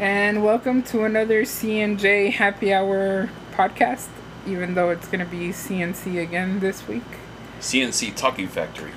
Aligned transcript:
And 0.00 0.42
welcome 0.42 0.82
to 0.84 1.04
another 1.04 1.42
CNJ 1.42 2.32
Happy 2.32 2.72
Hour 2.72 3.28
podcast, 3.52 4.08
even 4.46 4.72
though 4.72 4.88
it's 4.88 5.06
going 5.06 5.20
to 5.20 5.30
be 5.30 5.50
CNC 5.50 6.22
again 6.22 6.60
this 6.60 6.88
week. 6.88 7.02
CNC 7.60 8.16
Talking 8.16 8.48
Factory. 8.48 8.92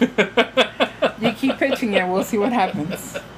You 1.20 1.32
keep 1.32 1.58
pitching 1.58 1.92
it, 1.92 2.06
we'll 2.08 2.24
see 2.24 2.38
what 2.38 2.52
happens. 2.52 3.18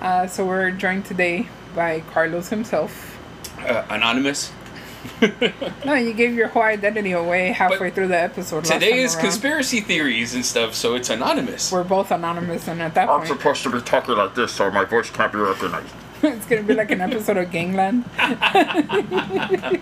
Uh, 0.00 0.28
so 0.28 0.46
we're 0.46 0.70
joined 0.70 1.04
today 1.04 1.48
by 1.74 2.00
Carlos 2.12 2.48
himself. 2.48 3.18
Uh, 3.58 3.84
anonymous. 3.90 4.52
No, 5.84 5.94
you 5.94 6.12
gave 6.12 6.34
your 6.34 6.48
whole 6.48 6.62
identity 6.62 7.12
away 7.12 7.48
halfway 7.52 7.88
But 7.88 7.94
through 7.94 8.08
the 8.08 8.18
episode. 8.18 8.64
Today 8.64 8.98
is 9.00 9.14
around. 9.14 9.24
conspiracy 9.24 9.80
theories 9.80 10.34
and 10.34 10.44
stuff, 10.44 10.74
so 10.74 10.94
it's 10.96 11.08
anonymous. 11.10 11.70
We're 11.72 11.84
both 11.84 12.10
anonymous, 12.10 12.68
and 12.68 12.82
at 12.82 12.94
that 12.94 13.08
I'm 13.08 13.18
point, 13.18 13.28
supposed 13.28 13.62
to 13.64 13.70
be 13.70 13.80
talking 13.80 14.16
like 14.16 14.34
this 14.34 14.52
so 14.52 14.70
my 14.70 14.84
voice 14.84 15.10
can't 15.10 15.32
be 15.32 15.38
recognized. 15.38 15.94
it's 16.22 16.46
gonna 16.46 16.62
be 16.64 16.74
like 16.74 16.90
an 16.90 17.00
episode 17.00 17.36
of 17.36 17.50
Gangland. 17.50 18.04
I'm 18.18 19.80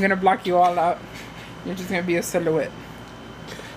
gonna 0.00 0.16
block 0.16 0.46
you 0.46 0.56
all 0.56 0.78
out. 0.78 0.98
You're 1.64 1.74
just 1.74 1.88
gonna 1.88 2.02
be 2.02 2.16
a 2.16 2.22
silhouette. 2.22 2.70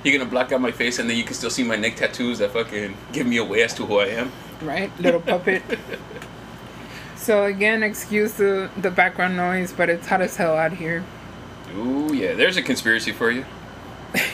You're 0.04 0.18
gonna 0.18 0.29
block 0.29 0.52
out 0.52 0.62
my 0.62 0.71
face, 0.71 0.99
and 0.99 1.09
then 1.09 1.18
you 1.18 1.23
can 1.23 1.34
still 1.34 1.49
see 1.49 1.63
my 1.63 1.76
neck 1.76 1.95
tattoos 1.95 2.40
that 2.40 2.52
fucking 2.52 2.95
give 3.12 3.27
me 3.27 3.38
away 3.38 3.63
as 3.63 3.73
to 3.76 3.85
who 3.85 3.99
I 3.99 4.05
am. 4.07 4.31
right? 4.62 4.91
Little 4.99 5.21
puppet. 5.21 5.63
So 7.29 7.45
again, 7.45 7.83
excuse 7.83 8.33
the 8.33 8.71
the 8.75 8.89
background 8.89 9.37
noise, 9.37 9.71
but 9.71 9.87
it's 9.87 10.07
hot 10.07 10.20
as 10.20 10.35
hell 10.35 10.57
out 10.57 10.73
here. 10.73 11.05
Ooh, 11.75 12.11
yeah, 12.11 12.33
there's 12.33 12.57
a 12.57 12.63
conspiracy 12.63 13.11
for 13.11 13.29
you. 13.29 13.45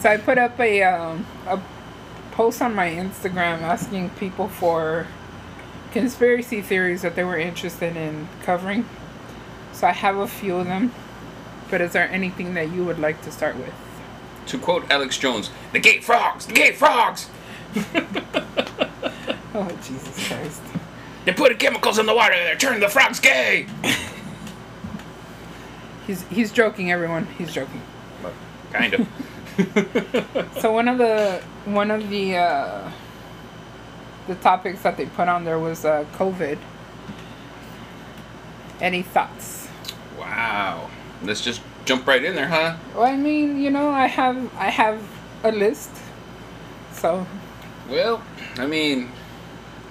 So 0.00 0.08
I 0.08 0.16
put 0.16 0.38
up 0.38 0.58
a 0.58 0.82
um, 0.82 1.26
a 1.46 1.60
post 2.30 2.62
on 2.62 2.74
my 2.74 2.88
Instagram 2.88 3.60
asking 3.60 4.08
people 4.18 4.48
for 4.48 5.06
conspiracy 5.92 6.62
theories 6.62 7.02
that 7.02 7.14
they 7.14 7.24
were 7.24 7.38
interested 7.38 7.94
in 7.94 8.26
covering. 8.42 8.88
So 9.74 9.86
I 9.86 9.92
have 9.92 10.16
a 10.16 10.26
few 10.26 10.56
of 10.56 10.66
them. 10.66 10.94
But 11.70 11.82
is 11.82 11.92
there 11.92 12.08
anything 12.08 12.54
that 12.54 12.72
you 12.72 12.86
would 12.86 12.98
like 12.98 13.20
to 13.24 13.30
start 13.30 13.56
with? 13.56 13.74
To 14.46 14.58
quote 14.58 14.90
Alex 14.90 15.18
Jones, 15.18 15.50
the 15.72 15.78
gate 15.78 16.02
frogs, 16.02 16.46
the 16.46 16.54
gate 16.54 16.76
frogs! 16.76 17.28
Oh 19.54 19.68
Jesus 19.82 20.28
Christ! 20.28 20.62
They're 21.24 21.34
putting 21.34 21.58
chemicals 21.58 21.98
in 21.98 22.06
the 22.06 22.14
water, 22.14 22.34
they're 22.34 22.56
turning 22.56 22.80
the 22.80 22.88
frogs 22.88 23.20
gay! 23.20 23.66
He's 26.06 26.22
he's 26.24 26.50
joking, 26.50 26.90
everyone. 26.90 27.26
He's 27.38 27.52
joking. 27.52 27.80
Well, 28.22 28.32
kind 28.72 28.94
of. 28.94 29.08
So 30.60 30.72
one 30.72 30.88
of 30.88 30.98
the 30.98 31.42
one 31.66 31.90
of 31.90 32.08
the 32.10 32.36
uh, 32.36 32.90
the 34.26 34.34
topics 34.36 34.82
that 34.82 34.96
they 34.96 35.06
put 35.06 35.28
on 35.28 35.44
there 35.44 35.58
was 35.58 35.84
uh, 35.84 36.04
COVID. 36.14 36.58
Any 38.80 39.02
thoughts? 39.02 39.68
wow. 40.18 40.90
Let's 41.22 41.40
just 41.40 41.60
jump 41.84 42.06
right 42.06 42.24
in 42.24 42.34
there, 42.34 42.48
huh? 42.48 42.76
Well, 42.94 43.04
I 43.04 43.16
mean, 43.16 43.60
you 43.62 43.70
know, 43.70 43.90
I 43.90 44.06
have 44.06 44.52
I 44.56 44.70
have 44.70 45.00
a 45.44 45.52
list. 45.52 45.90
So 46.92 47.26
Well, 47.88 48.22
I 48.56 48.66
mean, 48.66 49.08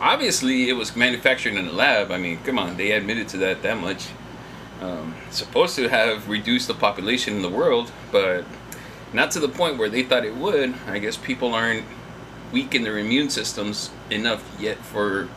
obviously 0.02 0.68
it 0.70 0.74
was 0.74 0.96
manufactured 0.96 1.54
in 1.56 1.68
a 1.68 1.72
lab. 1.72 2.12
I 2.12 2.18
mean, 2.18 2.40
come 2.44 2.60
on, 2.60 2.76
they 2.76 2.92
admitted 2.92 3.30
to 3.30 3.38
that 3.38 3.62
that 3.62 3.78
much. 3.80 4.08
Um, 4.82 5.16
supposed 5.30 5.76
to 5.76 5.88
have 5.90 6.28
reduced 6.28 6.68
the 6.68 6.74
population 6.74 7.36
in 7.36 7.44
the 7.44 7.50
world, 7.50 7.92
but 8.12 8.46
not 9.14 9.30
to 9.32 9.40
the 9.40 9.48
point 9.48 9.78
where 9.78 9.90
they 9.90 10.02
thought 10.02 10.26
it 10.26 10.36
would. 10.36 10.74
I 10.88 10.98
guess 10.98 11.18
people 11.18 11.54
aren't 11.54 11.86
weak 12.52 12.74
in 12.74 12.84
their 12.84 12.98
immune 12.98 13.30
systems 13.30 13.92
enough 14.10 14.44
yet 14.60 14.78
for 14.80 15.30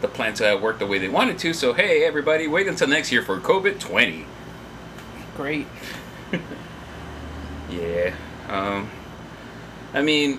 the 0.00 0.08
plan 0.08 0.32
to 0.34 0.44
have 0.44 0.62
worked 0.62 0.78
the 0.78 0.86
way 0.86 0.98
they 0.98 1.08
wanted 1.08 1.38
to. 1.40 1.52
So 1.52 1.74
hey, 1.74 2.04
everybody, 2.04 2.46
wait 2.46 2.66
until 2.66 2.88
next 2.88 3.12
year 3.12 3.22
for 3.22 3.38
COVID 3.38 3.78
twenty. 3.78 4.24
great. 5.36 5.66
Yeah. 7.70 8.14
Um, 8.48 8.88
I 9.92 10.00
mean, 10.00 10.38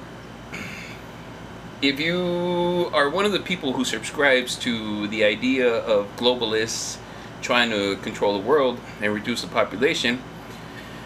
if 1.81 1.99
you 1.99 2.89
are 2.93 3.09
one 3.09 3.25
of 3.25 3.31
the 3.31 3.39
people 3.39 3.73
who 3.73 3.85
subscribes 3.85 4.57
to 4.57 5.07
the 5.07 5.23
idea 5.23 5.67
of 5.67 6.07
globalists 6.17 6.97
trying 7.41 7.69
to 7.69 7.95
control 7.97 8.33
the 8.33 8.45
world 8.45 8.79
and 9.01 9.13
reduce 9.13 9.41
the 9.41 9.47
population, 9.47 10.21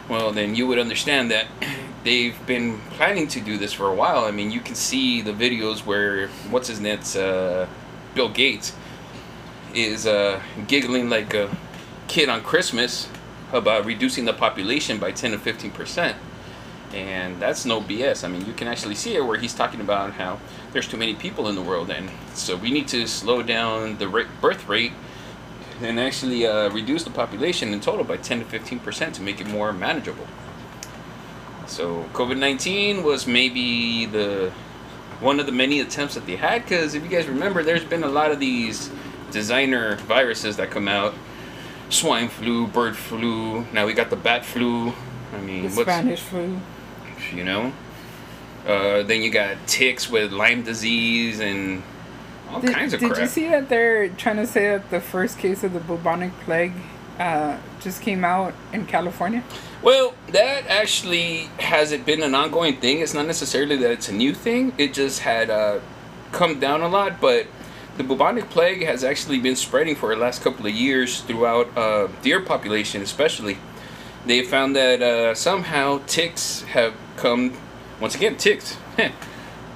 well, 0.09 0.31
then 0.31 0.55
you 0.55 0.65
would 0.65 0.79
understand 0.79 1.29
that 1.29 1.45
they've 2.03 2.43
been 2.47 2.79
planning 2.91 3.27
to 3.27 3.39
do 3.39 3.57
this 3.57 3.71
for 3.71 3.87
a 3.87 3.93
while. 3.93 4.25
I 4.25 4.31
mean, 4.31 4.49
you 4.49 4.61
can 4.61 4.73
see 4.73 5.21
the 5.21 5.31
videos 5.31 5.85
where 5.85 6.27
what's 6.49 6.67
his 6.67 6.79
name, 6.79 6.99
uh, 7.15 7.67
Bill 8.15 8.29
Gates 8.29 8.75
is 9.75 10.07
uh, 10.07 10.41
giggling 10.67 11.09
like 11.09 11.33
a 11.35 11.55
kid 12.07 12.29
on 12.29 12.41
Christmas 12.41 13.09
about 13.51 13.85
reducing 13.85 14.25
the 14.25 14.33
population 14.33 14.97
by 14.97 15.11
10 15.11 15.31
to 15.31 15.37
15 15.37 15.71
percent 15.71 16.17
and 16.93 17.39
that's 17.41 17.65
no 17.65 17.81
bs 17.81 18.23
i 18.23 18.27
mean 18.27 18.45
you 18.45 18.53
can 18.53 18.67
actually 18.67 18.95
see 18.95 19.15
it 19.15 19.25
where 19.25 19.37
he's 19.37 19.53
talking 19.53 19.81
about 19.81 20.13
how 20.13 20.39
there's 20.71 20.87
too 20.87 20.97
many 20.97 21.13
people 21.13 21.47
in 21.47 21.55
the 21.55 21.61
world 21.61 21.89
and 21.89 22.09
so 22.33 22.55
we 22.55 22.71
need 22.71 22.87
to 22.87 23.07
slow 23.07 23.41
down 23.41 23.97
the 23.97 24.07
ra- 24.07 24.23
birth 24.41 24.67
rate 24.67 24.91
and 25.81 25.99
actually 25.99 26.45
uh, 26.45 26.69
reduce 26.69 27.03
the 27.03 27.09
population 27.09 27.73
in 27.73 27.79
total 27.81 28.03
by 28.03 28.17
10 28.17 28.39
to 28.39 28.45
15 28.45 28.79
percent 28.79 29.15
to 29.15 29.21
make 29.21 29.41
it 29.41 29.47
more 29.47 29.73
manageable 29.73 30.27
so 31.65 32.03
covid-19 32.13 33.03
was 33.03 33.25
maybe 33.25 34.05
the 34.05 34.51
one 35.19 35.39
of 35.39 35.45
the 35.45 35.51
many 35.51 35.79
attempts 35.79 36.15
that 36.15 36.25
they 36.25 36.35
had 36.35 36.61
because 36.63 36.95
if 36.95 37.03
you 37.03 37.09
guys 37.09 37.27
remember 37.27 37.63
there's 37.63 37.83
been 37.83 38.03
a 38.03 38.09
lot 38.09 38.31
of 38.31 38.39
these 38.39 38.91
designer 39.31 39.95
viruses 39.95 40.57
that 40.57 40.69
come 40.69 40.87
out 40.87 41.13
swine 41.89 42.27
flu, 42.27 42.67
bird 42.67 42.97
flu. 42.97 43.65
Now 43.71 43.85
we 43.85 43.93
got 43.93 44.09
the 44.09 44.15
bat 44.15 44.45
flu. 44.45 44.93
I 45.33 45.39
mean, 45.41 45.63
The 45.63 45.67
what's 45.69 45.81
Spanish 45.81 46.19
flu. 46.21 46.59
You 47.33 47.43
know? 47.43 47.71
Uh, 48.65 49.03
then 49.03 49.21
you 49.21 49.29
got 49.29 49.57
ticks 49.67 50.09
with 50.09 50.31
Lyme 50.31 50.63
disease 50.63 51.39
and 51.39 51.83
all 52.49 52.61
Did, 52.61 52.73
kinds 52.73 52.93
of 52.93 52.99
did 52.99 53.09
crap. 53.11 53.21
you 53.21 53.27
see 53.27 53.47
that 53.49 53.67
they're 53.69 54.09
trying 54.09 54.37
to 54.37 54.47
say 54.47 54.67
that 54.69 54.89
the 54.89 55.01
first 55.01 55.37
case 55.37 55.63
of 55.63 55.73
the 55.73 55.79
bubonic 55.79 56.31
plague 56.41 56.73
uh, 57.19 57.57
just 57.81 58.01
came 58.01 58.23
out 58.23 58.53
in 58.71 58.85
California? 58.85 59.43
Well, 59.81 60.13
that 60.29 60.65
actually 60.67 61.49
hasn't 61.59 62.05
been 62.05 62.23
an 62.23 62.33
ongoing 62.33 62.77
thing. 62.77 62.99
It's 63.01 63.13
not 63.13 63.27
necessarily 63.27 63.75
that 63.77 63.91
it's 63.91 64.07
a 64.07 64.13
new 64.13 64.33
thing. 64.33 64.71
It 64.77 64.93
just 64.93 65.19
had 65.19 65.49
uh, 65.49 65.79
come 66.31 66.59
down 66.59 66.81
a 66.81 66.87
lot, 66.87 67.19
but 67.19 67.47
the 67.97 68.03
bubonic 68.03 68.49
plague 68.49 68.83
has 68.85 69.03
actually 69.03 69.39
been 69.39 69.55
spreading 69.57 69.95
for 69.95 70.15
the 70.15 70.21
last 70.21 70.41
couple 70.41 70.65
of 70.65 70.73
years 70.73 71.21
throughout 71.21 71.77
uh, 71.77 72.07
deer 72.21 72.39
population, 72.39 73.01
especially. 73.01 73.57
They 74.25 74.43
found 74.43 74.75
that 74.75 75.01
uh, 75.01 75.35
somehow 75.35 76.01
ticks 76.07 76.61
have 76.63 76.93
come, 77.17 77.57
once 77.99 78.15
again, 78.15 78.37
ticks. 78.37 78.77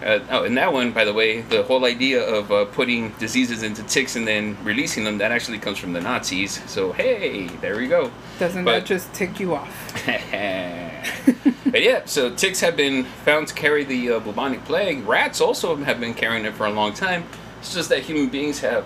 Uh, 0.03 0.19
oh, 0.30 0.44
and 0.44 0.56
that 0.56 0.72
one, 0.72 0.91
by 0.91 1.03
the 1.03 1.13
way, 1.13 1.41
the 1.41 1.63
whole 1.63 1.84
idea 1.84 2.24
of 2.24 2.52
uh, 2.52 2.66
putting 2.66 3.09
diseases 3.13 3.63
into 3.63 3.81
ticks 3.84 4.16
and 4.16 4.28
then 4.28 4.56
releasing 4.63 5.03
them, 5.03 5.18
that 5.18 5.31
actually 5.31 5.58
comes 5.58 5.80
from 5.80 5.91
the 5.91 6.00
Nazis. 6.00 6.62
So, 6.69 6.91
hey, 6.91 7.47
there 7.62 7.75
we 7.78 7.88
go. 7.88 8.12
Doesn't 8.38 8.63
But- 8.63 8.74
that 8.74 8.85
just 8.85 9.12
tick 9.16 9.40
you 9.40 9.56
off? 9.56 9.91
but 10.06 11.81
yeah, 11.81 12.03
so 12.06 12.29
ticks 12.35 12.59
have 12.59 12.75
been 12.78 13.06
found 13.25 13.47
to 13.47 13.56
carry 13.56 13.84
the 13.84 14.12
uh, 14.12 14.19
bubonic 14.19 14.64
plague. 14.66 15.03
Rats 15.08 15.41
also 15.41 15.75
have 15.78 16.00
been 16.00 16.14
carrying 16.14 16.46
it 16.46 16.53
for 16.53 16.68
a 16.68 16.72
long 16.72 16.94
time. 16.94 17.24
It's 17.59 17.74
just 17.74 17.90
that 17.90 18.03
human 18.03 18.29
beings 18.29 18.59
have, 18.59 18.85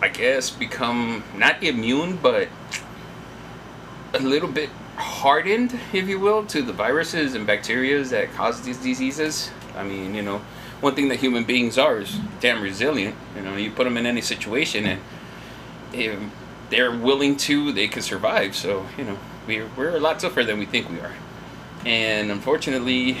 I 0.00 0.08
guess, 0.08 0.48
become 0.50 1.24
not 1.34 1.60
immune, 1.62 2.18
but 2.22 2.48
a 4.14 4.20
little 4.20 4.48
bit 4.48 4.70
hardened, 4.96 5.78
if 5.92 6.08
you 6.08 6.18
will, 6.18 6.44
to 6.46 6.62
the 6.62 6.72
viruses 6.72 7.34
and 7.34 7.46
bacteria 7.46 8.02
that 8.04 8.32
cause 8.32 8.62
these 8.62 8.78
diseases. 8.78 9.50
I 9.76 9.84
mean, 9.84 10.14
you 10.14 10.22
know, 10.22 10.38
one 10.80 10.94
thing 10.94 11.08
that 11.08 11.20
human 11.20 11.44
beings 11.44 11.78
are 11.78 11.98
is 11.98 12.18
damn 12.40 12.62
resilient. 12.62 13.14
You 13.34 13.42
know, 13.42 13.56
you 13.56 13.70
put 13.70 13.84
them 13.84 13.96
in 13.96 14.06
any 14.06 14.20
situation 14.20 14.86
and 14.86 15.00
if 15.92 16.18
they're 16.70 16.90
willing 16.90 17.36
to, 17.36 17.72
they 17.72 17.88
can 17.88 18.02
survive. 18.02 18.56
So, 18.56 18.86
you 18.98 19.04
know, 19.04 19.18
we're, 19.46 19.68
we're 19.76 19.96
a 19.96 20.00
lot 20.00 20.18
tougher 20.18 20.44
than 20.44 20.58
we 20.58 20.66
think 20.66 20.90
we 20.90 21.00
are. 21.00 21.14
And 21.84 22.30
unfortunately, 22.30 23.16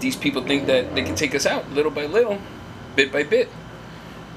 these 0.00 0.16
people 0.16 0.42
think 0.42 0.66
that 0.66 0.94
they 0.94 1.02
can 1.02 1.14
take 1.14 1.34
us 1.34 1.46
out 1.46 1.70
little 1.72 1.92
by 1.92 2.06
little, 2.06 2.40
bit 2.96 3.12
by 3.12 3.22
bit. 3.22 3.48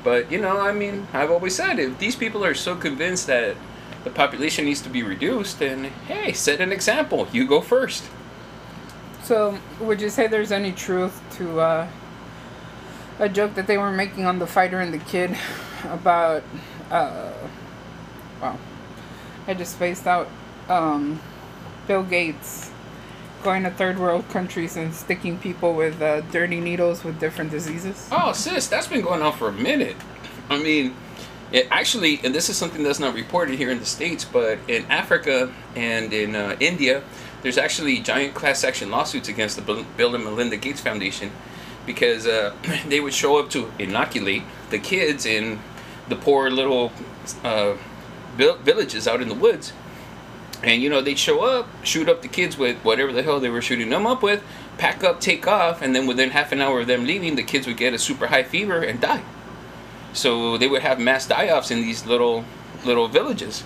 But, 0.03 0.31
you 0.31 0.39
know, 0.39 0.59
I 0.59 0.71
mean, 0.71 1.07
I've 1.11 1.31
always 1.31 1.55
said 1.55 1.79
if 1.79 1.97
these 1.99 2.15
people 2.15 2.45
are 2.45 2.53
so 2.53 2.75
convinced 2.75 3.27
that 3.27 3.57
the 4.03 4.09
population 4.09 4.65
needs 4.65 4.81
to 4.81 4.89
be 4.89 5.03
reduced, 5.03 5.61
and 5.61 5.87
hey, 6.07 6.33
set 6.33 6.61
an 6.61 6.71
example. 6.71 7.27
You 7.31 7.47
go 7.47 7.61
first. 7.61 8.05
So, 9.23 9.59
would 9.79 10.01
you 10.01 10.09
say 10.09 10.27
there's 10.27 10.51
any 10.51 10.71
truth 10.71 11.21
to 11.37 11.59
uh, 11.59 11.87
a 13.19 13.29
joke 13.29 13.55
that 13.55 13.67
they 13.67 13.77
were 13.77 13.91
making 13.91 14.25
on 14.25 14.39
the 14.39 14.47
fighter 14.47 14.79
and 14.79 14.93
the 14.93 14.99
kid 14.99 15.37
about? 15.83 16.43
Uh, 16.89 17.33
wow, 18.41 18.57
I 19.47 19.53
just 19.53 19.73
spaced 19.75 20.07
out. 20.07 20.27
Um, 20.67 21.19
Bill 21.87 22.03
Gates 22.03 22.71
going 23.43 23.63
to 23.63 23.71
third 23.71 23.99
world 23.99 24.27
countries 24.29 24.75
and 24.75 24.93
sticking 24.93 25.37
people 25.37 25.73
with 25.73 26.01
uh, 26.01 26.21
dirty 26.21 26.59
needles 26.59 27.03
with 27.03 27.19
different 27.19 27.51
diseases? 27.51 28.07
Oh, 28.11 28.33
sis, 28.33 28.67
that's 28.67 28.87
been 28.87 29.01
going 29.01 29.21
on 29.21 29.33
for 29.33 29.47
a 29.47 29.53
minute. 29.53 29.95
I 30.49 30.61
mean, 30.61 30.95
it 31.51 31.67
actually, 31.71 32.19
and 32.23 32.33
this 32.33 32.49
is 32.49 32.57
something 32.57 32.83
that's 32.83 32.99
not 32.99 33.15
reported 33.15 33.57
here 33.57 33.71
in 33.71 33.79
the 33.79 33.85
States, 33.85 34.23
but 34.23 34.59
in 34.67 34.85
Africa 34.85 35.51
and 35.75 36.13
in 36.13 36.35
uh, 36.35 36.55
India, 36.59 37.03
there's 37.41 37.57
actually 37.57 37.99
giant 37.99 38.35
class 38.35 38.63
action 38.63 38.91
lawsuits 38.91 39.29
against 39.29 39.55
the 39.55 39.85
Bill 39.97 40.15
and 40.15 40.23
Melinda 40.23 40.57
Gates 40.57 40.81
Foundation 40.81 41.31
because 41.85 42.27
uh, 42.27 42.53
they 42.87 42.99
would 42.99 43.13
show 43.13 43.39
up 43.39 43.49
to 43.51 43.71
inoculate 43.79 44.43
the 44.69 44.77
kids 44.77 45.25
in 45.25 45.59
the 46.07 46.15
poor 46.15 46.49
little 46.51 46.91
uh, 47.43 47.75
villages 48.35 49.07
out 49.07 49.21
in 49.21 49.27
the 49.27 49.35
woods. 49.35 49.73
And 50.61 50.81
you 50.83 50.89
know, 50.89 51.01
they'd 51.01 51.17
show 51.17 51.43
up, 51.43 51.67
shoot 51.83 52.09
up 52.09 52.21
the 52.21 52.27
kids 52.27 52.57
with 52.57 52.77
whatever 52.79 53.11
the 53.13 53.23
hell 53.23 53.39
they 53.39 53.49
were 53.49 53.61
shooting 53.61 53.89
them 53.89 54.05
up 54.05 54.21
with, 54.21 54.43
pack 54.77 55.03
up, 55.03 55.21
take 55.21 55.47
off, 55.47 55.81
and 55.81 55.95
then 55.95 56.05
within 56.05 56.31
half 56.31 56.51
an 56.51 56.61
hour 56.61 56.81
of 56.81 56.87
them 56.87 57.05
leaving, 57.05 57.35
the 57.35 57.43
kids 57.43 57.65
would 57.65 57.77
get 57.77 57.93
a 57.93 57.99
super 57.99 58.27
high 58.27 58.43
fever 58.43 58.81
and 58.81 58.99
die. 58.99 59.23
So 60.13 60.57
they 60.57 60.67
would 60.67 60.81
have 60.81 60.99
mass 60.99 61.27
die-offs 61.27 61.71
in 61.71 61.81
these 61.81 62.05
little 62.05 62.45
little 62.85 63.07
villages. 63.07 63.63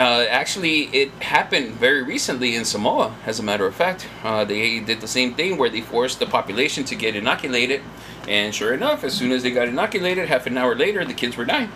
Uh, 0.00 0.24
actually, 0.30 0.84
it 0.86 1.10
happened 1.20 1.74
very 1.74 2.02
recently 2.02 2.56
in 2.56 2.64
Samoa. 2.64 3.14
As 3.26 3.38
a 3.38 3.42
matter 3.42 3.66
of 3.66 3.74
fact, 3.74 4.08
uh, 4.24 4.44
they 4.44 4.80
did 4.80 5.00
the 5.00 5.06
same 5.06 5.34
thing 5.34 5.58
where 5.58 5.68
they 5.68 5.80
forced 5.80 6.18
the 6.18 6.26
population 6.26 6.82
to 6.84 6.94
get 6.94 7.14
inoculated, 7.14 7.82
and 8.26 8.54
sure 8.54 8.72
enough, 8.72 9.04
as 9.04 9.12
soon 9.12 9.32
as 9.32 9.42
they 9.42 9.50
got 9.50 9.68
inoculated, 9.68 10.28
half 10.28 10.46
an 10.46 10.56
hour 10.56 10.74
later, 10.74 11.04
the 11.04 11.14
kids 11.14 11.36
were 11.36 11.44
dying. 11.44 11.70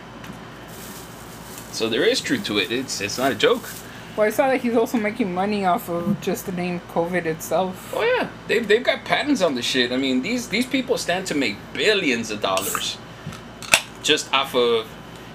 So 1.72 1.88
there 1.88 2.04
is 2.04 2.20
truth 2.20 2.44
to 2.46 2.58
it. 2.58 2.72
It's 2.72 3.00
it's 3.00 3.18
not 3.18 3.32
a 3.32 3.34
joke. 3.34 3.68
Well, 4.16 4.26
I 4.26 4.30
saw 4.30 4.48
that 4.48 4.62
he's 4.62 4.74
also 4.74 4.96
making 4.96 5.34
money 5.34 5.66
off 5.66 5.90
of 5.90 6.18
just 6.22 6.46
the 6.46 6.52
name 6.52 6.80
COVID 6.88 7.26
itself. 7.26 7.92
Oh 7.94 8.02
yeah, 8.02 8.30
they've 8.48 8.66
they've 8.66 8.82
got 8.82 9.04
patents 9.04 9.42
on 9.42 9.54
the 9.54 9.62
shit. 9.62 9.92
I 9.92 9.98
mean, 9.98 10.22
these 10.22 10.48
these 10.48 10.64
people 10.64 10.96
stand 10.96 11.26
to 11.26 11.34
make 11.34 11.58
billions 11.74 12.30
of 12.30 12.40
dollars 12.40 12.96
just 14.06 14.32
off 14.32 14.54
of 14.54 14.88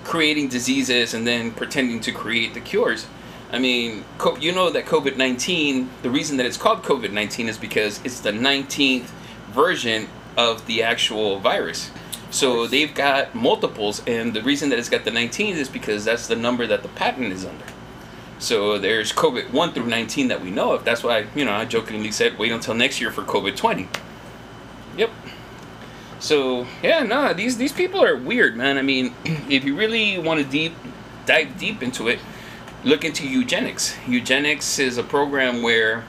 creating 0.03 0.47
diseases 0.47 1.13
and 1.13 1.27
then 1.27 1.51
pretending 1.51 2.00
to 2.01 2.12
create 2.12 2.53
the 2.53 2.62
cures. 2.62 3.06
I 3.51 3.59
mean, 3.59 4.06
you 4.39 4.53
know 4.53 4.69
that 4.69 4.85
COVID 4.85 5.18
19, 5.18 5.89
the 6.01 6.09
reason 6.09 6.38
that 6.38 6.45
it's 6.45 6.57
called 6.57 6.83
COVID 6.83 7.12
19 7.12 7.50
is 7.50 7.57
because 7.57 8.00
it's 8.06 8.21
the 8.21 8.31
19th 8.31 9.09
version 9.51 10.07
of 10.38 10.65
the 10.65 10.83
actual 10.83 11.39
virus. 11.39 11.91
So 12.29 12.65
they've 12.65 12.94
got 12.94 13.35
multiples, 13.35 14.01
and 14.07 14.33
the 14.33 14.41
reason 14.41 14.69
that 14.69 14.79
it's 14.79 14.88
got 14.88 15.03
the 15.03 15.12
19 15.12 15.57
is 15.57 15.68
because 15.68 16.06
that's 16.06 16.27
the 16.27 16.35
number 16.38 16.65
that 16.65 16.81
the 16.81 16.88
patent 16.88 17.33
is 17.33 17.45
under. 17.45 17.65
So 18.39 18.77
there's 18.77 19.12
COVID 19.12 19.51
1 19.51 19.73
through 19.73 19.88
19 19.88 20.29
that 20.29 20.41
we 20.41 20.50
know 20.50 20.71
of. 20.71 20.85
That's 20.85 21.03
why, 21.03 21.27
you 21.35 21.44
know, 21.44 21.51
I 21.51 21.65
jokingly 21.65 22.12
said 22.12 22.39
wait 22.39 22.53
until 22.53 22.73
next 22.73 23.01
year 23.01 23.12
for 23.12 23.23
COVID 23.23 23.57
20. 23.57 23.89
So 26.21 26.68
yeah, 26.83 27.01
no, 27.01 27.33
these 27.33 27.57
these 27.57 27.73
people 27.73 28.01
are 28.01 28.15
weird, 28.15 28.56
man. 28.56 28.77
I 28.77 28.83
mean, 28.83 29.15
if 29.50 29.65
you 29.65 29.75
really 29.75 30.19
want 30.19 30.39
to 30.39 30.45
deep 30.45 30.73
dive 31.25 31.57
deep 31.57 31.81
into 31.81 32.07
it, 32.07 32.19
look 32.83 33.03
into 33.03 33.27
eugenics. 33.27 33.97
Eugenics 34.07 34.77
is 34.77 35.00
a 35.00 35.03
program 35.03 35.63
where 35.63 36.06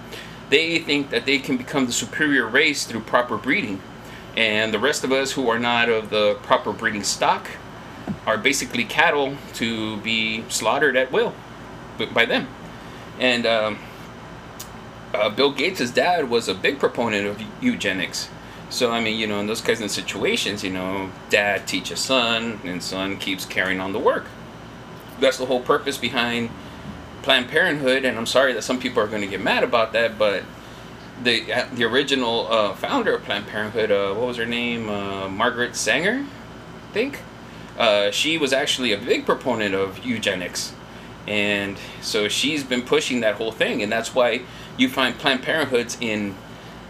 they 0.50 0.78
think 0.78 1.08
that 1.10 1.24
they 1.24 1.38
can 1.38 1.56
become 1.56 1.86
the 1.86 1.92
superior 1.92 2.46
race 2.46 2.84
through 2.84 3.00
proper 3.00 3.38
breeding, 3.38 3.80
and 4.36 4.74
the 4.74 4.78
rest 4.78 5.02
of 5.02 5.12
us 5.12 5.32
who 5.32 5.48
are 5.48 5.58
not 5.58 5.88
of 5.88 6.10
the 6.10 6.34
proper 6.42 6.74
breeding 6.74 7.04
stock 7.04 7.48
are 8.26 8.36
basically 8.36 8.84
cattle 8.84 9.36
to 9.54 9.96
be 9.98 10.44
slaughtered 10.50 10.94
at 10.94 11.10
will 11.10 11.32
by 12.12 12.26
them. 12.26 12.48
And 13.18 13.46
um, 13.46 13.78
uh, 15.14 15.30
Bill 15.30 15.52
Gates' 15.52 15.90
dad 15.90 16.28
was 16.28 16.48
a 16.48 16.54
big 16.54 16.78
proponent 16.78 17.26
of 17.26 17.40
eugenics. 17.62 18.28
So 18.72 18.90
I 18.90 19.00
mean, 19.00 19.18
you 19.18 19.26
know, 19.26 19.38
in 19.38 19.46
those 19.46 19.60
kinds 19.60 19.82
of 19.82 19.90
situations, 19.90 20.64
you 20.64 20.70
know, 20.70 21.10
dad 21.28 21.68
teaches 21.68 22.00
son, 22.00 22.58
and 22.64 22.82
son 22.82 23.18
keeps 23.18 23.44
carrying 23.44 23.80
on 23.80 23.92
the 23.92 23.98
work. 23.98 24.24
That's 25.20 25.36
the 25.36 25.44
whole 25.44 25.60
purpose 25.60 25.98
behind 25.98 26.48
Planned 27.20 27.48
Parenthood. 27.48 28.06
And 28.06 28.16
I'm 28.16 28.26
sorry 28.26 28.54
that 28.54 28.62
some 28.62 28.80
people 28.80 29.02
are 29.02 29.06
going 29.06 29.20
to 29.20 29.28
get 29.28 29.42
mad 29.42 29.62
about 29.62 29.92
that, 29.92 30.18
but 30.18 30.44
the 31.22 31.52
uh, 31.52 31.66
the 31.74 31.84
original 31.84 32.48
uh, 32.50 32.72
founder 32.74 33.14
of 33.14 33.24
Planned 33.24 33.46
Parenthood, 33.46 33.90
uh, 33.90 34.14
what 34.14 34.26
was 34.26 34.38
her 34.38 34.46
name? 34.46 34.88
Uh, 34.88 35.28
Margaret 35.28 35.76
Sanger, 35.76 36.24
I 36.24 36.92
think. 36.94 37.20
Uh, 37.78 38.10
she 38.10 38.38
was 38.38 38.54
actually 38.54 38.92
a 38.92 38.98
big 38.98 39.26
proponent 39.26 39.74
of 39.74 40.04
eugenics, 40.04 40.74
and 41.26 41.76
so 42.00 42.26
she's 42.26 42.64
been 42.64 42.82
pushing 42.82 43.20
that 43.20 43.34
whole 43.34 43.52
thing, 43.52 43.82
and 43.82 43.92
that's 43.92 44.14
why 44.14 44.42
you 44.78 44.88
find 44.88 45.18
Planned 45.18 45.42
Parenthoods 45.42 45.96
in 46.00 46.34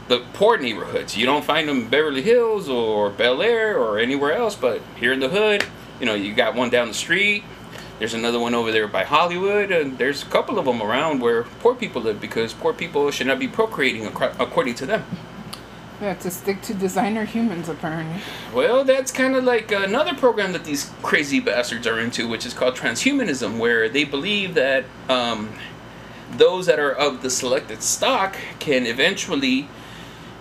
the 0.08 0.25
poor 0.34 0.58
neighborhoods. 0.58 1.16
You 1.16 1.26
don't 1.26 1.44
find 1.44 1.69
them 1.69 1.82
in 1.82 1.88
Beverly 1.88 2.22
Hills 2.22 2.69
or 2.69 3.10
Bel 3.10 3.43
Air 3.43 3.78
or 3.78 3.99
anywhere 3.99 4.32
else, 4.32 4.54
but 4.54 4.81
here 4.96 5.12
in 5.12 5.20
the 5.20 5.28
hood, 5.28 5.64
you 6.00 6.06
know, 6.06 6.14
you 6.14 6.34
got 6.34 6.54
one 6.54 6.70
down 6.70 6.88
the 6.88 6.94
street. 6.94 7.44
There's 7.99 8.14
another 8.14 8.40
one 8.40 8.54
over 8.54 8.72
there 8.72 8.88
by 8.88 9.04
Hollywood, 9.04 9.70
and 9.70 9.96
there's 9.96 10.22
a 10.22 10.26
couple 10.26 10.58
of 10.58 10.64
them 10.64 10.82
around 10.82 11.20
where 11.20 11.44
poor 11.60 11.75
people 11.75 12.02
live 12.02 12.20
because 12.20 12.52
poor 12.52 12.72
people 12.72 13.10
should 13.12 13.28
not 13.28 13.38
be 13.38 13.46
procreating 13.46 14.06
according 14.06 14.75
to 14.76 14.87
them. 14.87 15.04
Yeah, 16.00 16.14
to 16.14 16.31
stick 16.32 16.62
to 16.62 16.75
designer 16.75 17.25
humans, 17.25 17.69
apparently. 17.69 18.20
Well, 18.52 18.82
that's 18.82 19.12
kind 19.12 19.37
of 19.37 19.44
like 19.44 19.70
another 19.70 20.14
program 20.14 20.52
that 20.52 20.64
these 20.64 20.90
crazy 21.00 21.38
bastards 21.38 21.87
are 21.87 22.00
into, 22.00 22.26
which 22.26 22.44
is 22.44 22.55
called 22.55 22.75
transhumanism, 22.75 23.58
where 23.58 23.88
they 23.88 24.02
believe 24.02 24.55
that 24.55 24.84
um, 25.08 25.55
those 26.32 26.66
that 26.66 26.81
are 26.81 26.90
of 26.90 27.22
the 27.22 27.31
selected 27.31 27.84
stock 27.84 28.37
can 28.58 28.84
eventually 28.84 29.69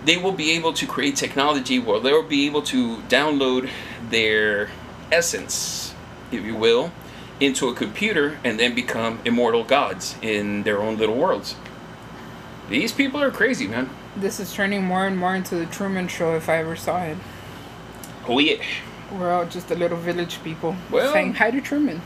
they 0.04 0.16
will 0.16 0.32
be 0.32 0.52
able 0.52 0.72
to 0.72 0.86
create 0.86 1.16
technology 1.16 1.78
where 1.78 2.00
they'll 2.00 2.22
be 2.22 2.46
able 2.46 2.62
to 2.62 2.98
download 3.08 3.70
their 4.10 4.68
essence, 5.10 5.94
if 6.30 6.42
you 6.44 6.56
will, 6.56 6.92
into 7.40 7.68
a 7.68 7.74
computer 7.74 8.38
and 8.44 8.58
then 8.58 8.74
become 8.74 9.20
immortal 9.24 9.64
gods 9.64 10.16
in 10.22 10.62
their 10.64 10.82
own 10.82 10.96
little 10.96 11.14
worlds. 11.16 11.54
These 12.68 12.92
people 12.92 13.22
are 13.22 13.30
crazy, 13.30 13.66
man. 13.66 13.90
This 14.16 14.40
is 14.40 14.52
turning 14.52 14.84
more 14.84 15.06
and 15.06 15.16
more 15.18 15.34
into 15.34 15.54
the 15.56 15.66
Truman 15.66 16.08
Show 16.08 16.36
if 16.36 16.48
I 16.48 16.58
ever 16.58 16.76
saw 16.76 17.02
it. 17.02 17.16
Oh 18.28 18.38
yeah. 18.38 18.62
We're 19.10 19.32
all 19.32 19.46
just 19.46 19.70
a 19.70 19.74
little 19.74 19.98
village 19.98 20.42
people 20.42 20.76
Well- 20.90 21.12
saying 21.12 21.34
hi 21.34 21.50
to 21.50 21.60
Truman. 21.60 22.00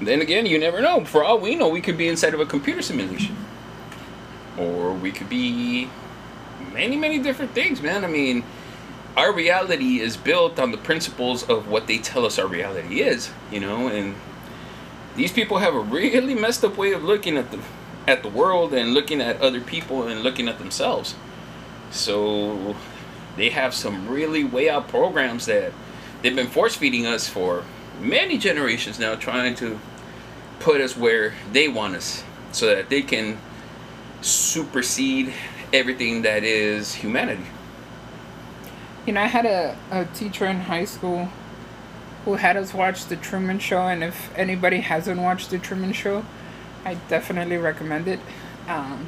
Then 0.00 0.20
again, 0.20 0.46
you 0.46 0.58
never 0.58 0.80
know. 0.80 1.04
For 1.04 1.24
all 1.24 1.38
we 1.40 1.56
know, 1.56 1.68
we 1.68 1.80
could 1.80 1.96
be 1.96 2.06
inside 2.06 2.32
of 2.32 2.38
a 2.38 2.46
computer 2.46 2.82
simulation. 2.82 3.36
Or 4.56 4.92
we 4.92 5.10
could 5.10 5.28
be 5.28 5.88
many, 6.72 6.96
many 6.96 7.18
different 7.18 7.52
things, 7.52 7.82
man. 7.82 8.04
I 8.04 8.08
mean, 8.08 8.44
our 9.16 9.32
reality 9.32 10.00
is 10.00 10.16
built 10.16 10.58
on 10.58 10.70
the 10.70 10.78
principles 10.78 11.48
of 11.48 11.68
what 11.68 11.86
they 11.86 11.98
tell 11.98 12.24
us 12.24 12.38
our 12.38 12.46
reality 12.46 13.00
is, 13.00 13.30
you 13.50 13.60
know, 13.60 13.88
and 13.88 14.14
these 15.16 15.32
people 15.32 15.58
have 15.58 15.74
a 15.74 15.80
really 15.80 16.34
messed 16.34 16.64
up 16.64 16.76
way 16.76 16.92
of 16.92 17.02
looking 17.02 17.36
at 17.36 17.50
the 17.50 17.58
at 18.06 18.22
the 18.22 18.28
world 18.28 18.72
and 18.72 18.94
looking 18.94 19.20
at 19.20 19.40
other 19.42 19.60
people 19.60 20.06
and 20.06 20.22
looking 20.22 20.48
at 20.48 20.58
themselves. 20.58 21.14
So 21.90 22.74
they 23.36 23.50
have 23.50 23.74
some 23.74 24.08
really 24.08 24.44
way 24.44 24.70
out 24.70 24.88
programs 24.88 25.46
that 25.46 25.72
they've 26.22 26.34
been 26.34 26.48
force 26.48 26.74
feeding 26.74 27.06
us 27.06 27.28
for 27.28 27.64
many 28.00 28.38
generations 28.38 28.98
now, 28.98 29.14
trying 29.14 29.54
to 29.56 29.78
put 30.60 30.80
us 30.80 30.96
where 30.96 31.34
they 31.52 31.68
want 31.68 31.96
us 31.96 32.24
so 32.52 32.66
that 32.66 32.88
they 32.88 33.02
can 33.02 33.38
supersede 34.20 35.32
everything 35.72 36.22
that 36.22 36.44
is 36.44 36.94
humanity. 36.94 37.44
You 39.06 39.12
know, 39.14 39.22
I 39.22 39.26
had 39.26 39.46
a, 39.46 39.76
a 39.90 40.04
teacher 40.06 40.46
in 40.46 40.60
high 40.60 40.84
school 40.84 41.28
who 42.24 42.34
had 42.34 42.56
us 42.56 42.74
watch 42.74 43.06
The 43.06 43.16
Truman 43.16 43.58
Show, 43.58 43.80
and 43.82 44.04
if 44.04 44.30
anybody 44.36 44.80
hasn't 44.80 45.20
watched 45.20 45.50
The 45.50 45.58
Truman 45.58 45.92
Show, 45.92 46.24
I 46.84 46.94
definitely 47.08 47.56
recommend 47.56 48.06
it. 48.08 48.20
Um, 48.66 49.06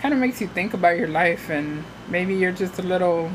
kind 0.00 0.14
of 0.14 0.20
makes 0.20 0.40
you 0.40 0.46
think 0.46 0.74
about 0.74 0.96
your 0.96 1.08
life, 1.08 1.50
and 1.50 1.84
maybe 2.08 2.34
you're 2.34 2.52
just 2.52 2.78
a 2.78 2.82
little, 2.82 3.30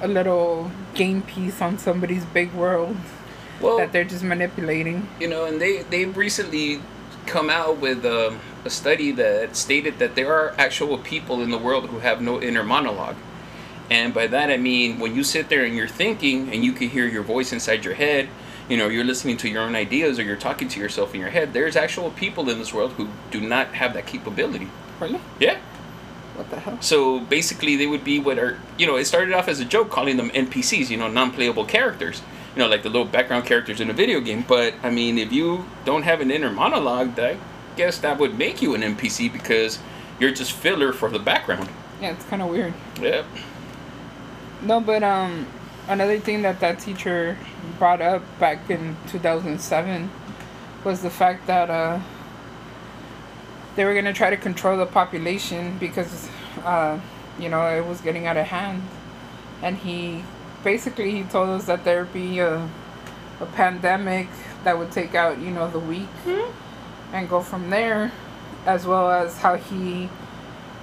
a 0.00 0.08
little 0.08 0.70
game 0.94 1.22
piece 1.22 1.60
on 1.62 1.78
somebody's 1.78 2.24
big 2.24 2.52
world 2.52 2.96
Well, 3.60 3.78
that 3.78 3.92
they're 3.92 4.04
just 4.04 4.24
manipulating. 4.24 5.08
you 5.20 5.28
know, 5.28 5.44
and 5.44 5.60
they 5.60 5.82
they've 5.84 6.16
recently 6.16 6.80
come 7.26 7.48
out 7.48 7.76
with 7.78 8.04
um, 8.04 8.40
a 8.64 8.70
study 8.70 9.12
that 9.12 9.56
stated 9.56 9.98
that 9.98 10.14
there 10.14 10.32
are 10.32 10.54
actual 10.58 10.98
people 10.98 11.40
in 11.40 11.50
the 11.50 11.58
world 11.58 11.88
who 11.90 11.98
have 12.00 12.20
no 12.20 12.40
inner 12.40 12.62
monologue. 12.62 13.16
And 13.90 14.14
by 14.14 14.26
that 14.28 14.50
I 14.50 14.56
mean 14.56 14.98
when 14.98 15.14
you 15.16 15.24
sit 15.24 15.48
there 15.48 15.64
and 15.64 15.76
you're 15.76 15.88
thinking 15.88 16.52
and 16.52 16.64
you 16.64 16.72
can 16.72 16.88
hear 16.88 17.06
your 17.06 17.22
voice 17.22 17.52
inside 17.52 17.84
your 17.84 17.94
head, 17.94 18.28
you 18.68 18.76
know, 18.76 18.88
you're 18.88 19.04
listening 19.04 19.36
to 19.38 19.48
your 19.48 19.62
own 19.62 19.74
ideas 19.74 20.18
or 20.18 20.22
you're 20.22 20.36
talking 20.36 20.68
to 20.68 20.80
yourself 20.80 21.12
in 21.12 21.20
your 21.20 21.30
head, 21.30 21.52
there's 21.52 21.74
actual 21.74 22.10
people 22.10 22.48
in 22.48 22.58
this 22.58 22.72
world 22.72 22.92
who 22.92 23.08
do 23.30 23.40
not 23.40 23.74
have 23.74 23.94
that 23.94 24.06
capability. 24.06 24.68
Really? 25.00 25.20
Yeah. 25.40 25.58
What 26.36 26.50
the 26.50 26.60
hell? 26.60 26.80
So 26.80 27.20
basically, 27.20 27.76
they 27.76 27.86
would 27.86 28.04
be 28.04 28.18
what 28.18 28.38
are 28.38 28.58
you 28.78 28.86
know. 28.86 28.96
It 28.96 29.06
started 29.06 29.34
off 29.34 29.48
as 29.48 29.60
a 29.60 29.64
joke, 29.64 29.90
calling 29.90 30.16
them 30.16 30.30
NPCs, 30.30 30.88
you 30.88 30.96
know, 30.96 31.08
non-playable 31.08 31.64
characters, 31.64 32.22
you 32.54 32.60
know, 32.60 32.68
like 32.68 32.82
the 32.82 32.88
little 32.88 33.06
background 33.06 33.44
characters 33.44 33.80
in 33.80 33.90
a 33.90 33.92
video 33.92 34.20
game. 34.20 34.44
But 34.46 34.74
I 34.82 34.90
mean, 34.90 35.18
if 35.18 35.32
you 35.32 35.66
don't 35.84 36.04
have 36.04 36.20
an 36.20 36.30
inner 36.30 36.50
monologue, 36.50 37.18
I 37.18 37.36
guess 37.80 37.98
that 38.00 38.18
would 38.18 38.36
make 38.36 38.60
you 38.60 38.74
an 38.74 38.82
NPC 38.82 39.32
because 39.32 39.78
You're 40.18 40.32
just 40.32 40.52
filler 40.52 40.92
for 40.92 41.08
the 41.08 41.18
background. 41.18 41.66
Yeah, 41.98 42.10
it's 42.10 42.26
kind 42.26 42.42
of 42.42 42.50
weird. 42.50 42.74
Yep. 43.00 43.24
No, 44.60 44.78
but 44.78 45.02
um, 45.02 45.46
another 45.88 46.18
thing 46.20 46.42
that 46.42 46.60
that 46.60 46.78
teacher 46.78 47.38
brought 47.78 48.02
up 48.02 48.22
back 48.38 48.68
in 48.68 48.98
2007 49.08 50.10
was 50.84 51.00
the 51.00 51.08
fact 51.08 51.46
that 51.46 51.70
uh, 51.70 52.00
they 53.76 53.86
were 53.86 53.94
gonna 53.94 54.12
try 54.12 54.28
to 54.28 54.36
control 54.36 54.76
the 54.76 54.84
population 54.84 55.78
because 55.78 56.28
uh, 56.64 57.00
you 57.38 57.48
know 57.48 57.66
it 57.74 57.86
was 57.86 58.02
getting 58.02 58.26
out 58.26 58.36
of 58.36 58.46
hand, 58.46 58.82
and 59.62 59.78
he 59.78 60.22
basically 60.62 61.12
he 61.12 61.22
told 61.22 61.48
us 61.48 61.64
that 61.64 61.84
there'd 61.84 62.12
be 62.12 62.40
a 62.40 62.68
a 63.40 63.46
pandemic 63.46 64.28
that 64.64 64.76
would 64.76 64.92
take 64.92 65.14
out 65.14 65.38
you 65.38 65.50
know 65.50 65.66
the 65.70 65.78
weak 65.78 66.08
and 67.12 67.28
go 67.28 67.40
from 67.40 67.70
there, 67.70 68.12
as 68.66 68.86
well 68.86 69.10
as 69.10 69.38
how 69.38 69.56
he 69.56 70.08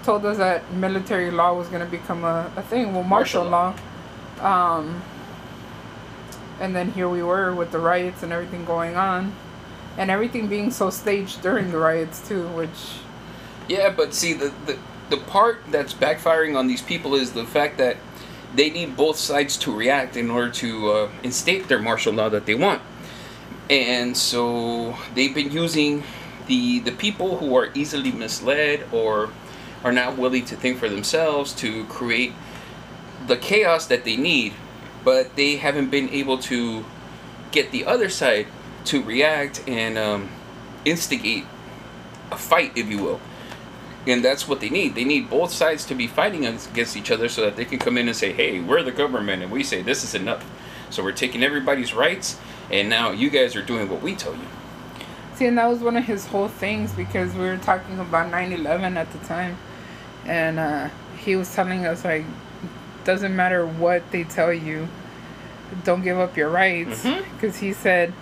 told 0.03 0.25
us 0.25 0.37
that 0.37 0.71
military 0.73 1.31
law 1.31 1.53
was 1.53 1.67
going 1.67 1.83
to 1.83 1.91
become 1.91 2.23
a, 2.23 2.51
a 2.55 2.61
thing. 2.61 2.93
Well, 2.93 3.03
martial, 3.03 3.43
Martial 3.43 3.75
law. 4.39 4.77
Um, 4.77 5.01
and 6.59 6.75
then 6.75 6.91
here 6.91 7.09
we 7.09 7.21
were 7.21 7.53
with 7.53 7.71
the 7.71 7.79
riots 7.79 8.23
and 8.23 8.31
everything 8.31 8.65
going 8.65 8.95
on. 8.95 9.33
And 9.97 10.11
everything 10.11 10.47
being 10.47 10.71
so 10.71 10.89
staged 10.89 11.41
during 11.41 11.71
the 11.71 11.77
riots, 11.77 12.27
too, 12.27 12.47
which. 12.49 12.99
Yeah, 13.67 13.89
but 13.89 14.13
see 14.13 14.33
the, 14.33 14.53
the 14.65 14.77
the 15.09 15.17
part 15.17 15.59
that's 15.69 15.93
backfiring 15.93 16.57
on 16.57 16.67
these 16.67 16.81
people 16.81 17.15
is 17.15 17.33
the 17.33 17.45
fact 17.45 17.77
that 17.77 17.97
they 18.55 18.69
need 18.69 18.95
both 18.95 19.17
sides 19.17 19.57
to 19.57 19.73
react 19.75 20.17
in 20.17 20.29
order 20.29 20.51
to 20.51 20.91
uh, 20.91 21.09
instate 21.23 21.67
their 21.67 21.79
martial 21.79 22.13
law 22.13 22.29
that 22.29 22.45
they 22.45 22.55
want. 22.55 22.81
And 23.69 24.15
so 24.15 24.95
they've 25.15 25.33
been 25.33 25.51
using 25.51 26.03
the 26.47 26.79
the 26.79 26.91
people 26.91 27.37
who 27.37 27.55
are 27.55 27.69
easily 27.73 28.11
misled 28.11 28.85
or 28.91 29.29
are 29.83 29.91
not 29.91 30.17
willing 30.17 30.45
to 30.45 30.55
think 30.55 30.79
for 30.79 30.89
themselves 30.89 31.53
to 31.53 31.85
create 31.85 32.33
the 33.27 33.37
chaos 33.37 33.87
that 33.87 34.03
they 34.03 34.17
need, 34.17 34.53
but 35.03 35.35
they 35.35 35.57
haven't 35.57 35.89
been 35.89 36.09
able 36.09 36.37
to 36.37 36.85
get 37.51 37.71
the 37.71 37.85
other 37.85 38.09
side 38.09 38.47
to 38.85 39.03
react 39.03 39.63
and 39.67 39.97
um, 39.97 40.29
instigate 40.85 41.45
a 42.31 42.37
fight, 42.37 42.71
if 42.75 42.89
you 42.89 43.01
will. 43.01 43.19
And 44.05 44.23
that's 44.23 44.47
what 44.47 44.61
they 44.61 44.69
need. 44.69 44.95
They 44.95 45.03
need 45.03 45.29
both 45.29 45.51
sides 45.51 45.85
to 45.85 45.95
be 45.95 46.07
fighting 46.07 46.45
against 46.45 46.95
each 46.95 47.11
other 47.11 47.27
so 47.27 47.41
that 47.41 47.57
they 47.57 47.65
can 47.65 47.77
come 47.77 47.97
in 47.97 48.07
and 48.07 48.15
say, 48.15 48.31
hey, 48.31 48.61
we're 48.61 48.83
the 48.83 48.91
government 48.91 49.43
and 49.43 49.51
we 49.51 49.63
say 49.63 49.81
this 49.81 50.03
is 50.03 50.15
enough. 50.15 50.49
So 50.89 51.03
we're 51.03 51.11
taking 51.11 51.43
everybody's 51.43 51.93
rights 51.93 52.39
and 52.71 52.89
now 52.89 53.11
you 53.11 53.29
guys 53.29 53.55
are 53.55 53.61
doing 53.61 53.89
what 53.89 54.01
we 54.01 54.15
tell 54.15 54.33
you. 54.33 54.47
See, 55.37 55.45
and 55.45 55.57
that 55.59 55.67
was 55.67 55.79
one 55.79 55.95
of 55.97 56.03
his 56.03 56.25
whole 56.25 56.47
things 56.47 56.91
because 56.93 57.31
we 57.33 57.41
were 57.41 57.57
talking 57.57 57.99
about 57.99 58.31
9 58.31 58.51
11 58.53 58.97
at 58.97 59.11
the 59.11 59.19
time. 59.19 59.55
And 60.25 60.57
uh, 60.57 60.89
he 61.17 61.35
was 61.35 61.53
telling 61.53 61.85
us, 61.85 62.03
like, 62.03 62.25
doesn't 63.03 63.35
matter 63.35 63.65
what 63.65 64.09
they 64.11 64.23
tell 64.23 64.51
you, 64.51 64.87
don't 65.83 66.01
give 66.03 66.17
up 66.17 66.35
your 66.35 66.49
rights. 66.49 67.03
Because 67.03 67.57
he 67.57 67.71
said, 67.73 68.13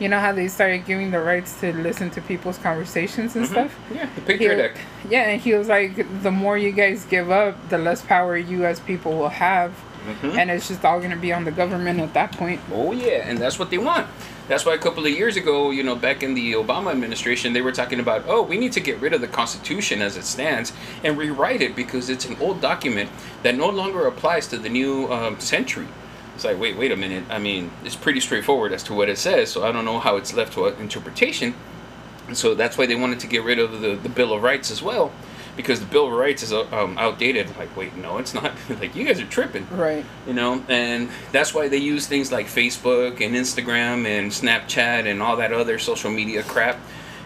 you 0.00 0.08
know 0.08 0.18
how 0.18 0.32
they 0.32 0.48
started 0.48 0.84
giving 0.84 1.12
the 1.12 1.20
rights 1.20 1.58
to 1.60 1.72
listen 1.72 2.10
to 2.10 2.20
people's 2.20 2.58
conversations 2.58 3.36
and 3.36 3.46
stuff? 3.46 3.78
Yeah, 3.94 4.08
the 4.16 4.20
Patriot 4.22 4.56
He- 4.56 4.62
Act. 4.62 4.78
Yeah, 5.08 5.22
and 5.30 5.40
he 5.40 5.54
was 5.54 5.68
like, 5.68 6.22
the 6.22 6.32
more 6.32 6.58
you 6.58 6.72
guys 6.72 7.04
give 7.04 7.30
up, 7.30 7.68
the 7.68 7.78
less 7.78 8.02
power 8.02 8.36
you 8.36 8.66
as 8.66 8.80
people 8.80 9.16
will 9.16 9.28
have. 9.28 9.72
Mhm. 10.06 10.38
And 10.38 10.50
it's 10.50 10.68
just 10.68 10.84
all 10.84 10.98
going 10.98 11.10
to 11.10 11.16
be 11.16 11.32
on 11.32 11.44
the 11.44 11.50
government 11.50 12.00
at 12.00 12.14
that 12.14 12.32
point. 12.32 12.60
Oh 12.72 12.92
yeah, 12.92 13.28
and 13.28 13.38
that's 13.38 13.58
what 13.58 13.70
they 13.70 13.78
want. 13.78 14.06
That's 14.48 14.64
why 14.64 14.74
a 14.74 14.78
couple 14.78 15.04
of 15.04 15.10
years 15.10 15.36
ago, 15.36 15.70
you 15.72 15.82
know, 15.82 15.96
back 15.96 16.22
in 16.22 16.34
the 16.34 16.52
Obama 16.52 16.92
administration, 16.92 17.52
they 17.52 17.62
were 17.62 17.72
talking 17.72 17.98
about, 17.98 18.24
oh, 18.28 18.42
we 18.42 18.56
need 18.58 18.72
to 18.72 18.80
get 18.80 19.00
rid 19.00 19.12
of 19.12 19.20
the 19.20 19.26
Constitution 19.26 20.00
as 20.00 20.16
it 20.16 20.24
stands 20.24 20.72
and 21.02 21.18
rewrite 21.18 21.62
it 21.62 21.74
because 21.74 22.08
it's 22.08 22.26
an 22.26 22.36
old 22.40 22.60
document 22.60 23.10
that 23.42 23.56
no 23.56 23.68
longer 23.68 24.06
applies 24.06 24.46
to 24.48 24.56
the 24.58 24.68
new 24.68 25.12
um, 25.12 25.40
century. 25.40 25.88
It's 26.36 26.44
like, 26.44 26.60
wait, 26.60 26.76
wait 26.76 26.92
a 26.92 26.96
minute. 26.96 27.24
I 27.28 27.38
mean, 27.38 27.72
it's 27.84 27.96
pretty 27.96 28.20
straightforward 28.20 28.72
as 28.72 28.84
to 28.84 28.94
what 28.94 29.08
it 29.08 29.18
says, 29.18 29.50
so 29.50 29.64
I 29.64 29.72
don't 29.72 29.84
know 29.84 29.98
how 29.98 30.16
it's 30.16 30.32
left 30.32 30.52
to 30.52 30.66
interpretation. 30.78 31.54
And 32.28 32.36
so 32.36 32.54
that's 32.54 32.78
why 32.78 32.86
they 32.86 32.94
wanted 32.94 33.18
to 33.20 33.26
get 33.26 33.42
rid 33.42 33.58
of 33.58 33.80
the, 33.80 33.96
the 33.96 34.08
Bill 34.08 34.32
of 34.32 34.42
Rights 34.42 34.70
as 34.70 34.80
well, 34.82 35.10
because 35.56 35.80
the 35.80 35.86
Bill 35.86 36.06
of 36.06 36.12
Rights 36.12 36.42
is 36.42 36.52
uh, 36.52 36.66
um, 36.72 36.98
outdated. 36.98 37.56
Like, 37.56 37.74
wait, 37.76 37.96
no, 37.96 38.18
it's 38.18 38.34
not. 38.34 38.52
like, 38.68 38.94
you 38.94 39.04
guys 39.04 39.20
are 39.20 39.26
tripping 39.26 39.66
Right. 39.70 40.04
you 40.26 40.34
know 40.34 40.62
and 40.68 41.08
that's 41.32 41.54
why 41.54 41.68
they 41.68 41.78
use 41.78 42.06
things 42.06 42.30
like 42.30 42.46
facebook 42.46 43.20
and 43.24 43.34
instagram 43.34 44.06
and 44.06 44.30
snapchat 44.30 45.10
and 45.10 45.22
all 45.22 45.36
that 45.36 45.52
other 45.52 45.78
social 45.78 46.10
media 46.10 46.42
crap 46.42 46.78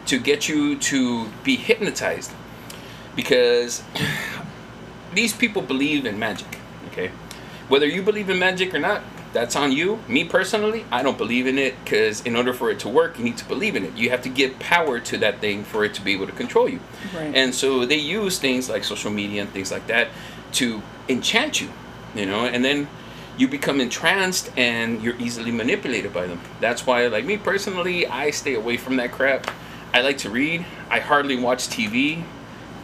to 0.07 0.19
get 0.19 0.49
you 0.49 0.77
to 0.79 1.27
be 1.45 1.57
hypnotized 1.57 2.31
because 3.17 3.83
these 5.15 5.33
people 5.33 5.63
believe 5.63 6.07
in 6.07 6.19
magic 6.19 6.59
okay 6.91 7.11
whether 7.69 7.87
you 7.87 8.03
believe 8.03 8.29
in 8.31 8.39
magic 8.39 8.75
or 8.75 8.79
not 8.79 9.03
that's 9.33 9.55
on 9.55 9.71
you 9.73 9.99
me 10.09 10.25
personally 10.25 10.85
i 10.91 11.03
don't 11.03 11.17
believe 11.19 11.47
in 11.47 11.57
it 11.59 11.75
because 11.85 12.21
in 12.23 12.35
order 12.35 12.53
for 12.53 12.71
it 12.71 12.79
to 12.81 12.89
work 12.89 13.17
you 13.19 13.25
need 13.25 13.37
to 13.37 13.45
believe 13.45 13.77
in 13.77 13.85
it 13.85 13.95
you 13.97 14.11
have 14.11 14.23
to 14.23 14.29
give 14.29 14.59
power 14.59 14.99
to 14.99 15.17
that 15.19 15.41
thing 15.41 15.63
for 15.63 15.85
it 15.85 15.95
to 15.95 16.03
be 16.03 16.13
able 16.13 16.27
to 16.27 16.33
control 16.33 16.69
you 16.69 16.81
Right. 17.15 17.35
and 17.35 17.55
so 17.55 17.87
they 17.87 17.97
use 17.97 18.39
things 18.39 18.69
like 18.69 18.83
social 18.85 19.11
media 19.11 19.43
and 19.43 19.51
things 19.53 19.71
like 19.71 19.87
that 19.87 20.09
to 20.53 20.83
enchant 21.09 21.61
you, 21.61 21.69
you 22.15 22.27
know, 22.27 22.45
and 22.45 22.65
then 22.65 22.89
you 23.39 23.47
become 23.49 23.81
entranced 23.81 24.51
and 24.57 25.01
you're 25.03 25.17
easily 25.17 25.51
manipulated 25.53 26.13
by 26.13 26.27
them. 26.27 26.41
That's 26.61 26.85
why, 26.87 27.07
like 27.07 27.25
me 27.25 27.37
personally, 27.37 28.07
I 28.07 28.31
stay 28.31 28.55
away 28.55 28.77
from 28.77 28.97
that 28.97 29.13
crap. 29.13 29.49
I 29.95 30.01
like 30.03 30.19
to 30.19 30.31
read. 30.31 30.67
I 30.91 30.99
hardly 31.01 31.37
watch 31.37 31.69
TV. 31.69 32.23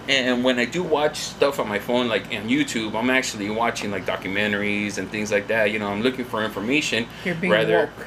And 0.08 0.44
when 0.44 0.58
I 0.58 0.64
do 0.64 0.82
watch 0.82 1.16
stuff 1.16 1.58
on 1.58 1.68
my 1.68 1.78
phone, 1.78 2.08
like 2.08 2.26
on 2.26 2.48
YouTube, 2.48 2.94
I'm 2.94 3.10
actually 3.10 3.50
watching 3.50 3.90
like 3.90 4.06
documentaries 4.06 4.98
and 4.98 5.10
things 5.10 5.32
like 5.32 5.48
that. 5.48 5.72
You 5.72 5.78
know, 5.78 5.88
I'm 5.88 6.02
looking 6.02 6.24
for 6.24 6.44
information. 6.44 7.06
You're 7.24 7.34
being 7.34 7.52
rather, 7.52 7.90
woke. 7.96 8.06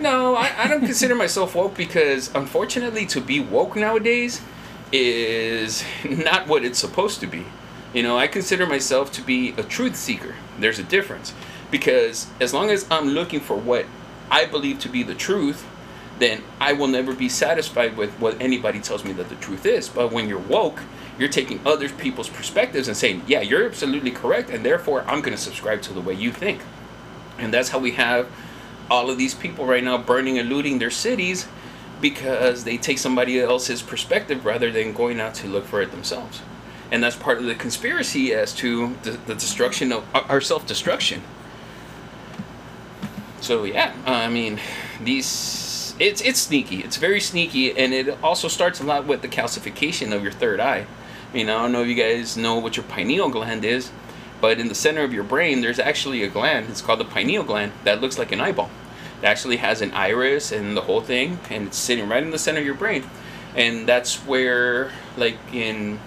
no, 0.00 0.34
I, 0.34 0.64
I 0.64 0.68
don't 0.68 0.80
consider 0.80 1.14
myself 1.14 1.54
woke 1.54 1.76
because 1.76 2.34
unfortunately 2.34 3.04
to 3.06 3.20
be 3.20 3.40
woke 3.40 3.76
nowadays 3.76 4.40
is 4.92 5.84
not 6.08 6.46
what 6.46 6.64
it's 6.64 6.78
supposed 6.78 7.20
to 7.20 7.26
be. 7.26 7.44
You 7.92 8.02
know, 8.02 8.18
I 8.18 8.26
consider 8.26 8.66
myself 8.66 9.12
to 9.12 9.22
be 9.22 9.50
a 9.56 9.62
truth 9.62 9.96
seeker. 9.96 10.34
There's 10.58 10.78
a 10.78 10.84
difference. 10.84 11.34
Because 11.70 12.28
as 12.40 12.54
long 12.54 12.70
as 12.70 12.86
I'm 12.90 13.08
looking 13.08 13.40
for 13.40 13.56
what 13.56 13.86
I 14.30 14.46
believe 14.46 14.78
to 14.80 14.88
be 14.88 15.02
the 15.02 15.14
truth, 15.14 15.66
then 16.18 16.42
I 16.60 16.72
will 16.72 16.86
never 16.86 17.14
be 17.14 17.28
satisfied 17.28 17.96
with 17.96 18.10
what 18.20 18.40
anybody 18.40 18.80
tells 18.80 19.04
me 19.04 19.12
that 19.14 19.28
the 19.28 19.34
truth 19.36 19.66
is. 19.66 19.88
But 19.88 20.12
when 20.12 20.28
you're 20.28 20.38
woke, 20.38 20.82
you're 21.18 21.28
taking 21.28 21.60
other 21.66 21.88
people's 21.88 22.28
perspectives 22.28 22.88
and 22.88 22.96
saying, 22.96 23.22
yeah, 23.26 23.40
you're 23.40 23.66
absolutely 23.66 24.10
correct, 24.10 24.50
and 24.50 24.64
therefore 24.64 25.02
I'm 25.02 25.20
going 25.20 25.36
to 25.36 25.42
subscribe 25.42 25.82
to 25.82 25.92
the 25.92 26.00
way 26.00 26.14
you 26.14 26.32
think. 26.32 26.60
And 27.38 27.52
that's 27.52 27.70
how 27.70 27.78
we 27.78 27.92
have 27.92 28.30
all 28.90 29.10
of 29.10 29.18
these 29.18 29.34
people 29.34 29.66
right 29.66 29.82
now 29.82 29.98
burning 29.98 30.38
and 30.38 30.48
looting 30.48 30.78
their 30.78 30.90
cities 30.90 31.48
because 32.00 32.64
they 32.64 32.76
take 32.76 32.98
somebody 32.98 33.40
else's 33.40 33.82
perspective 33.82 34.44
rather 34.44 34.70
than 34.70 34.92
going 34.92 35.20
out 35.20 35.34
to 35.34 35.48
look 35.48 35.64
for 35.64 35.80
it 35.80 35.90
themselves. 35.90 36.42
And 36.90 37.02
that's 37.02 37.16
part 37.16 37.38
of 37.38 37.44
the 37.44 37.54
conspiracy 37.54 38.32
as 38.32 38.52
to 38.56 38.94
the, 39.02 39.12
the 39.12 39.34
destruction 39.34 39.92
of 39.92 40.04
uh, 40.14 40.22
our 40.28 40.40
self 40.40 40.66
destruction. 40.66 41.22
So 43.40 43.64
yeah, 43.64 43.94
I 44.06 44.28
mean, 44.28 44.60
these 45.02 45.94
it's 45.98 46.20
it's 46.20 46.38
sneaky. 46.38 46.78
It's 46.78 46.96
very 46.96 47.20
sneaky, 47.20 47.76
and 47.76 47.92
it 47.92 48.22
also 48.22 48.48
starts 48.48 48.80
a 48.80 48.84
lot 48.84 49.06
with 49.06 49.22
the 49.22 49.28
calcification 49.28 50.14
of 50.14 50.22
your 50.22 50.32
third 50.32 50.60
eye. 50.60 50.86
I 51.30 51.34
mean, 51.34 51.48
I 51.48 51.62
don't 51.62 51.72
know 51.72 51.82
if 51.82 51.88
you 51.88 51.94
guys 51.94 52.36
know 52.36 52.58
what 52.58 52.76
your 52.76 52.84
pineal 52.84 53.28
gland 53.28 53.64
is, 53.64 53.90
but 54.40 54.58
in 54.60 54.68
the 54.68 54.74
center 54.74 55.02
of 55.02 55.12
your 55.12 55.24
brain, 55.24 55.60
there's 55.60 55.78
actually 55.78 56.22
a 56.22 56.28
gland. 56.28 56.68
It's 56.70 56.80
called 56.80 57.00
the 57.00 57.04
pineal 57.04 57.42
gland 57.42 57.72
that 57.84 58.00
looks 58.00 58.18
like 58.18 58.32
an 58.32 58.40
eyeball. 58.40 58.70
It 59.22 59.26
actually 59.26 59.56
has 59.56 59.80
an 59.80 59.92
iris 59.92 60.52
and 60.52 60.76
the 60.76 60.82
whole 60.82 61.00
thing, 61.00 61.38
and 61.50 61.68
it's 61.68 61.78
sitting 61.78 62.08
right 62.08 62.22
in 62.22 62.30
the 62.30 62.38
center 62.38 62.60
of 62.60 62.66
your 62.66 62.74
brain. 62.74 63.04
And 63.54 63.88
that's 63.88 64.16
where, 64.26 64.92
like 65.16 65.38
in, 65.52 65.98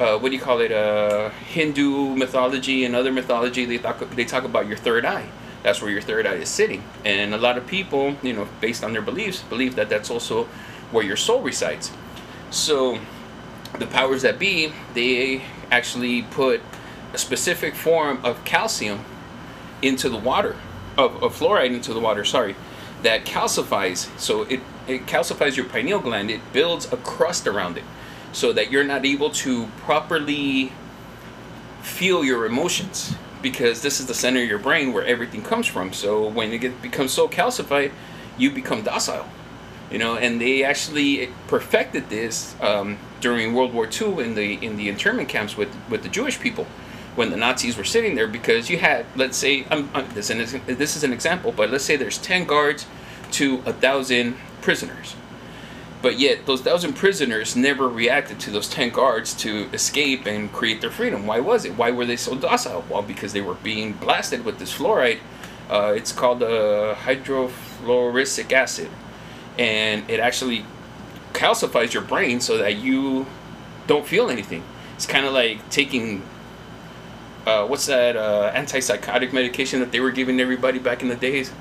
uh, 0.00 0.18
what 0.18 0.30
do 0.30 0.34
you 0.34 0.42
call 0.42 0.60
it? 0.60 0.72
Uh, 0.72 1.30
Hindu 1.30 2.16
mythology 2.16 2.84
and 2.84 2.96
other 2.96 3.12
mythology, 3.12 3.64
they 3.64 3.78
talk 3.78 4.00
they 4.10 4.24
talk 4.24 4.44
about 4.44 4.66
your 4.66 4.76
third 4.76 5.04
eye. 5.04 5.28
That's 5.62 5.80
where 5.80 5.92
your 5.92 6.00
third 6.00 6.26
eye 6.26 6.34
is 6.34 6.48
sitting. 6.48 6.82
And 7.04 7.34
a 7.34 7.38
lot 7.38 7.56
of 7.56 7.66
people, 7.68 8.16
you 8.22 8.32
know, 8.32 8.48
based 8.60 8.82
on 8.82 8.92
their 8.92 9.02
beliefs, 9.02 9.42
believe 9.42 9.76
that 9.76 9.88
that's 9.88 10.10
also 10.10 10.44
where 10.90 11.04
your 11.04 11.16
soul 11.16 11.40
resides. 11.40 11.92
So, 12.50 12.98
the 13.78 13.86
powers 13.86 14.22
that 14.22 14.38
be, 14.38 14.72
they 14.94 15.42
actually 15.70 16.22
put 16.22 16.60
a 17.12 17.18
specific 17.18 17.74
form 17.74 18.24
of 18.24 18.44
calcium 18.44 19.04
into 19.80 20.08
the 20.08 20.16
water, 20.16 20.56
of, 20.96 21.22
of 21.22 21.36
fluoride 21.36 21.74
into 21.74 21.92
the 21.92 22.00
water, 22.00 22.24
sorry, 22.24 22.54
that 23.02 23.24
calcifies. 23.24 24.16
So 24.18 24.42
it, 24.42 24.60
it 24.86 25.06
calcifies 25.06 25.56
your 25.56 25.66
pineal 25.66 26.00
gland. 26.00 26.30
It 26.30 26.40
builds 26.52 26.92
a 26.92 26.96
crust 26.98 27.46
around 27.46 27.76
it 27.76 27.84
so 28.32 28.52
that 28.52 28.70
you're 28.70 28.84
not 28.84 29.04
able 29.04 29.30
to 29.30 29.66
properly 29.78 30.72
feel 31.82 32.24
your 32.24 32.46
emotions 32.46 33.14
because 33.42 33.82
this 33.82 34.00
is 34.00 34.06
the 34.06 34.14
center 34.14 34.40
of 34.40 34.48
your 34.48 34.58
brain 34.58 34.92
where 34.92 35.04
everything 35.04 35.42
comes 35.42 35.66
from. 35.66 35.92
So 35.92 36.28
when 36.28 36.52
it 36.52 36.80
becomes 36.80 37.12
so 37.12 37.28
calcified, 37.28 37.92
you 38.38 38.50
become 38.50 38.82
docile. 38.82 39.28
You 39.92 39.98
know, 39.98 40.16
and 40.16 40.40
they 40.40 40.64
actually 40.64 41.28
perfected 41.48 42.08
this 42.08 42.56
um, 42.62 42.98
during 43.20 43.52
World 43.52 43.74
War 43.74 43.86
II 43.86 44.24
in 44.24 44.34
the 44.34 44.54
in 44.64 44.76
the 44.76 44.88
internment 44.88 45.28
camps 45.28 45.56
with 45.56 45.68
with 45.90 46.02
the 46.02 46.08
Jewish 46.08 46.40
people 46.40 46.66
when 47.14 47.28
the 47.28 47.36
Nazis 47.36 47.76
were 47.76 47.84
sitting 47.84 48.14
there 48.14 48.26
because 48.26 48.70
you 48.70 48.78
had 48.78 49.04
let's 49.16 49.36
say 49.36 49.62
this 50.14 50.30
is 50.30 50.54
an, 50.54 50.62
this 50.66 50.96
is 50.96 51.04
an 51.04 51.12
example, 51.12 51.52
but 51.52 51.70
let's 51.70 51.84
say 51.84 51.96
there's 51.96 52.16
ten 52.16 52.46
guards 52.46 52.86
to 53.32 53.62
a 53.66 53.72
thousand 53.72 54.36
prisoners. 54.62 55.14
But 56.00 56.18
yet, 56.18 56.46
those 56.46 56.62
thousand 56.62 56.94
prisoners 56.94 57.54
never 57.54 57.86
reacted 57.86 58.40
to 58.40 58.50
those 58.50 58.68
10 58.68 58.90
guards 58.90 59.34
to 59.34 59.70
escape 59.72 60.26
and 60.26 60.52
create 60.52 60.80
their 60.80 60.90
freedom. 60.90 61.26
Why 61.26 61.38
was 61.38 61.64
it? 61.64 61.76
Why 61.76 61.92
were 61.92 62.04
they 62.04 62.16
so 62.16 62.34
docile? 62.34 62.84
Well, 62.90 63.02
because 63.02 63.32
they 63.32 63.40
were 63.40 63.54
being 63.54 63.92
blasted 63.92 64.44
with 64.44 64.58
this 64.58 64.76
fluoride. 64.76 65.20
Uh, 65.70 65.92
it's 65.96 66.10
called 66.10 66.42
uh, 66.42 66.96
hydrofluoric 66.96 68.52
acid. 68.52 68.90
And 69.58 70.08
it 70.08 70.20
actually 70.20 70.64
calcifies 71.32 71.92
your 71.92 72.02
brain 72.02 72.40
so 72.40 72.58
that 72.58 72.76
you 72.76 73.26
don't 73.86 74.06
feel 74.06 74.30
anything. 74.30 74.62
It's 74.96 75.06
kind 75.06 75.26
of 75.26 75.32
like 75.32 75.68
taking. 75.70 76.22
Uh, 77.46 77.66
what's 77.66 77.86
that 77.86 78.16
uh, 78.16 78.52
antipsychotic 78.54 79.32
medication 79.32 79.80
that 79.80 79.90
they 79.90 79.98
were 79.98 80.12
giving 80.12 80.40
everybody 80.40 80.78
back 80.78 81.02
in 81.02 81.08
the 81.08 81.16
days? 81.16 81.52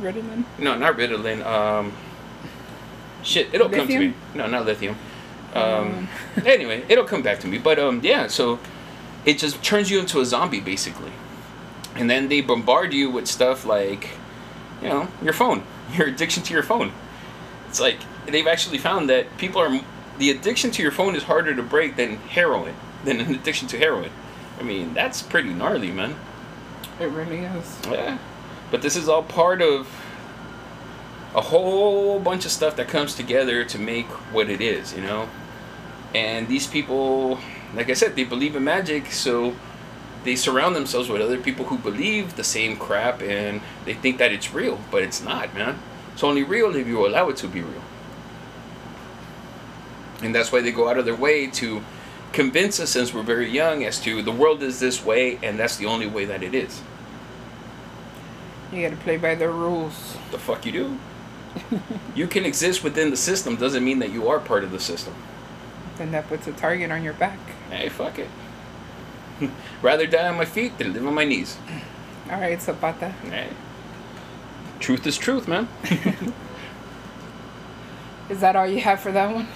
Ritalin. 0.00 0.44
No, 0.58 0.76
not 0.76 0.96
Ritalin. 0.96 1.44
Um, 1.46 1.92
shit, 3.22 3.52
it'll 3.54 3.70
come 3.70 3.88
to 3.88 3.98
me. 3.98 4.14
No, 4.34 4.46
not 4.46 4.66
lithium. 4.66 4.96
Um, 5.54 6.08
anyway, 6.44 6.84
it'll 6.88 7.04
come 7.04 7.22
back 7.22 7.40
to 7.40 7.46
me. 7.46 7.58
But 7.58 7.78
um, 7.78 8.00
yeah, 8.02 8.26
so 8.26 8.58
it 9.24 9.38
just 9.38 9.62
turns 9.62 9.90
you 9.90 10.00
into 10.00 10.20
a 10.20 10.24
zombie 10.24 10.60
basically, 10.60 11.12
and 11.94 12.10
then 12.10 12.28
they 12.28 12.40
bombard 12.40 12.92
you 12.92 13.10
with 13.10 13.26
stuff 13.26 13.64
like, 13.64 14.10
you 14.82 14.88
know, 14.88 15.08
your 15.22 15.32
phone, 15.32 15.62
your 15.96 16.08
addiction 16.08 16.42
to 16.42 16.52
your 16.52 16.62
phone. 16.62 16.92
It's 17.74 17.80
like 17.80 17.98
they've 18.26 18.46
actually 18.46 18.78
found 18.78 19.10
that 19.10 19.36
people 19.36 19.60
are 19.60 19.80
the 20.18 20.30
addiction 20.30 20.70
to 20.70 20.80
your 20.80 20.92
phone 20.92 21.16
is 21.16 21.24
harder 21.24 21.56
to 21.56 21.62
break 21.64 21.96
than 21.96 22.18
heroin, 22.18 22.76
than 23.04 23.20
an 23.20 23.34
addiction 23.34 23.66
to 23.66 23.76
heroin. 23.76 24.12
I 24.60 24.62
mean, 24.62 24.94
that's 24.94 25.22
pretty 25.22 25.52
gnarly, 25.52 25.90
man. 25.90 26.14
It 27.00 27.06
really 27.06 27.40
is. 27.40 27.80
Yeah. 27.90 28.18
But 28.70 28.80
this 28.80 28.94
is 28.94 29.08
all 29.08 29.24
part 29.24 29.60
of 29.60 29.88
a 31.34 31.40
whole 31.40 32.20
bunch 32.20 32.44
of 32.44 32.52
stuff 32.52 32.76
that 32.76 32.86
comes 32.86 33.16
together 33.16 33.64
to 33.64 33.76
make 33.76 34.06
what 34.32 34.48
it 34.48 34.60
is, 34.60 34.94
you 34.94 35.02
know? 35.02 35.28
And 36.14 36.46
these 36.46 36.68
people, 36.68 37.40
like 37.74 37.90
I 37.90 37.94
said, 37.94 38.14
they 38.14 38.22
believe 38.22 38.54
in 38.54 38.62
magic, 38.62 39.10
so 39.10 39.56
they 40.22 40.36
surround 40.36 40.76
themselves 40.76 41.08
with 41.08 41.20
other 41.20 41.38
people 41.38 41.64
who 41.64 41.78
believe 41.78 42.36
the 42.36 42.44
same 42.44 42.76
crap 42.76 43.20
and 43.20 43.62
they 43.84 43.94
think 43.94 44.18
that 44.18 44.30
it's 44.30 44.54
real, 44.54 44.78
but 44.92 45.02
it's 45.02 45.20
not, 45.20 45.52
man. 45.54 45.80
It's 46.14 46.24
only 46.24 46.44
real 46.44 46.74
if 46.74 46.86
you 46.86 47.06
allow 47.06 47.28
it 47.28 47.36
to 47.38 47.48
be 47.48 47.60
real. 47.60 47.82
And 50.22 50.34
that's 50.34 50.50
why 50.52 50.62
they 50.62 50.72
go 50.72 50.88
out 50.88 50.96
of 50.96 51.04
their 51.04 51.16
way 51.16 51.48
to 51.48 51.82
convince 52.32 52.80
us 52.80 52.90
since 52.90 53.12
we're 53.12 53.22
very 53.22 53.50
young 53.50 53.84
as 53.84 54.00
to 54.00 54.22
the 54.22 54.32
world 54.32 54.62
is 54.62 54.80
this 54.80 55.04
way 55.04 55.38
and 55.42 55.58
that's 55.58 55.76
the 55.76 55.86
only 55.86 56.06
way 56.06 56.24
that 56.24 56.42
it 56.42 56.54
is. 56.54 56.82
You 58.72 58.82
gotta 58.82 58.96
play 58.96 59.16
by 59.16 59.34
their 59.34 59.50
rules. 59.50 60.16
The 60.30 60.38
fuck 60.38 60.64
you 60.64 60.72
do? 60.72 60.98
you 62.14 62.26
can 62.26 62.44
exist 62.44 62.82
within 62.82 63.10
the 63.10 63.16
system 63.16 63.56
doesn't 63.56 63.84
mean 63.84 63.98
that 64.00 64.10
you 64.10 64.28
are 64.28 64.40
part 64.40 64.64
of 64.64 64.72
the 64.72 64.80
system. 64.80 65.14
Then 65.96 66.10
that 66.12 66.28
puts 66.28 66.46
a 66.46 66.52
target 66.52 66.90
on 66.90 67.02
your 67.04 67.12
back. 67.12 67.38
Hey, 67.70 67.88
fuck 67.88 68.18
it. 68.18 68.28
Rather 69.82 70.06
die 70.06 70.28
on 70.28 70.36
my 70.36 70.44
feet 70.44 70.78
than 70.78 70.92
live 70.92 71.06
on 71.06 71.14
my 71.14 71.24
knees. 71.24 71.56
Alright, 72.28 72.60
Zapata. 72.60 73.10
Hey. 73.10 73.48
Truth 74.80 75.06
is 75.06 75.16
truth, 75.16 75.48
man. 75.48 75.68
Is 78.30 78.40
that 78.40 78.56
all 78.56 78.66
you 78.66 78.80
have 78.80 79.00
for 79.00 79.12
that 79.12 79.34
one? 79.34 79.46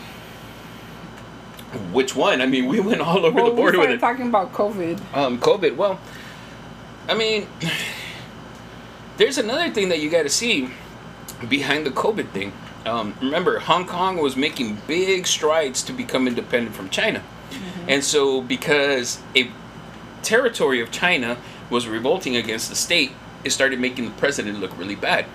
Which 1.92 2.14
one? 2.14 2.40
I 2.40 2.46
mean, 2.46 2.66
we 2.66 2.80
went 2.80 3.00
all 3.00 3.24
over 3.24 3.34
well, 3.34 3.50
the 3.50 3.56
board 3.56 3.74
we 3.74 3.80
with 3.80 3.90
it. 3.90 4.00
talking 4.00 4.28
about 4.28 4.52
COVID. 4.52 5.00
Um, 5.14 5.38
COVID. 5.38 5.76
Well, 5.76 5.98
I 7.08 7.14
mean, 7.14 7.46
there's 9.16 9.38
another 9.38 9.70
thing 9.70 9.88
that 9.88 10.00
you 10.00 10.10
got 10.10 10.22
to 10.22 10.28
see 10.28 10.70
behind 11.48 11.86
the 11.86 11.90
COVID 11.90 12.30
thing. 12.30 12.52
Um, 12.86 13.14
remember, 13.20 13.58
Hong 13.58 13.86
Kong 13.86 14.18
was 14.18 14.36
making 14.36 14.78
big 14.86 15.26
strides 15.26 15.82
to 15.84 15.92
become 15.92 16.26
independent 16.26 16.74
from 16.74 16.88
China, 16.88 17.22
and 17.86 18.02
so 18.02 18.40
because 18.40 19.20
a 19.36 19.50
territory 20.22 20.80
of 20.80 20.90
China 20.90 21.36
was 21.70 21.86
revolting 21.86 22.36
against 22.36 22.70
the 22.70 22.76
state, 22.76 23.12
it 23.44 23.50
started 23.50 23.80
making 23.80 24.04
the 24.04 24.10
president 24.12 24.60
look 24.60 24.76
really 24.78 24.96
bad. 24.96 25.26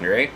All 0.00 0.06
right. 0.06 0.30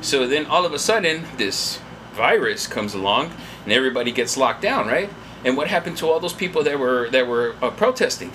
So 0.00 0.26
then 0.26 0.46
all 0.46 0.64
of 0.64 0.72
a 0.72 0.78
sudden, 0.78 1.24
this 1.36 1.80
virus 2.12 2.66
comes 2.66 2.94
along, 2.94 3.32
and 3.64 3.72
everybody 3.72 4.12
gets 4.12 4.36
locked 4.36 4.62
down, 4.62 4.86
right? 4.86 5.10
And 5.44 5.56
what 5.56 5.68
happened 5.68 5.96
to 5.98 6.08
all 6.08 6.20
those 6.20 6.32
people 6.32 6.62
that 6.64 6.78
were 6.78 7.08
that 7.10 7.26
were 7.26 7.54
uh, 7.62 7.70
protesting? 7.70 8.32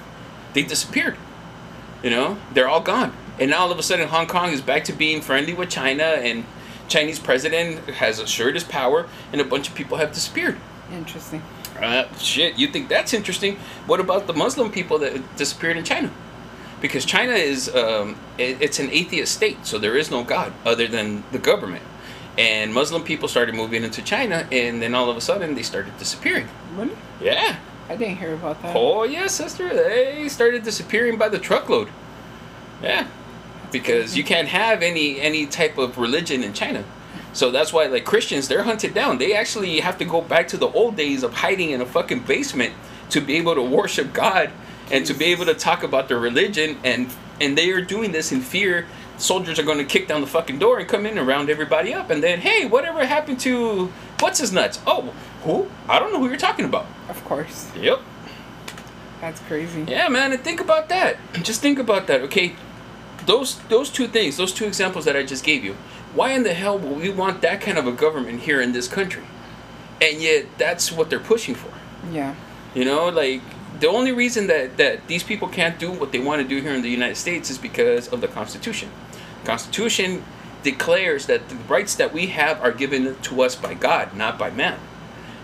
They 0.54 0.64
disappeared. 0.64 1.18
You 2.04 2.10
know, 2.10 2.38
they're 2.54 2.68
all 2.68 2.82
gone. 2.82 3.14
And 3.40 3.52
now 3.52 3.62
all 3.62 3.72
of 3.72 3.80
a 3.80 3.84
sudden, 3.84 4.08
Hong 4.08 4.28
Kong 4.28 4.52
is 4.52 4.62
back 4.62 4.84
to 4.86 4.94
being 4.94 5.22
friendly 5.22 5.54
with 5.54 5.70
China, 5.70 6.04
and 6.04 6.46
Chinese 6.88 7.20
president 7.20 7.90
has 7.90 8.20
assured 8.20 8.54
his 8.54 8.64
power, 8.64 9.08
and 9.32 9.42
a 9.42 9.44
bunch 9.44 9.68
of 9.68 9.76
people 9.76 9.98
have 9.98 10.14
disappeared. 10.14 10.58
Interesting. 10.92 11.42
Uh, 11.80 12.08
shit, 12.18 12.58
you 12.58 12.68
think 12.68 12.88
that's 12.88 13.14
interesting? 13.14 13.58
What 13.86 14.00
about 14.00 14.28
the 14.28 14.34
Muslim 14.34 14.72
people 14.72 15.00
that 15.00 15.36
disappeared 15.36 15.78
in 15.78 15.84
China? 15.84 16.12
Because 16.86 17.04
China 17.04 17.34
is 17.34 17.74
um, 17.74 18.16
it, 18.38 18.62
it's 18.62 18.78
an 18.78 18.92
atheist 18.92 19.34
state, 19.34 19.66
so 19.66 19.80
there 19.80 19.98
is 19.98 20.12
no 20.12 20.24
God 20.24 20.54
other 20.64 20.88
than 20.88 21.24
the 21.32 21.40
government. 21.40 21.82
And 22.38 22.72
Muslim 22.72 23.04
people 23.04 23.28
started 23.28 23.56
moving 23.56 23.84
into 23.84 24.04
China, 24.04 24.48
and 24.52 24.82
then 24.84 24.94
all 24.94 25.10
of 25.10 25.18
a 25.18 25.22
sudden 25.22 25.56
they 25.56 25.64
started 25.64 25.98
disappearing. 25.98 26.48
Really? 26.76 26.96
Yeah. 27.20 27.58
I 27.90 27.96
didn't 27.96 28.18
hear 28.18 28.36
about 28.36 28.62
that. 28.62 28.76
Oh 28.76 29.04
yeah, 29.04 29.26
sister. 29.26 29.68
They 29.74 30.30
started 30.30 30.62
disappearing 30.62 31.18
by 31.18 31.28
the 31.30 31.40
truckload. 31.40 31.90
Yeah, 32.84 33.08
because 33.72 34.16
you 34.16 34.24
can't 34.24 34.48
have 34.48 34.84
any 34.84 35.20
any 35.20 35.48
type 35.48 35.80
of 35.80 35.98
religion 35.98 36.44
in 36.44 36.54
China. 36.54 36.84
So 37.34 37.50
that's 37.50 37.74
why 37.74 37.88
like 37.88 38.06
Christians, 38.06 38.48
they're 38.48 38.64
hunted 38.64 38.94
down. 38.94 39.18
They 39.18 39.34
actually 39.36 39.80
have 39.80 39.98
to 39.98 40.06
go 40.06 40.22
back 40.22 40.48
to 40.50 40.58
the 40.58 40.68
old 40.68 40.96
days 40.96 41.24
of 41.24 41.34
hiding 41.34 41.72
in 41.72 41.82
a 41.82 41.86
fucking 41.86 42.22
basement 42.22 42.74
to 43.10 43.22
be 43.22 43.38
able 43.38 43.56
to 43.56 43.64
worship 43.64 44.14
God 44.14 44.52
and 44.92 45.06
to 45.06 45.14
be 45.14 45.26
able 45.26 45.46
to 45.46 45.54
talk 45.54 45.84
about 45.84 46.08
their 46.08 46.20
religion 46.20 46.78
and 46.84 47.10
and 47.42 47.58
they 47.58 47.72
are 47.72 47.82
doing 47.82 48.12
this 48.12 48.32
in 48.32 48.42
fear. 48.42 48.88
Soldiers 49.18 49.60
are 49.60 49.64
going 49.64 49.78
to 49.78 49.86
kick 49.86 50.08
down 50.08 50.22
the 50.22 50.28
fucking 50.28 50.60
door 50.60 50.80
and 50.80 50.88
come 50.88 51.06
in 51.06 51.18
and 51.18 51.26
round 51.28 51.50
everybody 51.50 51.94
up 51.94 52.10
and 52.10 52.22
then 52.22 52.40
hey, 52.42 52.66
whatever 52.66 53.06
happened 53.06 53.40
to 53.42 53.92
what's 54.20 54.40
his 54.40 54.52
nuts? 54.52 54.80
Oh, 54.86 55.14
who? 55.44 55.70
I 55.88 56.00
don't 56.00 56.12
know 56.12 56.20
who 56.20 56.28
you're 56.28 56.38
talking 56.38 56.66
about. 56.66 56.86
Of 57.10 57.24
course. 57.26 57.72
Yep. 57.76 58.02
That's 59.22 59.40
crazy. 59.42 59.86
Yeah, 59.88 60.08
man, 60.10 60.34
and 60.34 60.42
think 60.42 60.60
about 60.60 60.90
that. 60.90 61.18
Just 61.42 61.62
think 61.62 61.80
about 61.80 62.08
that, 62.08 62.22
okay? 62.22 62.56
Those 63.26 63.60
those 63.70 63.90
two 63.90 64.08
things, 64.08 64.38
those 64.38 64.54
two 64.54 64.66
examples 64.66 65.06
that 65.06 65.16
I 65.16 65.24
just 65.24 65.44
gave 65.44 65.64
you. 65.64 65.76
Why 66.14 66.32
in 66.32 66.44
the 66.44 66.54
hell 66.54 66.78
would 66.78 67.02
we 67.02 67.10
want 67.10 67.42
that 67.42 67.60
kind 67.60 67.78
of 67.78 67.88
a 67.88 67.92
government 67.92 68.42
here 68.42 68.62
in 68.62 68.72
this 68.72 68.88
country? 68.88 69.24
And 70.00 70.22
yet 70.22 70.46
that's 70.60 70.92
what 70.92 71.10
they're 71.10 71.20
pushing 71.20 71.56
for. 71.56 71.72
Yeah. 72.12 72.36
You 72.76 72.86
know, 72.86 73.10
like 73.10 73.42
the 73.80 73.88
only 73.88 74.12
reason 74.12 74.48
that 74.48 74.78
that 74.78 75.08
these 75.08 75.24
people 75.24 75.48
can't 75.48 75.80
do 75.80 75.92
what 75.92 76.12
they 76.12 76.20
want 76.20 76.42
to 76.42 76.48
do 76.48 76.62
here 76.62 76.74
in 76.74 76.82
the 76.82 76.90
United 76.90 77.16
States 77.16 77.50
is 77.50 77.58
because 77.58 78.08
of 78.10 78.22
the 78.22 78.28
Constitution. 78.28 78.90
Constitution 79.44 80.24
declares 80.64 81.28
that 81.28 81.48
the 81.50 81.56
rights 81.56 81.96
that 81.96 82.12
we 82.12 82.28
have 82.28 82.60
are 82.62 82.72
given 82.72 83.16
to 83.22 83.42
us 83.42 83.56
by 83.56 83.74
God, 83.74 84.16
not 84.16 84.40
by 84.40 84.50
man. 84.50 84.80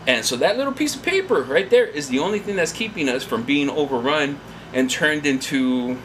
And 0.07 0.25
so 0.25 0.35
that 0.37 0.57
little 0.57 0.73
piece 0.73 0.95
of 0.95 1.03
paper 1.03 1.43
right 1.43 1.69
there 1.69 1.85
is 1.85 2.09
the 2.09 2.19
only 2.19 2.39
thing 2.39 2.55
that's 2.55 2.73
keeping 2.73 3.07
us 3.07 3.23
from 3.23 3.43
being 3.43 3.69
overrun 3.69 4.39
and 4.73 4.89
turned 4.89 5.25
into 5.27 5.95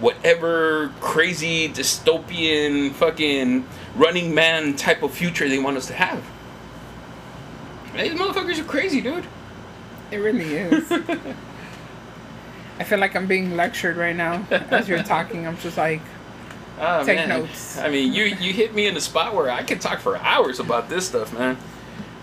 whatever 0.00 0.92
crazy 1.00 1.68
dystopian 1.68 2.92
fucking 2.92 3.64
running 3.94 4.34
man 4.34 4.74
type 4.74 5.04
of 5.04 5.12
future 5.12 5.48
they 5.48 5.60
want 5.60 5.76
us 5.76 5.86
to 5.86 5.94
have. 5.94 6.24
These 7.94 8.12
motherfuckers 8.12 8.58
are 8.58 8.64
crazy, 8.64 9.00
dude. 9.00 9.26
It 10.12 10.18
really 10.18 10.54
is. 10.54 10.92
I 12.78 12.84
feel 12.84 12.98
like 12.98 13.14
I'm 13.16 13.26
being 13.26 13.56
lectured 13.56 13.96
right 13.96 14.14
now 14.16 14.44
as 14.50 14.88
you're 14.88 15.02
talking. 15.02 15.46
I'm 15.46 15.56
just 15.58 15.76
like, 15.76 16.00
Oh, 16.80 17.04
Take 17.04 17.16
man. 17.18 17.28
notes. 17.28 17.78
I 17.78 17.90
mean, 17.90 18.12
you 18.12 18.24
you 18.24 18.52
hit 18.52 18.74
me 18.74 18.86
in 18.86 18.94
the 18.94 19.00
spot 19.00 19.34
where 19.34 19.50
I 19.50 19.62
could 19.62 19.80
talk 19.80 20.00
for 20.00 20.16
hours 20.16 20.58
about 20.58 20.88
this 20.88 21.06
stuff, 21.06 21.32
man. 21.32 21.56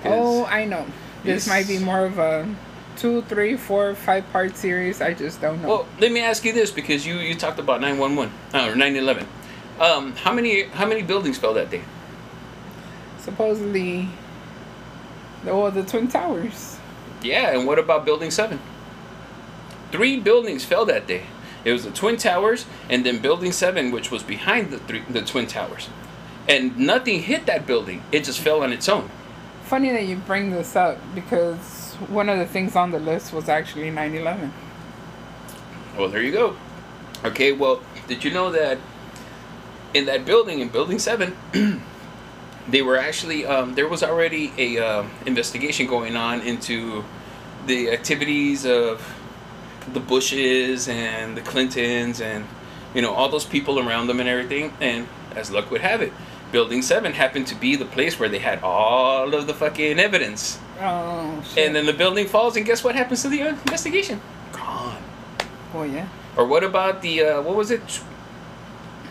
oh, 0.05 0.43
I 0.45 0.65
know. 0.65 0.85
This 1.23 1.47
might 1.47 1.67
be 1.67 1.77
more 1.79 2.03
of 2.05 2.17
a 2.17 2.47
two, 2.97 3.21
three, 3.23 3.55
four, 3.55 3.93
five 3.95 4.29
part 4.33 4.57
series. 4.57 5.01
I 5.01 5.13
just 5.13 5.39
don't 5.39 5.61
know. 5.61 5.67
Well, 5.67 5.87
let 5.99 6.11
me 6.11 6.19
ask 6.21 6.43
you 6.43 6.51
this 6.51 6.71
because 6.71 7.05
you 7.05 7.19
you 7.19 7.35
talked 7.35 7.59
about 7.59 7.79
911 7.79 8.33
uh, 8.53 8.71
or 8.71 8.75
911. 8.75 9.27
Um, 9.79 10.15
how 10.15 10.33
many 10.33 10.63
how 10.63 10.85
many 10.87 11.03
buildings 11.03 11.37
fell 11.37 11.53
that 11.53 11.69
day? 11.69 11.83
Supposedly, 13.19 14.09
the, 15.45 15.55
well, 15.55 15.71
the 15.71 15.83
Twin 15.83 16.07
Towers. 16.07 16.78
Yeah, 17.21 17.49
and 17.57 17.67
what 17.67 17.79
about 17.79 18.05
Building 18.05 18.31
7? 18.31 18.59
Three 19.91 20.19
buildings 20.19 20.63
fell 20.63 20.85
that 20.85 21.07
day. 21.07 21.23
It 21.65 21.73
was 21.73 21.83
the 21.83 21.91
Twin 21.91 22.15
Towers 22.17 22.65
and 22.89 23.05
then 23.05 23.19
Building 23.19 23.51
7, 23.51 23.91
which 23.91 24.11
was 24.11 24.23
behind 24.23 24.71
the 24.71 24.77
three, 24.79 25.01
the 25.09 25.21
Twin 25.21 25.47
Towers. 25.47 25.89
and 26.47 26.75
nothing 26.77 27.21
hit 27.23 27.45
that 27.45 27.67
building. 27.67 28.01
It 28.11 28.23
just 28.23 28.39
fell 28.39 28.63
on 28.63 28.71
its 28.73 28.89
own. 28.89 29.09
Funny 29.65 29.91
that 29.91 30.05
you 30.05 30.15
bring 30.15 30.49
this 30.49 30.75
up 30.75 30.97
because 31.13 31.93
one 32.07 32.27
of 32.29 32.39
the 32.39 32.45
things 32.45 32.75
on 32.75 32.89
the 32.91 32.99
list 32.99 33.33
was 33.33 33.47
actually 33.49 33.91
9 33.91 34.15
11. 34.15 34.51
Well, 35.97 36.07
there 36.09 36.21
you 36.23 36.31
go. 36.31 36.55
Okay, 37.25 37.51
well, 37.51 37.81
did 38.07 38.23
you 38.23 38.31
know 38.31 38.51
that 38.51 38.79
in 39.93 40.05
that 40.05 40.25
building, 40.25 40.59
in 40.61 40.69
Building 40.69 40.97
7, 40.97 41.35
they 42.71 42.81
were 42.81 42.97
actually, 42.97 43.45
um, 43.45 43.75
there 43.75 43.87
was 43.87 44.03
already 44.03 44.53
a 44.57 44.77
uh, 44.77 45.05
investigation 45.25 45.87
going 45.87 46.15
on 46.15 46.41
into 46.41 47.03
the 47.65 47.91
activities 47.91 48.65
of 48.65 49.01
the 49.93 49.99
Bushes 49.99 50.87
and 50.87 51.35
the 51.35 51.41
Clintons 51.41 52.21
and, 52.21 52.47
you 52.93 53.01
know, 53.01 53.13
all 53.13 53.29
those 53.29 53.45
people 53.45 53.79
around 53.79 54.07
them 54.07 54.19
and 54.19 54.29
everything. 54.29 54.73
And 54.81 55.07
as 55.35 55.51
luck 55.51 55.71
would 55.71 55.81
have 55.81 56.01
it, 56.01 56.13
Building 56.51 56.81
7 56.81 57.13
happened 57.13 57.45
to 57.47 57.55
be 57.55 57.75
the 57.75 57.85
place 57.85 58.19
where 58.19 58.27
they 58.27 58.39
had 58.39 58.63
all 58.63 59.35
of 59.35 59.45
the 59.45 59.53
fucking 59.53 59.99
evidence. 59.99 60.57
Oh, 60.81 61.43
shit. 61.47 61.67
And 61.67 61.75
then 61.75 61.85
the 61.85 61.93
building 61.93 62.27
falls, 62.27 62.57
and 62.57 62.65
guess 62.65 62.83
what 62.83 62.95
happens 62.95 63.21
to 63.21 63.29
the 63.29 63.43
uh, 63.43 63.49
investigation? 63.49 64.19
Gone. 64.51 65.01
oh, 65.75 65.83
yeah. 65.83 66.07
Or 66.35 66.47
what 66.47 66.63
about 66.63 67.03
the 67.03 67.21
uh, 67.21 67.41
what 67.41 67.55
was 67.55 67.69
it? 67.69 67.81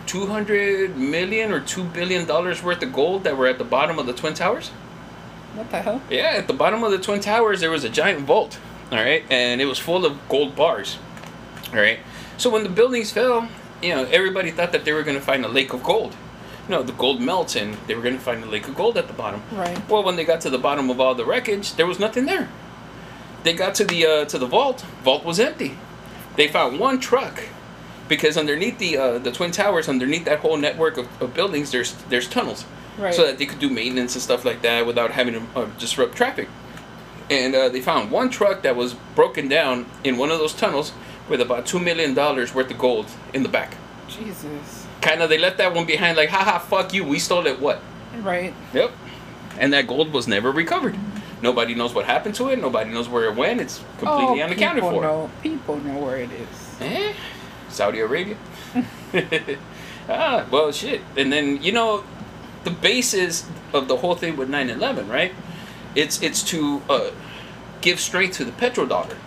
Two 0.09 0.25
hundred 0.25 0.97
million 0.97 1.51
or 1.51 1.59
two 1.59 1.83
billion 1.83 2.25
dollars 2.25 2.63
worth 2.63 2.81
of 2.81 2.91
gold 2.91 3.23
that 3.25 3.37
were 3.37 3.45
at 3.45 3.59
the 3.59 3.63
bottom 3.63 3.99
of 3.99 4.07
the 4.07 4.13
twin 4.13 4.33
towers. 4.33 4.69
What 5.53 5.69
the 5.69 5.83
hell? 5.83 6.01
Yeah, 6.09 6.31
at 6.33 6.47
the 6.47 6.53
bottom 6.53 6.83
of 6.83 6.89
the 6.89 6.97
twin 6.97 7.19
towers 7.19 7.59
there 7.59 7.69
was 7.69 7.83
a 7.83 7.89
giant 7.89 8.21
vault. 8.21 8.57
All 8.91 8.97
right, 8.97 9.23
and 9.29 9.61
it 9.61 9.65
was 9.65 9.77
full 9.77 10.07
of 10.07 10.17
gold 10.27 10.55
bars. 10.55 10.97
All 11.71 11.79
right, 11.79 11.99
so 12.39 12.49
when 12.49 12.63
the 12.63 12.69
buildings 12.69 13.11
fell, 13.11 13.49
you 13.83 13.93
know 13.93 14.05
everybody 14.05 14.49
thought 14.49 14.71
that 14.71 14.83
they 14.83 14.93
were 14.93 15.03
going 15.03 15.15
to 15.15 15.23
find 15.23 15.45
a 15.45 15.47
lake 15.47 15.73
of 15.73 15.83
gold. 15.83 16.15
No, 16.67 16.81
the 16.81 16.93
gold 16.93 17.21
melts 17.21 17.55
and 17.55 17.75
they 17.85 17.93
were 17.93 18.01
going 18.01 18.15
to 18.15 18.19
find 18.19 18.43
a 18.43 18.47
lake 18.47 18.67
of 18.67 18.73
gold 18.75 18.97
at 18.97 19.05
the 19.05 19.13
bottom. 19.13 19.43
Right. 19.51 19.77
Well, 19.87 20.03
when 20.03 20.15
they 20.15 20.25
got 20.25 20.41
to 20.41 20.49
the 20.49 20.57
bottom 20.57 20.89
of 20.89 20.99
all 20.99 21.13
the 21.13 21.23
wreckage, 21.23 21.75
there 21.75 21.85
was 21.85 21.99
nothing 21.99 22.25
there. 22.25 22.49
They 23.43 23.53
got 23.53 23.75
to 23.75 23.83
the 23.83 24.07
uh, 24.07 24.25
to 24.25 24.39
the 24.39 24.47
vault. 24.47 24.81
Vault 25.03 25.23
was 25.23 25.39
empty. 25.39 25.77
They 26.35 26.47
found 26.47 26.79
one 26.79 26.99
truck 26.99 27.43
because 28.09 28.35
underneath 28.37 28.77
the 28.79 28.97
uh, 28.97 29.17
the 29.19 29.31
twin 29.31 29.51
towers, 29.51 29.87
underneath 29.87 30.25
that 30.25 30.39
whole 30.39 30.57
network 30.57 30.97
of, 30.97 31.07
of 31.21 31.33
buildings, 31.33 31.71
there's 31.71 31.93
there's 32.09 32.27
tunnels, 32.27 32.65
Right. 32.97 33.13
so 33.13 33.25
that 33.25 33.37
they 33.37 33.45
could 33.45 33.59
do 33.59 33.69
maintenance 33.69 34.15
and 34.15 34.21
stuff 34.21 34.43
like 34.43 34.61
that 34.63 34.85
without 34.85 35.11
having 35.11 35.35
to 35.35 35.41
uh, 35.55 35.65
disrupt 35.79 36.15
traffic. 36.17 36.49
And 37.29 37.55
uh, 37.55 37.69
they 37.69 37.79
found 37.79 38.11
one 38.11 38.29
truck 38.29 38.63
that 38.63 38.75
was 38.75 38.95
broken 39.15 39.47
down 39.47 39.85
in 40.03 40.17
one 40.17 40.31
of 40.31 40.39
those 40.39 40.53
tunnels 40.53 40.91
with 41.29 41.39
about 41.39 41.65
two 41.65 41.79
million 41.79 42.13
dollars 42.13 42.53
worth 42.53 42.71
of 42.71 42.77
gold 42.77 43.05
in 43.33 43.43
the 43.43 43.49
back. 43.49 43.75
Jesus. 44.09 44.87
Kind 45.01 45.21
of, 45.21 45.29
they 45.29 45.37
left 45.37 45.59
that 45.59 45.73
one 45.73 45.85
behind, 45.85 46.17
like, 46.17 46.29
haha, 46.29 46.59
fuck 46.59 46.93
you, 46.93 47.05
we 47.05 47.19
stole 47.19 47.45
it. 47.47 47.59
What? 47.59 47.79
Right. 48.17 48.53
Yep. 48.73 48.91
And 49.59 49.71
that 49.71 49.87
gold 49.87 50.11
was 50.11 50.27
never 50.27 50.51
recovered. 50.51 50.97
Nobody 51.41 51.73
knows 51.73 51.93
what 51.93 52.05
happened 52.05 52.35
to 52.35 52.49
it. 52.49 52.59
Nobody 52.59 52.89
knows 52.91 53.07
where 53.07 53.25
it 53.25 53.35
went. 53.35 53.61
It's 53.61 53.77
completely 53.97 54.41
oh, 54.41 54.45
unaccounted 54.45 54.83
people 54.83 54.91
for. 54.91 55.01
Know, 55.03 55.31
people 55.41 55.77
know 55.77 55.99
where 55.99 56.17
it 56.17 56.31
is. 56.31 56.81
Eh? 56.81 57.13
Saudi 57.69 57.99
Arabia. 57.99 58.37
ah, 60.09 60.45
well, 60.51 60.71
shit. 60.71 61.01
And 61.17 61.31
then 61.31 61.61
you 61.61 61.71
know, 61.71 62.03
the 62.63 62.71
basis 62.71 63.47
of 63.73 63.87
the 63.87 63.97
whole 63.97 64.15
thing 64.15 64.35
with 64.37 64.49
9/11, 64.49 65.09
right? 65.09 65.33
It's 65.95 66.21
it's 66.21 66.43
to 66.43 66.81
uh, 66.89 67.11
give 67.81 67.99
strength 67.99 68.37
to 68.37 68.45
the 68.45 68.51
petrodollar, 68.51 69.17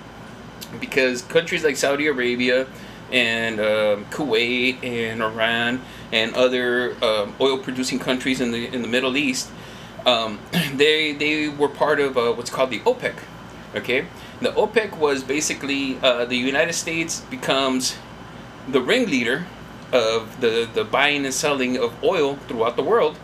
because 0.80 1.22
countries 1.22 1.64
like 1.64 1.76
Saudi 1.76 2.06
Arabia 2.06 2.66
and 3.10 3.60
um, 3.60 4.04
Kuwait 4.06 4.82
and 4.82 5.22
Iran 5.22 5.82
and 6.10 6.34
other 6.34 6.96
um, 7.04 7.34
oil-producing 7.40 7.98
countries 7.98 8.40
in 8.40 8.52
the 8.52 8.66
in 8.66 8.82
the 8.82 8.88
Middle 8.88 9.16
East, 9.16 9.50
um, 10.06 10.38
they 10.74 11.12
they 11.12 11.48
were 11.48 11.68
part 11.68 12.00
of 12.00 12.16
uh, 12.16 12.32
what's 12.32 12.50
called 12.50 12.70
the 12.70 12.80
OPEC. 12.80 13.14
Okay, 13.74 14.06
the 14.40 14.50
OPEC 14.52 14.98
was 14.98 15.22
basically 15.22 15.98
uh, 16.02 16.24
the 16.24 16.36
United 16.36 16.74
States 16.74 17.20
becomes 17.30 17.96
the 18.68 18.80
ringleader 18.80 19.46
of 19.92 20.40
the, 20.40 20.68
the 20.72 20.84
buying 20.84 21.24
and 21.24 21.34
selling 21.34 21.76
of 21.76 22.02
oil 22.02 22.36
throughout 22.48 22.76
the 22.76 22.82
world. 22.82 23.18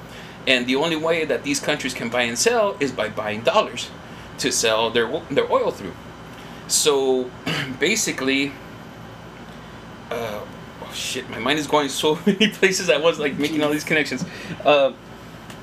And 0.46 0.66
the 0.66 0.77
only 0.77 0.96
way 0.96 1.24
that 1.24 1.42
these 1.42 1.61
countries 1.61 1.94
can 1.94 2.09
buy 2.09 2.22
and 2.22 2.38
sell 2.38 2.77
is 2.81 2.92
by 2.92 3.09
buying 3.09 3.42
dollars 3.42 3.90
to 4.38 4.53
sell 4.53 4.90
their, 4.90 5.20
their 5.31 5.51
oil 5.51 5.70
through. 5.70 5.94
So 6.68 7.31
basically, 7.81 8.53
uh, 10.11 10.40
oh 10.83 10.92
shit, 10.92 11.29
my 11.31 11.38
mind 11.38 11.59
is 11.59 11.66
going 11.66 11.88
so 11.88 12.18
many 12.27 12.48
places 12.48 12.90
I 12.90 12.98
was 12.98 13.18
like 13.18 13.38
making 13.38 13.62
all 13.62 13.70
these 13.70 13.85
connections. 13.85 14.24
Uh, 14.64 14.92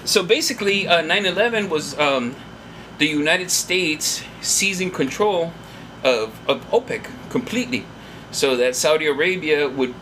so 0.03 0.23
basically, 0.23 0.87
uh, 0.87 1.01
9/11 1.01 1.69
was 1.69 1.97
um, 1.97 2.35
the 2.99 3.07
United 3.07 3.49
States 3.49 4.23
seizing 4.41 4.91
control 4.91 5.51
of, 6.03 6.37
of 6.47 6.69
OPEC 6.69 7.07
completely, 7.29 7.85
so 8.35 8.57
that 8.57 8.75
Saudi 8.75 9.07
Arabia 9.07 9.69
would 9.69 9.93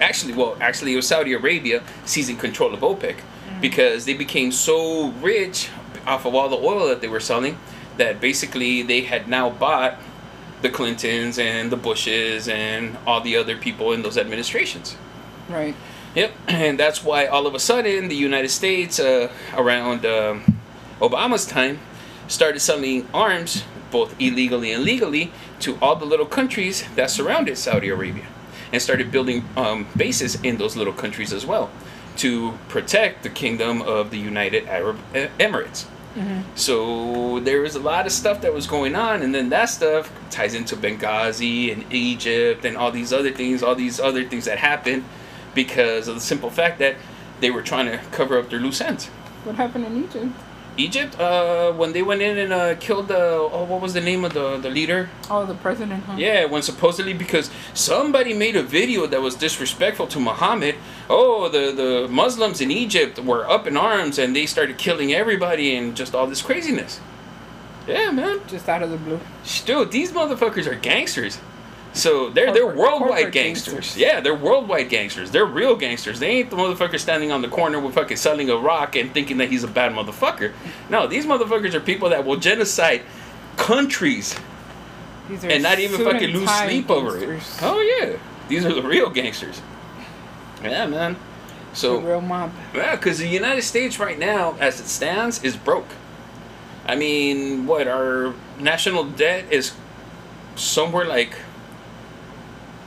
actually, 0.00 0.32
well, 0.32 0.56
actually, 0.60 0.92
it 0.92 0.96
was 0.96 1.08
Saudi 1.08 1.32
Arabia 1.32 1.82
seizing 2.04 2.36
control 2.36 2.72
of 2.72 2.80
OPEC 2.80 3.16
because 3.60 4.04
they 4.04 4.14
became 4.14 4.52
so 4.52 5.08
rich 5.20 5.68
off 6.06 6.24
of 6.24 6.34
all 6.34 6.48
the 6.48 6.56
oil 6.56 6.86
that 6.88 7.00
they 7.00 7.08
were 7.08 7.20
selling 7.20 7.58
that 7.96 8.20
basically 8.20 8.82
they 8.82 9.02
had 9.02 9.28
now 9.28 9.50
bought 9.50 9.98
the 10.62 10.70
Clintons 10.70 11.38
and 11.38 11.70
the 11.70 11.76
Bushes 11.76 12.48
and 12.48 12.96
all 13.06 13.20
the 13.20 13.36
other 13.36 13.56
people 13.56 13.92
in 13.92 14.02
those 14.02 14.18
administrations. 14.18 14.96
Right. 15.48 15.74
Yep, 16.14 16.32
and 16.48 16.78
that's 16.78 17.02
why 17.02 17.26
all 17.26 17.46
of 17.46 17.54
a 17.54 17.60
sudden 17.60 18.08
the 18.08 18.16
United 18.16 18.50
States, 18.50 19.00
uh, 19.00 19.30
around 19.54 20.06
um, 20.06 20.58
Obama's 21.00 21.44
time, 21.44 21.80
started 22.28 22.60
selling 22.60 23.06
arms, 23.12 23.64
both 23.94 24.10
illegally 24.18 24.72
and 24.72 24.82
legally, 24.82 25.30
to 25.60 25.78
all 25.80 25.94
the 25.94 26.04
little 26.04 26.26
countries 26.26 26.84
that 26.96 27.08
surrounded 27.10 27.56
Saudi 27.56 27.88
Arabia, 27.88 28.26
and 28.72 28.82
started 28.82 29.12
building 29.12 29.44
um, 29.56 29.86
bases 29.96 30.34
in 30.42 30.56
those 30.58 30.74
little 30.76 30.92
countries 30.92 31.32
as 31.32 31.46
well, 31.46 31.70
to 32.16 32.58
protect 32.68 33.22
the 33.22 33.30
kingdom 33.30 33.80
of 33.82 34.10
the 34.10 34.18
United 34.18 34.66
Arab 34.66 34.96
Emirates. 35.38 35.86
So 36.54 37.40
there 37.40 37.60
was 37.60 37.74
a 37.74 37.80
lot 37.80 38.06
of 38.06 38.12
stuff 38.12 38.40
that 38.42 38.52
was 38.52 38.66
going 38.66 38.94
on, 38.94 39.22
and 39.22 39.34
then 39.34 39.48
that 39.50 39.68
stuff 39.68 40.10
ties 40.30 40.54
into 40.54 40.76
Benghazi 40.76 41.72
and 41.72 41.84
Egypt 41.92 42.64
and 42.64 42.76
all 42.76 42.92
these 42.92 43.12
other 43.12 43.32
things, 43.32 43.62
all 43.62 43.74
these 43.74 43.98
other 43.98 44.24
things 44.30 44.44
that 44.44 44.58
happened 44.58 45.02
because 45.54 46.08
of 46.08 46.14
the 46.14 46.20
simple 46.20 46.50
fact 46.50 46.78
that 46.78 46.94
they 47.40 47.50
were 47.50 47.62
trying 47.62 47.86
to 47.86 47.98
cover 48.10 48.38
up 48.38 48.48
their 48.50 48.60
loose 48.60 48.80
ends. 48.80 49.06
What 49.46 49.56
happened 49.56 49.86
in 49.86 50.04
Egypt? 50.04 50.32
Egypt, 50.76 51.18
uh, 51.20 51.72
when 51.72 51.92
they 51.92 52.02
went 52.02 52.20
in 52.20 52.36
and 52.38 52.52
uh, 52.52 52.74
killed 52.76 53.08
the, 53.08 53.16
oh, 53.18 53.64
what 53.64 53.80
was 53.80 53.94
the 53.94 54.00
name 54.00 54.24
of 54.24 54.34
the, 54.34 54.58
the 54.58 54.70
leader? 54.70 55.08
Oh, 55.30 55.46
the 55.46 55.54
president. 55.54 56.04
Huh? 56.04 56.16
Yeah, 56.16 56.46
when 56.46 56.62
supposedly 56.62 57.12
because 57.12 57.50
somebody 57.74 58.34
made 58.34 58.56
a 58.56 58.62
video 58.62 59.06
that 59.06 59.20
was 59.20 59.34
disrespectful 59.34 60.06
to 60.08 60.18
Muhammad. 60.18 60.74
Oh, 61.08 61.48
the, 61.48 61.72
the 61.72 62.08
Muslims 62.08 62.60
in 62.60 62.70
Egypt 62.70 63.18
were 63.18 63.48
up 63.48 63.66
in 63.66 63.76
arms 63.76 64.18
and 64.18 64.34
they 64.34 64.46
started 64.46 64.78
killing 64.78 65.12
everybody 65.12 65.76
and 65.76 65.96
just 65.96 66.14
all 66.14 66.26
this 66.26 66.42
craziness. 66.42 67.00
Yeah, 67.86 68.10
man. 68.10 68.40
Just 68.48 68.68
out 68.68 68.82
of 68.82 68.90
the 68.90 68.96
blue. 68.96 69.20
Dude, 69.66 69.92
these 69.92 70.12
motherfuckers 70.12 70.66
are 70.66 70.74
gangsters. 70.74 71.38
So 71.94 72.28
they're 72.28 72.52
they're 72.52 72.66
worldwide 72.66 73.30
gangsters. 73.32 73.72
gangsters. 73.74 73.96
Yeah, 73.96 74.20
they're 74.20 74.34
worldwide 74.34 74.88
gangsters. 74.88 75.30
They're 75.30 75.46
real 75.46 75.76
gangsters. 75.76 76.18
They 76.18 76.28
ain't 76.28 76.50
the 76.50 76.56
motherfucker 76.56 76.98
standing 76.98 77.30
on 77.30 77.40
the 77.40 77.48
corner 77.48 77.78
with 77.78 77.94
fucking 77.94 78.16
selling 78.16 78.50
a 78.50 78.56
rock 78.56 78.96
and 78.96 79.14
thinking 79.14 79.38
that 79.38 79.48
he's 79.48 79.62
a 79.62 79.68
bad 79.68 79.92
motherfucker. 79.92 80.52
No, 80.90 81.06
these 81.06 81.24
motherfuckers 81.24 81.72
are 81.72 81.80
people 81.80 82.08
that 82.10 82.24
will 82.26 82.36
genocide 82.36 83.02
countries 83.56 84.34
and 85.44 85.62
not 85.62 85.78
even 85.78 86.04
fucking 86.04 86.30
lose 86.30 86.50
sleep 86.50 86.90
over 86.90 87.16
it. 87.16 87.40
Oh 87.62 87.80
yeah, 87.80 88.16
these 88.48 88.64
are 88.66 88.74
the 88.74 88.82
real 88.82 89.08
gangsters. 89.08 89.62
Yeah, 90.62 90.86
man. 90.86 91.16
The 91.70 91.76
So 91.76 92.00
real 92.00 92.20
mob. 92.20 92.52
yeah, 92.74 92.96
because 92.96 93.18
the 93.18 93.28
United 93.28 93.62
States 93.62 93.98
right 94.00 94.18
now, 94.18 94.56
as 94.58 94.80
it 94.80 94.86
stands, 94.86 95.42
is 95.44 95.56
broke. 95.56 95.88
I 96.86 96.96
mean, 96.96 97.66
what 97.66 97.86
our 97.86 98.34
national 98.58 99.04
debt 99.04 99.44
is 99.50 99.72
somewhere 100.56 101.04
like 101.04 101.34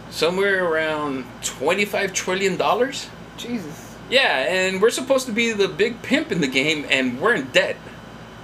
somewhere 0.09 0.65
around 0.65 1.25
twenty-five 1.43 2.13
trillion 2.13 2.57
dollars. 2.57 3.09
Jesus. 3.37 3.95
Yeah, 4.09 4.45
and 4.47 4.81
we're 4.81 4.89
supposed 4.89 5.25
to 5.25 5.31
be 5.33 5.51
the 5.51 5.67
big 5.67 6.01
pimp 6.01 6.31
in 6.31 6.39
the 6.41 6.47
game, 6.47 6.85
and 6.89 7.19
we're 7.19 7.35
in 7.35 7.47
debt 7.47 7.75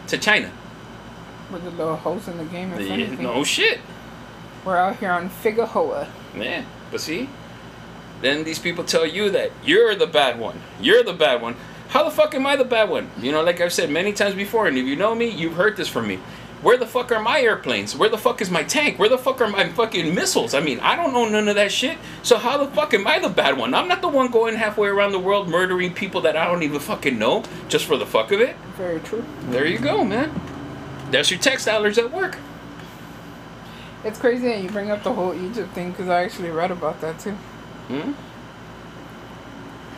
to 0.08 0.18
China. 0.18 0.52
With 1.52 1.64
the 1.64 1.72
little 1.72 1.96
holes 1.96 2.28
in 2.28 2.38
the 2.38 2.46
game, 2.46 2.72
Yeah, 2.72 2.94
anything. 2.94 3.24
no 3.24 3.44
shit. 3.44 3.80
We're 4.66 4.78
out 4.78 4.98
here 4.98 5.12
on 5.12 5.30
Figueroa. 5.30 6.08
Man, 6.34 6.66
but 6.92 7.00
see, 7.00 7.30
then 8.22 8.44
these 8.44 8.60
people 8.60 8.84
tell 8.84 9.06
you 9.06 9.30
that 9.32 9.52
you're 9.64 9.96
the 9.96 10.08
bad 10.08 10.40
one. 10.40 10.62
You're 10.82 11.04
the 11.04 11.14
bad 11.14 11.42
one. 11.42 11.56
How 11.90 12.04
the 12.04 12.12
fuck 12.12 12.34
am 12.34 12.46
I 12.48 12.56
the 12.56 12.66
bad 12.66 12.90
one? 12.90 13.10
You 13.22 13.32
know, 13.32 13.44
like 13.44 13.62
I've 13.62 13.72
said 13.74 13.90
many 13.90 14.14
times 14.14 14.36
before, 14.36 14.68
and 14.68 14.78
if 14.78 14.86
you 14.86 14.96
know 14.96 15.14
me, 15.14 15.30
you've 15.30 15.54
heard 15.56 15.78
this 15.78 15.88
from 15.88 16.08
me. 16.08 16.20
Where 16.64 16.78
the 16.78 16.88
fuck 16.88 17.12
are 17.12 17.22
my 17.22 17.42
airplanes? 17.42 17.94
Where 17.94 18.08
the 18.08 18.18
fuck 18.18 18.40
is 18.42 18.50
my 18.50 18.64
tank? 18.64 18.98
Where 18.98 19.10
the 19.10 19.18
fuck 19.18 19.42
are 19.42 19.50
my 19.50 19.68
fucking 19.68 20.16
missiles? 20.16 20.54
I 20.54 20.62
mean, 20.62 20.80
I 20.80 20.96
don't 20.96 21.12
know 21.12 21.28
none 21.28 21.50
of 21.50 21.56
that 21.56 21.74
shit. 21.74 21.98
So 22.24 22.38
how 22.38 22.58
the 22.58 22.72
fuck 22.72 22.94
am 22.94 23.06
I 23.06 23.20
the 23.20 23.28
bad 23.28 23.58
one? 23.58 23.74
I'm 23.74 23.90
not 23.90 24.02
the 24.02 24.08
one 24.08 24.32
going 24.32 24.56
halfway 24.56 24.88
around 24.88 25.12
the 25.12 25.20
world 25.20 25.50
murdering 25.50 25.94
people 25.94 26.22
that 26.22 26.38
I 26.38 26.46
don't 26.46 26.64
even 26.64 26.80
fucking 26.80 27.20
know 27.20 27.44
just 27.68 27.84
for 27.84 27.98
the 27.98 28.06
fuck 28.06 28.32
of 28.32 28.40
it. 28.40 28.56
Very 28.78 29.02
true. 29.02 29.26
There 29.50 29.68
you 29.68 29.78
go, 29.78 30.06
man. 30.06 30.32
That's 31.12 31.30
your 31.30 31.40
textilers 31.42 31.98
at 31.98 32.14
work. 32.14 32.38
It's 34.06 34.18
crazy 34.18 34.48
that 34.48 34.64
you 34.64 34.70
bring 34.70 34.90
up 34.90 35.04
the 35.04 35.14
whole 35.14 35.34
Egypt 35.34 35.74
thing 35.74 35.92
because 35.92 36.08
I 36.08 36.24
actually 36.24 36.50
read 36.50 36.72
about 36.72 37.02
that 37.02 37.20
too. 37.20 37.34
Hmm? 37.90 38.14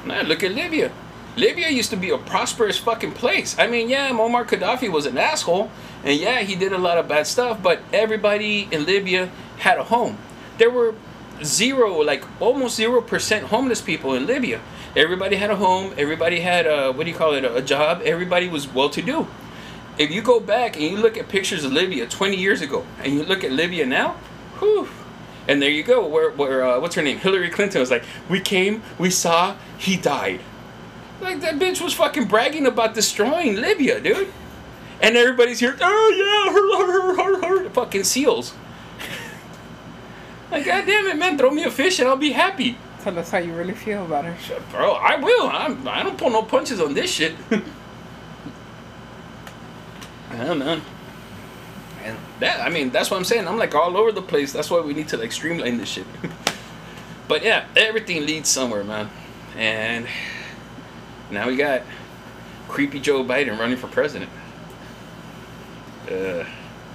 Man, 0.07 0.25
look 0.25 0.41
at 0.41 0.51
Libya. 0.51 0.91
Libya 1.35 1.69
used 1.69 1.89
to 1.89 1.97
be 1.97 2.09
a 2.11 2.17
prosperous 2.17 2.77
fucking 2.77 3.11
place. 3.11 3.57
I 3.59 3.67
mean, 3.67 3.89
yeah, 3.89 4.09
Muammar 4.11 4.45
Gaddafi 4.45 4.89
was 4.89 5.05
an 5.05 5.17
asshole, 5.17 5.69
and 6.03 6.17
yeah, 6.17 6.39
he 6.41 6.55
did 6.55 6.71
a 6.71 6.77
lot 6.77 6.97
of 6.97 7.09
bad 7.09 7.27
stuff, 7.27 7.61
but 7.61 7.81
everybody 7.91 8.69
in 8.71 8.85
Libya 8.85 9.29
had 9.57 9.77
a 9.77 9.83
home. 9.83 10.17
There 10.57 10.69
were 10.69 10.95
zero, 11.43 12.01
like 12.01 12.23
almost 12.41 12.77
zero 12.77 13.01
percent 13.01 13.47
homeless 13.47 13.81
people 13.81 14.13
in 14.13 14.25
Libya. 14.25 14.61
Everybody 14.95 15.35
had 15.35 15.51
a 15.51 15.57
home. 15.57 15.93
Everybody 15.97 16.39
had 16.39 16.65
a 16.65 16.93
what 16.93 17.03
do 17.03 17.11
you 17.11 17.17
call 17.17 17.33
it? 17.33 17.43
A 17.43 17.61
job. 17.61 18.01
Everybody 18.05 18.47
was 18.47 18.73
well 18.73 18.89
to 18.89 19.01
do. 19.01 19.27
If 19.97 20.11
you 20.11 20.21
go 20.21 20.39
back 20.39 20.75
and 20.75 20.85
you 20.85 20.97
look 20.97 21.17
at 21.17 21.27
pictures 21.27 21.65
of 21.65 21.73
Libya 21.73 22.07
20 22.07 22.37
years 22.37 22.61
ago, 22.61 22.85
and 23.03 23.13
you 23.13 23.23
look 23.23 23.43
at 23.43 23.51
Libya 23.51 23.85
now, 23.85 24.11
whew. 24.59 24.87
And 25.47 25.61
there 25.61 25.69
you 25.69 25.83
go. 25.83 26.07
Where, 26.07 26.31
where, 26.31 26.63
uh, 26.63 26.79
what's 26.79 26.95
her 26.95 27.01
name? 27.01 27.17
Hillary 27.17 27.49
Clinton 27.49 27.79
was 27.79 27.91
like, 27.91 28.03
"We 28.29 28.39
came, 28.39 28.81
we 28.97 29.09
saw, 29.09 29.57
he 29.77 29.97
died." 29.97 30.39
Like 31.21 31.41
that 31.41 31.55
bitch 31.55 31.81
was 31.81 31.93
fucking 31.93 32.25
bragging 32.25 32.65
about 32.65 32.93
destroying 32.93 33.55
Libya, 33.55 33.99
dude. 33.99 34.31
And 35.01 35.15
everybody's 35.17 35.59
here, 35.59 35.77
oh 35.81 36.11
yeah, 36.15 36.53
her, 36.53 36.77
her, 36.85 37.15
her, 37.15 37.63
her, 37.63 37.69
fucking 37.69 38.03
seals. 38.03 38.53
like, 40.51 40.65
god 40.65 40.85
damn 40.85 41.07
it, 41.07 41.17
man, 41.17 41.37
throw 41.37 41.51
me 41.51 41.63
a 41.63 41.71
fish 41.71 41.99
and 41.99 42.07
I'll 42.07 42.15
be 42.15 42.31
happy. 42.31 42.77
Tell 43.01 43.19
us 43.19 43.29
how 43.29 43.37
you 43.37 43.53
really 43.53 43.73
feel 43.73 44.03
about 44.05 44.25
her. 44.25 44.35
Bro, 44.71 44.93
I 44.93 45.17
will. 45.17 45.47
I'm, 45.47 45.87
I 45.87 46.01
don't 46.01 46.17
pull 46.17 46.31
no 46.31 46.41
punches 46.41 46.79
on 46.81 46.93
this 46.95 47.11
shit. 47.11 47.35
yeah, 50.31 50.53
man. 50.53 50.81
And 52.03 52.17
that, 52.39 52.61
I 52.61 52.69
mean, 52.69 52.89
that's 52.89 53.11
what 53.11 53.17
I'm 53.17 53.23
saying. 53.25 53.47
I'm 53.47 53.57
like 53.57 53.75
all 53.75 53.95
over 53.95 54.11
the 54.11 54.21
place. 54.21 54.51
That's 54.51 54.71
why 54.71 54.79
we 54.79 54.93
need 54.93 55.07
to 55.09 55.17
like 55.17 55.31
streamline 55.31 55.77
this 55.77 55.89
shit. 55.89 56.07
but 57.27 57.43
yeah, 57.43 57.65
everything 57.75 58.25
leads 58.25 58.49
somewhere, 58.49 58.83
man. 58.83 59.09
And 59.55 60.07
now 61.31 61.47
we 61.47 61.55
got 61.55 61.83
creepy 62.67 62.99
Joe 62.99 63.23
Biden 63.23 63.57
running 63.59 63.77
for 63.77 63.87
president. 63.87 64.29
Uh, 66.09 66.43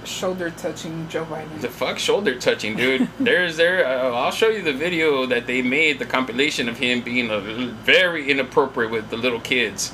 Shoulder 0.03 0.49
touching 0.49 1.07
Joe 1.09 1.25
Biden. 1.25 1.61
the 1.61 1.69
fuck 1.69 1.99
shoulder 1.99 2.33
touching, 2.39 2.75
dude. 2.75 3.07
There's 3.19 3.55
there. 3.55 3.85
Uh, 3.85 4.11
I'll 4.11 4.31
show 4.31 4.49
you 4.49 4.63
the 4.63 4.73
video 4.73 5.27
that 5.27 5.45
they 5.45 5.61
made, 5.61 5.99
the 5.99 6.05
compilation 6.05 6.67
of 6.67 6.79
him 6.79 7.01
being 7.01 7.29
a, 7.29 7.39
very 7.39 8.31
inappropriate 8.31 8.91
with 8.91 9.09
the 9.11 9.17
little 9.17 9.39
kids 9.39 9.93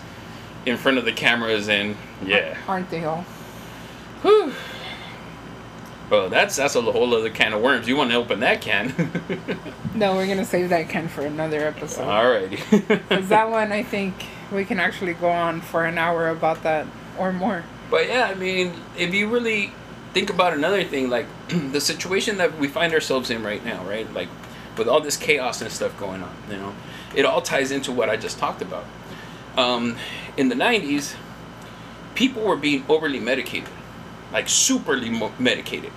in 0.65 0.77
front 0.77 0.97
of 0.97 1.03
the 1.03 1.11
cameras, 1.11 1.67
and 1.67 1.97
yeah. 2.25 2.57
Aren't 2.67 2.89
they 2.89 3.03
all? 3.03 3.25
Whew. 4.21 4.53
Well, 6.09 6.29
that's 6.29 6.55
that's 6.55 6.75
a 6.75 6.81
whole 6.81 7.13
other 7.15 7.29
can 7.29 7.53
of 7.53 7.61
worms. 7.61 7.87
You 7.87 7.97
want 7.97 8.11
to 8.11 8.17
open 8.17 8.39
that 8.41 8.61
can? 8.61 8.93
No, 9.97 10.15
we're 10.15 10.27
gonna 10.27 10.45
save 10.45 10.69
that 10.69 10.89
can 10.89 11.07
for 11.07 11.21
another 11.21 11.61
episode. 11.61 12.03
Alrighty. 12.03 13.09
Cause 13.09 13.29
that 13.29 13.49
one, 13.49 13.71
I 13.71 13.81
think 13.81 14.13
we 14.51 14.63
can 14.63 14.79
actually 14.79 15.15
go 15.15 15.29
on 15.29 15.59
for 15.59 15.85
an 15.85 15.97
hour 15.97 16.29
about 16.29 16.61
that 16.61 16.85
or 17.17 17.33
more. 17.33 17.63
But 17.89 18.07
yeah, 18.07 18.25
I 18.25 18.35
mean, 18.35 18.73
if 18.95 19.15
you 19.15 19.27
really 19.27 19.71
think 20.13 20.29
about 20.29 20.53
another 20.53 20.83
thing, 20.83 21.09
like 21.09 21.25
the 21.47 21.81
situation 21.81 22.37
that 22.37 22.59
we 22.59 22.67
find 22.67 22.93
ourselves 22.93 23.31
in 23.31 23.43
right 23.43 23.65
now, 23.65 23.83
right? 23.85 24.11
Like 24.13 24.29
with 24.77 24.87
all 24.87 25.01
this 25.01 25.17
chaos 25.17 25.61
and 25.63 25.71
stuff 25.71 25.97
going 25.99 26.21
on, 26.21 26.35
you 26.47 26.57
know, 26.57 26.75
it 27.15 27.25
all 27.25 27.41
ties 27.41 27.71
into 27.71 27.91
what 27.91 28.09
I 28.09 28.17
just 28.17 28.37
talked 28.37 28.61
about. 28.61 28.85
Um, 29.57 29.97
in 30.37 30.49
the 30.49 30.55
90s, 30.55 31.15
people 32.13 32.43
were 32.43 32.55
being 32.55 32.85
overly 32.87 33.19
medicated, 33.19 33.69
like 34.31 34.45
superly 34.47 35.09
medicated. 35.39 35.91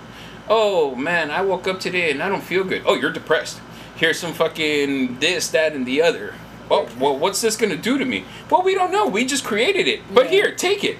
Oh 0.49 0.95
man, 0.95 1.31
I 1.31 1.41
woke 1.41 1.67
up 1.67 1.79
today 1.79 2.11
and 2.11 2.21
I 2.21 2.29
don't 2.29 2.43
feel 2.43 2.63
good. 2.63 2.83
Oh, 2.85 2.95
you're 2.95 3.11
depressed. 3.11 3.59
Here's 3.95 4.19
some 4.19 4.33
fucking 4.33 5.19
this, 5.19 5.49
that, 5.49 5.73
and 5.73 5.85
the 5.85 6.01
other. 6.01 6.33
Oh, 6.69 6.87
well, 6.99 7.17
what's 7.17 7.41
this 7.41 7.55
gonna 7.57 7.75
do 7.77 7.97
to 7.97 8.05
me? 8.05 8.23
Well, 8.49 8.61
we 8.63 8.73
don't 8.73 8.91
know. 8.91 9.05
We 9.07 9.25
just 9.25 9.43
created 9.43 9.87
it. 9.87 10.01
But 10.13 10.25
Yeah. 10.25 10.31
here, 10.31 10.51
take 10.55 10.83
it. 10.83 10.97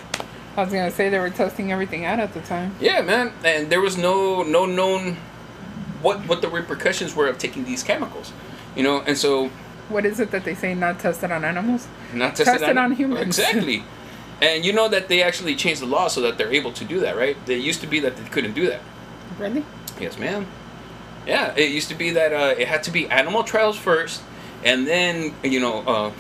I 0.57 0.63
was 0.63 0.73
gonna 0.73 0.91
say 0.91 1.09
they 1.09 1.19
were 1.19 1.29
testing 1.29 1.71
everything 1.71 2.05
out 2.05 2.19
at 2.19 2.33
the 2.33 2.41
time. 2.41 2.75
Yeah, 2.79 3.01
man, 3.01 3.31
and 3.43 3.69
there 3.69 3.79
was 3.81 3.97
no 3.97 4.43
no 4.43 4.65
known 4.65 5.17
what 6.01 6.19
what 6.27 6.41
the 6.41 6.49
repercussions 6.49 7.15
were 7.15 7.27
of 7.27 7.37
taking 7.37 7.63
these 7.63 7.83
chemicals, 7.83 8.33
you 8.75 8.83
know, 8.83 9.01
and 9.07 9.17
so 9.17 9.49
What 9.89 10.05
is 10.05 10.19
it 10.19 10.31
that 10.31 10.43
they 10.43 10.55
say 10.55 10.73
not 10.75 10.99
tested 10.99 11.31
on 11.31 11.43
animals? 11.45 11.87
not 12.13 12.35
tested 12.35 12.59
Tested 12.59 12.77
on 12.77 12.91
humans. 12.93 13.21
exactly, 13.21 13.83
and 14.41 14.65
you 14.65 14.73
know 14.73 14.87
that 14.89 15.07
they 15.07 15.21
actually 15.21 15.55
changed 15.55 15.81
the 15.81 15.85
law 15.85 16.07
so 16.07 16.21
that 16.21 16.37
they're 16.37 16.51
able 16.51 16.71
to 16.73 16.83
do 16.83 16.99
that, 17.01 17.15
right? 17.15 17.37
It 17.47 17.59
used 17.59 17.81
to 17.81 17.87
be 17.87 17.99
that 17.99 18.17
they 18.17 18.23
couldn't 18.29 18.53
do 18.53 18.67
that. 18.67 18.81
Really? 19.37 19.63
Yes, 19.99 20.17
ma'am. 20.17 20.47
Yeah, 21.27 21.53
it 21.55 21.69
used 21.69 21.89
to 21.89 21.95
be 21.95 22.09
that 22.11 22.33
uh, 22.33 22.55
it 22.57 22.67
had 22.67 22.81
to 22.83 22.91
be 22.91 23.07
animal 23.07 23.43
trials 23.43 23.77
first, 23.77 24.23
and 24.63 24.87
then 24.87 25.35
you 25.43 25.59
know 25.59 25.81
uh, 25.81 26.11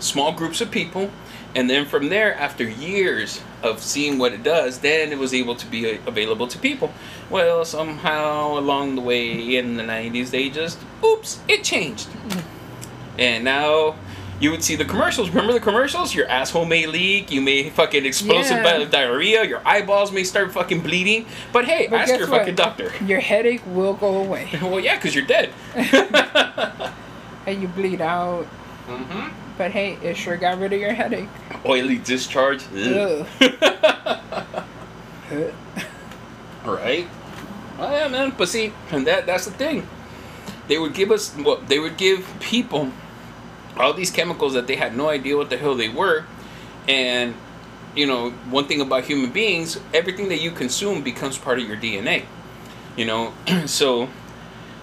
small 0.00 0.32
groups 0.32 0.60
of 0.60 0.72
people, 0.72 1.10
and 1.54 1.70
then 1.70 1.86
from 1.86 2.08
there, 2.08 2.34
after 2.34 2.64
years 2.68 3.40
of 3.62 3.80
seeing 3.80 4.18
what 4.18 4.32
it 4.32 4.42
does, 4.42 4.80
then 4.80 5.12
it 5.12 5.18
was 5.18 5.32
able 5.32 5.54
to 5.54 5.66
be 5.66 5.94
uh, 5.94 5.98
available 6.06 6.48
to 6.48 6.58
people. 6.58 6.92
Well, 7.28 7.64
somehow 7.64 8.58
along 8.58 8.96
the 8.96 9.02
way 9.02 9.56
in 9.56 9.76
the 9.76 9.84
'90s, 9.84 10.30
they 10.30 10.50
just 10.50 10.78
oops, 11.04 11.38
it 11.46 11.62
changed, 11.62 12.08
and 13.16 13.44
now. 13.44 13.94
You 14.40 14.50
would 14.50 14.64
see 14.64 14.74
the 14.74 14.84
commercials. 14.86 15.28
Remember 15.28 15.52
the 15.52 15.60
commercials? 15.60 16.14
Your 16.14 16.26
asshole 16.26 16.64
may 16.64 16.86
leak. 16.86 17.30
You 17.30 17.42
may 17.42 17.68
fucking 17.68 18.06
explosive 18.06 18.56
Yeah. 18.56 18.78
di- 18.78 18.84
diarrhea. 18.86 19.44
Your 19.44 19.60
eyeballs 19.66 20.10
may 20.12 20.24
start 20.24 20.50
fucking 20.52 20.80
bleeding. 20.80 21.26
But 21.52 21.66
hey, 21.66 21.88
But 21.88 22.00
ask 22.00 22.18
your 22.18 22.26
what? 22.28 22.40
fucking 22.40 22.54
doctor. 22.54 22.90
Your 23.06 23.20
headache 23.20 23.60
will 23.66 23.92
go 23.94 24.16
away, 24.22 24.48
Well, 24.62 24.80
yeah, 24.80 24.96
because 24.96 25.14
you're 25.14 25.26
dead. 25.26 25.50
and 27.46 27.60
you 27.62 27.68
bleed 27.68 28.00
out. 28.00 28.46
mm-hmm. 28.88 29.28
But 29.58 29.72
hey, 29.72 29.98
it 30.02 30.16
sure 30.16 30.38
got 30.38 30.58
rid 30.58 30.72
of 30.72 30.80
your 30.80 30.94
headache. 30.94 31.28
Oily 31.66 31.98
discharge. 31.98 32.64
Ugh. 32.74 33.26
Right? 36.64 37.06
Oh 37.78 37.90
yeah, 37.90 38.08
man. 38.08 38.32
But 38.36 38.48
see, 38.48 38.72
and 38.90 39.06
that 39.06 39.26
that's 39.26 39.44
the 39.44 39.50
thing. 39.52 39.86
They 40.68 40.78
would 40.78 40.94
give 40.94 41.10
us 41.10 41.34
what 41.34 41.68
they 41.68 41.78
would 41.78 41.96
give 41.98 42.26
people 42.40 42.90
all 43.82 43.92
these 43.92 44.10
chemicals 44.10 44.54
that 44.54 44.66
they 44.66 44.76
had 44.76 44.96
no 44.96 45.08
idea 45.08 45.36
what 45.36 45.50
the 45.50 45.56
hell 45.56 45.74
they 45.74 45.88
were, 45.88 46.24
and 46.88 47.34
you 47.94 48.06
know 48.06 48.30
one 48.50 48.66
thing 48.66 48.80
about 48.80 49.04
human 49.04 49.30
beings, 49.30 49.80
everything 49.92 50.28
that 50.28 50.40
you 50.40 50.50
consume 50.50 51.02
becomes 51.02 51.38
part 51.38 51.58
of 51.58 51.66
your 51.66 51.76
DNA. 51.76 52.24
You 52.96 53.06
know, 53.06 53.32
so 53.66 54.08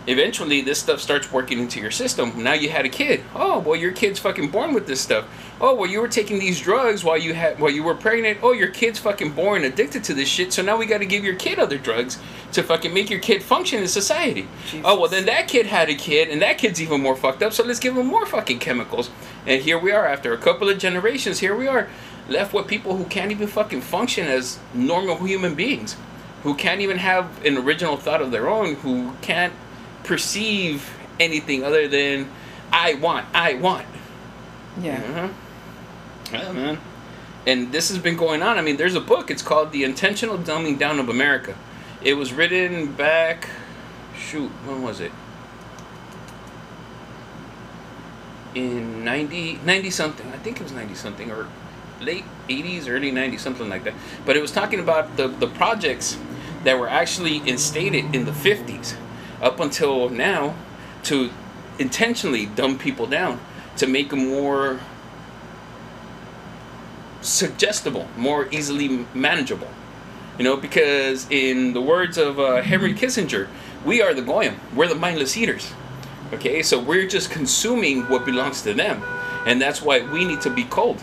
eventually 0.07 0.61
this 0.61 0.79
stuff 0.79 1.01
starts 1.01 1.31
working 1.31 1.59
into 1.59 1.79
your 1.79 1.91
system. 1.91 2.43
Now 2.43 2.53
you 2.53 2.69
had 2.69 2.85
a 2.85 2.89
kid. 2.89 3.23
Oh, 3.35 3.59
well, 3.59 3.75
your 3.75 3.91
kid's 3.91 4.19
fucking 4.19 4.49
born 4.49 4.73
with 4.73 4.87
this 4.87 5.01
stuff. 5.01 5.25
Oh, 5.59 5.73
well, 5.73 5.89
you 5.89 6.01
were 6.01 6.07
taking 6.07 6.37
these 6.37 6.61
drugs 6.61 7.03
while 7.03 7.17
you 7.17 7.33
had 7.33 7.59
while 7.59 7.71
you 7.71 7.83
were 7.83 7.95
pregnant. 7.95 8.39
Oh, 8.43 8.51
your 8.51 8.67
kid's 8.67 8.99
fucking 8.99 9.31
born 9.31 9.63
addicted 9.63 10.03
to 10.05 10.13
this 10.13 10.29
shit. 10.29 10.53
So 10.53 10.61
now 10.61 10.77
we 10.77 10.85
got 10.85 10.99
to 10.99 11.05
give 11.05 11.23
your 11.23 11.35
kid 11.35 11.57
other 11.57 11.79
drugs 11.79 12.19
to 12.51 12.61
fucking 12.61 12.93
make 12.93 13.09
your 13.09 13.19
kid 13.19 13.41
function 13.41 13.81
in 13.81 13.87
society. 13.87 14.47
Oh, 14.83 14.99
well, 14.99 15.09
then 15.09 15.25
that 15.25 15.47
kid 15.47 15.65
had 15.65 15.89
a 15.89 15.95
kid, 15.95 16.29
and 16.29 16.41
that 16.43 16.59
kid's 16.59 16.81
even 16.81 17.01
more 17.01 17.15
fucked 17.15 17.41
up. 17.41 17.53
So 17.53 17.63
let's 17.63 17.79
give 17.79 17.97
him 17.97 18.05
more 18.05 18.25
fucking 18.25 18.59
chemicals. 18.59 19.09
And 19.47 19.63
here 19.63 19.79
we 19.79 19.91
are, 19.91 20.05
after 20.05 20.31
a 20.31 20.37
couple 20.37 20.69
of 20.69 20.77
generations, 20.77 21.39
here 21.39 21.55
we 21.55 21.67
are, 21.67 21.89
left 22.29 22.53
with 22.53 22.67
people 22.67 22.95
who 22.95 23.05
can't 23.05 23.31
even 23.31 23.47
fucking 23.47 23.81
function 23.81 24.27
as 24.27 24.59
normal 24.73 25.15
human 25.17 25.55
beings, 25.55 25.95
who 26.43 26.53
can't 26.53 26.81
even 26.81 26.97
have 26.97 27.43
an 27.45 27.57
original 27.57 27.97
thought 27.97 28.21
of 28.21 28.29
their 28.31 28.47
own, 28.47 28.75
who 28.75 29.13
can't 29.21 29.53
perceive 30.03 30.93
anything 31.19 31.63
other 31.63 31.87
than 31.87 32.29
I 32.71 32.93
want, 32.93 33.25
I 33.33 33.55
want. 33.55 33.87
Yeah. 34.79 35.01
Uh-huh. 35.01 35.29
Yeah, 36.31 36.51
man. 36.51 36.79
And 37.45 37.71
this 37.71 37.89
has 37.89 37.97
been 37.99 38.17
going 38.17 38.41
on. 38.41 38.57
I 38.57 38.61
mean, 38.61 38.77
there's 38.77 38.95
a 38.95 39.01
book. 39.01 39.31
It's 39.31 39.41
called 39.41 39.71
The 39.71 39.83
Intentional 39.83 40.37
Dumbing 40.37 40.77
Down 40.77 40.99
of 40.99 41.07
America. 41.07 41.55
It 42.01 42.15
was 42.15 42.33
written 42.33 42.93
back, 42.93 43.47
shoot, 44.17 44.49
when 44.65 44.81
was 44.81 44.99
it? 44.99 45.11
In 48.53 49.05
90, 49.05 49.59
90 49.65 49.89
something. 49.91 50.27
I 50.33 50.37
think 50.37 50.57
it 50.59 50.63
was 50.63 50.73
90 50.73 50.95
something 50.95 51.31
or 51.31 51.47
late 52.01 52.25
80s, 52.49 52.89
early 52.89 53.11
90s, 53.11 53.39
something 53.39 53.69
like 53.69 53.83
that. 53.85 53.93
But 54.25 54.35
it 54.35 54.41
was 54.41 54.51
talking 54.51 54.79
about 54.79 55.15
the, 55.17 55.27
the 55.27 55.47
projects 55.47 56.17
that 56.63 56.77
were 56.77 56.89
actually 56.89 57.37
instated 57.47 58.13
in 58.13 58.25
the 58.25 58.31
50s 58.31 58.95
up 59.41 59.59
until 59.59 60.09
now 60.09 60.55
to 61.03 61.29
intentionally 61.79 62.47
dumb 62.47 62.77
people 62.77 63.05
down 63.05 63.39
to 63.77 63.87
make 63.87 64.09
them 64.09 64.27
more 64.27 64.79
suggestible, 67.21 68.07
more 68.17 68.47
easily 68.51 69.05
manageable. 69.13 69.69
You 70.37 70.43
know, 70.43 70.57
because 70.57 71.25
in 71.31 71.73
the 71.73 71.81
words 71.81 72.17
of 72.17 72.39
uh, 72.39 72.61
Henry 72.61 72.93
Kissinger, 72.93 73.47
we 73.85 74.01
are 74.01 74.13
the 74.13 74.21
goyim. 74.21 74.59
We're 74.75 74.87
the 74.87 74.95
mindless 74.95 75.35
eaters. 75.35 75.71
Okay, 76.33 76.61
so 76.61 76.77
we're 76.77 77.07
just 77.07 77.31
consuming 77.31 78.03
what 78.09 78.25
belongs 78.25 78.61
to 78.63 78.73
them, 78.73 79.01
and 79.45 79.61
that's 79.61 79.81
why 79.81 80.01
we 80.01 80.25
need 80.25 80.41
to 80.41 80.49
be 80.49 80.65
cold, 80.65 81.01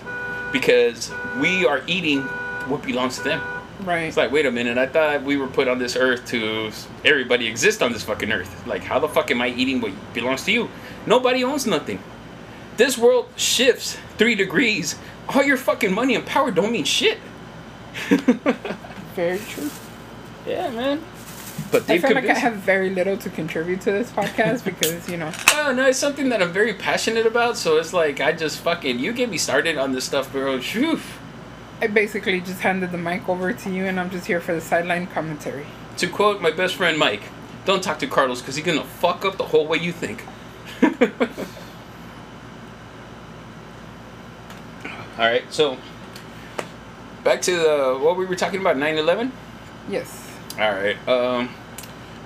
because 0.53 1.11
we 1.41 1.65
are 1.65 1.83
eating 1.87 2.21
what 2.69 2.83
belongs 2.83 3.17
to 3.17 3.23
them. 3.23 3.41
Right. 3.81 4.03
It's 4.03 4.17
like, 4.17 4.31
wait 4.31 4.47
a 4.47 4.53
minute, 4.53 4.77
I 4.77 4.87
thought 4.87 5.23
we 5.23 5.37
were 5.37 5.49
put 5.49 5.67
on 5.67 5.79
this 5.79 5.97
earth 5.97 6.27
to 6.27 6.71
everybody 7.05 7.47
exist 7.47 7.83
on 7.83 7.93
this 7.93 8.03
fucking 8.05 8.31
earth. 8.31 8.67
Like, 8.67 8.83
how 8.83 8.99
the 8.99 9.09
fuck 9.09 9.31
am 9.31 9.41
I 9.41 9.49
eating 9.49 9.81
what 9.81 9.93
belongs 10.13 10.45
to 10.45 10.53
you? 10.53 10.69
Nobody 11.07 11.43
owns 11.43 11.67
nothing. 11.67 11.99
This 12.77 12.99
world 12.99 13.29
shifts 13.37 13.97
three 14.19 14.35
degrees. 14.35 14.97
All 15.29 15.43
your 15.43 15.57
fucking 15.57 15.93
money 15.93 16.15
and 16.15 16.25
power 16.27 16.51
don't 16.51 16.73
mean 16.73 16.85
shit. 16.85 17.19
Very 19.15 19.39
true. 19.39 19.71
Yeah, 20.47 20.71
man. 20.71 21.03
But 21.71 21.83
I 21.83 21.87
they've 21.87 22.03
feel 22.03 22.15
like 22.15 22.27
I 22.29 22.35
have 22.35 22.55
very 22.57 22.91
little 22.91 23.17
to 23.19 23.31
contribute 23.31 23.81
to 23.83 23.93
this 23.93 24.11
podcast 24.11 24.65
because, 24.71 25.09
you 25.09 25.17
know, 25.17 25.33
Oh, 25.53 25.73
no, 25.75 25.87
it's 25.87 25.99
something 25.99 26.29
that 26.29 26.43
I'm 26.43 26.53
very 26.53 26.75
passionate 26.75 27.27
about. 27.27 27.57
So 27.57 27.77
it's 27.79 27.93
like 27.93 28.21
I 28.21 28.33
just 28.33 28.59
fucking 28.59 28.99
you 28.99 29.13
get 29.13 29.31
me 29.31 29.39
started 29.39 29.79
on 29.79 29.93
this 29.93 30.05
stuff, 30.05 30.31
bro. 30.33 30.61
Phew. 30.61 31.01
I 31.81 31.87
basically 31.87 32.41
just 32.41 32.61
handed 32.61 32.93
the 32.93 32.99
mic 32.99 33.29
over 33.29 33.53
to 33.53 33.71
you 33.71 33.85
and 33.87 33.99
I'm 33.99 34.11
just 34.11 34.27
here 34.27 34.41
for 34.41 34.55
the 34.55 34.61
sideline 34.61 35.07
commentary. 35.09 35.67
To 35.99 36.07
quote 36.09 36.41
my 36.41 36.51
best 36.51 36.75
friend 36.77 36.99
Mike, 36.99 37.23
"Don't 37.65 37.83
talk 37.83 37.99
to 38.01 38.07
Carlos 38.07 38.41
because 38.41 38.57
he's 38.57 38.65
gonna 38.65 38.85
fuck 38.85 39.25
up 39.25 39.37
the 39.37 39.45
whole 39.45 39.67
way 39.67 39.79
you 39.79 39.93
think." 39.93 40.25
All 45.19 45.25
right, 45.27 45.45
so 45.53 45.79
back 47.23 47.41
to 47.43 47.53
the, 47.53 47.99
what 48.01 48.17
we 48.17 48.27
were 48.27 48.37
talking 48.37 48.61
about, 48.61 48.77
9/11. 48.77 49.31
Yes. 49.89 50.31
All 50.59 50.71
right. 50.71 50.97
Um, 51.09 51.51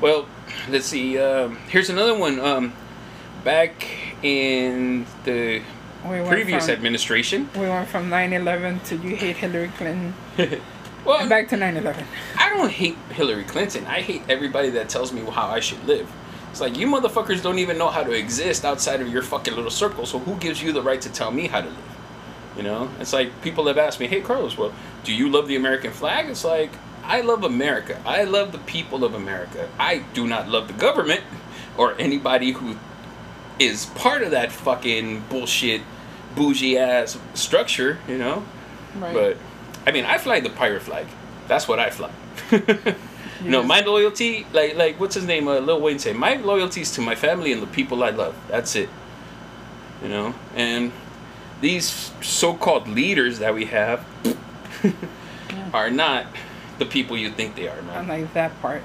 well, 0.01 0.27
let's 0.69 0.87
see. 0.87 1.19
Um, 1.19 1.57
here's 1.69 1.91
another 1.91 2.17
one. 2.17 2.39
Um, 2.41 2.73
back 3.45 3.87
in 4.23 5.07
the 5.25 5.63
We 6.05 6.23
previous 6.27 6.67
from, 6.67 6.75
administration. 6.75 7.49
We 7.55 7.69
went 7.69 7.89
from 7.89 8.11
9/11 8.11 8.85
to 8.89 8.97
you 8.97 9.17
hate 9.17 9.37
Hillary 9.37 9.71
Clinton 9.77 10.15
well, 11.05 11.21
and 11.21 11.29
back 11.29 11.49
to 11.49 11.57
9/11. 11.57 12.05
I 12.37 12.51
don't 12.51 12.71
hate 12.71 12.97
Hillary 13.11 13.45
Clinton. 13.45 13.87
I 13.87 14.01
hate 14.01 14.23
everybody 14.29 14.71
that 14.71 14.89
tells 14.89 15.13
me 15.13 15.23
how 15.23 15.47
I 15.49 15.61
should 15.61 15.83
live. 15.87 16.11
It's 16.51 16.61
like 16.61 16.77
you 16.77 16.87
motherfuckers 16.87 17.43
don't 17.43 17.59
even 17.59 17.79
know 17.79 17.89
how 17.89 18.03
to 18.03 18.13
exist 18.13 18.65
outside 18.65 19.01
of 19.01 19.09
your 19.09 19.23
fucking 19.23 19.55
little 19.55 19.71
circle. 19.71 20.07
So 20.07 20.19
who 20.19 20.37
gives 20.37 20.63
you 20.63 20.73
the 20.73 20.83
right 20.83 21.01
to 21.01 21.11
tell 21.11 21.31
me 21.31 21.47
how 21.47 21.61
to 21.61 21.69
live? 21.69 21.98
You 22.59 22.65
know, 22.65 22.91
it's 23.01 23.13
like 23.13 23.41
people 23.41 23.69
have 23.69 23.79
asked 23.79 24.01
me, 24.01 24.09
"Hey, 24.09 24.21
Carlos, 24.21 24.59
well, 24.59 24.73
do 25.05 25.15
you 25.15 25.29
love 25.31 25.47
the 25.49 25.55
American 25.57 25.93
flag?" 25.93 26.29
It's 26.29 26.45
like 26.45 26.71
I 27.05 27.21
love 27.21 27.45
America. 27.45 28.01
I 28.05 28.25
love 28.25 28.51
the 28.53 28.59
people 28.59 29.05
of 29.05 29.15
America. 29.15 29.69
I 29.79 29.99
do 30.13 30.27
not 30.27 30.49
love 30.49 30.67
the 30.67 30.75
government 30.75 31.23
or 31.77 31.95
anybody 32.01 32.51
who 32.53 32.77
is 33.61 33.87
part 33.87 34.23
of 34.23 34.33
that 34.33 34.51
fucking 34.53 35.21
bullshit, 35.31 35.83
bougie 36.35 36.77
ass 36.77 37.17
structure. 37.35 37.99
You 38.09 38.19
know, 38.19 38.45
Right. 38.99 39.15
but 39.15 39.37
I 39.87 39.93
mean, 39.93 40.05
I 40.05 40.19
fly 40.19 40.41
the 40.41 40.51
pirate 40.51 40.83
flag. 40.83 41.07
That's 41.47 41.69
what 41.69 41.79
I 41.79 41.91
fly. 41.91 42.11
you 42.51 43.51
know, 43.51 43.63
my 43.63 43.81
loyalty, 43.83 44.47
like 44.53 44.75
like 44.77 44.99
what's 44.99 45.15
his 45.15 45.25
name, 45.27 45.47
uh, 45.47 45.61
Lil 45.61 45.81
Wayne 45.81 46.01
say, 46.01 46.13
my 46.13 46.35
loyalty 46.35 46.81
is 46.81 46.91
to 46.97 47.01
my 47.01 47.15
family 47.15 47.53
and 47.53 47.63
the 47.63 47.67
people 47.69 48.03
I 48.03 48.11
love. 48.11 48.35
That's 48.49 48.75
it. 48.75 48.89
You 50.03 50.09
know, 50.09 50.35
and 50.57 50.91
these 51.61 52.13
so-called 52.21 52.89
leaders 52.89 53.39
that 53.41 53.55
we 53.55 53.67
have 53.67 54.05
are 55.75 55.91
not 55.91 56.27
the 56.79 56.87
people 56.87 57.17
you 57.17 57.31
think 57.31 57.57
they 57.57 57.69
are, 57.69 57.79
I 57.79 57.83
man. 57.83 58.09
like 58.09 58.33
that 58.35 58.61
part. 58.61 58.83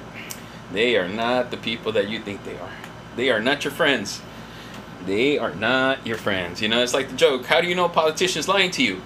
They 0.72 0.98
are 0.98 1.08
not 1.08 1.52
the 1.52 1.58
people 1.58 1.92
that 1.92 2.10
you 2.10 2.20
think 2.20 2.44
they 2.44 2.58
are. 2.58 2.72
They 3.16 3.30
are 3.30 3.40
not 3.40 3.64
your 3.64 3.72
friends. 3.72 4.22
They 5.06 5.38
are 5.38 5.54
not 5.54 6.06
your 6.08 6.18
friends. 6.18 6.62
You 6.62 6.70
know, 6.70 6.82
it's 6.82 6.94
like 6.94 7.10
the 7.10 7.16
joke. 7.16 7.46
How 7.46 7.62
do 7.62 7.68
you 7.68 7.76
know 7.76 7.86
a 7.86 7.90
politician's 7.90 8.48
lying 8.48 8.72
to 8.72 8.84
you? 8.84 9.02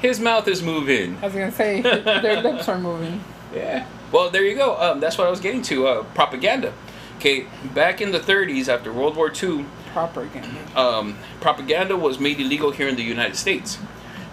His 0.00 0.18
mouth 0.18 0.48
is 0.48 0.62
moving. 0.62 1.18
I 1.18 1.26
was 1.26 1.34
gonna 1.34 1.52
say 1.52 1.82
their 1.82 2.40
lips 2.40 2.68
are 2.68 2.78
moving. 2.78 3.22
Yeah. 3.54 3.86
Well, 4.12 4.30
there 4.30 4.44
you 4.44 4.54
go. 4.56 4.76
Um, 4.80 5.00
that's 5.00 5.18
what 5.18 5.26
I 5.26 5.30
was 5.30 5.40
getting 5.40 5.60
to. 5.62 5.86
Uh, 5.86 6.02
propaganda. 6.14 6.72
Okay, 7.16 7.46
back 7.74 8.00
in 8.00 8.12
the 8.12 8.18
30s, 8.18 8.68
after 8.68 8.90
World 8.92 9.14
War 9.14 9.30
II, 9.30 9.66
Propaganda. 9.92 10.80
um, 10.80 11.18
propaganda 11.40 11.96
was 11.96 12.18
made 12.20 12.40
illegal 12.40 12.70
here 12.70 12.88
in 12.88 12.96
the 12.96 13.02
United 13.02 13.36
States 13.36 13.78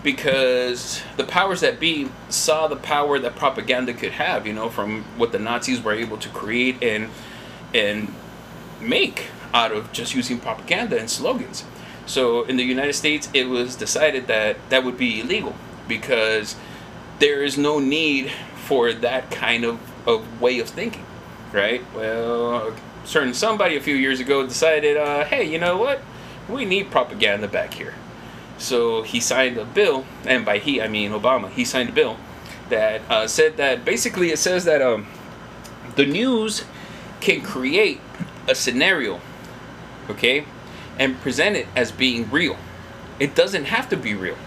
because 0.03 1.01
the 1.17 1.23
powers 1.23 1.61
that 1.61 1.79
be 1.79 2.09
saw 2.29 2.67
the 2.67 2.75
power 2.75 3.19
that 3.19 3.35
propaganda 3.35 3.93
could 3.93 4.11
have. 4.13 4.45
You 4.47 4.53
know, 4.53 4.69
from 4.69 5.03
what 5.17 5.31
the 5.31 5.39
Nazis 5.39 5.81
were 5.81 5.93
able 5.93 6.17
to 6.17 6.29
create 6.29 6.81
and 6.81 7.09
and 7.73 8.13
make 8.79 9.27
out 9.53 9.71
of 9.71 9.91
just 9.91 10.13
using 10.13 10.39
propaganda 10.39 10.97
and 10.99 11.09
slogans. 11.09 11.63
So 12.05 12.43
in 12.43 12.57
the 12.57 12.63
United 12.63 12.93
States, 12.93 13.29
it 13.33 13.45
was 13.49 13.75
decided 13.75 14.27
that 14.27 14.57
that 14.69 14.83
would 14.85 14.97
be 14.97 15.19
illegal 15.19 15.55
because 15.87 16.55
there 17.19 17.43
is 17.43 17.57
no 17.57 17.79
need 17.79 18.31
for 18.55 18.93
that 18.93 19.31
kind 19.31 19.63
of, 19.65 19.79
of 20.07 20.41
way 20.41 20.59
of 20.59 20.69
thinking, 20.69 21.05
right? 21.51 21.81
Well, 21.93 22.73
certain 23.07 23.33
somebody 23.33 23.77
a 23.77 23.81
few 23.81 23.95
years 23.95 24.19
ago 24.19 24.45
decided, 24.45 24.97
uh, 24.97 25.23
hey, 25.23 25.49
you 25.49 25.57
know 25.57 25.77
what? 25.77 26.01
We 26.49 26.65
need 26.65 26.91
propaganda 26.91 27.47
back 27.47 27.73
here. 27.73 27.95
So 28.57 29.01
he 29.01 29.19
signed 29.19 29.57
a 29.57 29.65
bill, 29.65 30.05
and 30.25 30.45
by 30.45 30.57
he 30.59 30.81
I 30.81 30.87
mean 30.87 31.11
Obama. 31.11 31.49
He 31.49 31.63
signed 31.65 31.89
a 31.89 31.93
bill 31.93 32.17
that 32.69 33.01
uh, 33.09 33.27
said 33.27 33.57
that 33.57 33.85
basically 33.85 34.31
it 34.31 34.39
says 34.39 34.65
that 34.65 34.81
um, 34.81 35.07
the 35.95 36.05
news 36.05 36.65
can 37.21 37.41
create 37.41 38.01
a 38.47 38.55
scenario, 38.55 39.21
okay, 40.09 40.45
and 40.99 41.19
present 41.21 41.55
it 41.55 41.67
as 41.75 41.91
being 41.91 42.29
real. 42.29 42.57
It 43.19 43.35
doesn't 43.35 43.65
have 43.65 43.89
to 43.89 43.97
be 43.97 44.13
real. 44.13 44.37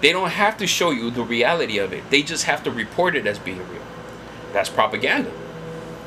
They 0.00 0.12
don't 0.12 0.30
have 0.30 0.56
to 0.58 0.66
show 0.66 0.90
you 0.90 1.10
the 1.10 1.22
reality 1.22 1.78
of 1.78 1.92
it. 1.92 2.08
They 2.10 2.22
just 2.22 2.44
have 2.44 2.62
to 2.64 2.70
report 2.70 3.14
it 3.14 3.26
as 3.26 3.38
being 3.38 3.58
real. 3.68 3.82
That's 4.52 4.70
propaganda. 4.70 5.30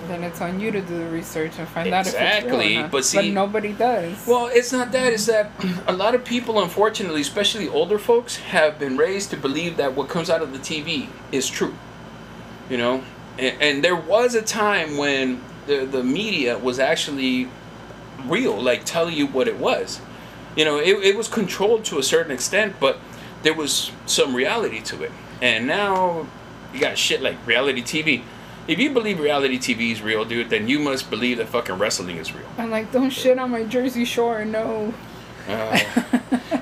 Then 0.07 0.23
it's 0.23 0.41
on 0.41 0.59
you 0.59 0.71
to 0.71 0.81
do 0.81 0.97
the 0.99 1.05
research 1.09 1.53
and 1.57 1.67
find 1.67 1.93
out 1.93 2.01
if 2.01 2.07
it's 2.07 2.15
Exactly, 2.15 2.67
real 2.69 2.77
or 2.79 2.81
not. 2.83 2.91
but 2.91 3.05
see- 3.05 3.31
nobody 3.31 3.73
does. 3.73 4.25
Well, 4.27 4.47
it's 4.51 4.71
not 4.71 4.91
that. 4.91 5.13
It's 5.13 5.25
that 5.27 5.51
a 5.87 5.93
lot 5.93 6.15
of 6.15 6.23
people, 6.25 6.61
unfortunately, 6.61 7.21
especially 7.21 7.67
older 7.69 7.97
folks, 7.99 8.37
have 8.37 8.79
been 8.79 8.97
raised 8.97 9.29
to 9.31 9.37
believe 9.37 9.77
that 9.77 9.95
what 9.95 10.09
comes 10.09 10.29
out 10.29 10.41
of 10.41 10.51
the 10.53 10.59
TV 10.59 11.07
is 11.31 11.49
true. 11.49 11.73
You 12.69 12.77
know, 12.77 13.03
and, 13.37 13.61
and 13.61 13.83
there 13.83 13.95
was 13.95 14.35
a 14.35 14.41
time 14.41 14.97
when 14.97 15.41
the 15.67 15.85
the 15.85 16.03
media 16.03 16.57
was 16.57 16.79
actually 16.79 17.49
real, 18.25 18.61
like 18.61 18.85
telling 18.85 19.15
you 19.15 19.27
what 19.27 19.47
it 19.47 19.57
was. 19.57 19.99
You 20.55 20.65
know, 20.65 20.77
it, 20.77 20.97
it 21.03 21.17
was 21.17 21.27
controlled 21.27 21.83
to 21.85 21.99
a 21.99 22.03
certain 22.03 22.31
extent, 22.31 22.75
but 22.79 22.99
there 23.41 23.53
was 23.53 23.91
some 24.05 24.35
reality 24.35 24.79
to 24.81 25.03
it. 25.03 25.11
And 25.41 25.67
now 25.67 26.27
you 26.73 26.79
got 26.79 26.97
shit 26.97 27.21
like 27.21 27.35
reality 27.45 27.81
TV. 27.81 28.23
If 28.67 28.79
you 28.79 28.91
believe 28.91 29.19
reality 29.19 29.57
TV 29.57 29.91
is 29.91 30.01
real, 30.01 30.23
dude, 30.23 30.49
then 30.49 30.67
you 30.67 30.79
must 30.79 31.09
believe 31.09 31.37
that 31.37 31.49
fucking 31.49 31.77
wrestling 31.77 32.17
is 32.17 32.33
real. 32.33 32.47
I'm 32.57 32.71
like, 32.71 32.91
don't 32.91 33.09
shit 33.09 33.37
on 33.37 33.51
my 33.51 33.63
Jersey 33.63 34.05
Shore. 34.05 34.45
No. 34.45 34.93
Uh, 35.47 35.79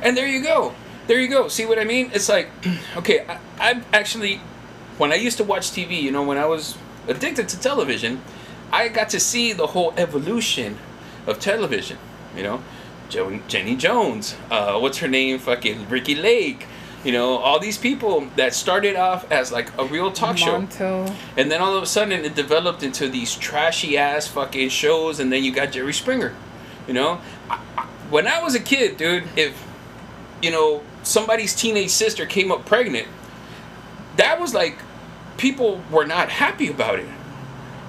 and 0.01 0.17
there 0.17 0.27
you 0.27 0.41
go. 0.41 0.73
There 1.07 1.19
you 1.19 1.27
go. 1.27 1.47
See 1.47 1.65
what 1.65 1.77
I 1.77 1.83
mean? 1.83 2.09
It's 2.13 2.29
like, 2.29 2.49
okay, 2.97 3.25
I, 3.27 3.39
I've 3.59 3.93
actually, 3.93 4.41
when 4.97 5.11
I 5.11 5.15
used 5.15 5.37
to 5.37 5.43
watch 5.43 5.69
TV, 5.71 6.01
you 6.01 6.11
know, 6.11 6.23
when 6.23 6.37
I 6.39 6.45
was 6.45 6.77
addicted 7.07 7.47
to 7.49 7.59
television, 7.59 8.21
I 8.71 8.87
got 8.87 9.09
to 9.09 9.19
see 9.19 9.53
the 9.53 9.67
whole 9.67 9.93
evolution 9.97 10.77
of 11.27 11.39
television. 11.39 11.97
You 12.35 12.43
know, 12.43 12.63
Jenny 13.47 13.75
Jones, 13.75 14.35
uh, 14.49 14.79
what's 14.79 14.99
her 14.99 15.07
name? 15.07 15.37
Fucking 15.37 15.89
Ricki 15.89 16.15
Lake. 16.15 16.65
You 17.03 17.11
know, 17.11 17.37
all 17.37 17.59
these 17.59 17.77
people 17.77 18.27
that 18.35 18.53
started 18.53 18.95
off 18.95 19.29
as 19.31 19.51
like 19.51 19.75
a 19.79 19.85
real 19.85 20.11
talk 20.11 20.37
show. 20.37 20.55
And 21.35 21.49
then 21.49 21.61
all 21.61 21.75
of 21.75 21.81
a 21.81 21.87
sudden 21.87 22.23
it 22.23 22.35
developed 22.35 22.83
into 22.83 23.07
these 23.09 23.35
trashy 23.35 23.97
ass 23.97 24.27
fucking 24.27 24.69
shows, 24.69 25.19
and 25.19 25.31
then 25.31 25.43
you 25.43 25.51
got 25.51 25.71
Jerry 25.71 25.93
Springer. 25.93 26.35
You 26.87 26.93
know, 26.93 27.21
I, 27.49 27.59
I, 27.77 27.85
when 28.09 28.27
I 28.27 28.41
was 28.41 28.53
a 28.53 28.59
kid, 28.59 28.97
dude, 28.97 29.23
if 29.35 29.65
you 30.41 30.51
know 30.51 30.83
somebody's 31.03 31.55
teenage 31.55 31.89
sister 31.89 32.25
came 32.25 32.51
up 32.51 32.65
pregnant, 32.65 33.07
that 34.17 34.39
was 34.39 34.53
like 34.53 34.77
people 35.37 35.81
were 35.89 36.05
not 36.05 36.29
happy 36.29 36.67
about 36.67 36.99
it. 36.99 37.07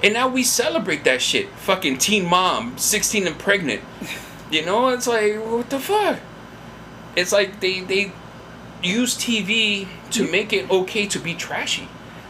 And 0.02 0.14
now 0.14 0.26
we 0.26 0.42
celebrate 0.42 1.04
that 1.04 1.22
shit. 1.22 1.48
Fucking 1.50 1.98
teen 1.98 2.26
mom, 2.26 2.76
16 2.78 3.26
and 3.26 3.38
pregnant. 3.38 3.82
You 4.50 4.66
know, 4.66 4.88
it's 4.88 5.06
like, 5.06 5.36
what 5.36 5.70
the 5.70 5.78
fuck? 5.78 6.18
It's 7.16 7.32
like 7.32 7.60
they, 7.60 7.80
they 7.80 8.12
use 8.82 9.16
TV 9.16 9.86
to 10.10 10.30
make 10.30 10.52
it 10.52 10.70
okay 10.70 11.06
to 11.06 11.18
be 11.18 11.34
trashy. 11.34 11.88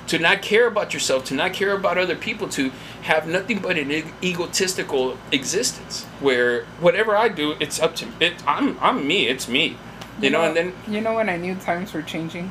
To 0.08 0.18
not 0.18 0.42
care 0.42 0.66
about 0.66 0.92
yourself, 0.92 1.24
to 1.26 1.34
not 1.34 1.52
care 1.52 1.72
about 1.72 1.96
other 1.96 2.16
people, 2.16 2.48
to 2.50 2.70
have 3.02 3.26
nothing 3.26 3.60
but 3.60 3.78
an 3.78 3.90
e- 3.90 4.04
egotistical 4.22 5.16
existence 5.30 6.04
where 6.20 6.64
whatever 6.80 7.16
I 7.16 7.28
do, 7.28 7.54
it's 7.60 7.80
up 7.80 7.94
to 7.96 8.08
it. 8.20 8.34
I'm 8.46 8.78
I'm 8.80 9.06
me. 9.06 9.28
It's 9.28 9.48
me, 9.48 9.76
you, 10.20 10.28
know, 10.30 10.42
And 10.42 10.56
then 10.56 10.74
you 10.88 11.00
know 11.00 11.14
when 11.14 11.28
I 11.28 11.36
knew 11.36 11.54
times 11.54 11.94
were 11.94 12.02
changing 12.02 12.50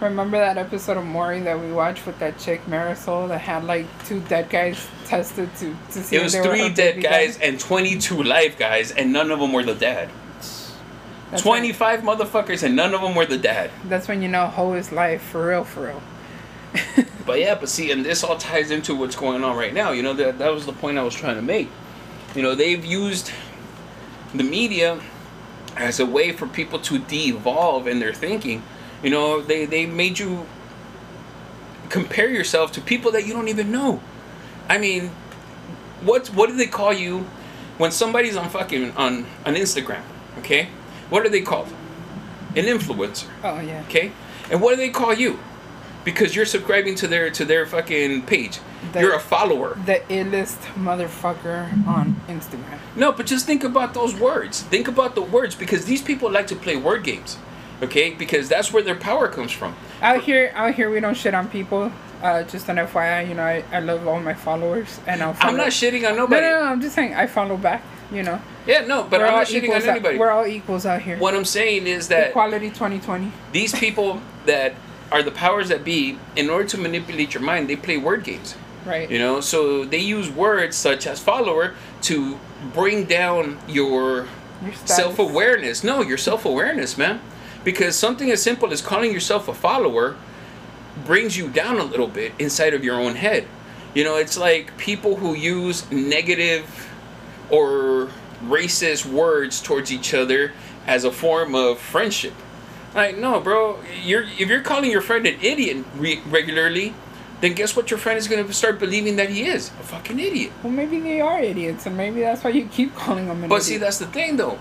Remember 0.00 0.38
that 0.38 0.56
episode 0.58 0.96
of 0.96 1.04
Maury 1.04 1.40
that 1.40 1.58
we 1.58 1.72
watched 1.72 2.06
with 2.06 2.20
that 2.20 2.38
chick 2.38 2.64
Marisol 2.66 3.26
that 3.28 3.40
had 3.40 3.64
like 3.64 3.86
two 4.06 4.20
dead 4.20 4.48
guys 4.48 4.86
tested 5.04 5.52
to 5.56 5.76
to 5.90 6.02
see 6.02 6.16
It 6.16 6.18
if 6.18 6.24
was 6.24 6.32
they 6.34 6.40
were 6.40 6.46
three 6.46 6.68
dead 6.72 6.96
baby 6.96 7.02
guys 7.02 7.38
and 7.38 7.58
22 7.58 8.22
live 8.22 8.56
guys, 8.56 8.92
and 8.92 9.12
none 9.12 9.32
of 9.32 9.40
them 9.40 9.52
were 9.52 9.64
the 9.64 9.74
dad. 9.74 10.08
That's 11.30 11.42
25 11.42 12.00
motherfuckers, 12.00 12.62
and 12.62 12.74
none 12.74 12.94
of 12.94 13.02
them 13.02 13.14
were 13.14 13.26
the 13.26 13.38
dad. 13.38 13.70
That's 13.84 14.08
when 14.08 14.22
you 14.22 14.28
know 14.28 14.46
hoe 14.46 14.72
is 14.74 14.92
life 14.92 15.22
for 15.22 15.48
real, 15.48 15.64
for 15.64 15.86
real. 15.86 16.02
But 17.28 17.40
yeah, 17.40 17.56
but 17.56 17.68
see, 17.68 17.92
and 17.92 18.06
this 18.06 18.24
all 18.24 18.38
ties 18.38 18.70
into 18.70 18.94
what's 18.94 19.14
going 19.14 19.44
on 19.44 19.54
right 19.54 19.74
now. 19.74 19.92
You 19.92 20.02
know, 20.02 20.14
that 20.14 20.38
that 20.38 20.50
was 20.50 20.64
the 20.64 20.72
point 20.72 20.96
I 20.96 21.02
was 21.02 21.14
trying 21.14 21.36
to 21.36 21.42
make. 21.42 21.68
You 22.34 22.40
know, 22.40 22.54
they've 22.54 22.82
used 22.82 23.30
the 24.34 24.44
media 24.44 24.98
as 25.76 26.00
a 26.00 26.06
way 26.06 26.32
for 26.32 26.46
people 26.46 26.78
to 26.78 26.98
de-evolve 26.98 27.86
in 27.86 28.00
their 28.00 28.14
thinking. 28.14 28.62
You 29.02 29.10
know, 29.10 29.42
they 29.42 29.66
they 29.66 29.84
made 29.84 30.18
you 30.18 30.46
compare 31.90 32.30
yourself 32.30 32.72
to 32.72 32.80
people 32.80 33.12
that 33.12 33.26
you 33.26 33.34
don't 33.34 33.48
even 33.48 33.70
know. 33.70 34.00
I 34.66 34.78
mean, 34.78 35.10
what 36.00 36.28
what 36.28 36.48
do 36.48 36.56
they 36.56 36.66
call 36.66 36.94
you 36.94 37.26
when 37.76 37.90
somebody's 37.90 38.36
on 38.38 38.48
fucking 38.48 38.92
on 38.92 39.26
on 39.44 39.54
Instagram? 39.54 40.02
Okay, 40.38 40.70
what 41.10 41.24
are 41.24 41.28
they 41.28 41.42
called? 41.42 41.68
An 42.56 42.64
influencer. 42.64 43.26
Oh 43.44 43.60
yeah. 43.60 43.82
Okay, 43.88 44.12
and 44.50 44.60
what 44.60 44.70
do 44.70 44.76
they 44.76 44.90
call 44.90 45.12
you? 45.14 45.38
Because 46.04 46.34
you're 46.34 46.46
subscribing 46.46 46.94
to 46.96 47.06
their 47.08 47.30
to 47.30 47.44
their 47.44 47.66
fucking 47.66 48.22
page. 48.22 48.60
The- 48.92 49.00
you're 49.00 49.14
a 49.14 49.20
follower. 49.20 49.76
The 49.84 50.00
illest 50.08 50.58
motherfucker 50.74 51.86
on 51.86 52.16
Instagram. 52.28 52.78
No, 52.96 53.12
but 53.12 53.26
just 53.26 53.46
think 53.46 53.64
about 53.64 53.92
those 53.94 54.14
words. 54.14 54.62
Think 54.62 54.88
about 54.88 55.14
the 55.14 55.22
words 55.22 55.54
because 55.54 55.84
these 55.84 56.00
people 56.02 56.30
like 56.30 56.46
to 56.48 56.56
play 56.56 56.76
word 56.76 57.04
games. 57.04 57.36
Okay, 57.82 58.10
because 58.14 58.48
that's 58.48 58.72
where 58.72 58.82
their 58.82 58.96
power 58.96 59.28
comes 59.28 59.52
from. 59.52 59.76
Out 60.02 60.22
here, 60.22 60.50
out 60.56 60.74
here, 60.74 60.90
we 60.90 60.98
don't 61.00 61.16
shit 61.16 61.34
on 61.34 61.48
people. 61.48 61.92
Uh, 62.22 62.42
just 62.42 62.68
an 62.68 62.76
FYI, 62.76 63.28
you 63.28 63.34
know, 63.34 63.44
I, 63.44 63.62
I 63.70 63.78
love 63.78 64.04
all 64.08 64.18
my 64.18 64.34
followers, 64.34 64.98
and 65.06 65.22
I'll. 65.22 65.34
Follow. 65.34 65.52
I'm 65.52 65.56
not 65.56 65.68
shitting 65.68 65.98
on 66.08 66.16
No, 66.16 66.22
nobody. 66.24 66.42
no, 66.42 66.64
no, 66.64 66.66
I'm 66.72 66.80
just 66.80 66.96
saying 66.96 67.14
I 67.14 67.26
follow 67.28 67.56
back. 67.56 67.82
You 68.10 68.22
know, 68.22 68.40
Yeah, 68.66 68.86
no, 68.86 69.02
but 69.04 69.20
we're 69.20 69.26
I'm 69.26 69.34
not 69.34 69.46
shitting 69.48 69.68
on 69.70 69.76
out- 69.82 69.88
anybody. 69.88 70.16
we're 70.18 70.30
all 70.30 70.46
equals 70.46 70.86
out 70.86 71.02
here. 71.02 71.18
What 71.18 71.34
I'm 71.34 71.44
saying 71.44 71.86
is 71.86 72.08
that 72.08 72.28
Equality 72.30 72.70
2020. 72.70 73.30
these 73.52 73.74
people 73.74 74.22
that 74.46 74.74
are 75.12 75.22
the 75.22 75.30
powers 75.30 75.68
that 75.68 75.84
be, 75.84 76.18
in 76.34 76.48
order 76.48 76.66
to 76.68 76.78
manipulate 76.78 77.34
your 77.34 77.42
mind, 77.42 77.68
they 77.68 77.76
play 77.76 77.98
word 77.98 78.24
games. 78.24 78.54
Right. 78.86 79.10
You 79.10 79.18
know, 79.18 79.40
so 79.42 79.84
they 79.84 79.98
use 79.98 80.30
words 80.30 80.74
such 80.76 81.06
as 81.06 81.20
follower 81.20 81.74
to 82.02 82.38
bring 82.72 83.04
down 83.04 83.58
your 83.68 84.26
Your 84.64 84.72
self 84.86 85.18
awareness. 85.18 85.84
No, 85.84 86.00
your 86.02 86.16
self 86.18 86.44
awareness, 86.46 86.96
man. 86.96 87.20
Because 87.64 87.94
something 87.96 88.30
as 88.30 88.42
simple 88.42 88.72
as 88.72 88.80
calling 88.80 89.12
yourself 89.12 89.48
a 89.48 89.54
follower 89.54 90.16
brings 91.04 91.36
you 91.36 91.48
down 91.48 91.78
a 91.78 91.84
little 91.84 92.06
bit 92.08 92.32
inside 92.38 92.72
of 92.74 92.82
your 92.82 92.98
own 92.98 93.16
head. 93.16 93.46
You 93.94 94.04
know, 94.04 94.16
it's 94.16 94.38
like 94.38 94.76
people 94.78 95.16
who 95.16 95.34
use 95.34 95.90
negative 95.90 96.64
or 97.50 98.08
racist 98.44 99.06
words 99.06 99.60
towards 99.60 99.92
each 99.92 100.14
other 100.14 100.52
as 100.86 101.04
a 101.04 101.10
form 101.10 101.54
of 101.54 101.78
friendship. 101.78 102.32
Like, 102.94 103.18
no, 103.18 103.40
bro, 103.40 103.78
you're 104.04 104.22
if 104.22 104.48
you're 104.48 104.62
calling 104.62 104.90
your 104.90 105.00
friend 105.02 105.26
an 105.26 105.38
idiot 105.42 105.84
re- 105.96 106.20
regularly, 106.28 106.94
then 107.40 107.52
guess 107.52 107.76
what? 107.76 107.90
Your 107.90 107.98
friend 107.98 108.18
is 108.18 108.26
gonna 108.26 108.50
start 108.52 108.78
believing 108.78 109.16
that 109.16 109.28
he 109.30 109.44
is 109.44 109.68
a 109.68 109.82
fucking 109.84 110.18
idiot. 110.18 110.52
Well, 110.62 110.72
maybe 110.72 110.98
they 111.00 111.20
are 111.20 111.40
idiots, 111.40 111.86
and 111.86 111.96
maybe 111.96 112.20
that's 112.20 112.42
why 112.42 112.50
you 112.50 112.66
keep 112.66 112.94
calling 112.96 113.26
them 113.26 113.42
an 113.42 113.48
But 113.48 113.56
idiot. 113.56 113.62
see, 113.64 113.76
that's 113.76 113.98
the 113.98 114.06
thing, 114.06 114.36
though. 114.36 114.58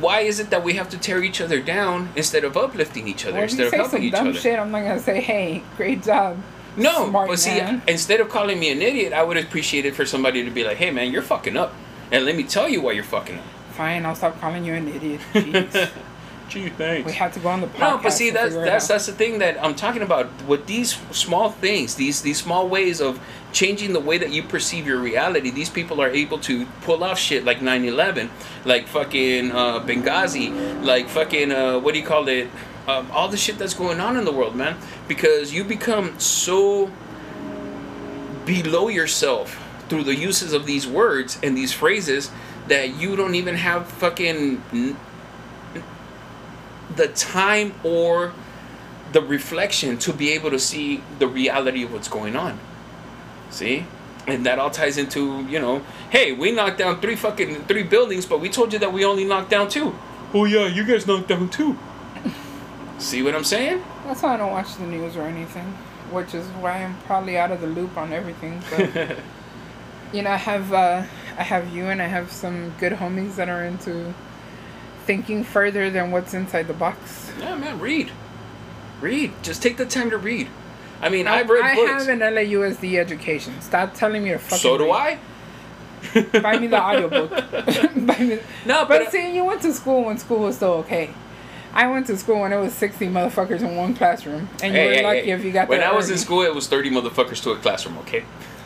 Why 0.00 0.20
is 0.20 0.40
it 0.40 0.50
that 0.50 0.64
we 0.64 0.74
have 0.74 0.88
to 0.90 0.98
tear 0.98 1.22
each 1.22 1.40
other 1.40 1.60
down 1.60 2.08
instead 2.16 2.42
of 2.44 2.56
uplifting 2.56 3.06
each 3.06 3.24
other, 3.26 3.34
Well, 3.34 3.42
instead 3.44 3.66
of 3.66 3.70
say 3.70 3.76
helping 3.76 3.98
some 3.98 4.04
each 4.04 4.12
dumb 4.12 4.28
other? 4.28 4.38
shit, 4.40 4.58
I'm 4.58 4.70
not 4.70 4.82
gonna 4.82 4.98
say, 5.00 5.20
"Hey, 5.20 5.62
great 5.76 6.02
job." 6.02 6.38
No, 6.76 7.08
smart 7.08 7.28
but 7.28 7.38
see, 7.38 7.60
instead 7.86 8.20
of 8.20 8.28
calling 8.28 8.58
me 8.58 8.70
an 8.70 8.82
idiot, 8.82 9.12
I 9.12 9.22
would 9.22 9.36
appreciate 9.36 9.84
it 9.84 9.94
for 9.94 10.04
somebody 10.06 10.44
to 10.44 10.50
be 10.50 10.64
like, 10.64 10.78
"Hey, 10.78 10.90
man, 10.90 11.12
you're 11.12 11.22
fucking 11.22 11.56
up," 11.56 11.74
and 12.14 12.24
let 12.24 12.36
me 12.36 12.44
tell 12.44 12.68
you 12.68 12.80
why 12.80 12.92
you're 12.92 13.02
fucking 13.02 13.38
up. 13.38 13.44
Fine, 13.72 14.06
I'll 14.06 14.14
stop 14.14 14.40
calling 14.40 14.64
you 14.64 14.74
an 14.74 14.86
idiot. 14.86 15.20
Jeez. 15.34 15.90
Gee, 16.48 16.68
thanks. 16.68 17.06
we 17.06 17.12
had 17.12 17.32
to 17.32 17.40
go 17.40 17.48
on 17.48 17.62
the 17.62 17.66
podcast. 17.66 17.78
No, 17.80 17.98
but 18.02 18.12
see, 18.12 18.30
that's 18.30 18.54
that's 18.54 18.86
that's 18.86 19.06
the 19.06 19.12
thing 19.12 19.38
that 19.38 19.62
I'm 19.64 19.74
talking 19.74 20.02
about. 20.02 20.28
With 20.44 20.66
these 20.66 20.96
small 21.10 21.50
things, 21.50 21.94
these 21.94 22.20
these 22.22 22.38
small 22.38 22.68
ways 22.68 23.00
of 23.00 23.18
changing 23.52 23.94
the 23.94 24.00
way 24.00 24.18
that 24.18 24.30
you 24.30 24.42
perceive 24.42 24.86
your 24.86 24.98
reality, 24.98 25.50
these 25.50 25.70
people 25.70 26.00
are 26.02 26.10
able 26.10 26.38
to 26.40 26.66
pull 26.82 27.02
off 27.02 27.18
shit 27.18 27.44
like 27.44 27.60
9/11, 27.60 28.28
like 28.64 28.86
fucking 28.86 29.52
uh, 29.52 29.80
Benghazi, 29.80 30.84
like 30.84 31.08
fucking 31.08 31.50
uh, 31.50 31.80
what 31.80 31.94
do 31.94 32.00
you 32.00 32.06
call 32.06 32.28
it? 32.28 32.48
Um, 32.86 33.10
all 33.10 33.28
the 33.28 33.38
shit 33.38 33.56
that's 33.58 33.74
going 33.74 33.98
on 33.98 34.18
in 34.18 34.26
the 34.26 34.32
world, 34.32 34.54
man. 34.54 34.76
Because 35.08 35.54
you 35.54 35.64
become 35.64 36.18
so 36.20 36.90
below 38.44 38.88
yourself 38.88 39.63
through 39.88 40.04
the 40.04 40.14
uses 40.14 40.52
of 40.52 40.66
these 40.66 40.86
words 40.86 41.38
and 41.42 41.56
these 41.56 41.72
phrases 41.72 42.30
that 42.68 42.94
you 42.94 43.16
don't 43.16 43.34
even 43.34 43.56
have 43.56 43.86
fucking 43.86 44.96
the 46.96 47.08
time 47.08 47.74
or 47.82 48.32
the 49.12 49.20
reflection 49.20 49.98
to 49.98 50.12
be 50.12 50.32
able 50.32 50.50
to 50.50 50.58
see 50.58 51.02
the 51.18 51.26
reality 51.26 51.84
of 51.84 51.92
what's 51.92 52.08
going 52.08 52.36
on. 52.36 52.58
See? 53.50 53.86
And 54.26 54.44
that 54.46 54.58
all 54.58 54.70
ties 54.70 54.96
into, 54.96 55.44
you 55.44 55.60
know, 55.60 55.82
hey, 56.10 56.32
we 56.32 56.50
knocked 56.50 56.78
down 56.78 57.00
three 57.00 57.14
fucking 57.14 57.66
three 57.66 57.82
buildings, 57.82 58.26
but 58.26 58.40
we 58.40 58.48
told 58.48 58.72
you 58.72 58.78
that 58.78 58.92
we 58.92 59.04
only 59.04 59.24
knocked 59.24 59.50
down 59.50 59.68
two. 59.68 59.94
Oh 60.32 60.46
yeah, 60.46 60.66
you 60.66 60.84
guys 60.84 61.06
knocked 61.06 61.28
down 61.28 61.48
two. 61.48 61.78
See 62.98 63.22
what 63.22 63.34
I'm 63.34 63.44
saying? 63.44 63.84
That's 64.06 64.22
why 64.22 64.34
I 64.34 64.36
don't 64.38 64.50
watch 64.50 64.74
the 64.76 64.86
news 64.86 65.16
or 65.16 65.22
anything, 65.22 65.66
which 66.10 66.34
is 66.34 66.46
why 66.60 66.84
I'm 66.84 66.96
probably 67.02 67.36
out 67.36 67.52
of 67.52 67.60
the 67.60 67.66
loop 67.66 67.96
on 67.96 68.12
everything. 68.12 68.62
But 68.70 69.18
you 70.14 70.22
know, 70.22 70.30
I 70.30 70.36
have 70.36 70.72
uh, 70.72 71.02
I 71.38 71.42
have 71.42 71.74
you 71.74 71.86
and 71.86 72.00
I 72.00 72.06
have 72.06 72.30
some 72.32 72.72
good 72.78 72.92
homies 72.92 73.36
that 73.36 73.48
are 73.48 73.64
into 73.64 74.14
thinking 75.04 75.44
further 75.44 75.90
than 75.90 76.10
what's 76.10 76.34
inside 76.34 76.66
the 76.68 76.72
box. 76.74 77.32
Yeah, 77.38 77.56
man, 77.56 77.78
read. 77.80 78.10
Read. 79.00 79.32
Just 79.42 79.62
take 79.62 79.76
the 79.76 79.86
time 79.86 80.10
to 80.10 80.18
read. 80.18 80.48
I 81.02 81.08
mean, 81.10 81.26
I, 81.26 81.40
I've 81.40 81.50
read 81.50 81.62
books. 81.62 81.72
I 81.72 81.74
books. 81.74 82.06
have 82.06 82.08
an 82.08 82.20
LAUSD 82.20 82.98
education. 82.98 83.60
Stop 83.60 83.94
telling 83.94 84.22
me 84.24 84.30
to 84.30 84.38
fucking. 84.38 84.58
so 84.58 84.78
do 84.78 84.84
read. 84.86 85.18
I. 86.04 86.40
Buy 86.40 86.58
me 86.58 86.66
the 86.68 86.80
audiobook. 86.80 87.30
Buy 88.06 88.18
me. 88.18 88.38
No, 88.66 88.84
But 88.86 89.04
but 89.04 89.10
see, 89.12 89.34
you 89.34 89.44
went 89.44 89.62
to 89.62 89.72
school 89.72 90.04
when 90.04 90.18
school 90.18 90.40
was 90.40 90.56
still 90.56 90.74
okay. 90.84 91.10
I 91.72 91.88
went 91.88 92.06
to 92.06 92.16
school 92.16 92.40
when 92.40 92.52
it 92.52 92.58
was 92.60 92.72
sixty 92.72 93.06
motherfuckers 93.08 93.60
in 93.60 93.74
one 93.76 93.94
classroom, 93.94 94.48
and 94.62 94.72
you 94.74 94.78
Hey, 94.80 94.86
were 94.86 94.92
hey, 94.94 95.02
lucky 95.02 95.20
hey. 95.22 95.30
if 95.32 95.44
you 95.44 95.50
got 95.52 95.68
When 95.68 95.82
I 95.82 95.92
was 95.92 96.08
in 96.10 96.18
school, 96.18 96.42
it 96.42 96.54
was 96.54 96.68
30 96.68 96.90
motherfuckers 96.90 97.42
to 97.42 97.50
a 97.50 97.56
classroom, 97.56 97.98
okay? 97.98 98.24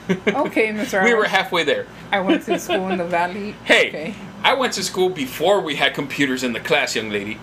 Okay, 0.28 0.68
Mr. 0.72 1.04
we 1.04 1.14
were 1.14 1.24
halfway 1.26 1.64
there. 1.64 1.86
I 2.10 2.20
went 2.20 2.44
to 2.44 2.58
school 2.58 2.88
in 2.88 2.98
the 2.98 3.04
valley. 3.04 3.54
Hey, 3.64 3.88
Okay. 3.88 4.14
I 4.42 4.54
went 4.54 4.72
to 4.74 4.82
school 4.84 5.08
before 5.10 5.60
we 5.60 5.74
had 5.76 5.94
computers 5.94 6.42
in 6.44 6.52
the 6.52 6.60
class, 6.60 6.94
young 6.96 7.10
lady. 7.10 7.38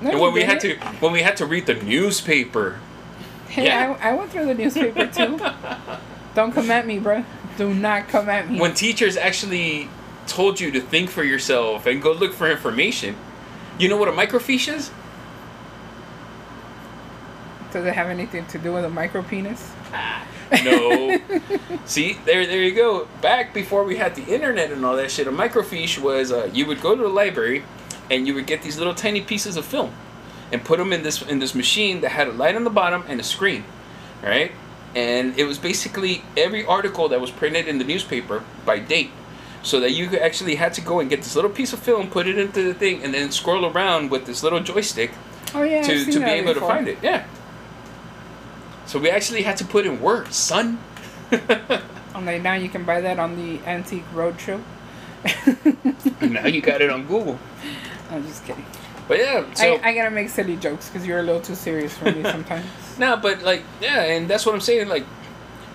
No, 0.00 0.10
and 0.10 0.20
when 0.20 0.32
we 0.32 0.42
had 0.42 0.60
to 0.60 0.76
when 1.00 1.12
we 1.12 1.22
had 1.22 1.36
to 1.38 1.46
read 1.46 1.66
the 1.66 1.74
newspaper. 1.74 2.78
Hey, 3.48 3.66
Yeah. 3.66 3.96
I, 4.00 4.10
I 4.10 4.12
went 4.14 4.30
through 4.30 4.46
the 4.46 4.54
newspaper 4.54 5.06
too. 5.06 5.38
Don't 6.34 6.52
come 6.52 6.70
at 6.70 6.86
me, 6.86 6.98
bro. 6.98 7.24
Do 7.58 7.72
not 7.74 8.08
come 8.08 8.28
at 8.28 8.50
me. 8.50 8.58
When 8.58 8.74
teachers 8.74 9.16
actually 9.16 9.88
told 10.26 10.60
you 10.60 10.70
to 10.70 10.80
think 10.80 11.10
for 11.10 11.24
yourself 11.24 11.86
and 11.86 12.00
go 12.00 12.12
look 12.12 12.32
for 12.32 12.50
information. 12.50 13.16
You 13.78 13.88
know 13.88 13.96
what 13.96 14.08
a 14.08 14.12
microfiche 14.12 14.72
is? 14.72 14.90
Does 17.72 17.84
it 17.84 17.94
have 17.94 18.08
anything 18.08 18.46
to 18.46 18.58
do 18.58 18.72
with 18.72 18.84
a 18.84 18.90
micro 18.90 19.22
penis? 19.22 19.72
No. 20.64 21.18
See, 21.84 22.18
there, 22.24 22.46
there 22.46 22.62
you 22.62 22.74
go. 22.74 23.06
Back 23.20 23.54
before 23.54 23.84
we 23.84 23.96
had 23.96 24.14
the 24.16 24.24
internet 24.24 24.72
and 24.72 24.84
all 24.84 24.96
that 24.96 25.10
shit, 25.10 25.26
a 25.26 25.32
microfiche 25.32 25.98
was 25.98 26.32
uh, 26.32 26.50
you 26.52 26.66
would 26.66 26.80
go 26.80 26.96
to 26.96 27.02
the 27.02 27.08
library, 27.08 27.62
and 28.10 28.26
you 28.26 28.34
would 28.34 28.46
get 28.46 28.62
these 28.62 28.76
little 28.76 28.94
tiny 28.94 29.20
pieces 29.20 29.56
of 29.56 29.64
film, 29.64 29.92
and 30.52 30.64
put 30.64 30.78
them 30.78 30.92
in 30.92 31.02
this 31.02 31.22
in 31.22 31.38
this 31.38 31.54
machine 31.54 32.00
that 32.00 32.10
had 32.10 32.26
a 32.26 32.32
light 32.32 32.56
on 32.56 32.64
the 32.64 32.70
bottom 32.70 33.04
and 33.06 33.20
a 33.20 33.22
screen, 33.22 33.64
right? 34.22 34.50
And 34.96 35.38
it 35.38 35.44
was 35.44 35.58
basically 35.58 36.24
every 36.36 36.66
article 36.66 37.08
that 37.08 37.20
was 37.20 37.30
printed 37.30 37.68
in 37.68 37.78
the 37.78 37.84
newspaper 37.84 38.42
by 38.66 38.80
date, 38.80 39.10
so 39.62 39.78
that 39.78 39.92
you 39.92 40.18
actually 40.18 40.56
had 40.56 40.74
to 40.74 40.80
go 40.80 40.98
and 40.98 41.08
get 41.08 41.22
this 41.22 41.36
little 41.36 41.50
piece 41.50 41.72
of 41.72 41.78
film, 41.78 42.10
put 42.10 42.26
it 42.26 42.36
into 42.36 42.64
the 42.64 42.74
thing, 42.74 43.04
and 43.04 43.14
then 43.14 43.30
scroll 43.30 43.64
around 43.66 44.10
with 44.10 44.26
this 44.26 44.42
little 44.42 44.58
joystick 44.58 45.12
Oh 45.54 45.62
yeah, 45.62 45.82
to, 45.82 46.04
to 46.04 46.18
be 46.18 46.24
able 46.24 46.54
to 46.54 46.60
find 46.60 46.88
it. 46.88 46.98
Yeah. 47.02 47.26
So 48.90 48.98
we 48.98 49.08
actually 49.08 49.42
had 49.42 49.56
to 49.58 49.64
put 49.64 49.86
in 49.86 50.00
work, 50.00 50.32
son. 50.32 50.80
Like, 52.12 52.42
now 52.42 52.52
you 52.52 52.68
can 52.68 52.84
buy 52.84 53.00
that 53.00 53.18
on 53.18 53.34
the 53.34 53.64
Antique 53.64 54.04
Roadshow. 54.12 54.60
now 56.20 56.46
you 56.46 56.60
got 56.60 56.82
it 56.82 56.90
on 56.90 57.06
Google. 57.06 57.38
I'm 58.10 58.26
just 58.26 58.44
kidding. 58.44 58.66
But 59.08 59.18
yeah, 59.20 59.54
so 59.54 59.76
I, 59.76 59.88
I 59.88 59.94
gotta 59.94 60.10
make 60.10 60.28
silly 60.28 60.56
jokes 60.56 60.90
because 60.90 61.06
you're 61.06 61.20
a 61.20 61.22
little 61.22 61.40
too 61.40 61.54
serious 61.54 61.96
for 61.96 62.12
me 62.12 62.22
sometimes. 62.22 62.66
no, 62.98 63.16
but 63.16 63.42
like 63.42 63.62
yeah, 63.80 64.02
and 64.02 64.28
that's 64.28 64.44
what 64.44 64.54
I'm 64.54 64.60
saying. 64.60 64.88
Like 64.88 65.06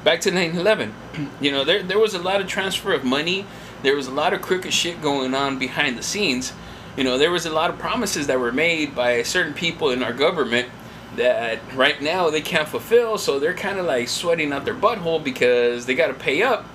back 0.03 0.21
to 0.21 0.31
9/11, 0.31 0.91
you 1.41 1.51
know, 1.51 1.63
there 1.63 1.81
there 1.81 1.97
was 1.97 2.13
a 2.13 2.19
lot 2.19 2.41
of 2.41 2.47
transfer 2.47 2.93
of 2.93 3.03
money. 3.03 3.47
There 3.81 3.95
was 3.95 4.05
a 4.05 4.11
lot 4.11 4.33
of 4.33 4.43
crooked 4.43 4.71
shit 4.71 5.01
going 5.01 5.33
on 5.33 5.57
behind 5.57 5.97
the 5.97 6.03
scenes. 6.03 6.53
You 6.95 7.03
know, 7.03 7.17
there 7.17 7.31
was 7.31 7.47
a 7.47 7.51
lot 7.51 7.71
of 7.71 7.79
promises 7.79 8.27
that 8.27 8.39
were 8.39 8.51
made 8.51 8.93
by 8.93 9.23
certain 9.23 9.55
people 9.55 9.89
in 9.89 10.03
our 10.03 10.13
government, 10.13 10.69
that 11.17 11.59
right 11.73 12.01
now 12.01 12.29
they 12.29 12.41
can't 12.41 12.67
fulfill, 12.67 13.17
so 13.17 13.39
they're 13.39 13.53
kind 13.53 13.79
of 13.79 13.85
like 13.85 14.07
sweating 14.07 14.51
out 14.53 14.65
their 14.65 14.73
butthole 14.75 15.23
because 15.23 15.85
they 15.85 15.95
got 15.95 16.07
to 16.07 16.13
pay 16.13 16.41
up, 16.43 16.65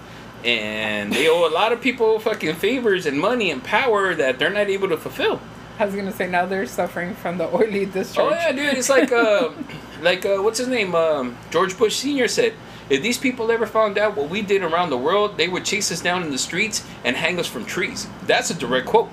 and 0.45 1.12
they 1.12 1.28
owe 1.28 1.47
a 1.47 1.53
lot 1.53 1.72
of 1.72 1.80
people 1.80 2.18
fucking 2.18 2.55
favors 2.57 3.07
and 3.07 3.18
money 3.20 3.51
and 3.51 3.62
power 3.62 4.14
that 4.14 4.38
they're 4.38 4.51
not 4.51 4.68
able 4.68 4.88
to 4.88 4.97
fulfill. 4.97 5.41
I 5.78 5.86
was 5.86 5.95
gonna 5.95 6.12
say 6.12 6.28
now 6.28 6.45
they're 6.45 6.66
suffering 6.66 7.14
from 7.14 7.38
the 7.38 7.47
oily 7.55 7.86
discharge. 7.86 8.32
Oh 8.32 8.36
yeah, 8.36 8.53
dude, 8.53 8.76
it's 8.76 8.91
like 8.91 9.11
uh, 9.12 9.51
like 10.03 10.26
uh, 10.26 10.38
what's 10.38 10.59
his 10.59 10.68
name? 10.68 10.95
Um, 10.95 11.36
George 11.51 11.76
Bush 11.78 11.97
Senior 11.97 12.28
said, 12.28 12.53
if 12.91 13.03
these 13.03 13.16
people 13.16 13.51
ever 13.51 13.66
found 13.66 13.97
out 13.97 14.16
what 14.16 14.28
we 14.28 14.43
did 14.43 14.62
around 14.62 14.91
the 14.91 14.99
world, 14.99 15.38
they 15.38 15.49
would 15.49 15.64
chase 15.64 15.91
us 15.91 16.01
down 16.03 16.22
in 16.22 16.30
the 16.30 16.38
streets 16.38 16.84
and 17.05 17.16
hang 17.16 17.38
us 17.38 17.47
from 17.47 17.64
trees. 17.64 18.09
That's 18.26 18.51
a 18.51 18.55
direct 18.55 18.86
quote. 18.88 19.09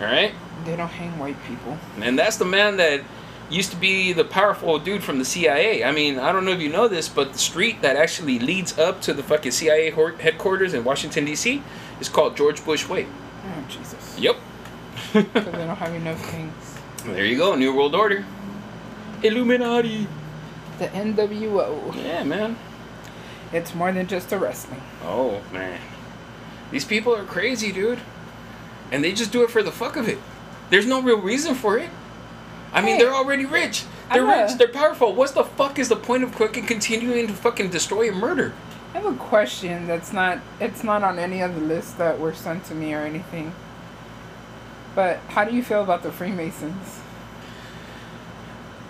All 0.00 0.06
right, 0.06 0.32
They 0.64 0.76
don't 0.76 0.88
hang 0.88 1.18
white 1.18 1.36
people. 1.46 1.76
and 2.00 2.18
that's 2.18 2.36
the 2.38 2.46
man 2.46 2.78
that 2.78 3.02
used 3.50 3.70
to 3.72 3.76
be 3.76 4.12
the 4.12 4.24
powerful 4.24 4.78
dude 4.78 5.02
from 5.02 5.18
the 5.18 5.24
CIA. 5.24 5.84
I 5.84 5.92
mean, 5.92 6.18
I 6.18 6.32
don't 6.32 6.44
know 6.44 6.52
if 6.52 6.60
you 6.60 6.70
know 6.70 6.88
this, 6.88 7.08
but 7.08 7.32
the 7.32 7.38
street 7.38 7.82
that 7.82 7.96
actually 7.96 8.38
leads 8.38 8.78
up 8.78 9.02
to 9.02 9.12
the 9.12 9.22
fucking 9.22 9.52
CIA 9.52 9.90
headquarters 9.90 10.72
in 10.72 10.84
Washington 10.84 11.24
D.C. 11.24 11.62
is 12.00 12.08
called 12.08 12.36
George 12.36 12.64
Bush 12.64 12.88
Way. 12.88 13.06
Oh 13.44 13.64
Jesus! 13.68 14.18
Yep. 14.18 14.36
Because 15.12 15.44
they 15.44 15.52
don't 15.52 15.76
have 15.76 15.94
enough 15.94 16.24
things. 16.30 16.78
There 17.04 17.24
you 17.24 17.36
go, 17.36 17.54
New 17.54 17.74
World 17.74 17.94
Order. 17.94 18.24
Illuminati. 19.22 20.06
The 20.78 20.86
NWO. 20.88 21.94
Yeah, 21.96 22.24
man. 22.24 22.56
It's 23.52 23.74
more 23.74 23.90
than 23.90 24.06
just 24.06 24.32
a 24.32 24.38
wrestling. 24.38 24.82
Oh 25.02 25.42
man, 25.52 25.80
these 26.70 26.84
people 26.84 27.14
are 27.16 27.24
crazy, 27.24 27.72
dude, 27.72 27.98
and 28.92 29.02
they 29.02 29.12
just 29.12 29.32
do 29.32 29.42
it 29.42 29.50
for 29.50 29.62
the 29.62 29.72
fuck 29.72 29.96
of 29.96 30.08
it. 30.08 30.18
There's 30.70 30.86
no 30.86 31.02
real 31.02 31.20
reason 31.20 31.56
for 31.56 31.76
it. 31.76 31.90
I 32.72 32.80
mean, 32.80 32.96
Hey, 32.96 33.02
they're 33.02 33.14
already 33.14 33.46
rich. 33.46 33.84
They're 34.12 34.24
rich. 34.24 34.56
They're 34.58 34.68
powerful. 34.68 35.12
What's 35.14 35.32
the 35.32 35.44
fuck 35.44 35.78
is 35.78 35.88
the 35.88 35.96
point 35.96 36.22
of 36.24 36.34
fucking 36.34 36.66
continuing 36.66 37.26
to 37.26 37.32
fucking 37.32 37.70
destroy 37.70 38.08
and 38.08 38.18
murder? 38.18 38.52
I 38.94 38.98
have 38.98 39.06
a 39.12 39.16
question 39.16 39.86
that's 39.86 40.12
not 40.12 40.40
it's 40.58 40.82
not 40.82 41.02
on 41.04 41.18
any 41.18 41.40
of 41.40 41.54
the 41.54 41.60
lists 41.60 41.92
that 41.94 42.18
were 42.18 42.34
sent 42.34 42.64
to 42.66 42.74
me 42.74 42.92
or 42.92 43.00
anything. 43.02 43.54
But 44.94 45.18
how 45.28 45.44
do 45.44 45.54
you 45.54 45.62
feel 45.62 45.82
about 45.82 46.02
the 46.02 46.12
Freemasons? 46.12 47.00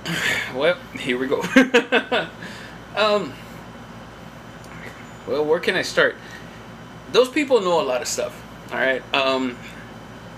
Well, 0.54 0.76
here 0.98 1.16
we 1.16 1.28
go. 1.28 1.42
um. 2.96 3.32
Well, 5.28 5.44
where 5.44 5.60
can 5.60 5.76
I 5.76 5.82
start? 5.82 6.16
Those 7.12 7.28
people 7.28 7.60
know 7.60 7.80
a 7.80 7.84
lot 7.84 8.02
of 8.02 8.08
stuff. 8.08 8.42
All 8.72 8.78
right. 8.78 9.02
Um. 9.14 9.56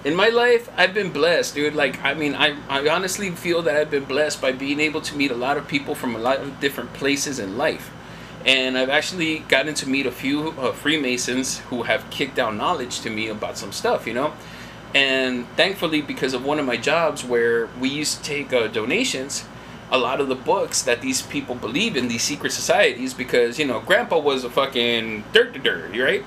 In 0.04 0.16
my 0.16 0.30
life, 0.30 0.68
I've 0.76 0.94
been 0.94 1.12
blessed, 1.12 1.54
dude. 1.54 1.76
Like, 1.76 2.02
I 2.02 2.14
mean, 2.14 2.34
I, 2.34 2.56
I 2.68 2.88
honestly 2.88 3.30
feel 3.30 3.62
that 3.62 3.76
I've 3.76 3.90
been 3.90 4.04
blessed 4.04 4.42
by 4.42 4.50
being 4.50 4.80
able 4.80 5.00
to 5.00 5.16
meet 5.16 5.30
a 5.30 5.36
lot 5.36 5.56
of 5.56 5.68
people 5.68 5.94
from 5.94 6.16
a 6.16 6.18
lot 6.18 6.38
of 6.38 6.58
different 6.58 6.92
places 6.92 7.38
in 7.38 7.56
life. 7.56 7.88
And 8.44 8.76
I've 8.76 8.88
actually 8.88 9.40
gotten 9.40 9.74
to 9.74 9.88
meet 9.88 10.04
a 10.04 10.10
few 10.10 10.50
uh, 10.58 10.72
Freemasons 10.72 11.60
who 11.70 11.84
have 11.84 12.10
kicked 12.10 12.34
down 12.34 12.56
knowledge 12.56 13.00
to 13.02 13.10
me 13.10 13.28
about 13.28 13.56
some 13.56 13.70
stuff, 13.70 14.04
you 14.04 14.12
know? 14.12 14.32
And 14.92 15.46
thankfully, 15.56 16.02
because 16.02 16.34
of 16.34 16.44
one 16.44 16.58
of 16.58 16.66
my 16.66 16.76
jobs 16.76 17.24
where 17.24 17.66
we 17.78 17.88
used 17.88 18.18
to 18.18 18.22
take 18.24 18.52
uh, 18.52 18.66
donations, 18.66 19.44
a 19.92 19.98
lot 19.98 20.20
of 20.20 20.26
the 20.26 20.34
books 20.34 20.82
that 20.82 21.00
these 21.00 21.22
people 21.22 21.54
believe 21.54 21.96
in, 21.96 22.08
these 22.08 22.24
secret 22.24 22.50
societies, 22.50 23.14
because, 23.14 23.56
you 23.56 23.66
know, 23.66 23.78
Grandpa 23.78 24.18
was 24.18 24.42
a 24.42 24.50
fucking 24.50 25.22
dirt 25.32 25.52
to 25.52 25.60
dirt, 25.60 25.96
right? 25.96 26.24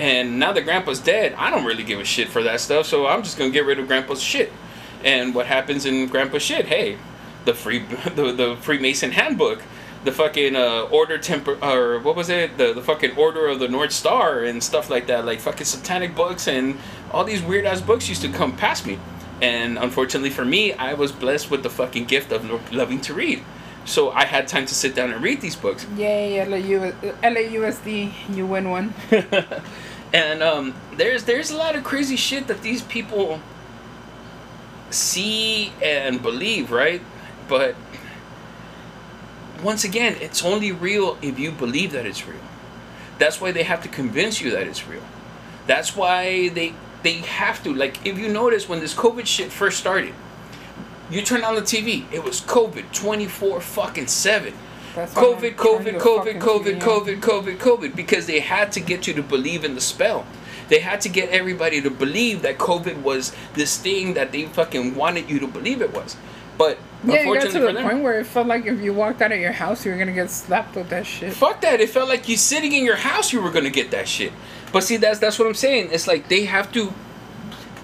And 0.00 0.38
now 0.38 0.52
that 0.52 0.62
Grandpa's 0.62 0.98
dead, 0.98 1.34
I 1.34 1.50
don't 1.50 1.66
really 1.66 1.84
give 1.84 2.00
a 2.00 2.06
shit 2.06 2.28
for 2.28 2.42
that 2.44 2.60
stuff, 2.60 2.86
so 2.86 3.06
I'm 3.06 3.22
just 3.22 3.36
gonna 3.36 3.50
get 3.50 3.66
rid 3.66 3.78
of 3.78 3.86
Grandpa's 3.86 4.22
shit. 4.22 4.50
And 5.04 5.34
what 5.34 5.44
happens 5.44 5.84
in 5.84 6.06
Grandpa's 6.06 6.42
shit? 6.42 6.64
Hey, 6.64 6.96
the 7.44 7.52
free 7.52 7.80
the, 8.14 8.32
the 8.32 8.56
Freemason 8.62 9.12
handbook, 9.12 9.62
the 10.04 10.12
fucking 10.12 10.56
uh, 10.56 10.84
order 10.90 11.18
temper 11.18 11.58
or 11.62 11.98
what 11.98 12.16
was 12.16 12.30
it? 12.30 12.56
The 12.56 12.72
the 12.72 12.80
fucking 12.80 13.14
order 13.18 13.46
of 13.46 13.60
the 13.60 13.68
North 13.68 13.92
Star 13.92 14.42
and 14.42 14.64
stuff 14.64 14.88
like 14.88 15.06
that, 15.08 15.26
like 15.26 15.38
fucking 15.38 15.66
satanic 15.66 16.14
books 16.14 16.48
and 16.48 16.78
all 17.10 17.24
these 17.24 17.42
weird 17.42 17.66
ass 17.66 17.82
books 17.82 18.08
used 18.08 18.22
to 18.22 18.30
come 18.30 18.56
past 18.56 18.86
me. 18.86 18.98
And 19.42 19.76
unfortunately 19.76 20.30
for 20.30 20.46
me, 20.46 20.72
I 20.72 20.94
was 20.94 21.12
blessed 21.12 21.50
with 21.50 21.62
the 21.62 21.70
fucking 21.70 22.06
gift 22.06 22.32
of 22.32 22.48
lo- 22.48 22.60
loving 22.72 23.02
to 23.02 23.12
read. 23.12 23.42
So 23.84 24.10
I 24.10 24.24
had 24.24 24.48
time 24.48 24.66
to 24.66 24.74
sit 24.74 24.94
down 24.94 25.10
and 25.10 25.22
read 25.22 25.40
these 25.40 25.56
books. 25.56 25.86
Yay, 25.96 26.44
LAU, 26.44 26.92
LAUSD, 27.22 28.12
you 28.34 28.46
win 28.46 28.70
one. 28.70 28.94
and 30.12 30.42
um, 30.42 30.74
there's 30.96 31.24
there's 31.24 31.50
a 31.50 31.56
lot 31.56 31.76
of 31.76 31.84
crazy 31.84 32.16
shit 32.16 32.46
that 32.48 32.62
these 32.62 32.82
people 32.82 33.40
see 34.90 35.72
and 35.82 36.20
believe, 36.22 36.70
right? 36.70 37.00
But 37.48 37.76
once 39.62 39.84
again, 39.84 40.16
it's 40.20 40.44
only 40.44 40.72
real 40.72 41.18
if 41.22 41.38
you 41.38 41.50
believe 41.52 41.92
that 41.92 42.06
it's 42.06 42.26
real. 42.26 42.40
That's 43.18 43.40
why 43.40 43.52
they 43.52 43.62
have 43.62 43.82
to 43.82 43.88
convince 43.88 44.40
you 44.40 44.50
that 44.52 44.66
it's 44.66 44.86
real. 44.86 45.02
That's 45.66 45.94
why 45.94 46.48
they 46.48 46.74
they 47.02 47.14
have 47.14 47.62
to 47.64 47.72
like 47.72 48.04
if 48.04 48.18
you 48.18 48.28
notice 48.28 48.68
when 48.68 48.80
this 48.80 48.94
COVID 48.94 49.26
shit 49.26 49.52
first 49.52 49.78
started, 49.78 50.14
you 51.10 51.22
turn 51.22 51.44
on 51.44 51.54
the 51.54 51.62
TV, 51.62 52.10
it 52.12 52.24
was 52.24 52.40
COVID 52.40 52.92
24 52.92 53.60
fucking 53.60 54.06
7. 54.08 54.54
COVID, 54.94 55.54
COVID, 55.54 56.00
COVID, 56.00 56.40
COVID. 56.40 56.80
COVID, 56.80 57.20
COVID, 57.20 57.56
COVID, 57.56 57.96
because 57.96 58.26
they 58.26 58.40
had 58.40 58.72
to 58.72 58.80
get 58.80 59.06
you 59.06 59.14
to 59.14 59.22
believe 59.22 59.64
in 59.64 59.74
the 59.74 59.80
spell. 59.80 60.26
They 60.68 60.80
had 60.80 61.00
to 61.02 61.08
get 61.08 61.30
everybody 61.30 61.80
to 61.82 61.90
believe 61.90 62.42
that 62.42 62.58
COVID 62.58 63.02
was 63.02 63.34
this 63.54 63.76
thing 63.76 64.14
that 64.14 64.32
they 64.32 64.46
fucking 64.46 64.94
wanted 64.94 65.28
you 65.28 65.38
to 65.40 65.46
believe 65.46 65.82
it 65.82 65.92
was. 65.92 66.16
But 66.56 66.78
Yeah, 67.04 67.22
you 67.22 67.34
got 67.34 67.50
to 67.50 67.58
the 67.58 67.72
them, 67.72 67.82
point 67.82 68.02
where 68.02 68.20
it 68.20 68.26
felt 68.26 68.46
like 68.46 68.66
if 68.66 68.80
you 68.80 68.92
walked 68.92 69.22
out 69.22 69.32
of 69.32 69.40
your 69.40 69.52
house, 69.52 69.84
you 69.84 69.92
were 69.92 69.98
gonna 69.98 70.12
get 70.12 70.30
slapped 70.30 70.76
with 70.76 70.90
that 70.90 71.06
shit. 71.06 71.32
fuck 71.32 71.60
that. 71.62 71.80
It 71.80 71.88
felt 71.90 72.08
like 72.08 72.28
you 72.28 72.36
sitting 72.36 72.72
in 72.72 72.84
your 72.84 72.96
house, 72.96 73.32
you 73.32 73.40
were 73.40 73.50
gonna 73.50 73.70
get 73.70 73.90
that 73.92 74.06
shit. 74.06 74.32
But 74.72 74.84
see, 74.84 74.96
that's 74.96 75.18
that's 75.18 75.38
what 75.38 75.48
I'm 75.48 75.54
saying. 75.54 75.88
It's 75.90 76.06
like 76.06 76.28
they 76.28 76.44
have 76.44 76.70
to 76.72 76.92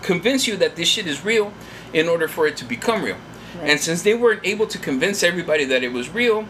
convince 0.03 0.47
you 0.47 0.57
that 0.59 0.77
this 0.77 0.89
shit 0.89 1.07
is 1.07 1.25
real 1.25 1.53
in 1.93 2.09
order 2.09 2.29
for 2.29 2.47
it 2.47 2.57
to 2.59 2.65
become 2.65 3.03
real. 3.03 3.17
Right. 3.59 3.71
And 3.71 3.81
since 3.81 4.03
they 4.03 4.15
weren't 4.15 4.43
able 4.45 4.67
to 4.67 4.79
convince 4.79 5.23
everybody 5.23 5.65
that 5.65 5.83
it 5.83 5.93
was 5.93 6.11
real, 6.11 6.47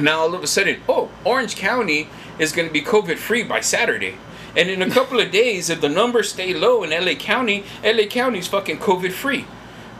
now 0.00 0.20
all 0.20 0.34
of 0.34 0.42
a 0.42 0.46
sudden, 0.46 0.80
oh, 0.88 1.10
Orange 1.24 1.56
County 1.56 2.08
is 2.38 2.52
going 2.52 2.68
to 2.68 2.72
be 2.72 2.82
COVID 2.82 3.16
free 3.18 3.42
by 3.42 3.60
Saturday. 3.60 4.16
And 4.56 4.68
in 4.70 4.82
a 4.82 4.90
couple 4.90 5.20
of 5.20 5.30
days, 5.30 5.70
if 5.70 5.80
the 5.80 5.88
numbers 5.88 6.32
stay 6.32 6.54
low 6.54 6.82
in 6.82 6.90
LA 6.90 7.14
County, 7.14 7.64
LA 7.84 8.06
County's 8.06 8.48
fucking 8.48 8.78
COVID 8.78 9.12
free. 9.12 9.44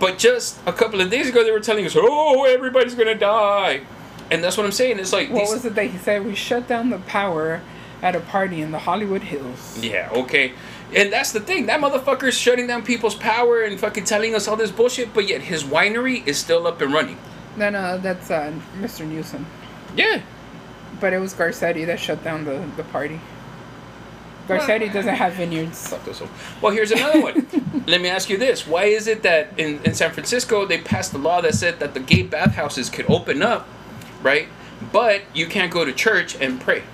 But 0.00 0.18
just 0.18 0.58
a 0.66 0.72
couple 0.72 1.00
of 1.00 1.10
days 1.10 1.28
ago, 1.28 1.42
they 1.44 1.50
were 1.50 1.60
telling 1.60 1.84
us, 1.84 1.94
oh, 1.96 2.44
everybody's 2.44 2.94
going 2.94 3.08
to 3.08 3.14
die. 3.14 3.82
And 4.30 4.42
that's 4.44 4.56
what 4.56 4.66
I'm 4.66 4.72
saying. 4.72 4.98
It's 4.98 5.12
like, 5.12 5.30
What 5.30 5.40
these- 5.40 5.50
was 5.52 5.64
it 5.64 5.74
that 5.74 5.86
he 5.86 5.98
said? 5.98 6.24
We 6.24 6.34
shut 6.34 6.68
down 6.68 6.90
the 6.90 6.98
power 6.98 7.60
at 8.02 8.14
a 8.14 8.20
party 8.20 8.60
in 8.62 8.70
the 8.70 8.78
Hollywood 8.78 9.22
Hills. 9.22 9.78
Yeah, 9.82 10.08
okay. 10.12 10.52
And 10.94 11.12
that's 11.12 11.32
the 11.32 11.40
thing. 11.40 11.66
That 11.66 11.80
motherfucker's 11.80 12.36
shutting 12.38 12.66
down 12.66 12.82
people's 12.82 13.14
power 13.14 13.62
and 13.62 13.78
fucking 13.78 14.04
telling 14.04 14.34
us 14.34 14.48
all 14.48 14.56
this 14.56 14.70
bullshit, 14.70 15.12
but 15.12 15.28
yet 15.28 15.42
his 15.42 15.64
winery 15.64 16.26
is 16.26 16.38
still 16.38 16.66
up 16.66 16.80
and 16.80 16.92
running. 16.92 17.18
No, 17.56 17.68
no, 17.70 17.98
that's 17.98 18.30
uh, 18.30 18.52
Mr. 18.80 19.06
Newsom. 19.06 19.44
Yeah. 19.98 20.22
But 21.00 21.12
it 21.12 21.18
was 21.18 21.34
Garcetti 21.34 21.84
that 21.86 21.98
shut 21.98 22.22
down 22.22 22.44
the, 22.44 22.64
the 22.76 22.84
party. 22.84 23.20
Garcetti 24.46 24.90
doesn't 24.90 25.14
have 25.14 25.34
vineyards. 25.34 25.88
Fuck 25.88 26.04
this 26.04 26.20
one. 26.20 26.30
Well, 26.62 26.72
here's 26.72 26.90
another 26.92 27.20
one. 27.20 27.46
Let 27.86 28.00
me 28.00 28.08
ask 28.08 28.30
you 28.30 28.38
this. 28.38 28.66
Why 28.66 28.84
is 28.84 29.06
it 29.06 29.22
that 29.24 29.58
in, 29.58 29.80
in 29.84 29.94
San 29.94 30.12
Francisco 30.12 30.64
they 30.64 30.78
passed 30.78 31.12
a 31.12 31.18
law 31.18 31.40
that 31.42 31.54
said 31.54 31.80
that 31.80 31.94
the 31.94 32.00
gay 32.00 32.22
bathhouses 32.22 32.88
could 32.88 33.10
open 33.10 33.42
up, 33.42 33.68
right? 34.22 34.48
But 34.92 35.22
you 35.34 35.46
can't 35.46 35.70
go 35.70 35.84
to 35.84 35.92
church 35.92 36.40
and 36.40 36.60
pray. 36.60 36.84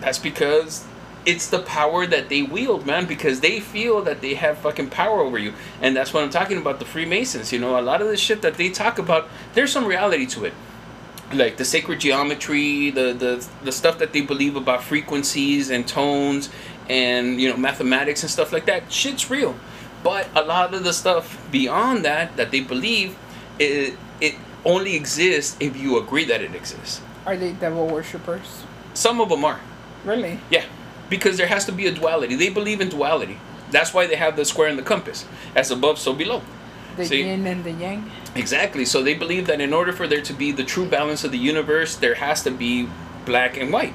That's 0.00 0.18
because 0.18 0.86
it's 1.26 1.48
the 1.48 1.60
power 1.60 2.06
that 2.06 2.28
they 2.28 2.42
wield, 2.42 2.86
man, 2.86 3.06
because 3.06 3.40
they 3.40 3.60
feel 3.60 4.02
that 4.02 4.22
they 4.22 4.34
have 4.34 4.58
fucking 4.58 4.90
power 4.90 5.20
over 5.20 5.38
you. 5.38 5.52
And 5.80 5.94
that's 5.94 6.12
what 6.14 6.24
I'm 6.24 6.30
talking 6.30 6.56
about 6.56 6.78
the 6.78 6.84
Freemasons. 6.86 7.52
You 7.52 7.58
know, 7.60 7.78
a 7.78 7.82
lot 7.82 8.00
of 8.00 8.08
the 8.08 8.16
shit 8.16 8.42
that 8.42 8.54
they 8.54 8.70
talk 8.70 8.98
about, 8.98 9.28
there's 9.54 9.70
some 9.70 9.84
reality 9.86 10.26
to 10.26 10.46
it 10.46 10.54
like 11.32 11.56
the 11.56 11.64
sacred 11.64 12.00
geometry, 12.00 12.90
the, 12.90 13.12
the 13.12 13.46
the 13.64 13.72
stuff 13.72 13.98
that 13.98 14.12
they 14.12 14.20
believe 14.20 14.56
about 14.56 14.82
frequencies 14.82 15.70
and 15.70 15.86
tones 15.86 16.50
and 16.88 17.40
you 17.40 17.48
know 17.50 17.56
mathematics 17.56 18.22
and 18.22 18.30
stuff 18.30 18.52
like 18.52 18.66
that. 18.66 18.90
Shit's 18.92 19.30
real. 19.30 19.54
But 20.02 20.28
a 20.36 20.42
lot 20.42 20.74
of 20.74 20.84
the 20.84 20.92
stuff 20.92 21.44
beyond 21.50 22.04
that 22.04 22.36
that 22.36 22.50
they 22.50 22.60
believe 22.60 23.16
it 23.58 23.96
it 24.20 24.34
only 24.64 24.94
exists 24.94 25.56
if 25.60 25.76
you 25.76 25.98
agree 25.98 26.24
that 26.24 26.42
it 26.42 26.54
exists. 26.54 27.00
Are 27.24 27.36
they 27.36 27.52
devil 27.52 27.86
worshippers? 27.86 28.64
Some 28.94 29.20
of 29.20 29.28
them 29.28 29.44
are. 29.44 29.60
Really? 30.04 30.40
Yeah. 30.50 30.64
Because 31.10 31.36
there 31.36 31.46
has 31.46 31.64
to 31.66 31.72
be 31.72 31.86
a 31.86 31.92
duality. 31.92 32.36
They 32.36 32.48
believe 32.48 32.80
in 32.80 32.88
duality. 32.88 33.38
That's 33.70 33.92
why 33.92 34.06
they 34.06 34.16
have 34.16 34.36
the 34.36 34.44
square 34.44 34.68
and 34.68 34.78
the 34.78 34.82
compass. 34.82 35.24
As 35.54 35.70
above, 35.70 35.98
so 35.98 36.12
below. 36.12 36.42
The 36.96 37.06
See? 37.06 37.22
yin 37.22 37.46
and 37.46 37.64
the 37.64 37.72
yang? 37.72 38.10
Exactly. 38.34 38.84
So 38.84 39.02
they 39.02 39.14
believe 39.14 39.46
that 39.46 39.60
in 39.60 39.72
order 39.72 39.92
for 39.92 40.06
there 40.06 40.22
to 40.22 40.32
be 40.32 40.52
the 40.52 40.64
true 40.64 40.86
balance 40.86 41.24
of 41.24 41.32
the 41.32 41.38
universe, 41.38 41.96
there 41.96 42.14
has 42.14 42.42
to 42.44 42.50
be 42.50 42.88
black 43.24 43.56
and 43.56 43.72
white. 43.72 43.94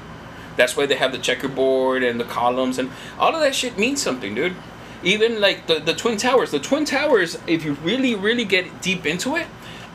That's 0.56 0.76
why 0.76 0.86
they 0.86 0.96
have 0.96 1.12
the 1.12 1.18
checkerboard 1.18 2.02
and 2.02 2.20
the 2.20 2.24
columns 2.24 2.78
and 2.78 2.90
all 3.18 3.34
of 3.34 3.40
that 3.40 3.54
shit 3.54 3.78
means 3.78 4.02
something, 4.02 4.34
dude. 4.34 4.54
Even 5.02 5.40
like 5.40 5.66
the, 5.66 5.80
the 5.80 5.94
Twin 5.94 6.16
Towers. 6.16 6.50
The 6.50 6.60
Twin 6.60 6.84
Towers, 6.84 7.38
if 7.46 7.64
you 7.64 7.72
really, 7.82 8.14
really 8.14 8.44
get 8.44 8.80
deep 8.82 9.04
into 9.06 9.34
it, 9.36 9.46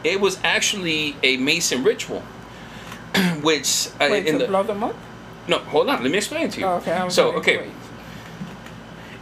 it 0.03 0.19
was 0.19 0.39
actually 0.43 1.15
a 1.23 1.37
Mason 1.37 1.83
ritual, 1.83 2.21
which 3.41 3.87
uh, 3.99 4.07
Wait, 4.11 4.25
in 4.27 4.37
the 4.37 4.47
blow 4.47 4.63
them 4.63 4.83
up? 4.83 4.95
no, 5.47 5.59
hold 5.59 5.89
on, 5.89 6.03
let 6.03 6.11
me 6.11 6.17
explain 6.17 6.49
to 6.49 6.59
you. 6.59 6.65
Oh, 6.65 6.75
okay. 6.75 7.09
So 7.09 7.31
okay, 7.33 7.69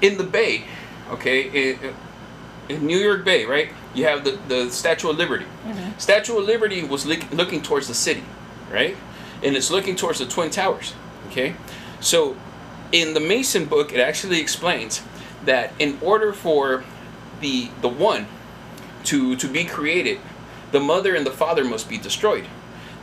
in 0.02 0.18
the 0.18 0.24
Bay, 0.24 0.66
okay, 1.12 1.72
in, 1.72 1.94
in 2.70 2.86
New 2.86 2.98
York 2.98 3.24
Bay, 3.24 3.46
right? 3.46 3.70
You 3.94 4.06
have 4.06 4.24
the, 4.24 4.40
the 4.48 4.70
Statue 4.70 5.10
of 5.10 5.18
Liberty. 5.18 5.46
Mm-hmm. 5.46 5.98
Statue 6.00 6.38
of 6.38 6.46
Liberty 6.46 6.84
was 6.84 7.06
look, 7.06 7.32
looking 7.32 7.62
towards 7.62 7.88
the 7.88 7.94
city, 7.94 8.24
right? 8.72 8.96
And 9.44 9.56
it's 9.56 9.70
looking 9.70 9.96
towards 9.96 10.20
the 10.20 10.26
Twin 10.26 10.50
Towers, 10.50 10.94
okay? 11.28 11.56
So 12.00 12.36
in 12.92 13.14
the 13.14 13.20
Mason 13.20 13.66
book, 13.66 13.94
it 13.94 14.00
actually 14.00 14.40
explains 14.40 15.04
that 15.44 15.74
in 15.80 15.98
order 16.02 16.34
for 16.34 16.84
the 17.42 17.70
the 17.82 17.90
one 17.90 18.28
to 19.06 19.36
to 19.36 19.48
be 19.48 19.66
created, 19.66 20.20
the 20.72 20.80
mother 20.80 21.16
and 21.16 21.26
the 21.26 21.32
father 21.32 21.64
must 21.64 21.90
be 21.90 21.98
destroyed. 21.98 22.46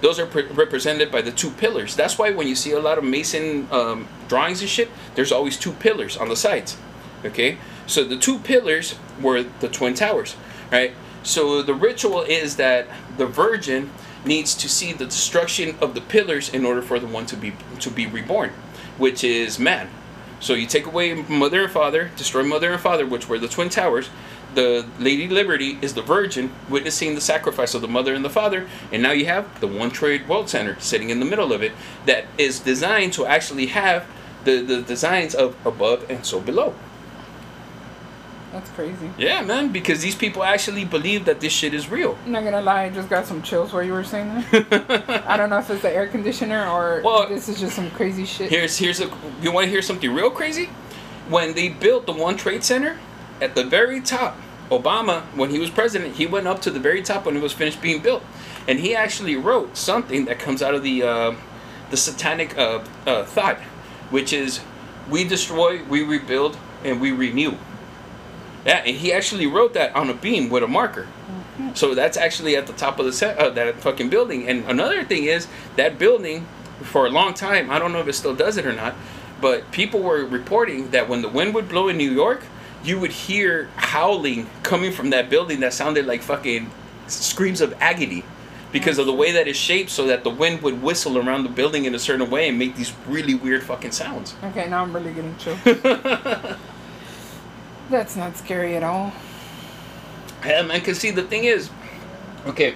Those 0.01 0.19
are 0.19 0.27
pre- 0.27 0.47
represented 0.47 1.13
by 1.13 1.23
the 1.23 1.31
two 1.31 1.51
pillars. 1.51 1.95
That's 1.95 2.19
why 2.19 2.31
when 2.31 2.49
you 2.49 2.57
see 2.57 2.73
a 2.73 2.81
lot 2.81 2.99
of 2.99 3.05
Mason 3.05 3.69
um, 3.71 4.09
drawings 4.29 4.61
and 4.61 4.69
shit, 4.69 4.91
there's 5.15 5.31
always 5.31 5.57
two 5.57 5.73
pillars 5.73 6.17
on 6.17 6.29
the 6.29 6.37
sides. 6.37 6.77
Okay, 7.25 7.57
so 7.87 8.05
the 8.05 8.17
two 8.17 8.39
pillars 8.39 8.95
were 9.21 9.43
the 9.43 9.69
twin 9.69 9.95
towers, 9.95 10.37
right? 10.71 10.93
So 11.23 11.63
the 11.63 11.75
ritual 11.75 12.23
is 12.23 12.57
that 12.57 12.89
the 13.17 13.27
virgin 13.27 13.91
needs 14.25 14.55
to 14.55 14.69
see 14.69 14.93
the 14.93 15.07
destruction 15.07 15.77
of 15.81 15.95
the 15.95 16.01
pillars 16.01 16.49
in 16.49 16.65
order 16.65 16.83
for 16.83 16.99
the 16.99 17.07
one 17.07 17.27
to 17.27 17.37
be 17.37 17.53
to 17.81 17.91
be 17.91 18.07
reborn, 18.07 18.51
which 18.99 19.25
is 19.25 19.59
man. 19.59 19.89
So 20.41 20.55
you 20.55 20.67
take 20.67 20.87
away 20.87 21.15
mother 21.15 21.63
and 21.63 21.73
father, 21.73 22.11
destroy 22.17 22.43
mother 22.43 22.73
and 22.73 22.81
father, 22.81 23.07
which 23.07 23.29
were 23.29 23.39
the 23.39 23.49
twin 23.49 23.69
towers. 23.69 24.11
The 24.55 24.85
Lady 24.99 25.29
Liberty 25.29 25.79
is 25.81 25.95
the 25.95 26.03
virgin 26.03 26.53
witnessing 26.69 27.15
the 27.15 27.21
sacrifice 27.21 27.75
of 27.75 27.81
the 27.81 27.89
mother 27.89 28.13
and 28.13 28.25
the 28.25 28.31
father, 28.31 28.69
and 28.91 29.03
now 29.03 29.13
you 29.13 29.25
have 29.27 29.61
the 29.61 29.67
One 29.67 29.91
Trade 29.91 30.29
World 30.29 30.51
Center 30.51 30.79
sitting 30.79 31.11
in 31.11 31.21
the 31.21 31.25
middle 31.25 31.53
of 31.53 31.63
it 31.63 31.73
that 32.05 32.27
is 32.37 32.61
designed 32.61 33.15
to 33.15 33.25
actually 33.25 33.67
have 33.67 34.07
the, 34.45 34.61
the 34.61 34.83
designs 34.83 35.35
of 35.35 35.57
above 35.65 36.11
and 36.11 36.27
so 36.27 36.41
below. 36.41 36.75
That's 38.53 38.69
crazy. 38.71 39.11
Yeah, 39.17 39.41
man, 39.43 39.73
because 39.73 40.03
these 40.03 40.15
people 40.15 40.45
actually 40.45 40.85
believe 40.85 41.25
that 41.25 41.41
this 41.41 41.53
shit 41.53 41.73
is 41.73 41.89
real. 41.91 42.19
I'm 42.27 42.33
not 42.33 42.45
gonna 42.45 42.61
lie, 42.61 42.85
I 42.85 42.91
just 42.91 43.09
got 43.09 43.25
some 43.27 43.43
chills 43.43 43.73
while 43.73 43.83
you 43.83 43.93
were 43.95 44.05
saying 44.05 44.29
that. 44.51 45.25
I 45.27 45.37
don't 45.39 45.49
know 45.49 45.59
if 45.59 45.71
it's 45.71 45.81
the 45.83 45.91
air 45.91 46.07
conditioner 46.07 46.69
or 46.69 47.01
Well- 47.03 47.29
this 47.29 47.49
is 47.49 47.59
just 47.59 47.75
some 47.75 47.91
crazy 47.93 48.27
shit. 48.27 48.51
Here's 48.51 48.77
here's 48.77 49.01
a 49.01 49.11
you 49.41 49.51
want 49.53 49.65
to 49.65 49.71
hear 49.71 49.83
something 49.83 50.13
real 50.15 50.31
crazy? 50.31 50.67
When 51.29 51.55
they 51.55 51.69
built 51.71 52.05
the 52.07 52.13
One 52.13 52.37
Trade 52.37 52.63
Center, 52.63 52.99
at 53.41 53.55
the 53.55 53.65
very 53.65 54.01
top, 54.01 54.37
Obama, 54.71 55.23
when 55.37 55.51
he 55.51 55.59
was 55.59 55.71
president, 55.71 56.17
he 56.17 56.27
went 56.27 56.47
up 56.47 56.61
to 56.63 56.71
the 56.71 56.81
very 56.81 57.03
top 57.03 57.25
when 57.27 57.37
it 57.37 57.43
was 57.43 57.53
finished 57.53 57.81
being 57.81 58.01
built, 58.03 58.23
and 58.69 58.81
he 58.81 58.95
actually 58.95 59.37
wrote 59.37 59.77
something 59.77 60.25
that 60.27 60.39
comes 60.39 60.63
out 60.63 60.75
of 60.75 60.83
the 60.83 61.03
uh, 61.03 61.35
the 61.91 61.97
satanic 61.97 62.57
uh, 62.59 62.85
uh, 63.07 63.25
thought, 63.25 63.59
which 64.11 64.33
is, 64.33 64.61
"We 65.09 65.25
destroy, 65.25 65.83
we 65.85 66.03
rebuild, 66.03 66.59
and 66.85 67.01
we 67.01 67.13
renew." 67.13 67.55
Yeah, 68.65 68.83
and 68.85 68.97
he 68.97 69.13
actually 69.13 69.47
wrote 69.47 69.75
that 69.75 69.95
on 69.95 70.09
a 70.09 70.15
beam 70.15 70.49
with 70.49 70.63
a 70.63 70.69
marker. 70.69 71.03
Mm-hmm. 71.03 71.75
So 71.75 71.95
that's 71.95 72.17
actually 72.17 72.57
at 72.57 72.67
the 72.67 72.73
top 72.73 72.99
of 72.99 73.07
the 73.07 73.13
set 73.13 73.39
of 73.39 73.55
that 73.57 73.77
fucking 73.77 74.09
building. 74.09 74.49
And 74.49 74.65
another 74.67 75.05
thing 75.05 75.25
is 75.25 75.49
that 75.77 75.99
building, 75.99 76.47
for 76.83 77.07
a 77.07 77.11
long 77.11 77.35
time, 77.35 77.71
I 77.71 77.79
don't 77.79 77.93
know 77.93 78.01
if 78.01 78.09
it 78.09 78.15
still 78.15 78.35
does 78.35 78.57
it 78.57 78.67
or 78.67 78.73
not, 78.73 78.95
but 79.41 79.71
people 79.73 80.01
were 80.01 80.25
reporting 80.25 80.91
that 80.93 81.09
when 81.09 81.23
the 81.23 81.29
wind 81.29 81.55
would 81.55 81.69
blow 81.69 81.89
in 81.89 81.97
New 81.97 82.11
York, 82.11 82.45
you 82.85 82.99
would 83.01 83.13
hear 83.13 83.69
howling 83.77 84.49
coming 84.63 84.93
from 84.93 85.11
that 85.11 85.31
building 85.31 85.61
that 85.61 85.73
sounded 85.73 86.07
like 86.07 86.23
fucking 86.23 86.71
screams 87.07 87.61
of 87.61 87.75
agony. 87.81 88.25
Because 88.73 88.97
of 88.97 89.05
the 89.05 89.13
way 89.13 89.33
that 89.33 89.47
it's 89.47 89.59
shaped, 89.59 89.91
so 89.91 90.07
that 90.07 90.25
the 90.25 90.31
wind 90.31 90.63
would 90.63 90.81
whistle 90.81 91.19
around 91.19 91.43
the 91.43 91.51
building 91.51 91.85
in 91.85 91.95
a 91.95 91.99
certain 91.99 92.31
way 92.31 92.49
and 92.49 92.59
make 92.59 92.75
these 92.75 92.91
really 93.07 93.35
weird 93.35 93.63
fucking 93.63 93.91
sounds. 93.91 94.35
Okay, 94.43 94.67
now 94.67 94.83
I'm 94.83 94.95
really 94.95 95.13
getting 95.13 95.37
chills. 95.37 95.59
That's 97.93 98.17
not 98.17 98.37
scary 98.37 98.75
at 98.75 98.83
all. 98.83 99.13
Yeah, 100.45 100.63
man. 100.63 100.81
Cause 100.81 100.99
see, 100.99 101.11
the 101.11 101.23
thing 101.23 101.45
is, 101.45 101.71
okay, 102.47 102.75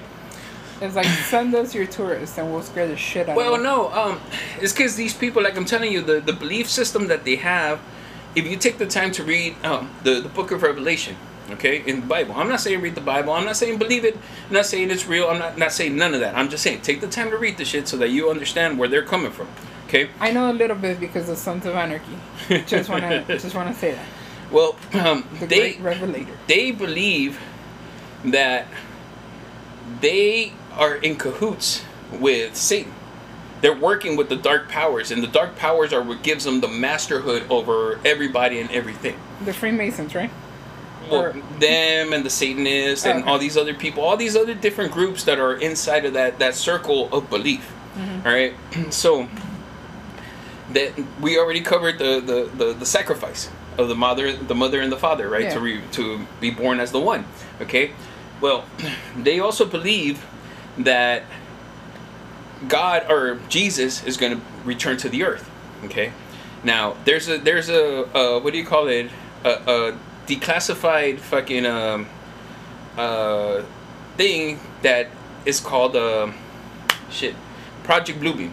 It's 0.81 0.95
like 0.95 1.07
send 1.07 1.55
us 1.55 1.75
your 1.75 1.87
tourists 1.87 2.37
and 2.39 2.53
we'll 2.53 2.63
scare 2.63 2.87
the 2.87 2.97
shit 2.99 3.29
out 3.29 3.37
Well, 3.37 3.55
of 3.55 3.63
them. 3.63 3.67
Well, 3.71 3.91
no, 3.91 4.13
um, 4.13 4.21
it's 4.61 4.73
because 4.75 4.95
these 4.95 5.15
people, 5.15 5.43
like 5.43 5.57
I'm 5.57 5.65
telling 5.65 5.91
you, 5.91 6.03
the, 6.03 6.21
the 6.21 6.35
belief 6.35 6.69
system 6.69 7.09
that 7.09 7.25
they 7.25 7.37
have, 7.37 7.81
if 8.35 8.47
you 8.47 8.57
take 8.59 8.77
the 8.77 8.87
time 8.87 9.11
to 9.13 9.25
read 9.25 9.57
um, 9.65 9.91
the, 10.05 10.21
the 10.21 10.29
book 10.29 10.51
of 10.51 10.63
Revelation, 10.63 11.17
okay, 11.53 11.83
in 11.87 12.03
the 12.03 12.07
Bible, 12.07 12.35
I'm 12.37 12.49
not 12.51 12.61
saying 12.61 12.83
read 12.83 12.95
the 12.95 13.01
Bible, 13.01 13.33
I'm 13.33 13.47
not 13.47 13.57
saying 13.57 13.79
believe 13.79 14.05
it, 14.05 14.19
I'm 14.49 14.53
not 14.53 14.67
saying 14.67 14.91
it's 14.91 15.07
real, 15.07 15.29
I'm 15.29 15.39
not, 15.39 15.57
not 15.57 15.73
saying 15.73 15.97
none 15.97 16.13
of 16.13 16.21
that. 16.21 16.37
I'm 16.37 16.51
just 16.51 16.63
saying 16.63 16.83
take 16.83 17.01
the 17.01 17.09
time 17.09 17.31
to 17.31 17.39
read 17.39 17.57
the 17.57 17.65
shit 17.65 17.89
so 17.89 17.97
that 17.97 18.11
you 18.11 18.29
understand 18.31 18.79
where 18.79 18.87
they're 18.89 19.03
coming 19.03 19.33
from, 19.33 19.49
okay? 19.87 20.11
I 20.21 20.31
know 20.31 20.51
a 20.51 20.53
little 20.53 20.77
bit 20.77 21.01
because 21.01 21.31
of 21.31 21.39
Sons 21.39 21.65
of 21.65 21.75
Anarchy. 21.75 22.19
Just 22.67 22.91
wanna 22.91 23.25
just 23.27 23.55
wanna 23.55 23.75
say 23.75 23.93
that. 23.93 24.07
Well, 24.51 24.77
um, 24.95 25.27
The 25.41 25.47
they, 25.47 25.77
revelator. 25.81 26.33
they 26.47 26.71
believe 26.71 27.41
that 28.25 28.67
they 30.01 30.53
are 30.73 30.97
in 30.97 31.17
cahoots 31.17 31.85
with 32.13 32.57
Satan. 32.57 32.93
They're 33.63 33.75
working 33.75 34.17
with 34.17 34.29
the 34.29 34.37
dark 34.37 34.69
powers, 34.69 35.11
and 35.11 35.23
the 35.23 35.27
dark 35.29 35.57
powers 35.57 35.93
are 35.93 36.03
what 36.03 36.23
gives 36.23 36.45
them 36.45 36.61
the 36.61 36.69
masterhood 36.69 37.45
over 37.51 37.99
everybody 38.05 38.61
and 38.61 38.71
everything. 38.71 39.19
The 39.45 39.53
Freemasons, 39.53 40.15
right? 40.15 40.31
Well, 41.11 41.23
Or- 41.27 41.33
them 41.59 42.13
and 42.13 42.25
the 42.25 42.31
Satanists 42.31 43.07
and 43.07 43.21
Okay. 43.23 43.31
all 43.31 43.39
these 43.39 43.57
other 43.57 43.75
people, 43.75 44.03
all 44.03 44.17
these 44.17 44.37
other 44.37 44.55
different 44.55 44.93
groups 44.93 45.25
that 45.25 45.39
are 45.39 45.55
inside 45.55 46.05
of 46.05 46.13
that 46.15 46.39
that 46.41 46.55
circle 46.55 47.09
of 47.13 47.31
belief. 47.31 47.73
Mm-hmm. 47.97 48.27
All 48.29 48.35
right, 48.35 48.55
so 48.93 49.29
that 50.73 50.93
we 51.21 51.39
already 51.39 51.61
covered 51.61 51.99
the, 51.99 52.21
the, 52.21 52.51
the, 52.65 52.73
the 52.75 52.87
sacrifice 52.87 53.49
of 53.79 53.89
the 53.89 53.95
mother, 53.95 54.33
the 54.33 54.55
mother 54.55 54.81
and 54.81 54.91
the 54.91 54.97
father, 54.97 55.29
right, 55.29 55.45
Yeah. 55.45 55.55
to 55.55 55.61
re, 55.61 55.81
to 55.93 56.27
be 56.41 56.51
born 56.51 56.81
as 56.81 56.93
the 56.93 57.01
one. 57.01 57.25
Okay, 57.61 57.93
well, 58.41 58.65
they 59.17 59.41
also 59.41 59.65
believe 59.65 60.25
that 60.79 61.23
God 62.69 63.11
or 63.11 63.39
Jesus 63.49 64.05
is 64.05 64.17
going 64.17 64.37
to 64.37 64.41
return 64.65 64.97
to 64.99 65.09
the 65.09 65.25
earth. 65.25 65.49
Okay, 65.85 66.13
now 66.65 66.97
there's 67.05 67.29
a 67.29 67.39
there's 67.39 67.69
a 67.69 68.05
uh, 68.17 68.41
what 68.41 68.53
do 68.53 68.59
you 68.59 68.65
call 68.67 68.89
it 68.89 69.11
a, 69.45 69.51
a 69.51 69.99
declassified 70.27 71.19
fucking 71.19 71.67
um, 71.67 72.07
uh, 72.97 73.63
thing 74.17 74.59
that 74.83 75.09
is 75.45 75.61
called 75.61 75.95
um 75.97 76.35
shit 77.11 77.35
Project 77.85 78.21
Bluebeam. 78.21 78.51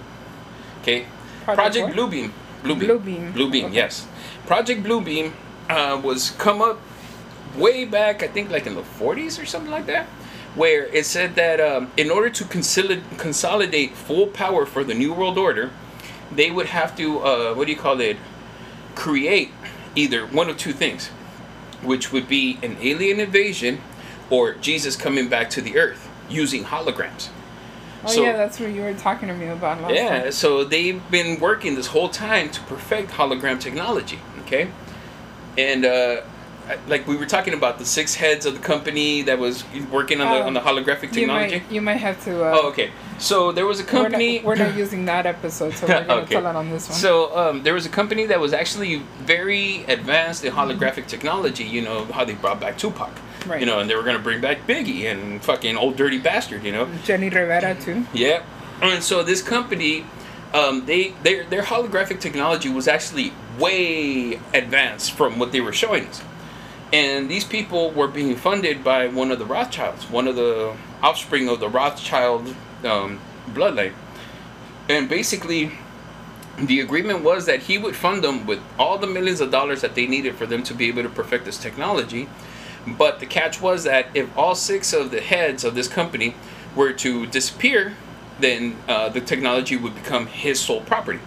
Okay, 0.81 1.05
Project, 1.45 1.87
what? 1.87 1.93
Bluebeam. 1.95 2.31
Bluebeam. 2.63 2.87
Bluebeam. 2.87 3.33
Bluebeam. 3.33 3.63
Okay. 3.65 3.75
Yes. 3.75 4.07
Project 4.45 4.83
Bluebeam 4.83 5.31
uh, 5.69 5.99
was 6.03 6.31
come 6.31 6.61
up 6.61 6.79
way 7.55 7.85
back, 7.85 8.23
I 8.23 8.27
think, 8.27 8.49
like 8.49 8.65
in 8.65 8.75
the 8.75 8.81
40s 8.81 9.41
or 9.41 9.45
something 9.45 9.71
like 9.71 9.85
that, 9.85 10.05
where 10.55 10.85
it 10.87 11.05
said 11.05 11.35
that 11.35 11.59
um, 11.59 11.91
in 11.97 12.11
order 12.11 12.29
to 12.29 12.43
consolid- 12.45 13.17
consolidate 13.17 13.93
full 13.95 14.27
power 14.27 14.65
for 14.65 14.83
the 14.83 14.93
New 14.93 15.13
World 15.13 15.37
Order, 15.37 15.71
they 16.31 16.51
would 16.51 16.67
have 16.67 16.95
to, 16.97 17.19
uh, 17.19 17.53
what 17.53 17.67
do 17.67 17.73
you 17.73 17.79
call 17.79 17.99
it, 18.01 18.17
create 18.95 19.51
either 19.95 20.25
one 20.25 20.49
of 20.49 20.57
two 20.57 20.73
things, 20.73 21.07
which 21.81 22.11
would 22.11 22.27
be 22.27 22.57
an 22.63 22.75
alien 22.81 23.19
invasion 23.19 23.81
or 24.29 24.53
Jesus 24.55 24.95
coming 24.95 25.29
back 25.29 25.49
to 25.51 25.61
the 25.61 25.77
earth 25.77 26.09
using 26.29 26.65
holograms. 26.65 27.29
Oh 28.03 28.09
So- 28.09 28.23
yeah, 28.23 28.33
that's 28.35 28.59
what 28.59 28.71
you 28.71 28.81
were 28.81 28.93
talking 28.93 29.27
to 29.29 29.33
me 29.35 29.47
about 29.47 29.93
Yeah, 29.93 30.23
time. 30.23 30.31
so 30.31 30.63
they've 30.63 31.01
been 31.11 31.39
working 31.39 31.75
this 31.75 31.87
whole 31.87 32.09
time 32.09 32.49
to 32.49 32.59
perfect 32.61 33.11
hologram 33.11 33.59
technology. 33.59 34.19
Okay, 34.45 34.69
and 35.57 35.85
uh, 35.85 36.21
like 36.87 37.07
we 37.07 37.15
were 37.15 37.25
talking 37.25 37.53
about 37.53 37.77
the 37.79 37.85
six 37.85 38.15
heads 38.15 38.45
of 38.45 38.53
the 38.53 38.59
company 38.59 39.21
that 39.23 39.37
was 39.39 39.63
working 39.91 40.21
on 40.21 40.31
the 40.31 40.43
Oh, 40.43 40.47
on 40.47 40.53
the 40.53 40.61
holographic 40.61 41.03
You 41.13 41.21
technology. 41.27 41.59
might 41.59 41.71
you 41.71 41.81
might 41.81 41.97
have 41.97 42.23
to. 42.25 42.43
Uh, 42.43 42.51
Oh, 42.61 42.67
okay. 42.69 42.91
So 43.19 43.51
there 43.51 43.65
was 43.65 43.79
a 43.79 43.83
company. 43.83 44.41
We're 44.41 44.55
not, 44.55 44.59
we're 44.59 44.67
not 44.69 44.77
using 44.77 45.05
that 45.05 45.25
episode, 45.25 45.73
so 45.75 45.87
we're 45.87 46.05
gonna 46.05 46.13
Okay. 46.23 46.35
tell 46.35 46.45
it 46.47 46.55
on 46.55 46.69
this 46.69 46.89
one. 46.89 46.97
So 46.97 47.35
um, 47.37 47.63
there 47.63 47.73
was 47.73 47.85
a 47.85 47.89
company 47.89 48.25
that 48.27 48.39
was 48.39 48.53
actually 48.53 48.97
very 49.21 49.83
advanced 49.85 50.43
in 50.45 50.53
holographic 50.53 51.07
technology. 51.07 51.63
You 51.63 51.81
know 51.81 52.05
how 52.05 52.25
they 52.25 52.33
brought 52.33 52.59
back 52.59 52.77
Tupac. 52.77 53.11
Right. 53.45 53.59
You 53.59 53.65
know, 53.65 53.79
and 53.79 53.89
they 53.89 53.95
were 53.95 54.03
gonna 54.03 54.19
bring 54.19 54.39
back 54.41 54.65
Biggie 54.67 55.03
and 55.11 55.41
fucking 55.43 55.75
Ol' 55.77 55.91
Dirty 55.91 56.17
Bastard. 56.17 56.63
You 56.63 56.71
know. 56.71 56.85
Jenni 57.05 57.29
Rivera 57.33 57.75
too. 57.75 58.05
Yeah, 58.13 58.41
and 58.81 59.03
so 59.03 59.21
this 59.23 59.41
company, 59.41 60.05
um, 60.53 60.85
they 60.85 61.13
their 61.23 61.45
their 61.45 61.63
holographic 61.63 62.19
technology 62.19 62.69
was 62.69 62.87
actually 62.87 63.33
way 63.59 64.39
advanced 64.53 65.13
from 65.13 65.39
what 65.39 65.51
they 65.51 65.61
were 65.61 65.73
showing 65.73 66.07
us, 66.07 66.21
and 66.93 67.29
these 67.29 67.45
people 67.45 67.91
were 67.91 68.07
being 68.07 68.35
funded 68.35 68.83
by 68.83 69.07
one 69.07 69.31
of 69.31 69.39
the 69.39 69.45
Rothschilds, 69.45 70.09
one 70.09 70.27
of 70.27 70.35
the 70.35 70.75
offspring 71.01 71.49
of 71.49 71.59
the 71.59 71.69
Rothschild 71.69 72.55
um, 72.85 73.19
bloodline, 73.49 73.93
and 74.89 75.09
basically. 75.09 75.71
The 76.59 76.81
agreement 76.81 77.23
was 77.23 77.47
that 77.47 77.61
he 77.61 77.79
would 77.79 77.95
fund 77.95 78.23
them 78.23 78.45
with 78.45 78.59
all 78.77 78.99
the 78.99 79.07
millions 79.07 79.41
of 79.41 79.49
dollars 79.51 79.81
that 79.81 79.95
they 79.95 80.05
needed 80.05 80.35
for 80.35 80.45
them 80.45 80.61
to 80.63 80.75
be 80.75 80.87
able 80.87 81.03
to 81.03 81.09
perfect 81.09 81.45
this 81.45 81.57
technology, 81.57 82.29
But 82.85 83.19
the 83.19 83.25
catch 83.25 83.61
was 83.61 83.83
that 83.85 84.07
if 84.13 84.35
all 84.37 84.55
six 84.55 84.93
of 84.93 85.11
the 85.11 85.21
heads 85.21 85.63
of 85.63 85.75
this 85.75 85.87
company 85.87 86.35
were 86.75 86.93
to 86.93 87.25
disappear, 87.27 87.95
then 88.39 88.77
uh, 88.87 89.09
the 89.09 89.21
technology 89.21 89.75
would 89.75 89.95
become 89.95 90.27
his 90.27 90.59
sole 90.59 90.81
property. 90.81 91.19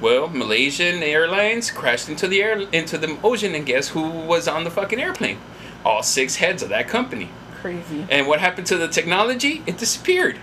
Well, 0.00 0.28
Malaysian 0.28 1.02
Airlines 1.02 1.70
crashed 1.70 2.08
into 2.08 2.28
the 2.28 2.42
air 2.42 2.60
into 2.72 2.98
the 2.98 3.18
ocean, 3.22 3.54
and 3.54 3.64
guess 3.64 3.88
who 3.88 4.08
was 4.08 4.46
on 4.46 4.64
the 4.64 4.70
fucking 4.70 5.00
airplane? 5.00 5.38
All 5.84 6.02
six 6.02 6.36
heads 6.36 6.62
of 6.62 6.68
that 6.68 6.88
company. 6.88 7.30
Crazy. 7.60 8.06
And 8.10 8.26
what 8.26 8.40
happened 8.40 8.66
to 8.68 8.76
the 8.76 8.88
technology? 8.88 9.62
It 9.66 9.78
disappeared. 9.78 10.38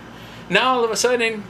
Now 0.50 0.76
all 0.76 0.84
of 0.84 0.92
a 0.92 0.96
sudden, 0.96 1.44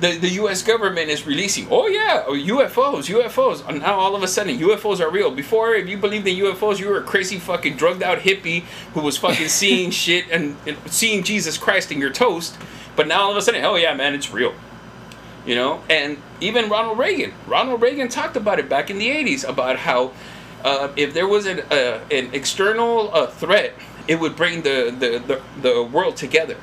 the, 0.00 0.16
the 0.16 0.28
U.S. 0.28 0.62
government 0.62 1.10
is 1.10 1.26
releasing, 1.26 1.68
oh 1.70 1.86
yeah, 1.86 2.24
oh, 2.26 2.32
UFOs, 2.32 3.08
UFOs. 3.08 3.66
And 3.68 3.80
now 3.80 3.98
all 3.98 4.16
of 4.16 4.22
a 4.22 4.28
sudden, 4.28 4.58
UFOs 4.58 5.00
are 5.00 5.10
real. 5.10 5.30
Before, 5.30 5.74
if 5.74 5.88
you 5.88 5.98
believed 5.98 6.26
in 6.26 6.36
UFOs, 6.36 6.78
you 6.78 6.88
were 6.88 6.98
a 6.98 7.02
crazy 7.02 7.38
fucking 7.38 7.76
drugged 7.76 8.02
out 8.02 8.18
hippie 8.18 8.62
who 8.94 9.00
was 9.00 9.18
fucking 9.18 9.48
seeing 9.48 9.90
shit 10.02 10.24
and, 10.30 10.56
and 10.66 10.76
seeing 10.86 11.22
Jesus 11.22 11.58
Christ 11.58 11.92
in 11.92 12.00
your 12.00 12.10
toast. 12.10 12.56
But 13.00 13.08
now 13.08 13.22
all 13.22 13.30
of 13.30 13.36
a 13.38 13.40
sudden, 13.40 13.64
oh 13.64 13.76
yeah, 13.76 13.94
man, 13.94 14.14
it's 14.14 14.30
real. 14.30 14.52
You 15.46 15.54
know, 15.54 15.80
and 15.88 16.18
even 16.42 16.68
Ronald 16.68 16.98
Reagan. 16.98 17.32
Ronald 17.46 17.80
Reagan 17.80 18.08
talked 18.08 18.36
about 18.36 18.58
it 18.58 18.68
back 18.68 18.90
in 18.90 18.98
the 18.98 19.08
'80s 19.08 19.48
about 19.48 19.78
how 19.78 20.12
uh, 20.62 20.92
if 20.96 21.14
there 21.14 21.26
was 21.26 21.46
an 21.46 21.60
uh, 21.70 22.00
an 22.10 22.28
external 22.34 23.10
uh, 23.14 23.26
threat, 23.28 23.72
it 24.06 24.20
would 24.20 24.36
bring 24.36 24.60
the, 24.60 24.94
the, 24.98 25.18
the, 25.18 25.40
the 25.62 25.82
world 25.82 26.18
together. 26.18 26.58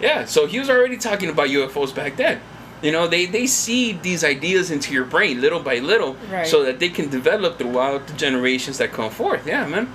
Yeah, 0.00 0.26
so 0.26 0.46
he 0.46 0.60
was 0.60 0.70
already 0.70 0.96
talking 0.96 1.28
about 1.28 1.48
UFOs 1.48 1.92
back 1.92 2.14
then. 2.14 2.40
You 2.80 2.92
know, 2.92 3.08
they, 3.08 3.26
they 3.26 3.48
seed 3.48 4.04
these 4.04 4.22
ideas 4.22 4.70
into 4.70 4.94
your 4.94 5.06
brain 5.06 5.40
little 5.40 5.58
by 5.58 5.80
little 5.80 6.14
Right. 6.30 6.46
so 6.46 6.62
that 6.62 6.78
they 6.78 6.88
can 6.88 7.10
develop 7.10 7.58
throughout 7.58 8.06
the 8.06 8.12
generations 8.12 8.78
that 8.78 8.92
come 8.92 9.10
forth. 9.10 9.44
Yeah, 9.44 9.66
man. 9.66 9.92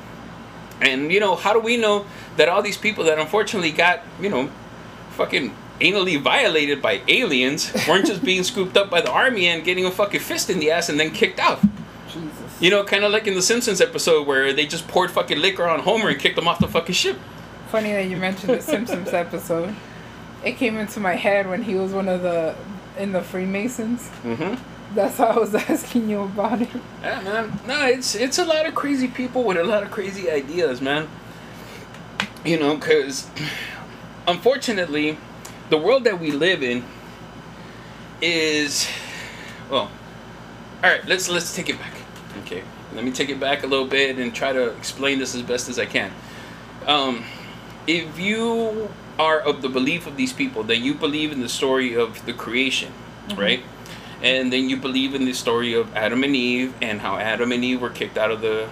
And, 0.82 1.10
you 1.10 1.22
know, 1.22 1.36
how 1.38 1.54
do 1.54 1.60
we 1.62 1.78
know 1.78 2.06
that 2.36 2.50
all 2.50 2.62
these 2.62 2.78
people 2.78 3.06
that 3.06 3.18
unfortunately 3.18 3.72
got, 3.72 4.02
you 4.20 4.28
know, 4.28 4.50
fucking 5.14 5.56
anally 5.82 6.20
violated 6.20 6.82
by 6.82 7.02
aliens 7.08 7.74
weren't 7.88 8.06
just 8.06 8.24
being 8.24 8.44
scooped 8.44 8.78
up 8.78 8.90
by 8.90 9.02
the 9.02 9.12
army 9.12 9.48
and 9.48 9.64
getting 9.64 9.86
a 9.86 9.92
fucking 9.92 10.20
fist 10.20 10.50
in 10.50 10.60
the 10.60 10.72
ass 10.72 10.90
and 10.90 11.00
then 11.00 11.12
kicked 11.12 11.40
out? 11.40 11.60
Jesus. 12.08 12.62
You 12.62 12.70
know, 12.70 12.84
kind 12.84 13.04
of 13.04 13.12
like 13.12 13.28
in 13.28 13.34
the 13.34 13.42
Simpsons 13.42 13.82
episode 13.82 14.28
where 14.28 14.54
they 14.54 14.66
just 14.66 14.88
poured 14.88 15.12
fucking 15.12 15.40
liquor 15.40 15.68
on 15.68 15.80
Homer 15.80 16.10
and 16.10 16.20
kicked 16.20 16.38
him 16.38 16.48
off 16.48 16.60
the 16.60 16.68
fucking 16.68 16.96
ship. 16.96 17.18
Funny 17.70 17.92
that 17.92 18.08
you 18.08 18.18
mentioned 18.18 18.54
the 18.54 18.62
Simpsons 18.62 19.10
episode. 19.14 19.76
It 20.44 20.54
came 20.54 20.78
into 20.78 21.00
my 21.00 21.16
head 21.16 21.48
when 21.50 21.64
he 21.64 21.76
was 21.76 21.92
one 21.92 22.08
of 22.08 22.22
the 22.22 22.56
in 22.98 23.12
the 23.12 23.22
Freemasons. 23.22 24.10
Mm-hmm. 24.24 24.96
That's 24.96 25.18
why 25.18 25.26
I 25.26 25.40
was 25.40 25.56
asking 25.70 26.10
you 26.10 26.22
about 26.22 26.62
it. 26.62 26.70
Yeah, 27.02 27.22
man. 27.22 27.60
No, 27.66 27.86
it's 27.86 28.16
it's 28.16 28.38
a 28.38 28.46
lot 28.46 28.66
of 28.66 28.76
crazy 28.76 29.08
people 29.08 29.44
with 29.44 29.58
a 29.58 29.64
lot 29.64 29.84
of 29.84 29.92
crazy 29.92 30.30
ideas, 30.30 30.82
man. 30.82 31.10
You 32.46 32.60
know, 32.60 32.76
because 32.76 33.30
unfortunately, 34.28 35.18
the 35.70 35.78
world 35.78 36.04
that 36.06 36.20
we 36.20 36.32
live 36.32 36.64
in 36.64 36.84
is 38.22 38.88
well. 39.70 39.90
All 40.84 40.90
right, 40.90 41.06
let's 41.06 41.30
let's 41.30 41.56
take 41.56 41.70
it 41.70 41.80
back. 41.80 41.94
Okay, 42.44 42.64
let 42.94 43.04
me 43.04 43.12
take 43.12 43.30
it 43.30 43.40
back 43.40 43.64
a 43.64 43.68
little 43.68 43.88
bit 43.88 44.18
and 44.18 44.34
try 44.34 44.52
to 44.52 44.70
explain 44.76 45.20
this 45.20 45.36
as 45.36 45.42
best 45.42 45.70
as 45.70 45.80
I 45.80 45.86
can. 45.86 46.12
Um, 46.88 47.24
if 47.88 48.20
you 48.20 48.90
are 49.20 49.40
of 49.40 49.62
the 49.62 49.70
belief 49.70 50.08
of 50.08 50.18
these 50.18 50.34
people 50.34 50.64
that 50.64 50.78
you 50.78 50.94
believe 50.94 51.32
in 51.32 51.40
the 51.40 51.50
story 51.50 51.94
of 51.96 52.26
the 52.26 52.34
creation, 52.34 52.92
right? 53.38 53.62
And 54.22 54.52
then 54.52 54.70
you 54.70 54.78
believe 54.78 55.16
in 55.16 55.26
the 55.26 55.34
story 55.34 55.74
of 55.74 55.94
Adam 55.96 56.24
and 56.24 56.36
Eve 56.36 56.74
and 56.82 57.02
how 57.02 57.18
Adam 57.18 57.52
and 57.52 57.64
Eve 57.64 57.82
were 57.82 57.90
kicked 57.90 58.18
out 58.18 58.32
of 58.32 58.42
the 58.42 58.70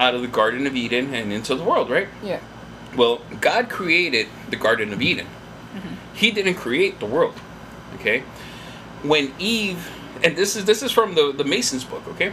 out 0.00 0.14
of 0.14 0.22
the 0.22 0.28
Garden 0.28 0.66
of 0.66 0.76
Eden 0.76 1.14
and 1.14 1.32
into 1.32 1.54
the 1.54 1.64
world, 1.64 1.90
right? 1.90 2.08
Yeah. 2.22 2.40
Well, 2.96 3.20
God 3.40 3.68
created 3.68 4.28
the 4.50 4.56
Garden 4.56 4.92
of 4.92 5.02
Eden. 5.02 5.26
He 6.14 6.30
didn't 6.30 6.54
create 6.54 6.98
the 6.98 7.06
world. 7.06 7.34
Okay? 7.94 8.24
When 9.02 9.32
Eve 9.38 9.88
and 10.22 10.36
this 10.36 10.56
is 10.56 10.64
this 10.64 10.82
is 10.82 10.92
from 10.92 11.14
the, 11.14 11.32
the 11.32 11.44
Mason's 11.44 11.84
book, 11.84 12.06
okay? 12.08 12.32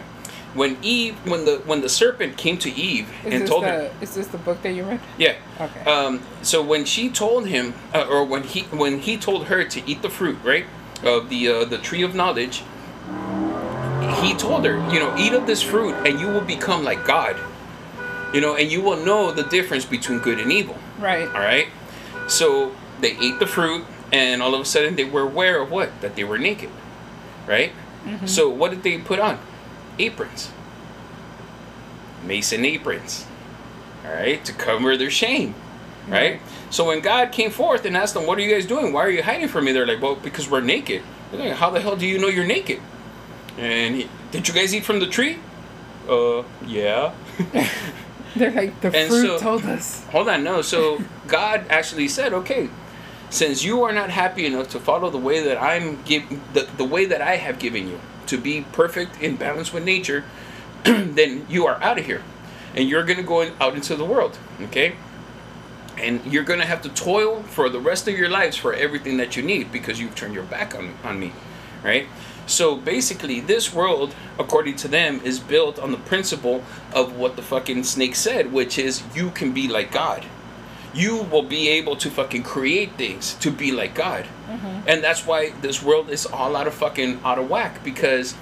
When 0.54 0.78
Eve 0.82 1.16
when 1.30 1.46
the 1.46 1.62
when 1.66 1.82
the 1.82 1.90
serpent 1.90 2.38
came 2.38 2.58
to 2.60 2.72
Eve 2.72 3.10
Is 3.26 3.34
and 3.34 3.48
told 3.48 3.64
the 3.64 3.68
her 3.68 3.92
is 4.02 4.16
this 4.16 4.28
the 4.28 4.38
book 4.38 4.62
that 4.64 4.74
you 4.74 4.84
read? 4.84 5.00
Yeah. 5.18 5.36
Okay. 5.60 5.82
Um, 5.82 6.22
so 6.42 6.64
when 6.64 6.86
she 6.86 7.10
told 7.10 7.48
him, 7.48 7.74
uh, 7.94 8.08
or 8.10 8.24
when 8.24 8.44
he 8.44 8.62
when 8.62 9.00
he 9.00 9.18
told 9.18 9.48
her 9.48 9.64
to 9.64 9.90
eat 9.90 10.02
the 10.02 10.10
fruit, 10.10 10.38
right, 10.44 10.66
of 11.04 11.30
the 11.30 11.50
uh, 11.50 11.66
the 11.66 11.78
tree 11.78 12.04
of 12.04 12.16
knowledge, 12.16 12.64
he 14.22 14.34
told 14.34 14.66
her, 14.66 14.78
you 14.92 15.00
know, 15.00 15.16
eat 15.18 15.34
of 15.34 15.46
this 15.46 15.62
fruit, 15.62 15.94
and 16.08 16.20
you 16.20 16.28
will 16.28 16.42
become 16.42 16.84
like 16.84 17.06
God, 17.06 17.36
you 18.36 18.42
know, 18.42 18.56
and 18.56 18.70
you 18.70 18.82
will 18.82 18.98
know 18.98 19.32
the 19.32 19.44
difference 19.44 19.86
between 19.86 20.20
good 20.20 20.40
and 20.40 20.52
evil. 20.52 20.78
right. 21.00 21.28
All 21.28 21.34
right. 21.34 21.68
So 22.28 22.76
they 23.00 23.18
ate 23.18 23.40
the 23.40 23.48
fruit, 23.48 23.86
and 24.12 24.42
all 24.44 24.54
of 24.54 24.62
a 24.62 24.66
sudden 24.66 24.96
they 24.96 25.06
were 25.06 25.22
aware 25.22 25.62
of 25.62 25.72
what? 25.72 25.90
That 26.02 26.16
they 26.16 26.24
were 26.24 26.38
naked, 26.38 26.70
right? 27.48 27.72
So 28.26 28.50
what 28.50 28.70
did 28.70 28.84
they 28.84 29.00
put 29.00 29.20
on? 29.20 29.40
Aprons. 29.98 30.52
Mason 32.24 32.64
aprons. 32.66 33.26
All 34.06 34.12
right, 34.14 34.44
to 34.46 34.54
cover 34.54 34.96
their 34.98 35.10
shame, 35.10 35.56
right? 36.08 36.40
So 36.70 36.86
when 36.86 37.00
God 37.02 37.32
came 37.32 37.50
forth 37.50 37.86
and 37.86 37.98
asked 37.98 38.14
them, 38.14 38.26
"What 38.28 38.38
are 38.38 38.42
you 38.42 38.54
guys 38.54 38.68
doing? 38.68 38.94
Why 38.94 39.02
are 39.06 39.10
you 39.10 39.24
hiding 39.24 39.48
from 39.48 39.66
me?" 39.66 39.72
They're 39.72 39.88
like, 39.88 40.02
"Well, 40.02 40.16
because 40.16 40.50
we're 40.50 40.62
naked." 40.62 41.02
They're 41.32 41.50
like, 41.50 41.58
How 41.58 41.70
the 41.70 41.82
hell 41.82 41.96
do 41.96 42.06
you 42.06 42.20
know 42.20 42.28
you're 42.28 42.46
naked? 42.46 42.80
And 43.58 43.96
he, 43.96 44.10
did 44.32 44.48
you 44.48 44.54
guys 44.54 44.76
eat 44.76 44.86
from 44.86 45.00
the 45.00 45.08
tree? 45.08 45.38
Uh, 46.08 46.44
yeah. 46.66 47.14
They're 48.40 48.52
like 48.52 48.82
the 48.82 48.96
And 48.96 49.10
fruit 49.10 49.28
so- 49.28 49.40
told 49.40 49.66
us. 49.66 50.04
Hold 50.06 50.28
on, 50.30 50.44
no. 50.44 50.62
So 50.62 51.02
God 51.28 51.66
actually 51.70 52.08
said, 52.08 52.34
okay, 52.34 52.70
since 53.30 53.64
you 53.64 53.84
are 53.84 53.92
not 53.94 54.10
happy 54.10 54.46
enough 54.46 54.70
to 54.70 54.80
follow 54.80 55.10
the 55.10 55.18
way 55.18 55.42
that 55.44 55.62
I'm 55.62 56.02
give 56.04 56.24
the, 56.54 56.68
the 56.78 56.84
way 56.86 57.06
that 57.06 57.22
I 57.22 57.38
have 57.38 57.60
given 57.60 57.88
you 57.88 58.00
to 58.28 58.38
be 58.38 58.66
perfect 58.72 59.22
in 59.22 59.36
balance 59.36 59.72
with 59.74 59.84
nature, 59.84 60.24
then 60.84 61.46
you 61.50 61.66
are 61.66 61.82
out 61.82 61.98
of 62.00 62.06
here, 62.06 62.24
and 62.76 62.88
you're 62.90 63.04
gonna 63.04 63.24
go 63.24 63.42
in- 63.42 63.54
out 63.60 63.76
into 63.76 63.96
the 63.96 64.06
world, 64.06 64.38
okay? 64.62 64.96
And 65.98 66.22
you're 66.32 66.44
gonna 66.44 66.66
have 66.66 66.82
to 66.84 66.90
toil 66.90 67.44
for 67.44 67.70
the 67.70 67.80
rest 67.80 68.08
of 68.08 68.18
your 68.18 68.30
lives 68.30 68.58
for 68.58 68.74
everything 68.74 69.18
that 69.18 69.36
you 69.38 69.44
need 69.44 69.72
because 69.72 70.00
you've 70.00 70.16
turned 70.16 70.34
your 70.34 70.44
back 70.44 70.76
on 70.76 70.94
on 71.04 71.20
me, 71.20 71.32
right? 71.84 72.08
So 72.48 72.76
basically, 72.76 73.40
this 73.40 73.74
world, 73.74 74.14
according 74.38 74.76
to 74.78 74.88
them, 74.88 75.20
is 75.24 75.40
built 75.40 75.80
on 75.80 75.92
the 75.92 75.98
principle 75.98 76.64
of 76.94 77.18
what 77.18 77.36
the 77.36 77.42
fucking 77.42 77.84
snake 77.84 78.16
said, 78.16 78.52
which 78.52 78.78
is 78.78 79.04
you 79.16 79.32
can 79.32 79.52
be 79.52 79.68
like 79.68 79.92
God. 79.92 80.26
You 80.94 81.24
will 81.24 81.44
be 81.44 81.68
able 81.70 81.96
to 81.98 82.10
fucking 82.10 82.44
create 82.44 82.94
things 82.94 83.34
to 83.36 83.52
be 83.52 83.72
like 83.72 83.96
God. 83.96 84.26
Mm-hmm. 84.48 84.88
And 84.88 85.04
that's 85.04 85.26
why 85.26 85.52
this 85.62 85.84
world 85.84 86.10
is 86.10 86.26
all 86.26 86.56
out 86.56 86.68
of 86.68 86.74
fucking 86.74 87.20
out 87.26 87.40
of 87.40 87.50
whack 87.50 87.84
because 87.84 88.36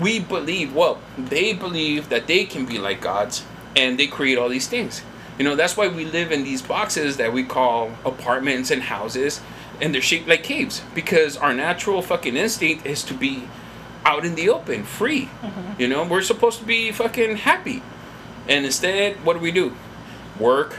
we 0.00 0.18
believe, 0.18 0.74
well, 0.74 0.98
they 1.16 1.52
believe 1.52 2.08
that 2.08 2.26
they 2.26 2.44
can 2.44 2.66
be 2.66 2.78
like 2.78 3.00
gods 3.00 3.44
and 3.76 3.98
they 3.98 4.06
create 4.06 4.38
all 4.38 4.48
these 4.48 4.66
things. 4.66 5.02
You 5.38 5.44
know, 5.44 5.54
that's 5.54 5.76
why 5.76 5.86
we 5.86 6.04
live 6.04 6.32
in 6.32 6.42
these 6.42 6.62
boxes 6.62 7.16
that 7.18 7.32
we 7.32 7.44
call 7.44 7.92
apartments 8.04 8.72
and 8.72 8.82
houses 8.82 9.40
and 9.80 9.94
they're 9.94 10.02
shaped 10.02 10.28
like 10.28 10.42
caves 10.42 10.82
because 10.94 11.36
our 11.36 11.54
natural 11.54 12.02
fucking 12.02 12.36
instinct 12.36 12.86
is 12.86 13.02
to 13.04 13.14
be 13.14 13.48
out 14.04 14.24
in 14.24 14.34
the 14.34 14.48
open, 14.48 14.84
free. 14.84 15.26
Mm-hmm. 15.42 15.80
You 15.80 15.88
know, 15.88 16.04
we're 16.04 16.22
supposed 16.22 16.58
to 16.60 16.64
be 16.64 16.90
fucking 16.92 17.36
happy. 17.36 17.82
And 18.48 18.64
instead, 18.64 19.24
what 19.24 19.34
do 19.34 19.40
we 19.40 19.52
do? 19.52 19.76
Work, 20.40 20.78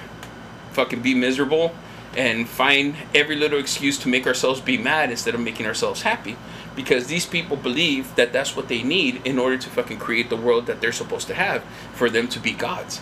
fucking 0.71 1.01
be 1.01 1.13
miserable, 1.13 1.75
and 2.17 2.49
find 2.49 2.95
every 3.13 3.35
little 3.35 3.59
excuse 3.59 3.97
to 3.99 4.09
make 4.09 4.25
ourselves 4.25 4.59
be 4.61 4.77
mad 4.77 5.11
instead 5.11 5.35
of 5.35 5.41
making 5.41 5.65
ourselves 5.65 6.01
happy. 6.01 6.37
Because 6.75 7.07
these 7.07 7.25
people 7.25 7.57
believe 7.57 8.15
that 8.15 8.33
that's 8.33 8.55
what 8.55 8.67
they 8.67 8.81
need 8.81 9.21
in 9.25 9.37
order 9.37 9.57
to 9.57 9.69
fucking 9.69 9.99
create 9.99 10.29
the 10.29 10.37
world 10.37 10.65
that 10.65 10.81
they're 10.81 10.91
supposed 10.91 11.27
to 11.27 11.35
have 11.35 11.63
for 11.93 12.09
them 12.09 12.27
to 12.29 12.39
be 12.39 12.53
gods. 12.53 13.01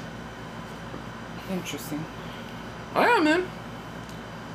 Interesting. 1.49 2.03
Oh 2.95 3.01
yeah, 3.01 3.23
man. 3.23 3.47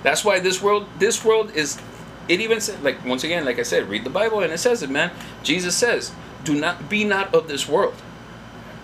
That's 0.02 0.24
why 0.24 0.40
this 0.40 0.62
world, 0.62 0.86
this 0.98 1.24
world 1.24 1.52
is. 1.54 1.80
It 2.28 2.40
even 2.40 2.60
said, 2.60 2.82
like 2.82 3.04
once 3.04 3.24
again, 3.24 3.44
like 3.44 3.58
I 3.58 3.64
said, 3.64 3.88
read 3.88 4.04
the 4.04 4.10
Bible 4.10 4.40
and 4.40 4.52
it 4.52 4.58
says 4.58 4.82
it, 4.82 4.90
man. 4.90 5.10
Jesus 5.42 5.76
says, 5.76 6.12
"Do 6.44 6.54
not 6.54 6.88
be 6.88 7.04
not 7.04 7.34
of 7.34 7.48
this 7.48 7.68
world," 7.68 7.94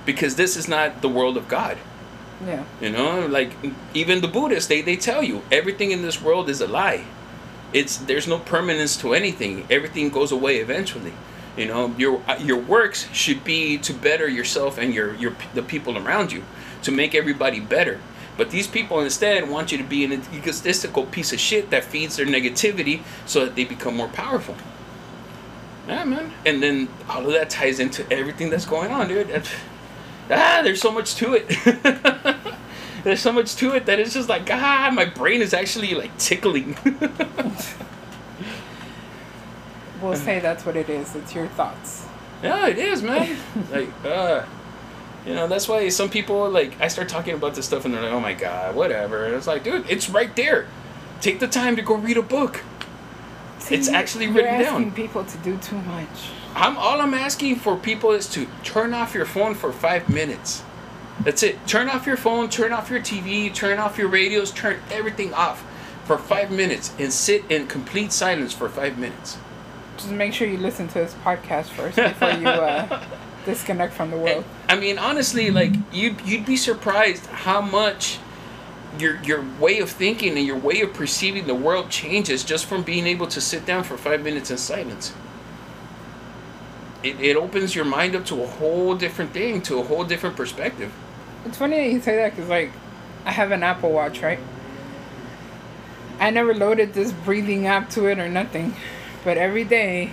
because 0.04 0.34
this 0.36 0.56
is 0.56 0.68
not 0.68 1.02
the 1.02 1.08
world 1.08 1.36
of 1.36 1.48
God. 1.48 1.78
Yeah. 2.46 2.64
You 2.80 2.90
know, 2.90 3.26
like 3.26 3.52
even 3.94 4.20
the 4.20 4.28
Buddhists, 4.28 4.68
they, 4.68 4.80
they 4.80 4.96
tell 4.96 5.22
you 5.22 5.42
everything 5.50 5.90
in 5.90 6.02
this 6.02 6.22
world 6.22 6.48
is 6.48 6.60
a 6.60 6.66
lie. 6.68 7.04
It's 7.72 7.96
there's 7.96 8.26
no 8.26 8.38
permanence 8.38 8.96
to 8.98 9.12
anything. 9.12 9.66
Everything 9.70 10.08
goes 10.08 10.32
away 10.32 10.58
eventually. 10.58 11.12
You 11.56 11.66
know, 11.66 11.94
your 11.98 12.22
uh, 12.28 12.36
your 12.38 12.58
works 12.58 13.08
should 13.12 13.42
be 13.42 13.78
to 13.78 13.92
better 13.92 14.28
yourself 14.28 14.78
and 14.78 14.94
your 14.94 15.14
your 15.16 15.34
the 15.54 15.62
people 15.62 15.98
around 15.98 16.32
you, 16.32 16.44
to 16.82 16.92
make 16.92 17.14
everybody 17.14 17.60
better. 17.60 18.00
But 18.38 18.50
these 18.50 18.66
people 18.66 19.00
instead 19.00 19.50
want 19.50 19.70
you 19.70 19.76
to 19.76 19.84
be 19.84 20.04
an 20.04 20.12
egotistical 20.32 21.04
piece 21.04 21.34
of 21.34 21.40
shit 21.40 21.68
that 21.68 21.84
feeds 21.84 22.16
their 22.16 22.24
negativity 22.24 23.02
so 23.26 23.44
that 23.44 23.54
they 23.54 23.64
become 23.64 23.96
more 23.96 24.08
powerful. 24.08 24.56
Yeah, 25.86 26.04
man. 26.04 26.32
And 26.46 26.62
then 26.62 26.88
all 27.10 27.26
of 27.26 27.32
that 27.34 27.50
ties 27.50 27.80
into 27.80 28.10
everything 28.10 28.48
that's 28.48 28.64
going 28.64 28.90
on, 28.90 29.08
dude. 29.08 29.42
Ah, 30.30 30.60
there's 30.62 30.80
so 30.80 30.90
much 30.90 31.14
to 31.16 31.34
it. 31.34 31.48
there's 33.04 33.20
so 33.20 33.32
much 33.32 33.56
to 33.56 33.74
it 33.74 33.84
that 33.84 33.98
it's 33.98 34.14
just 34.14 34.30
like 34.30 34.50
ah, 34.50 34.90
my 34.94 35.04
brain 35.04 35.42
is 35.42 35.52
actually 35.52 35.94
like 35.94 36.16
tickling. 36.16 36.76
We'll 40.00 40.14
say 40.14 40.38
that's 40.38 40.64
what 40.64 40.76
it 40.76 40.88
is. 40.88 41.14
It's 41.16 41.34
your 41.34 41.48
thoughts. 41.48 42.06
yeah, 42.42 42.68
it 42.68 42.78
is, 42.78 43.02
man. 43.02 43.36
like, 43.70 43.88
uh, 44.04 44.44
you 45.28 45.34
know, 45.34 45.46
that's 45.46 45.68
why 45.68 45.86
some 45.90 46.08
people 46.08 46.48
like 46.48 46.80
I 46.80 46.88
start 46.88 47.10
talking 47.10 47.34
about 47.34 47.54
this 47.54 47.66
stuff 47.66 47.84
and 47.84 47.92
they're 47.92 48.00
like, 48.02 48.12
oh 48.12 48.20
my 48.20 48.32
god, 48.32 48.74
whatever. 48.74 49.26
And 49.26 49.34
it's 49.34 49.46
like, 49.46 49.62
dude, 49.62 49.84
it's 49.90 50.08
right 50.08 50.34
there. 50.34 50.66
Take 51.20 51.38
the 51.38 51.46
time 51.46 51.76
to 51.76 51.82
go 51.82 51.96
read 51.96 52.16
a 52.16 52.22
book. 52.22 52.64
It's 53.70 53.88
actually 53.90 54.24
you're 54.24 54.34
written 54.34 54.54
asking 54.54 54.84
down. 54.84 54.92
people 54.92 55.24
to 55.24 55.38
do 55.38 55.58
too 55.58 55.76
much. 55.76 56.30
I'm 56.54 56.78
all 56.78 57.02
I'm 57.02 57.12
asking 57.12 57.56
for 57.56 57.76
people 57.76 58.12
is 58.12 58.26
to 58.30 58.46
turn 58.64 58.94
off 58.94 59.14
your 59.14 59.26
phone 59.26 59.54
for 59.54 59.70
five 59.70 60.08
minutes. 60.08 60.62
That's 61.20 61.42
it. 61.42 61.66
Turn 61.66 61.90
off 61.90 62.06
your 62.06 62.16
phone, 62.16 62.48
turn 62.48 62.72
off 62.72 62.88
your 62.88 63.00
TV, 63.00 63.52
turn 63.52 63.78
off 63.78 63.98
your 63.98 64.08
radios, 64.08 64.50
turn 64.50 64.80
everything 64.90 65.34
off 65.34 65.62
for 66.06 66.16
five 66.16 66.50
minutes 66.50 66.94
and 66.98 67.12
sit 67.12 67.44
in 67.50 67.66
complete 67.66 68.12
silence 68.12 68.54
for 68.54 68.70
five 68.70 68.96
minutes. 68.96 69.36
Just 69.98 70.10
make 70.10 70.32
sure 70.32 70.48
you 70.48 70.56
listen 70.56 70.88
to 70.88 70.94
this 70.94 71.14
podcast 71.22 71.66
first 71.66 71.96
before 71.96 72.30
you 72.30 72.46
uh, 72.48 73.04
disconnect 73.48 73.94
from 73.94 74.10
the 74.10 74.16
eh, 74.18 74.20
world. 74.20 74.44
I 74.68 74.76
mean, 74.76 74.98
honestly, 74.98 75.50
like 75.50 75.72
you'd 75.92 76.20
you'd 76.22 76.44
be 76.44 76.56
surprised 76.56 77.26
how 77.26 77.60
much 77.60 78.18
your 78.98 79.20
your 79.22 79.44
way 79.58 79.78
of 79.78 79.90
thinking 79.90 80.36
and 80.36 80.46
your 80.46 80.58
way 80.58 80.82
of 80.82 80.92
perceiving 80.92 81.46
the 81.46 81.54
world 81.54 81.88
changes 81.90 82.44
just 82.44 82.66
from 82.66 82.82
being 82.82 83.06
able 83.06 83.26
to 83.28 83.40
sit 83.40 83.64
down 83.64 83.84
for 83.84 83.96
five 83.96 84.22
minutes 84.22 84.50
in 84.50 84.58
silence. 84.58 85.14
It, 87.02 87.20
it 87.20 87.36
opens 87.36 87.74
your 87.74 87.84
mind 87.84 88.16
up 88.16 88.26
to 88.26 88.42
a 88.42 88.46
whole 88.46 88.94
different 88.96 89.32
thing, 89.32 89.62
to 89.62 89.78
a 89.78 89.84
whole 89.84 90.04
different 90.04 90.36
perspective. 90.36 90.92
It's 91.46 91.56
funny 91.56 91.76
that 91.76 91.92
you 91.92 92.00
say 92.00 92.16
that 92.16 92.34
because, 92.34 92.48
like, 92.50 92.72
I 93.24 93.30
have 93.30 93.52
an 93.52 93.62
Apple 93.62 93.92
Watch, 93.92 94.20
right? 94.20 94.40
I 96.18 96.30
never 96.30 96.52
loaded 96.52 96.94
this 96.94 97.12
breathing 97.12 97.68
app 97.68 97.88
to 97.90 98.06
it 98.06 98.18
or 98.18 98.28
nothing, 98.28 98.74
but 99.22 99.38
every 99.38 99.62
day, 99.62 100.10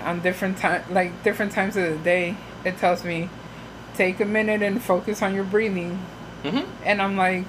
on 0.00 0.20
different 0.20 0.58
time, 0.58 0.82
like 0.90 1.22
different 1.22 1.52
times 1.52 1.76
of 1.76 1.84
the 1.90 1.96
day, 1.98 2.36
it 2.64 2.78
tells 2.78 3.04
me, 3.04 3.28
take 3.94 4.20
a 4.20 4.24
minute 4.24 4.62
and 4.62 4.80
focus 4.82 5.22
on 5.22 5.34
your 5.34 5.44
breathing, 5.44 5.98
Mm-hmm. 6.44 6.70
and 6.84 7.02
I'm 7.02 7.16
like, 7.16 7.48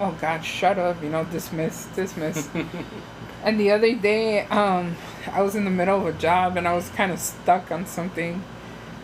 oh 0.00 0.10
God, 0.20 0.44
shut 0.44 0.78
up, 0.78 1.00
you 1.02 1.08
know, 1.08 1.24
dismiss, 1.24 1.86
dismiss. 1.94 2.48
and 3.44 3.58
the 3.60 3.70
other 3.70 3.94
day, 3.94 4.44
um, 4.46 4.96
I 5.30 5.42
was 5.42 5.54
in 5.54 5.64
the 5.64 5.70
middle 5.70 5.96
of 6.04 6.06
a 6.12 6.18
job 6.18 6.56
and 6.56 6.66
I 6.66 6.72
was 6.74 6.88
kind 6.88 7.12
of 7.12 7.20
stuck 7.20 7.70
on 7.70 7.86
something, 7.86 8.42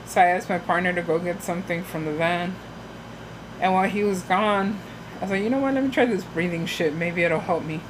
so 0.07 0.21
I 0.21 0.27
asked 0.27 0.49
my 0.49 0.59
partner 0.59 0.93
to 0.93 1.03
go 1.03 1.21
get 1.21 1.43
something 1.43 1.85
from 1.85 2.05
the 2.05 2.13
van. 2.13 2.57
And 3.61 3.73
while 3.73 3.89
he 3.89 4.03
was 4.03 4.23
gone, 4.23 4.81
I 5.19 5.23
was 5.23 5.31
like, 5.31 5.43
you 5.45 5.51
know 5.51 5.61
what? 5.61 5.75
Let 5.75 5.85
me 5.85 5.91
try 5.91 6.05
this 6.05 6.25
breathing 6.25 6.67
shit. 6.67 6.95
Maybe 6.97 7.23
it'll 7.23 7.39
help 7.39 7.65
me. 7.65 7.81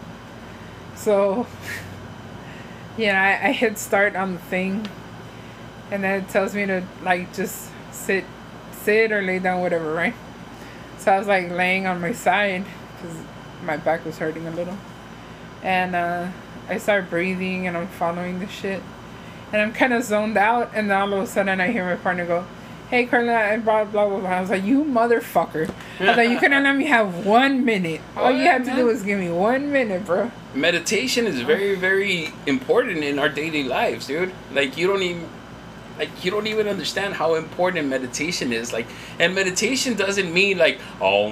So, 0.94 1.46
yeah, 2.96 3.40
I, 3.42 3.48
I 3.48 3.52
hit 3.52 3.78
start 3.78 4.16
on 4.16 4.34
the 4.34 4.38
thing, 4.40 4.86
and 5.90 6.04
then 6.04 6.22
it 6.22 6.28
tells 6.28 6.54
me 6.54 6.66
to 6.66 6.82
like 7.02 7.32
just 7.34 7.70
sit, 7.90 8.24
sit 8.72 9.12
or 9.12 9.22
lay 9.22 9.38
down, 9.38 9.60
whatever, 9.60 9.92
right? 9.92 10.14
So 10.98 11.12
I 11.12 11.18
was 11.18 11.26
like 11.26 11.50
laying 11.50 11.86
on 11.86 12.00
my 12.00 12.12
side 12.12 12.64
because 12.96 13.16
my 13.64 13.76
back 13.76 14.04
was 14.04 14.18
hurting 14.18 14.46
a 14.46 14.50
little, 14.50 14.76
and 15.62 15.94
uh, 15.96 16.28
I 16.68 16.78
start 16.78 17.10
breathing 17.10 17.66
and 17.66 17.76
I'm 17.76 17.88
following 17.88 18.38
the 18.40 18.48
shit, 18.48 18.82
and 19.52 19.60
I'm 19.62 19.72
kind 19.72 19.92
of 19.92 20.02
zoned 20.04 20.36
out, 20.36 20.70
and 20.74 20.90
then 20.90 20.96
all 21.00 21.12
of 21.12 21.22
a 21.22 21.26
sudden 21.26 21.60
I 21.60 21.70
hear 21.72 21.84
my 21.84 21.96
partner 21.96 22.26
go. 22.26 22.44
Hey 22.90 23.06
Carla, 23.06 23.32
and 23.32 23.64
blah 23.64 23.84
blah 23.84 24.06
blah 24.06 24.18
blah. 24.20 24.28
I 24.28 24.40
was 24.42 24.50
like, 24.50 24.64
you 24.64 24.84
motherfucker! 24.84 25.72
I 25.98 26.04
was 26.08 26.16
like, 26.18 26.28
you 26.28 26.38
couldn't 26.38 26.62
let 26.62 26.76
me 26.76 26.84
have 26.84 27.24
one 27.24 27.64
minute. 27.64 28.02
All 28.14 28.26
Oh, 28.26 28.28
you 28.28 28.42
yeah, 28.42 28.52
had 28.52 28.64
to 28.64 28.66
man. 28.68 28.76
do 28.76 28.84
was 28.84 29.02
give 29.02 29.18
me 29.18 29.30
one 29.30 29.72
minute, 29.72 30.04
bro. 30.04 30.30
Meditation 30.54 31.26
is 31.26 31.40
very 31.40 31.74
very 31.74 32.32
important 32.46 32.98
in 32.98 33.18
our 33.18 33.28
daily 33.28 33.64
lives 33.64 34.06
dude. 34.06 34.32
Like 34.52 34.76
you 34.76 34.86
don't 34.86 35.02
even 35.02 35.28
like 35.98 36.24
you 36.24 36.30
don't 36.30 36.46
even 36.46 36.68
understand 36.68 37.14
how 37.14 37.34
important 37.34 37.88
meditation 37.88 38.52
is. 38.52 38.72
Like 38.72 38.86
and 39.18 39.34
meditation 39.34 39.94
doesn't 39.94 40.32
mean 40.32 40.58
like 40.58 40.80
oh 41.00 41.28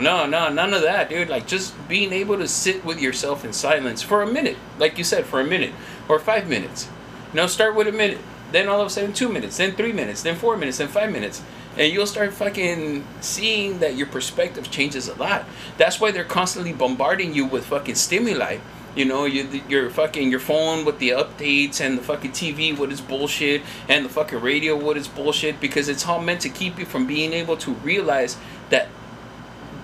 no 0.00 0.26
no 0.26 0.48
none 0.48 0.74
of 0.74 0.82
that 0.82 1.08
dude. 1.08 1.28
Like 1.28 1.46
just 1.46 1.74
being 1.88 2.12
able 2.12 2.38
to 2.38 2.48
sit 2.48 2.84
with 2.84 3.00
yourself 3.00 3.44
in 3.44 3.52
silence 3.52 4.02
for 4.02 4.22
a 4.22 4.26
minute. 4.26 4.56
Like 4.78 4.98
you 4.98 5.04
said 5.04 5.26
for 5.26 5.40
a 5.40 5.44
minute 5.44 5.72
or 6.08 6.18
five 6.18 6.48
minutes. 6.48 6.88
You 7.32 7.40
know 7.40 7.46
start 7.46 7.74
with 7.74 7.88
a 7.88 7.92
minute 7.92 8.18
then 8.52 8.68
all 8.68 8.80
of 8.80 8.86
a 8.86 8.90
sudden 8.90 9.12
two 9.12 9.28
minutes 9.28 9.56
then 9.56 9.72
three 9.72 9.92
minutes 9.92 10.22
then 10.22 10.36
four 10.36 10.56
minutes 10.56 10.78
then 10.78 10.88
five 10.88 11.10
minutes 11.10 11.42
and 11.76 11.92
you'll 11.92 12.06
start 12.06 12.32
fucking 12.32 13.04
seeing 13.20 13.80
that 13.80 13.96
your 13.96 14.06
perspective 14.06 14.70
changes 14.70 15.08
a 15.08 15.14
lot. 15.14 15.44
That's 15.76 16.00
why 16.00 16.10
they're 16.10 16.24
constantly 16.24 16.72
bombarding 16.72 17.34
you 17.34 17.44
with 17.44 17.66
fucking 17.66 17.96
stimuli. 17.96 18.58
You 18.94 19.04
know, 19.04 19.26
you, 19.26 19.62
your 19.68 19.90
fucking 19.90 20.30
your 20.30 20.40
phone 20.40 20.86
with 20.86 20.98
the 20.98 21.10
updates 21.10 21.82
and 21.82 21.98
the 21.98 22.02
fucking 22.02 22.32
TV 22.32 22.76
with 22.76 22.90
its 22.90 23.02
bullshit 23.02 23.60
and 23.90 24.06
the 24.06 24.08
fucking 24.08 24.40
radio 24.40 24.74
with 24.74 24.96
its 24.96 25.06
bullshit 25.06 25.60
because 25.60 25.90
it's 25.90 26.06
all 26.06 26.22
meant 26.22 26.40
to 26.40 26.48
keep 26.48 26.78
you 26.78 26.86
from 26.86 27.06
being 27.06 27.34
able 27.34 27.58
to 27.58 27.72
realize 27.72 28.38
that 28.70 28.88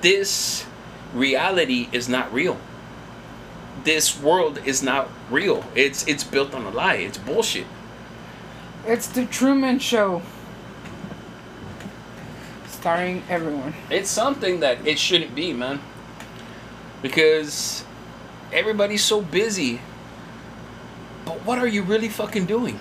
this 0.00 0.64
reality 1.12 1.88
is 1.92 2.08
not 2.08 2.32
real. 2.32 2.56
This 3.84 4.18
world 4.18 4.60
is 4.64 4.82
not 4.82 5.10
real. 5.30 5.62
It's 5.74 6.06
it's 6.06 6.24
built 6.24 6.54
on 6.54 6.64
a 6.64 6.70
lie. 6.70 6.94
It's 6.94 7.18
bullshit. 7.18 7.66
It's 8.86 9.08
the 9.08 9.26
Truman 9.26 9.78
Show. 9.78 10.22
Starring 12.82 13.22
everyone. 13.30 13.74
It's 13.90 14.10
something 14.10 14.58
that 14.58 14.84
it 14.84 14.98
shouldn't 14.98 15.36
be, 15.36 15.52
man. 15.52 15.78
Because 17.00 17.84
everybody's 18.52 19.04
so 19.04 19.22
busy. 19.22 19.80
But 21.24 21.46
what 21.46 21.60
are 21.60 21.68
you 21.68 21.82
really 21.82 22.08
fucking 22.08 22.46
doing? 22.46 22.80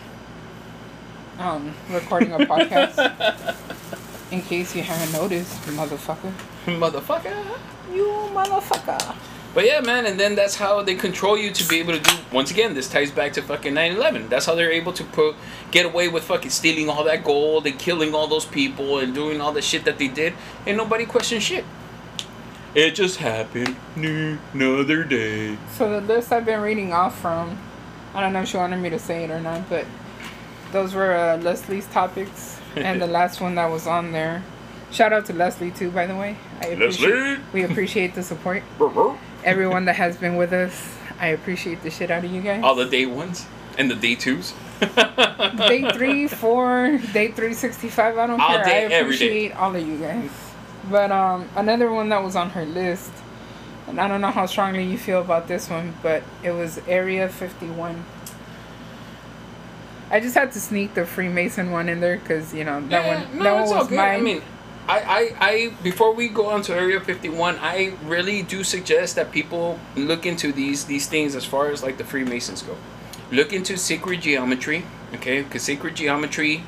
Um, 1.38 1.76
recording 1.92 2.34
a 2.34 2.40
podcast. 2.40 2.98
In 4.32 4.42
case 4.42 4.76
you 4.76 4.82
haven't 4.82 5.14
noticed, 5.14 5.62
motherfucker. 5.70 6.34
Motherfucker. 6.66 7.38
You 7.94 8.08
motherfucker. 8.34 9.16
But 9.54 9.66
yeah, 9.66 9.82
man, 9.82 10.06
and 10.06 10.18
then 10.18 10.36
that's 10.36 10.56
how 10.56 10.82
they 10.82 10.96
control 10.96 11.38
you 11.38 11.52
to 11.52 11.68
be 11.68 11.80
able 11.80 11.94
to 11.94 12.00
do. 12.00 12.16
Once 12.32 12.52
again, 12.52 12.74
this 12.74 12.88
ties 12.88 13.12
back 13.12 13.34
to 13.34 13.42
fucking 13.42 13.74
9 13.74 13.92
11. 13.98 14.30
That's 14.30 14.46
how 14.46 14.56
they're 14.56 14.72
able 14.72 14.94
to 14.94 15.04
put, 15.04 15.36
get 15.72 15.86
away 15.86 16.08
with 16.08 16.24
fucking 16.24 16.52
stealing 16.52 16.90
all 16.90 17.04
that 17.04 17.26
gold 17.26 17.68
and 17.68 17.78
killing 17.78 18.16
all 18.16 18.28
those 18.28 18.46
people 18.46 19.00
and 19.00 19.14
doing 19.14 19.42
all 19.42 19.52
the 19.52 19.62
shit 19.62 19.84
that 19.84 19.98
they 19.98 20.08
did. 20.08 20.34
And 20.66 20.78
nobody 20.78 21.06
questioned 21.06 21.44
shit. 21.44 21.66
It 22.74 22.92
just 22.92 23.18
happened. 23.18 23.76
Another 23.98 25.04
day. 25.04 25.58
So 25.74 26.00
the 26.00 26.00
list 26.00 26.32
I've 26.32 26.46
been 26.46 26.62
reading 26.62 26.94
off 26.94 27.20
from, 27.20 27.60
I 28.14 28.22
don't 28.22 28.32
know 28.32 28.44
if 28.44 28.48
she 28.48 28.56
wanted 28.56 28.78
me 28.78 28.90
to 28.92 29.00
say 29.00 29.26
it 29.26 29.32
or 29.32 29.42
not, 29.42 29.70
but 29.70 29.86
those 30.72 30.94
were 30.94 31.14
uh, 31.14 31.38
Leslie's 31.38 31.88
topics, 31.88 32.62
and 32.78 33.02
the 33.02 33.08
last 33.08 33.42
one 33.42 33.56
that 33.56 33.70
was 33.70 33.88
on 33.88 34.14
there. 34.14 34.44
Shout 34.92 35.12
out 35.12 35.26
to 35.26 35.34
Leslie 35.34 35.72
too, 35.72 35.92
by 35.92 36.06
the 36.06 36.16
way. 36.16 36.38
I 36.62 36.68
appreciate, 36.68 37.12
Leslie? 37.12 37.44
We 37.52 37.64
appreciate 37.64 38.16
the 38.16 38.24
support. 38.24 38.64
Everyone 39.44 39.86
that 39.86 39.96
has 39.96 40.18
been 40.18 40.36
with 40.38 40.54
us, 40.54 40.96
I 41.20 41.28
appreciate 41.28 41.82
the 41.84 41.90
shit 41.90 42.12
out 42.12 42.24
of 42.24 42.32
you 42.32 42.42
guys. 42.42 42.64
All 42.64 42.76
the 42.76 42.86
day 42.86 43.06
ones 43.06 43.46
and 43.78 43.90
the 43.90 43.96
day 43.96 44.16
twos. 44.16 44.54
day 44.80 45.90
three, 45.94 46.28
four, 46.28 47.00
day 47.14 47.30
three 47.32 47.54
sixty 47.54 47.88
five. 47.90 48.18
I 48.18 48.28
don't 48.28 48.40
All 48.40 48.56
care. 48.56 48.64
day, 48.64 48.72
I 48.72 48.84
every 48.84 49.18
day. 49.18 49.26
appreciate 49.26 49.52
all 49.56 49.76
of 49.76 49.88
you 49.88 49.98
guys. 49.98 50.30
But 50.90 51.12
um, 51.12 51.48
another 51.56 51.92
one 51.92 52.10
that 52.10 52.24
was 52.24 52.36
on 52.36 52.50
her 52.52 52.66
list, 52.66 53.12
and 53.88 54.00
I 54.02 54.08
don't 54.08 54.22
know 54.22 54.32
how 54.32 54.46
strongly 54.48 54.84
you 54.84 54.98
feel 54.98 55.22
about 55.22 55.48
this 55.48 55.70
one, 55.70 55.94
but 56.02 56.24
it 56.44 56.52
was 56.52 56.80
Area 56.88 57.30
fifty 57.30 57.68
one. 57.68 58.06
I 60.10 60.20
just 60.20 60.36
had 60.36 60.52
to 60.54 60.60
sneak 60.60 60.94
the 60.94 61.06
Freemason 61.06 61.72
one 61.72 61.88
in 61.88 62.02
there 62.02 62.18
because 62.18 62.54
you 62.54 62.64
know 62.64 62.82
that 62.88 63.06
Yeah, 63.06 63.24
one 63.26 63.38
no, 63.38 63.44
that 63.44 63.54
one 63.68 63.78
was 63.78 63.88
good. 63.88 63.96
mine. 63.98 64.20
I 64.20 64.22
mean, 64.22 64.42
I, 64.88 65.00
I, 65.00 65.36
I, 65.40 65.74
before 65.84 66.14
we 66.14 66.28
go 66.28 66.48
on 66.48 66.64
to 66.64 66.76
Area 66.76 67.00
51, 67.00 67.58
I 67.62 67.94
really 68.04 68.42
do 68.42 68.64
suggest 68.64 69.16
that 69.16 69.32
people 69.32 69.80
look 69.96 70.26
into 70.26 70.52
these 70.52 70.86
these 70.86 71.08
things 71.08 71.36
as 71.36 71.46
far 71.46 71.70
as 71.70 71.84
like 71.84 71.98
the 71.98 72.04
Freemasons 72.04 72.62
go. 72.62 72.76
Look 73.32 73.54
into 73.54 73.78
sacred 73.78 74.22
geometry, 74.22 74.84
okay? 75.14 75.44
Because 75.44 75.62
sacred 75.64 75.96
geometry 75.96 76.64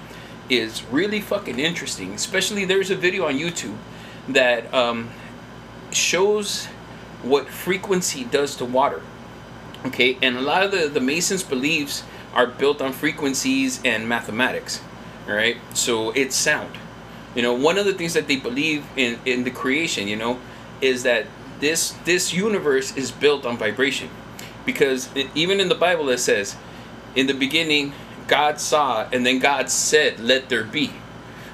is 0.49 0.84
really 0.86 1.20
fucking 1.20 1.59
interesting. 1.59 2.14
Especially 2.14 2.66
there's 2.66 2.91
a 2.91 2.95
video 2.95 3.28
on 3.28 3.36
YouTube 3.36 3.78
that 4.30 4.72
um, 4.74 5.09
shows 5.91 6.68
what 7.24 7.47
frequency 7.47 8.24
does 8.24 8.55
to 8.57 8.66
water. 8.66 9.01
Okay, 9.86 10.18
and 10.22 10.38
a 10.38 10.41
lot 10.41 10.64
of 10.64 10.72
the, 10.72 10.88
the 10.88 11.01
Masons' 11.01 11.43
beliefs 11.43 12.03
are 12.34 12.47
built 12.47 12.82
on 12.82 12.93
frequencies 12.93 13.82
and 13.84 14.07
mathematics. 14.07 14.82
All 15.28 15.36
right, 15.36 15.57
so 15.74 16.11
it's 16.11 16.36
sound. 16.36 16.78
You 17.36 17.42
know, 17.42 17.54
one 17.54 17.78
of 17.78 17.86
the 17.86 17.94
things 17.94 18.14
that 18.14 18.28
they 18.28 18.36
believe 18.36 18.86
in 18.96 19.20
in 19.26 19.44
the 19.44 19.52
creation, 19.52 20.08
you 20.08 20.16
know, 20.16 20.40
is 20.82 21.04
that 21.04 21.26
this 21.60 21.92
this 22.06 22.34
universe 22.34 22.96
is 22.96 23.12
built 23.12 23.46
on 23.46 23.58
vibration, 23.58 24.10
because 24.66 25.10
it, 25.16 25.28
even 25.34 25.60
in 25.60 25.70
the 25.70 25.76
Bible 25.76 26.10
it 26.10 26.20
says, 26.20 26.56
in 27.16 27.28
the 27.28 27.34
beginning, 27.34 27.94
God 28.28 28.60
saw, 28.60 29.08
and 29.12 29.26
then 29.26 29.40
God 29.40 29.70
said, 29.70 30.20
"Let 30.20 30.50
there 30.50 30.64
be." 30.64 30.92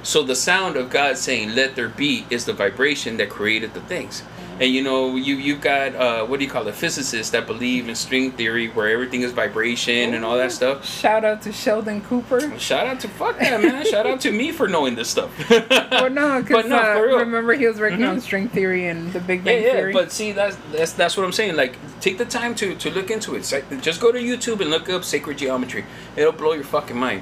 So 0.04 0.24
the 0.24 0.36
sound 0.36 0.78
of 0.78 0.90
God 0.90 1.18
saying 1.18 1.56
"Let 1.56 1.76
there 1.76 1.90
be" 1.90 2.26
is 2.30 2.46
the 2.46 2.54
vibration 2.54 3.18
that 3.18 3.30
created 3.30 3.74
the 3.74 3.82
things. 3.82 4.24
And 4.60 4.70
you 4.74 4.84
know, 4.84 5.16
you 5.16 5.36
you've 5.36 5.62
got 5.62 5.96
uh, 5.96 6.26
what 6.26 6.40
do 6.40 6.46
you 6.46 6.52
call 6.52 6.68
it? 6.68 6.76
Physicists 6.76 7.32
that 7.32 7.48
believe 7.48 7.88
in 7.88 7.96
string 7.96 8.32
theory, 8.34 8.68
where 8.68 8.90
everything 8.90 9.22
is 9.22 9.32
vibration 9.32 10.14
and 10.14 10.26
all 10.26 10.36
that 10.38 10.52
stuff. 10.52 10.86
Shout 10.86 11.24
out 11.24 11.42
to 11.44 11.54
Sheldon 11.54 12.02
Cooper. 12.02 12.58
Shout 12.60 12.86
out 12.86 13.00
to 13.00 13.08
fuck 13.08 13.40
that 13.40 13.62
man. 13.62 13.86
Shout 13.90 14.06
out 14.06 14.20
to 14.22 14.32
me 14.34 14.52
for 14.52 14.68
knowing 14.68 14.96
this 14.96 15.10
stuff. 15.10 15.32
Well, 15.50 16.10
no, 16.10 16.42
because 16.42 16.64
But 16.64 16.66
no, 16.68 16.78
uh, 16.78 17.00
remember 17.00 17.54
he 17.54 17.68
was 17.68 17.80
working 17.80 18.00
Mhm. 18.00 18.10
on 18.10 18.20
string 18.20 18.50
theory 18.50 18.88
and 18.90 19.14
the 19.14 19.22
Big 19.22 19.40
Yeah, 19.40 19.46
Bang 19.46 19.64
yeah, 19.64 19.72
Theory. 19.72 19.94
but 19.94 20.12
see, 20.12 20.34
that's 20.34 20.58
that's 20.74 20.92
that's 20.92 21.16
what 21.16 21.26
I'm 21.26 21.32
saying. 21.32 21.56
Like, 21.56 21.78
take 22.02 22.18
the 22.18 22.26
time 22.26 22.54
to 22.56 22.76
to 22.76 22.90
look 22.92 23.10
into 23.12 23.36
it. 23.36 23.50
Like, 23.54 23.82
just 23.82 24.02
go 24.02 24.12
to 24.12 24.20
YouTube 24.20 24.60
and 24.60 24.70
look 24.70 24.90
up 24.90 25.06
sacred 25.06 25.38
geometry. 25.38 25.86
It'll 26.18 26.34
blow 26.34 26.52
your 26.52 26.66
fucking 26.66 26.98
mind. 26.98 27.22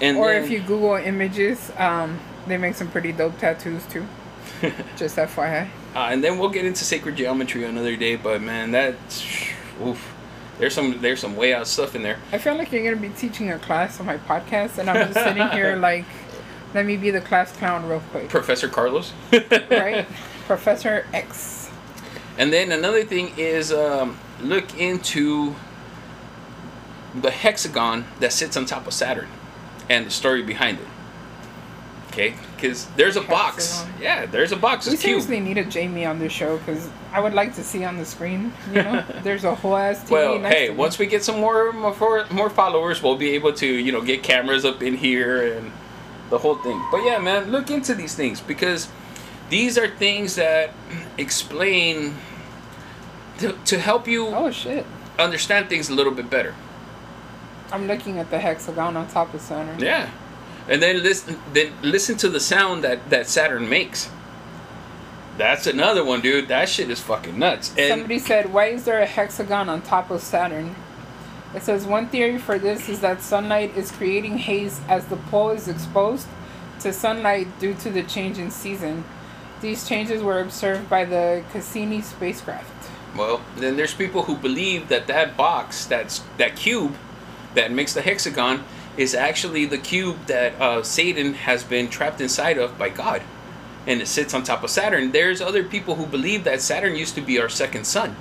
And 0.00 0.18
or 0.18 0.28
then- 0.32 0.44
if 0.44 0.50
you 0.50 0.60
Google 0.60 0.94
images, 0.94 1.72
um, 1.78 2.20
they 2.46 2.58
make 2.58 2.76
some 2.76 2.88
pretty 2.88 3.10
dope 3.10 3.38
tattoos 3.40 3.84
too. 3.86 4.06
Just 4.96 5.16
FYI. 5.16 5.68
Uh, 5.96 6.08
and 6.10 6.22
then 6.22 6.38
we'll 6.38 6.50
get 6.50 6.66
into 6.66 6.84
sacred 6.84 7.16
geometry 7.16 7.64
another 7.64 7.96
day. 7.96 8.16
But 8.16 8.42
man, 8.42 8.70
that's 8.70 9.24
oof. 9.82 10.12
There's 10.58 10.74
some 10.74 11.00
there's 11.00 11.20
some 11.20 11.36
way 11.36 11.54
out 11.54 11.66
stuff 11.66 11.94
in 11.94 12.02
there. 12.02 12.18
I 12.32 12.38
feel 12.38 12.54
like 12.54 12.70
you're 12.70 12.84
gonna 12.84 13.00
be 13.00 13.14
teaching 13.14 13.50
a 13.50 13.58
class 13.58 13.98
on 13.98 14.04
my 14.04 14.18
podcast, 14.18 14.76
and 14.76 14.90
I'm 14.90 15.12
just 15.12 15.14
sitting 15.14 15.48
here 15.48 15.76
like, 15.80 16.04
let 16.74 16.84
me 16.84 16.98
be 16.98 17.10
the 17.10 17.22
class 17.22 17.50
clown 17.56 17.88
real 17.88 18.02
quick, 18.10 18.28
Professor 18.28 18.68
Carlos. 18.68 19.12
right? 19.32 20.06
Professor 20.46 21.06
X. 21.14 21.70
And 22.38 22.52
then 22.52 22.72
another 22.72 23.02
thing 23.02 23.32
is 23.38 23.72
um, 23.72 24.18
look 24.42 24.78
into 24.78 25.54
the 27.14 27.30
hexagon 27.30 28.04
that 28.20 28.34
sits 28.34 28.56
on 28.58 28.66
top 28.66 28.86
of 28.86 28.92
Saturn 28.92 29.28
and 29.88 30.04
the 30.04 30.10
story 30.10 30.42
behind 30.42 30.78
it. 30.78 30.86
Okay, 32.16 32.34
because 32.56 32.86
there's 32.96 33.16
a 33.16 33.20
box. 33.20 33.84
Yeah, 34.00 34.24
there's 34.24 34.50
a 34.50 34.56
box. 34.56 34.86
We 34.86 34.94
It's 34.94 35.02
cube. 35.02 35.20
seriously 35.20 35.38
need 35.40 35.58
a 35.58 35.64
Jamie 35.66 36.06
on 36.06 36.18
this 36.18 36.32
show 36.32 36.56
because 36.56 36.88
I 37.12 37.20
would 37.20 37.34
like 37.34 37.54
to 37.56 37.62
see 37.62 37.84
on 37.84 37.98
the 37.98 38.06
screen. 38.06 38.54
You 38.72 38.82
know, 38.82 39.04
there's 39.22 39.44
a 39.44 39.54
whole 39.54 39.76
ass 39.76 40.02
TV. 40.04 40.10
Well, 40.12 40.38
next 40.38 40.54
hey, 40.56 40.66
to 40.68 40.72
me. 40.72 40.78
once 40.78 40.98
we 40.98 41.04
get 41.06 41.22
some 41.22 41.38
more 41.38 41.72
more 41.74 42.24
more 42.30 42.48
followers, 42.48 43.02
we'll 43.02 43.18
be 43.18 43.30
able 43.34 43.52
to 43.52 43.66
you 43.66 43.92
know 43.92 44.00
get 44.00 44.22
cameras 44.22 44.64
up 44.64 44.82
in 44.82 44.94
here 44.96 45.58
and 45.58 45.70
the 46.30 46.38
whole 46.38 46.54
thing. 46.56 46.82
But 46.90 47.04
yeah, 47.04 47.18
man, 47.18 47.50
look 47.50 47.70
into 47.70 47.94
these 47.94 48.14
things 48.14 48.40
because 48.40 48.88
these 49.50 49.76
are 49.76 49.86
things 49.88 50.36
that 50.36 50.70
explain 51.18 52.14
to, 53.40 53.52
to 53.66 53.78
help 53.78 54.08
you 54.08 54.28
Oh 54.28 54.50
shit! 54.50 54.86
understand 55.18 55.68
things 55.68 55.90
a 55.90 55.94
little 55.94 56.12
bit 56.14 56.30
better. 56.30 56.54
I'm 57.70 57.86
looking 57.86 58.18
at 58.18 58.30
the 58.30 58.38
hexagon 58.38 58.96
on 58.96 59.06
top 59.08 59.34
of 59.34 59.40
Saturn. 59.42 59.78
Yeah, 59.78 60.08
and 60.68 60.82
then 60.82 61.02
listen 61.02 61.38
then 61.52 61.72
listen 61.82 62.16
to 62.18 62.28
the 62.28 62.40
sound 62.40 62.84
that 62.84 63.10
that 63.10 63.28
Saturn 63.28 63.68
makes. 63.68 64.10
That's 65.38 65.66
another 65.66 66.02
one, 66.02 66.22
dude. 66.22 66.48
That 66.48 66.68
shit 66.68 66.90
is 66.90 67.00
fucking 67.00 67.38
nuts. 67.38 67.74
And 67.76 67.90
Somebody 67.90 68.18
said, 68.18 68.52
"Why 68.52 68.66
is 68.66 68.84
there 68.84 69.00
a 69.00 69.06
hexagon 69.06 69.68
on 69.68 69.82
top 69.82 70.10
of 70.10 70.22
Saturn?" 70.22 70.74
It 71.54 71.62
says 71.62 71.86
one 71.86 72.08
theory 72.08 72.38
for 72.38 72.58
this 72.58 72.88
is 72.88 73.00
that 73.00 73.22
sunlight 73.22 73.76
is 73.76 73.90
creating 73.90 74.38
haze 74.38 74.80
as 74.88 75.06
the 75.06 75.16
pole 75.16 75.50
is 75.50 75.68
exposed 75.68 76.26
to 76.80 76.92
sunlight 76.92 77.58
due 77.58 77.74
to 77.74 77.90
the 77.90 78.02
change 78.02 78.38
in 78.38 78.50
season. 78.50 79.04
These 79.60 79.88
changes 79.88 80.22
were 80.22 80.40
observed 80.40 80.90
by 80.90 81.04
the 81.04 81.42
Cassini 81.52 82.02
spacecraft. 82.02 82.90
Well, 83.16 83.40
then 83.56 83.76
there's 83.76 83.94
people 83.94 84.24
who 84.24 84.36
believe 84.36 84.88
that 84.88 85.06
that 85.06 85.36
box, 85.36 85.86
that's 85.86 86.22
that 86.36 86.56
cube, 86.56 86.94
that 87.54 87.72
makes 87.72 87.94
the 87.94 88.02
hexagon, 88.02 88.64
is 88.96 89.14
actually 89.14 89.66
the 89.66 89.78
cube 89.78 90.26
that 90.26 90.60
uh, 90.60 90.82
Satan 90.82 91.34
has 91.34 91.64
been 91.64 91.88
trapped 91.88 92.20
inside 92.20 92.58
of 92.58 92.78
by 92.78 92.88
God, 92.88 93.22
and 93.86 94.00
it 94.00 94.06
sits 94.06 94.34
on 94.34 94.42
top 94.42 94.64
of 94.64 94.70
Saturn. 94.70 95.12
There's 95.12 95.40
other 95.40 95.62
people 95.62 95.96
who 95.96 96.06
believe 96.06 96.44
that 96.44 96.60
Saturn 96.60 96.96
used 96.96 97.14
to 97.14 97.20
be 97.20 97.38
our 97.38 97.48
second 97.48 97.84
sun. 97.84 98.16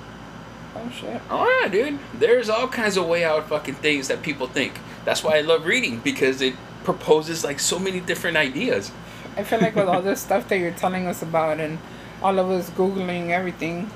Oh 0.75 0.89
shit! 0.89 1.21
Oh 1.29 1.61
yeah, 1.61 1.69
dude. 1.69 1.99
There's 2.13 2.49
all 2.49 2.67
kinds 2.67 2.97
of 2.97 3.07
way 3.07 3.23
out 3.23 3.47
fucking 3.47 3.75
things 3.75 4.09
that 4.09 4.21
people 4.21 4.47
think. 4.47 4.73
That's 5.05 5.23
why 5.23 5.37
I 5.37 5.41
love 5.41 5.65
reading 5.65 5.99
because 5.99 6.41
it 6.41 6.55
proposes 6.83 7.43
like 7.43 7.59
so 7.59 7.79
many 7.79 7.99
different 7.99 8.37
ideas. 8.37 8.91
I 9.37 9.43
feel 9.43 9.59
like 9.59 9.75
with 9.75 9.87
all 9.87 10.01
this 10.09 10.21
stuff 10.21 10.47
that 10.49 10.59
you're 10.59 10.71
telling 10.71 11.07
us 11.07 11.21
about 11.21 11.59
and 11.59 11.79
all 12.21 12.37
of 12.37 12.49
us 12.49 12.69
googling 12.71 13.29
everything, 13.29 13.89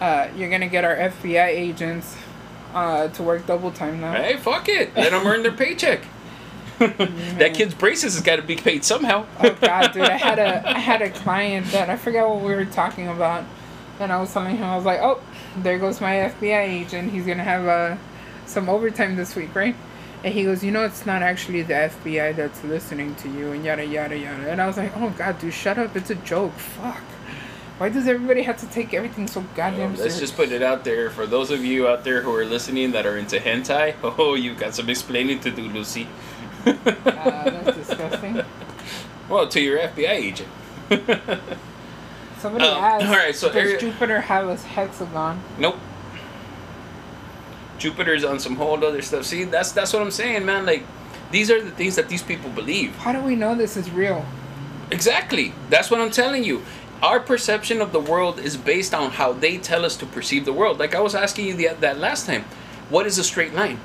uh, 0.00 0.28
you're 0.36 0.50
gonna 0.50 0.68
get 0.68 0.84
our 0.84 0.96
FBI 0.96 1.46
agents 1.46 2.16
uh, 2.74 3.08
to 3.08 3.22
work 3.22 3.46
double 3.46 3.70
time 3.70 4.00
now. 4.00 4.12
Hey, 4.12 4.36
fuck 4.36 4.68
it. 4.68 4.94
Let 4.94 5.12
them 5.12 5.26
earn 5.26 5.42
their 5.42 5.52
paycheck. 5.52 6.02
that 6.78 7.54
kid's 7.54 7.72
braces 7.72 8.14
has 8.14 8.22
got 8.22 8.36
to 8.36 8.42
be 8.42 8.56
paid 8.56 8.84
somehow. 8.84 9.24
Oh 9.40 9.56
god, 9.60 9.92
dude! 9.92 10.02
I 10.02 10.16
had 10.16 10.40
a 10.40 10.68
I 10.68 10.78
had 10.80 11.02
a 11.02 11.10
client 11.10 11.66
that 11.70 11.88
I 11.88 11.96
forgot 11.96 12.28
what 12.28 12.42
we 12.42 12.52
were 12.52 12.64
talking 12.64 13.06
about, 13.06 13.44
and 14.00 14.10
I 14.10 14.20
was 14.20 14.32
telling 14.32 14.56
him 14.56 14.64
I 14.64 14.74
was 14.74 14.84
like, 14.84 14.98
"Oh, 15.00 15.20
there 15.56 15.78
goes 15.78 16.00
my 16.00 16.14
FBI 16.14 16.62
agent. 16.62 17.12
He's 17.12 17.26
gonna 17.26 17.44
have 17.44 17.66
uh, 17.68 17.96
some 18.46 18.68
overtime 18.68 19.14
this 19.14 19.36
week, 19.36 19.54
right?" 19.54 19.76
And 20.24 20.34
he 20.34 20.42
goes, 20.42 20.64
"You 20.64 20.72
know, 20.72 20.84
it's 20.84 21.06
not 21.06 21.22
actually 21.22 21.62
the 21.62 21.74
FBI 21.74 22.34
that's 22.34 22.64
listening 22.64 23.14
to 23.16 23.28
you, 23.28 23.52
and 23.52 23.64
yada 23.64 23.86
yada 23.86 24.18
yada." 24.18 24.50
And 24.50 24.60
I 24.60 24.66
was 24.66 24.76
like, 24.76 24.92
"Oh 24.96 25.10
god, 25.10 25.38
dude, 25.38 25.54
shut 25.54 25.78
up! 25.78 25.94
It's 25.94 26.10
a 26.10 26.16
joke. 26.16 26.54
Fuck. 26.54 27.02
Why 27.78 27.88
does 27.88 28.06
everybody 28.06 28.42
have 28.42 28.58
to 28.60 28.66
take 28.68 28.94
everything 28.94 29.26
so 29.26 29.40
goddamn 29.56 29.96
seriously? 29.96 30.04
Let's 30.04 30.20
just 30.20 30.36
put 30.36 30.52
it 30.52 30.62
out 30.62 30.84
there 30.84 31.10
for 31.10 31.26
those 31.26 31.50
of 31.50 31.64
you 31.64 31.88
out 31.88 32.04
there 32.04 32.22
who 32.22 32.32
are 32.34 32.44
listening 32.44 32.92
that 32.92 33.04
are 33.04 33.16
into 33.16 33.36
hentai. 33.38 33.94
Oh, 34.18 34.34
you've 34.34 34.58
got 34.58 34.74
some 34.74 34.88
explaining 34.88 35.40
to 35.40 35.50
do, 35.50 35.62
Lucy. 35.62 36.06
Uh, 36.64 36.72
that's 36.84 37.76
disgusting. 37.88 38.40
well, 39.28 39.48
to 39.48 39.60
your 39.60 39.78
FBI 39.78 40.08
agent. 40.08 40.48
Somebody 42.38 42.64
Um, 42.66 42.84
asked, 42.84 43.06
alright, 43.06 43.34
so 43.34 43.48
"Does 43.48 43.56
area- 43.56 43.80
Jupiter 43.80 44.20
have 44.20 44.48
a 44.48 44.56
hexagon?" 44.56 45.40
Nope. 45.58 45.76
Jupiter's 47.78 48.22
on 48.24 48.38
some 48.38 48.56
whole 48.56 48.82
other 48.84 49.02
stuff. 49.02 49.24
See, 49.24 49.44
that's 49.44 49.72
that's 49.72 49.92
what 49.92 50.00
I'm 50.02 50.10
saying, 50.10 50.44
man. 50.46 50.64
Like, 50.64 50.84
these 51.32 51.50
are 51.50 51.60
the 51.60 51.70
things 51.72 51.96
that 51.96 52.08
these 52.08 52.22
people 52.22 52.50
believe. 52.50 52.94
How 52.96 53.12
do 53.12 53.20
we 53.20 53.34
know 53.34 53.54
this 53.54 53.76
is 53.76 53.90
real? 53.90 54.24
Exactly. 54.90 55.52
That's 55.70 55.90
what 55.90 56.00
I'm 56.00 56.10
telling 56.10 56.44
you. 56.44 56.62
Our 57.04 57.20
perception 57.20 57.82
of 57.82 57.92
the 57.92 58.00
world 58.00 58.38
is 58.38 58.56
based 58.56 58.94
on 58.94 59.10
how 59.10 59.34
they 59.34 59.58
tell 59.58 59.84
us 59.84 59.94
to 59.98 60.06
perceive 60.06 60.46
the 60.46 60.54
world. 60.54 60.78
Like 60.78 60.94
I 60.94 61.00
was 61.00 61.14
asking 61.14 61.46
you 61.46 61.54
the, 61.54 61.76
that 61.80 61.98
last 61.98 62.24
time. 62.24 62.46
What 62.88 63.06
is 63.06 63.18
a 63.18 63.24
straight 63.24 63.52
line? 63.52 63.78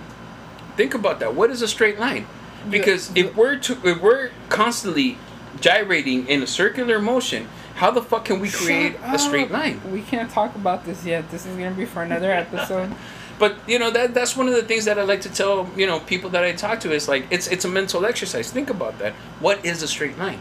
Think 0.78 0.94
about 0.94 1.20
that. 1.20 1.36
What 1.36 1.52
is 1.52 1.62
a 1.62 1.68
straight 1.68 2.00
line? 2.00 2.28
Because 2.70 3.12
if 3.18 3.36
we're 3.36 3.58
to, 3.58 3.74
if 3.84 4.02
we're 4.02 4.32
constantly 4.48 5.18
gyrating 5.60 6.28
in 6.28 6.42
a 6.42 6.48
circular 6.48 6.98
motion, 6.98 7.50
how 7.76 7.92
the 7.92 8.02
fuck 8.02 8.24
can 8.24 8.40
we 8.40 8.50
create 8.50 8.96
a 9.04 9.20
straight 9.20 9.52
line? 9.52 9.82
We 9.92 10.02
can't 10.02 10.32
talk 10.32 10.56
about 10.56 10.86
this 10.86 11.06
yet. 11.06 11.30
This 11.30 11.46
is 11.46 11.58
gonna 11.58 11.76
be 11.76 11.84
for 11.84 12.04
another 12.04 12.32
episode. 12.46 12.96
But 13.38 13.58
you 13.68 13.80
know 13.80 13.92
that 13.92 14.14
that's 14.14 14.38
one 14.38 14.48
of 14.48 14.54
the 14.54 14.64
things 14.64 14.86
that 14.86 14.98
I 14.98 15.04
like 15.04 15.20
to 15.22 15.30
tell 15.30 15.70
you 15.76 15.88
know 15.88 16.00
people 16.00 16.30
that 16.30 16.46
I 16.46 16.54
talk 16.54 16.80
to 16.82 16.94
is 16.94 17.10
like 17.10 17.26
it's 17.32 17.48
it's 17.48 17.66
a 17.66 17.70
mental 17.70 18.06
exercise. 18.06 18.50
Think 18.50 18.70
about 18.70 18.98
that. 19.00 19.12
What 19.42 19.66
is 19.66 19.84
a 19.84 19.90
straight 19.90 20.18
line? 20.18 20.40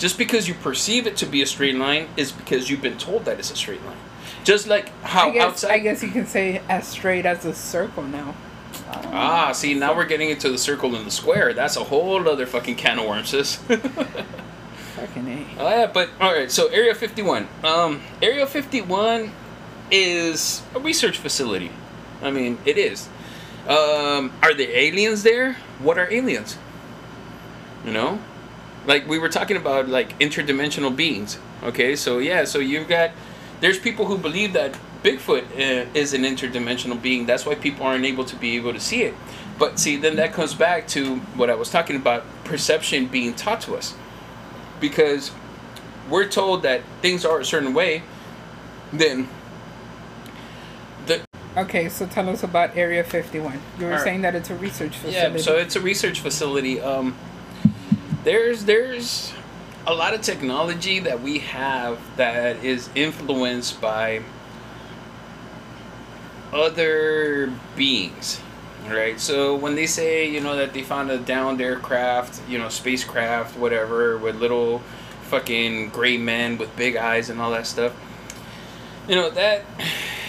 Just 0.00 0.16
because 0.16 0.48
you 0.48 0.54
perceive 0.54 1.06
it 1.06 1.18
to 1.18 1.26
be 1.26 1.42
a 1.42 1.46
straight 1.46 1.76
line 1.76 2.08
is 2.16 2.32
because 2.32 2.70
you've 2.70 2.80
been 2.80 2.96
told 2.96 3.26
that 3.26 3.38
it's 3.38 3.50
a 3.50 3.56
straight 3.56 3.84
line. 3.84 3.98
Just 4.44 4.66
like 4.66 4.88
how 5.02 5.28
I 5.28 5.32
guess 5.34 5.42
outside. 5.42 5.70
I 5.72 5.78
guess 5.78 6.02
you 6.02 6.08
can 6.08 6.26
say 6.26 6.62
as 6.70 6.88
straight 6.88 7.26
as 7.26 7.44
a 7.44 7.54
circle 7.54 8.04
now. 8.04 8.34
Ah, 9.12 9.52
see 9.52 9.74
now 9.74 9.94
we're 9.94 10.06
getting 10.06 10.30
into 10.30 10.48
the 10.48 10.56
circle 10.56 10.96
and 10.96 11.04
the 11.04 11.10
square. 11.10 11.52
That's 11.52 11.76
a 11.76 11.84
whole 11.84 12.26
other 12.26 12.46
fucking 12.46 12.76
can 12.76 12.98
of 12.98 13.06
worms, 13.06 13.28
sis. 13.28 13.56
Fucking 13.56 15.28
A. 15.28 15.46
Oh 15.58 15.68
yeah, 15.68 15.86
but 15.92 16.08
all 16.18 16.32
right. 16.32 16.50
So 16.50 16.68
Area 16.68 16.94
51. 16.94 17.46
Um, 17.62 18.00
Area 18.22 18.46
51 18.46 19.30
is 19.90 20.62
a 20.74 20.80
research 20.80 21.18
facility. 21.18 21.70
I 22.22 22.30
mean, 22.30 22.56
it 22.64 22.78
is. 22.78 23.06
Um, 23.68 24.32
are 24.42 24.54
there 24.54 24.70
aliens 24.70 25.24
there? 25.24 25.54
What 25.78 25.98
are 25.98 26.10
aliens? 26.10 26.56
You 27.84 27.92
know, 27.92 28.18
like 28.86 29.06
we 29.08 29.18
were 29.18 29.28
talking 29.28 29.56
about, 29.56 29.88
like 29.88 30.18
interdimensional 30.18 30.94
beings. 30.94 31.38
Okay, 31.62 31.96
so 31.96 32.18
yeah, 32.18 32.44
so 32.44 32.58
you've 32.58 32.88
got 32.88 33.10
there's 33.60 33.78
people 33.78 34.06
who 34.06 34.16
believe 34.16 34.52
that 34.54 34.78
Bigfoot 35.02 35.44
uh, 35.52 35.88
is 35.94 36.12
an 36.14 36.22
interdimensional 36.22 37.00
being. 37.00 37.26
That's 37.26 37.46
why 37.46 37.54
people 37.54 37.86
aren't 37.86 38.04
able 38.04 38.24
to 38.24 38.36
be 38.36 38.56
able 38.56 38.72
to 38.72 38.80
see 38.80 39.02
it. 39.02 39.14
But 39.58 39.78
see, 39.78 39.96
then 39.96 40.16
that 40.16 40.32
comes 40.32 40.54
back 40.54 40.88
to 40.88 41.16
what 41.36 41.50
I 41.50 41.54
was 41.54 41.70
talking 41.70 41.96
about: 41.96 42.24
perception 42.44 43.06
being 43.06 43.34
taught 43.34 43.60
to 43.62 43.76
us 43.76 43.94
because 44.80 45.30
we're 46.08 46.28
told 46.28 46.62
that 46.62 46.82
things 47.02 47.24
are 47.24 47.40
a 47.40 47.44
certain 47.44 47.74
way, 47.74 48.02
then 48.92 49.28
the 51.06 51.24
Okay, 51.56 51.88
so 51.88 52.06
tell 52.06 52.28
us 52.28 52.42
about 52.42 52.76
Area 52.76 53.04
51. 53.04 53.52
You 53.52 53.84
were 53.84 53.90
Alright. 53.90 54.04
saying 54.04 54.22
that 54.22 54.34
it's 54.34 54.50
a 54.50 54.54
research 54.54 54.96
facility 54.96 55.16
yeah. 55.16 55.32
facility. 55.32 55.42
So 55.42 55.56
it's 55.56 55.76
a 55.76 55.80
research 55.80 56.20
facility. 56.20 56.80
Um, 56.80 57.16
there's 58.24 58.64
there's 58.64 59.32
a 59.86 59.94
lot 59.94 60.14
of 60.14 60.20
technology 60.20 61.00
that 61.00 61.20
we 61.22 61.38
have 61.38 61.98
that 62.16 62.62
is 62.64 62.88
influenced 62.94 63.80
by 63.80 64.22
other 66.52 67.52
beings. 67.76 68.40
Right. 68.88 69.20
So 69.20 69.54
when 69.54 69.74
they 69.74 69.86
say, 69.86 70.28
you 70.28 70.40
know, 70.40 70.56
that 70.56 70.72
they 70.72 70.82
found 70.82 71.10
a 71.10 71.18
downed 71.18 71.60
aircraft, 71.60 72.40
you 72.48 72.58
know, 72.58 72.68
spacecraft, 72.68 73.56
whatever, 73.56 74.18
with 74.18 74.36
little 74.36 74.80
fucking 75.24 75.90
gray 75.90 76.16
men 76.16 76.58
with 76.58 76.74
big 76.76 76.96
eyes 76.96 77.30
and 77.30 77.40
all 77.40 77.50
that 77.52 77.66
stuff, 77.66 77.94
you 79.06 79.14
know, 79.14 79.30
that 79.30 79.64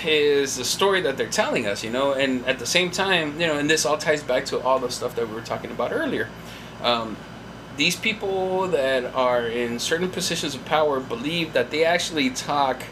is 0.06 0.58
a 0.58 0.66
story 0.66 1.02
that 1.02 1.18
they're 1.18 1.28
telling 1.28 1.66
us, 1.66 1.84
you 1.84 1.90
know, 1.90 2.14
and 2.14 2.46
at 2.46 2.60
the 2.60 2.66
same 2.66 2.92
time, 2.92 3.40
you 3.40 3.48
know, 3.48 3.58
and 3.58 3.70
this 3.70 3.86
all 3.86 3.98
ties 3.98 4.22
back 4.22 4.46
to 4.46 4.60
all 4.60 4.80
the 4.80 4.90
stuff 4.90 5.16
that 5.16 5.28
we 5.28 5.34
were 5.34 5.42
talking 5.42 5.72
about 5.72 5.92
earlier. 5.92 6.30
Um, 6.84 7.16
these 7.78 7.96
people 7.96 8.68
that 8.68 9.06
are 9.16 9.48
in 9.48 9.80
certain 9.80 10.10
positions 10.10 10.56
of 10.56 10.66
power 10.66 11.00
believe 11.00 11.54
that 11.54 11.72
they 11.72 11.86
actually 11.86 12.30
talk 12.30 12.84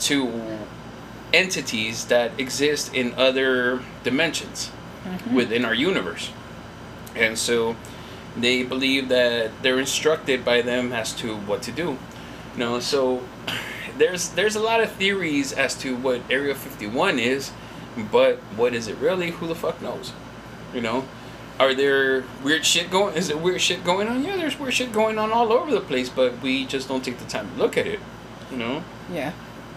to 0.00 0.58
entities 1.32 2.06
that 2.06 2.38
exist 2.38 2.94
in 2.94 3.14
other 3.14 3.82
dimensions 4.04 4.70
mm-hmm. 5.04 5.34
within 5.34 5.64
our 5.64 5.74
universe. 5.74 6.30
And 7.14 7.36
so 7.38 7.76
they 8.36 8.62
believe 8.62 9.08
that 9.08 9.50
they're 9.62 9.80
instructed 9.80 10.44
by 10.44 10.62
them 10.62 10.92
as 10.92 11.12
to 11.14 11.36
what 11.36 11.62
to 11.62 11.72
do. 11.72 11.98
You 12.54 12.58
know, 12.58 12.80
so 12.80 13.22
there's 13.98 14.30
there's 14.30 14.56
a 14.56 14.60
lot 14.60 14.80
of 14.80 14.92
theories 14.92 15.52
as 15.52 15.74
to 15.76 15.96
what 15.96 16.22
Area 16.30 16.54
51 16.54 17.18
is, 17.18 17.50
but 18.10 18.36
what 18.56 18.74
is 18.74 18.88
it 18.88 18.96
really? 18.98 19.30
Who 19.32 19.46
the 19.46 19.54
fuck 19.54 19.82
knows? 19.82 20.12
You 20.72 20.80
know? 20.80 21.04
Are 21.60 21.74
there 21.74 22.24
weird 22.44 22.64
shit 22.64 22.90
going 22.90 23.16
is 23.16 23.28
there 23.28 23.36
weird 23.36 23.60
shit 23.60 23.82
going 23.84 24.08
on? 24.08 24.24
Yeah, 24.24 24.36
there's 24.36 24.58
weird 24.58 24.74
shit 24.74 24.92
going 24.92 25.18
on 25.18 25.32
all 25.32 25.52
over 25.52 25.70
the 25.70 25.80
place, 25.80 26.08
but 26.08 26.40
we 26.40 26.64
just 26.66 26.88
don't 26.88 27.04
take 27.04 27.18
the 27.18 27.24
time 27.24 27.50
to 27.50 27.56
look 27.56 27.76
at 27.76 27.86
it. 27.86 28.00
You 28.50 28.58
know? 28.58 28.84
Yeah. 29.12 29.32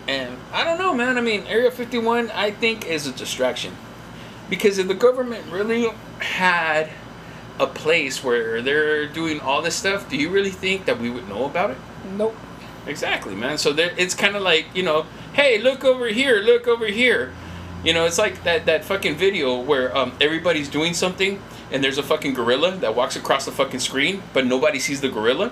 And 0.08 0.38
I 0.52 0.64
don't 0.64 0.78
know, 0.78 0.94
man. 0.94 1.18
I 1.18 1.22
mean, 1.22 1.46
Area 1.48 1.72
51, 1.72 2.32
I 2.32 2.52
think, 2.52 2.86
is 2.86 3.08
a 3.08 3.12
distraction. 3.12 3.76
Because 4.50 4.78
if 4.78 4.88
the 4.88 4.96
government 4.96 5.46
really 5.52 5.90
had 6.20 6.90
a 7.60 7.68
place 7.68 8.24
where 8.24 8.62
they're 8.62 9.08
doing 9.08 9.40
all 9.40 9.62
this 9.62 9.76
stuff, 9.76 10.10
do 10.10 10.18
you 10.18 10.30
really 10.30 10.50
think 10.50 10.86
that 10.86 11.00
we 11.00 11.10
would 11.10 11.30
know 11.30 11.46
about 11.46 11.72
it? 11.72 11.78
Nope. 12.16 12.36
Exactly, 12.88 13.36
man. 13.36 13.58
So 13.58 13.74
there, 13.74 13.94
it's 13.98 14.16
kind 14.16 14.36
of 14.36 14.42
like, 14.42 14.66
you 14.74 14.84
know, 14.84 15.06
hey, 15.34 15.60
look 15.60 15.86
over 15.86 16.08
here, 16.08 16.40
look 16.40 16.68
over 16.68 16.88
here. 16.88 17.32
You 17.84 17.94
know, 17.94 18.06
it's 18.06 18.18
like 18.18 18.44
that, 18.44 18.66
that 18.66 18.84
fucking 18.86 19.16
video 19.16 19.60
where 19.60 19.96
um, 19.96 20.14
everybody's 20.20 20.70
doing 20.70 20.94
something 20.94 21.42
and 21.72 21.84
there's 21.84 21.98
a 21.98 22.04
fucking 22.04 22.34
gorilla 22.34 22.76
that 22.78 22.96
walks 22.96 23.16
across 23.16 23.46
the 23.46 23.52
fucking 23.52 23.80
screen, 23.80 24.24
but 24.34 24.46
nobody 24.46 24.80
sees 24.80 25.02
the 25.02 25.10
gorilla. 25.10 25.52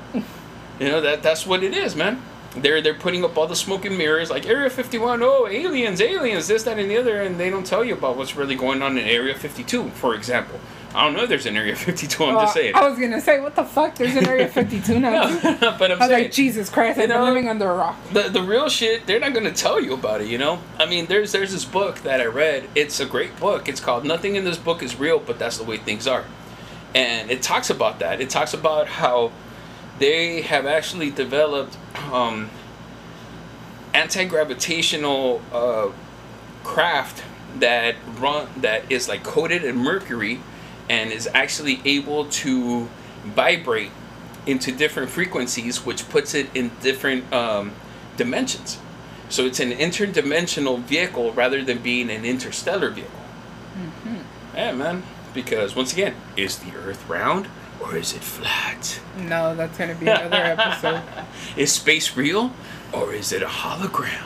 You 0.80 0.88
know, 0.88 1.02
that 1.02 1.24
that's 1.24 1.46
what 1.46 1.64
it 1.64 1.74
is, 1.74 1.96
man. 1.96 2.22
They're 2.56 2.82
they're 2.82 2.94
putting 2.94 3.24
up 3.24 3.38
all 3.38 3.48
the 3.48 3.56
smoke 3.56 3.86
and 3.86 3.98
mirrors, 3.98 4.30
like 4.30 4.48
Area 4.48 4.70
51, 4.70 5.22
oh, 5.22 5.48
aliens, 5.48 6.02
aliens, 6.02 6.48
this, 6.48 6.64
that, 6.64 6.80
and 6.80 6.90
the 6.90 6.98
other, 6.98 7.22
and 7.22 7.40
they 7.40 7.50
don't 7.50 7.66
tell 7.66 7.84
you 7.84 7.94
about 7.94 8.18
what's 8.18 8.36
really 8.36 8.56
going 8.56 8.82
on 8.82 8.98
in 8.98 9.06
Area 9.06 9.36
52, 9.36 9.90
for 9.90 10.16
example. 10.16 10.60
I 10.96 11.04
don't 11.06 11.14
know 11.14 11.24
if 11.24 11.30
there's 11.30 11.46
an 11.46 11.56
Area 11.56 11.76
52, 11.76 12.24
I'm 12.24 12.34
Well, 12.36 12.44
just 12.46 12.56
saying. 12.56 12.74
I 12.76 12.88
was 12.90 12.98
gonna 12.98 13.22
say, 13.22 13.40
what 13.40 13.56
the 13.56 13.64
fuck? 13.64 13.96
There's 13.96 14.16
an 14.16 14.28
Area 14.28 14.48
52 14.48 15.00
now. 15.00 15.28
No, 15.62 15.76
but 15.80 15.92
I'm 15.92 15.98
I 15.98 16.00
was 16.00 16.08
saying 16.10 16.24
like, 16.26 16.32
Jesus 16.32 16.70
Christ, 16.70 17.00
I've 17.00 17.10
been 17.10 17.22
living 17.24 17.48
under 17.48 17.70
a 17.70 17.76
rock. 17.76 17.96
the 18.12 18.24
the 18.24 18.42
real 18.42 18.70
shit 18.70 19.06
they're 19.06 19.20
not 19.20 19.34
gonna 19.34 19.52
tell 19.54 19.80
you 19.82 19.94
about 19.94 20.22
it 20.22 20.28
you 20.28 20.38
know 20.38 20.60
i 20.80 20.86
mean 20.86 21.06
there's 21.08 21.32
there's 21.32 21.52
this 21.52 21.66
book 21.66 22.00
that 22.00 22.20
i 22.22 22.26
read 22.26 22.68
it's 22.76 23.00
a 23.00 23.06
great 23.06 23.38
book 23.40 23.68
it's 23.70 23.80
called 23.80 24.04
nothing 24.06 24.36
in 24.36 24.44
this 24.46 24.58
book 24.58 24.82
is 24.82 24.98
real 25.00 25.20
but 25.20 25.38
that's 25.38 25.58
the 25.58 25.64
way 25.64 25.78
things 25.78 26.08
are 26.08 26.26
and 26.96 27.30
it 27.30 27.42
talks 27.42 27.70
about 27.70 28.00
that 28.00 28.20
it 28.22 28.30
talks 28.30 28.54
about 28.54 28.88
how 28.88 29.32
they 30.00 30.42
have 30.42 30.66
actually 30.66 31.10
developed 31.12 31.78
um, 32.12 32.50
anti-gravitational 33.94 35.42
uh, 35.52 35.90
craft 36.64 37.24
that 37.58 37.96
run 38.20 38.48
that 38.58 38.90
is 38.92 39.08
like 39.10 39.24
coated 39.24 39.64
in 39.64 39.76
mercury 39.76 40.40
and 40.90 41.12
is 41.12 41.30
actually 41.34 41.82
able 41.86 42.26
to 42.26 42.90
vibrate 43.24 43.92
into 44.46 44.72
different 44.72 45.10
frequencies 45.10 45.86
which 45.86 46.08
puts 46.10 46.34
it 46.34 46.50
in 46.56 46.72
different 46.82 47.32
um, 47.32 47.72
dimensions. 48.18 48.80
So 49.30 49.46
it's 49.46 49.60
an 49.60 49.72
interdimensional 49.72 50.80
vehicle 50.80 51.32
rather 51.34 51.64
than 51.64 51.80
being 51.80 52.10
an 52.10 52.26
interstellar 52.26 52.90
vehicle. 52.90 53.12
Yeah 54.56 54.72
man. 54.74 55.04
Because 55.34 55.76
once 55.76 55.94
again 55.94 56.16
is 56.36 56.58
the 56.58 56.76
earth 56.76 57.08
round 57.08 57.48
or 57.80 57.96
is 57.96 58.14
it 58.14 58.24
flat? 58.24 59.00
No, 59.18 59.56
that's 59.56 59.78
gonna 59.78 59.96
be 59.96 60.08
another 60.08 60.36
episode. 60.36 61.04
is 61.58 61.72
space 61.72 62.18
real 62.18 62.52
or 62.92 63.14
is 63.14 63.32
it 63.32 63.44
a 63.44 63.48
hologram 63.48 64.26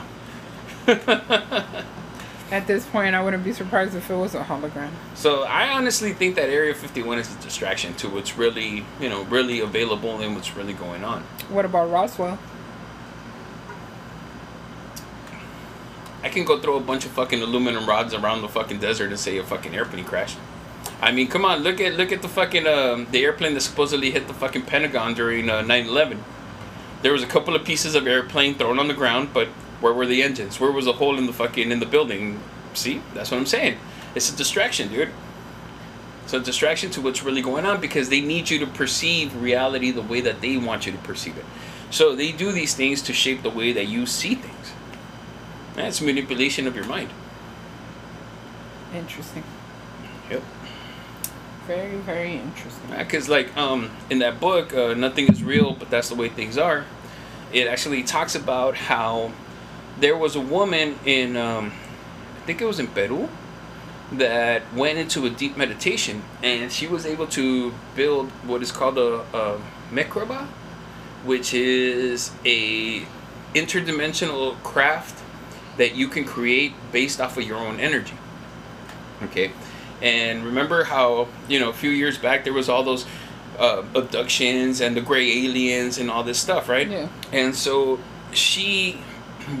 At 2.50 2.66
this 2.66 2.84
point, 2.86 3.14
I 3.14 3.22
wouldn't 3.22 3.42
be 3.42 3.52
surprised 3.52 3.94
if 3.94 4.10
it 4.10 4.14
was 4.14 4.34
a 4.34 4.42
hologram. 4.42 4.90
So 5.14 5.44
I 5.44 5.70
honestly 5.70 6.12
think 6.12 6.36
that 6.36 6.48
Area 6.50 6.74
51 6.74 7.18
is 7.18 7.34
a 7.34 7.38
distraction 7.40 7.94
to 7.94 8.08
what's 8.08 8.36
really, 8.36 8.84
you 9.00 9.08
know, 9.08 9.22
really 9.24 9.60
available 9.60 10.20
and 10.20 10.34
what's 10.34 10.54
really 10.54 10.74
going 10.74 11.04
on. 11.04 11.22
What 11.48 11.64
about 11.64 11.90
Roswell? 11.90 12.38
I 16.22 16.28
can 16.28 16.44
go 16.44 16.58
throw 16.58 16.76
a 16.76 16.80
bunch 16.80 17.04
of 17.04 17.12
fucking 17.12 17.42
aluminum 17.42 17.86
rods 17.86 18.14
around 18.14 18.42
the 18.42 18.48
fucking 18.48 18.78
desert 18.78 19.10
and 19.10 19.18
say 19.18 19.36
a 19.36 19.44
fucking 19.44 19.74
airplane 19.74 20.04
crashed. 20.04 20.38
I 21.02 21.12
mean, 21.12 21.28
come 21.28 21.44
on, 21.44 21.62
look 21.62 21.80
at 21.80 21.94
look 21.94 22.12
at 22.12 22.22
the 22.22 22.28
fucking 22.28 22.66
um, 22.66 23.06
the 23.10 23.24
airplane 23.24 23.52
that 23.54 23.60
supposedly 23.60 24.10
hit 24.10 24.26
the 24.26 24.32
fucking 24.32 24.62
Pentagon 24.62 25.12
during 25.12 25.50
uh, 25.50 25.62
9/11. 25.62 26.18
There 27.02 27.12
was 27.12 27.22
a 27.22 27.26
couple 27.26 27.54
of 27.54 27.64
pieces 27.64 27.94
of 27.94 28.06
airplane 28.06 28.54
thrown 28.54 28.78
on 28.78 28.88
the 28.88 28.94
ground, 28.94 29.30
but 29.34 29.48
where 29.80 29.92
were 29.92 30.06
the 30.06 30.22
engines? 30.22 30.60
Where 30.60 30.72
was 30.72 30.84
the 30.84 30.94
hole 30.94 31.18
in 31.18 31.26
the 31.26 31.32
fucking 31.32 31.70
in 31.70 31.80
the 31.80 31.86
building? 31.86 32.40
See, 32.74 33.02
that's 33.12 33.30
what 33.30 33.38
I'm 33.38 33.46
saying. 33.46 33.78
It's 34.14 34.32
a 34.32 34.36
distraction, 34.36 34.88
dude. 34.88 35.10
It's 36.24 36.32
a 36.32 36.40
distraction 36.40 36.90
to 36.92 37.00
what's 37.00 37.22
really 37.22 37.42
going 37.42 37.66
on 37.66 37.80
because 37.80 38.08
they 38.08 38.20
need 38.20 38.48
you 38.48 38.58
to 38.60 38.66
perceive 38.66 39.34
reality 39.40 39.90
the 39.90 40.02
way 40.02 40.20
that 40.22 40.40
they 40.40 40.56
want 40.56 40.86
you 40.86 40.92
to 40.92 40.98
perceive 40.98 41.36
it. 41.36 41.44
So 41.90 42.16
they 42.16 42.32
do 42.32 42.50
these 42.50 42.74
things 42.74 43.02
to 43.02 43.12
shape 43.12 43.42
the 43.42 43.50
way 43.50 43.72
that 43.72 43.86
you 43.86 44.06
see 44.06 44.34
things. 44.34 44.72
That's 45.74 46.00
manipulation 46.00 46.66
of 46.66 46.74
your 46.74 46.86
mind. 46.86 47.10
Interesting. 48.94 49.42
Yep. 50.30 50.42
Very, 51.66 51.96
very 51.96 52.34
interesting. 52.36 52.90
Because 52.96 53.28
like 53.28 53.54
um 53.56 53.90
in 54.10 54.20
that 54.20 54.40
book, 54.40 54.74
uh, 54.74 54.94
nothing 54.94 55.28
is 55.28 55.42
real, 55.42 55.72
but 55.72 55.90
that's 55.90 56.08
the 56.08 56.14
way 56.14 56.28
things 56.28 56.56
are. 56.58 56.84
It 57.52 57.66
actually 57.66 58.02
talks 58.02 58.34
about 58.34 58.76
how 58.76 59.32
there 59.98 60.16
was 60.16 60.36
a 60.36 60.40
woman 60.40 60.98
in 61.04 61.36
um, 61.36 61.72
I 62.42 62.46
think 62.46 62.60
it 62.60 62.66
was 62.66 62.78
in 62.78 62.88
Peru 62.88 63.28
that 64.12 64.62
went 64.74 64.98
into 64.98 65.24
a 65.26 65.30
deep 65.30 65.56
meditation, 65.56 66.22
and 66.42 66.70
she 66.70 66.86
was 66.86 67.06
able 67.06 67.26
to 67.28 67.72
build 67.96 68.30
what 68.46 68.62
is 68.62 68.70
called 68.70 68.98
a, 68.98 69.20
a 69.32 69.60
Merkaba, 69.90 70.46
which 71.24 71.54
is 71.54 72.32
a 72.44 73.06
interdimensional 73.54 74.60
craft 74.62 75.22
that 75.76 75.94
you 75.94 76.08
can 76.08 76.24
create 76.24 76.72
based 76.92 77.20
off 77.20 77.36
of 77.36 77.44
your 77.44 77.58
own 77.58 77.80
energy. 77.80 78.14
Okay. 79.22 79.52
And 80.02 80.44
remember 80.44 80.84
how, 80.84 81.28
you 81.48 81.58
know, 81.58 81.70
a 81.70 81.72
few 81.72 81.90
years 81.90 82.18
back 82.18 82.44
there 82.44 82.52
was 82.52 82.68
all 82.68 82.82
those 82.82 83.06
uh, 83.58 83.82
abductions 83.94 84.80
and 84.80 84.96
the 84.96 85.00
gray 85.00 85.44
aliens 85.44 85.98
and 85.98 86.10
all 86.10 86.22
this 86.22 86.38
stuff, 86.38 86.68
right? 86.68 86.88
Yeah. 86.88 87.08
And 87.32 87.54
so 87.54 87.98
she 88.32 89.00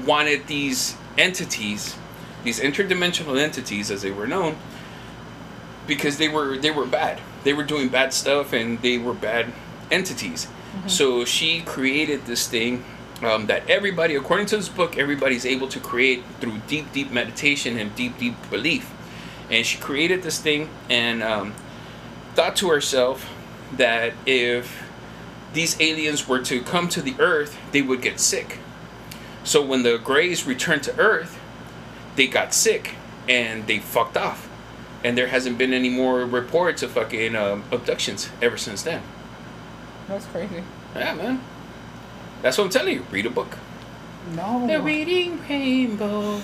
wanted 0.06 0.46
these 0.46 0.96
entities, 1.16 1.96
these 2.42 2.60
interdimensional 2.60 3.38
entities 3.38 3.90
as 3.90 4.02
they 4.02 4.10
were 4.10 4.26
known, 4.26 4.56
because 5.86 6.18
they 6.18 6.28
were 6.28 6.56
they 6.56 6.70
were 6.70 6.86
bad. 6.86 7.20
They 7.44 7.52
were 7.52 7.64
doing 7.64 7.88
bad 7.88 8.12
stuff 8.12 8.52
and 8.52 8.80
they 8.80 8.98
were 8.98 9.14
bad 9.14 9.52
entities. 9.90 10.48
So 10.86 11.24
she 11.24 11.60
created 11.60 12.26
this 12.26 12.48
thing 12.48 12.84
um, 13.22 13.46
that 13.46 13.68
everybody, 13.70 14.16
according 14.16 14.46
to 14.46 14.56
this 14.56 14.68
book, 14.68 14.98
everybody's 14.98 15.46
able 15.46 15.68
to 15.68 15.80
create 15.80 16.24
through 16.40 16.60
deep, 16.66 16.92
deep 16.92 17.10
meditation 17.12 17.78
and 17.78 17.94
deep, 17.94 18.18
deep 18.18 18.34
belief. 18.50 18.92
And 19.50 19.64
she 19.64 19.78
created 19.78 20.22
this 20.22 20.40
thing 20.40 20.68
and 20.90 21.22
um, 21.22 21.54
thought 22.34 22.56
to 22.56 22.70
herself 22.70 23.30
that 23.76 24.14
if 24.26 24.82
these 25.52 25.80
aliens 25.80 26.26
were 26.26 26.40
to 26.40 26.60
come 26.62 26.88
to 26.88 27.00
the 27.00 27.14
earth, 27.18 27.56
they 27.72 27.82
would 27.82 28.02
get 28.02 28.18
sick. 28.18 28.58
So 29.44 29.62
when 29.64 29.82
the 29.82 29.98
Greys 29.98 30.46
returned 30.46 30.82
to 30.84 30.98
Earth, 30.98 31.38
they 32.16 32.26
got 32.26 32.54
sick 32.54 32.94
and 33.28 33.66
they 33.66 33.78
fucked 33.78 34.16
off. 34.16 34.48
And 35.04 35.18
there 35.18 35.26
hasn't 35.26 35.58
been 35.58 35.74
any 35.74 35.90
more 35.90 36.24
reports 36.24 36.82
of 36.82 36.92
fucking 36.92 37.36
um, 37.36 37.64
abductions 37.70 38.30
ever 38.40 38.56
since 38.56 38.82
then. 38.82 39.02
That's 40.08 40.24
crazy. 40.26 40.64
Yeah, 40.96 41.14
man. 41.14 41.42
That's 42.40 42.56
what 42.56 42.64
I'm 42.64 42.70
telling 42.70 42.94
you. 42.94 43.06
Read 43.10 43.26
a 43.26 43.30
book. 43.30 43.58
No. 44.34 44.66
The 44.66 44.80
Reading 44.80 45.38
Rainbow. 45.46 46.40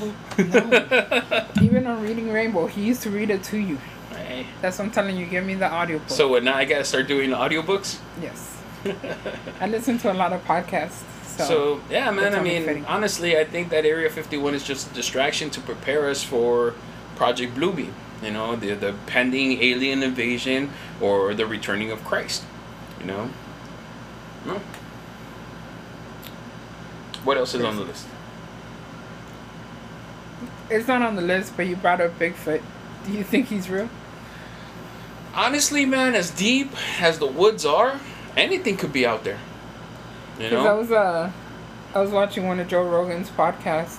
Even 1.62 1.86
on 1.86 2.02
Reading 2.02 2.30
Rainbow, 2.30 2.66
he 2.66 2.82
used 2.82 3.02
to 3.02 3.10
read 3.10 3.30
it 3.30 3.42
to 3.44 3.56
you. 3.56 3.78
Hey. 4.10 4.46
That's 4.60 4.78
what 4.78 4.86
I'm 4.86 4.90
telling 4.90 5.16
you. 5.16 5.24
Give 5.24 5.44
me 5.44 5.54
the 5.54 5.72
audiobook. 5.72 6.10
So 6.10 6.28
what, 6.28 6.44
now 6.44 6.56
I 6.56 6.66
gotta 6.66 6.84
start 6.84 7.08
doing 7.08 7.30
audiobooks? 7.30 7.98
yes. 8.20 8.58
I 9.60 9.66
listen 9.66 9.98
to 9.98 10.12
a 10.12 10.14
lot 10.14 10.32
of 10.32 10.44
podcasts. 10.44 11.02
So, 11.40 11.80
So, 11.80 11.80
yeah, 11.90 12.10
man. 12.10 12.34
I 12.34 12.42
mean, 12.42 12.64
fitting. 12.64 12.84
honestly, 12.86 13.36
I 13.38 13.44
think 13.44 13.70
that 13.70 13.84
Area 13.84 14.08
51 14.10 14.54
is 14.54 14.62
just 14.64 14.90
a 14.90 14.94
distraction 14.94 15.50
to 15.50 15.60
prepare 15.60 16.08
us 16.08 16.22
for 16.22 16.74
Project 17.16 17.54
Bluebeam. 17.54 17.92
You 18.22 18.30
know, 18.32 18.56
the 18.56 18.74
the 18.74 18.94
pending 19.06 19.62
alien 19.62 20.02
invasion 20.02 20.70
or 21.00 21.34
the 21.34 21.46
returning 21.46 21.90
of 21.90 22.04
Christ. 22.04 22.44
You 23.00 23.06
know. 23.06 23.30
No. 24.46 24.60
What 27.24 27.36
else 27.36 27.54
is 27.54 27.62
on 27.64 27.76
the 27.76 27.82
list? 27.84 28.06
It's 30.70 30.88
not 30.88 31.02
on 31.02 31.16
the 31.16 31.22
list, 31.22 31.56
but 31.56 31.66
you 31.66 31.76
brought 31.76 32.00
up 32.00 32.18
Bigfoot. 32.18 32.62
Do 33.06 33.12
you 33.12 33.24
think 33.24 33.48
he's 33.48 33.68
real? 33.68 33.88
Honestly, 35.34 35.84
man, 35.86 36.14
as 36.14 36.30
deep 36.30 36.70
as 37.00 37.18
the 37.18 37.26
woods 37.26 37.64
are, 37.66 38.00
anything 38.36 38.76
could 38.76 38.92
be 38.92 39.04
out 39.06 39.24
there. 39.24 39.38
You 40.40 40.48
Because 40.48 40.66
I 40.66 40.72
was 40.72 40.90
uh, 40.90 41.30
I 41.94 42.00
was 42.00 42.10
watching 42.10 42.46
one 42.46 42.58
of 42.60 42.68
Joe 42.68 42.82
Rogan's 42.82 43.28
podcasts, 43.30 43.98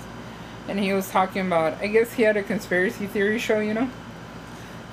and 0.67 0.79
he 0.79 0.91
was 0.93 1.09
talking 1.09 1.45
about. 1.45 1.73
I 1.81 1.87
guess 1.87 2.13
he 2.13 2.23
had 2.23 2.35
a 2.35 2.43
conspiracy 2.43 3.05
theory 3.05 3.37
show, 3.37 3.59
you 3.59 3.73
know. 3.75 3.89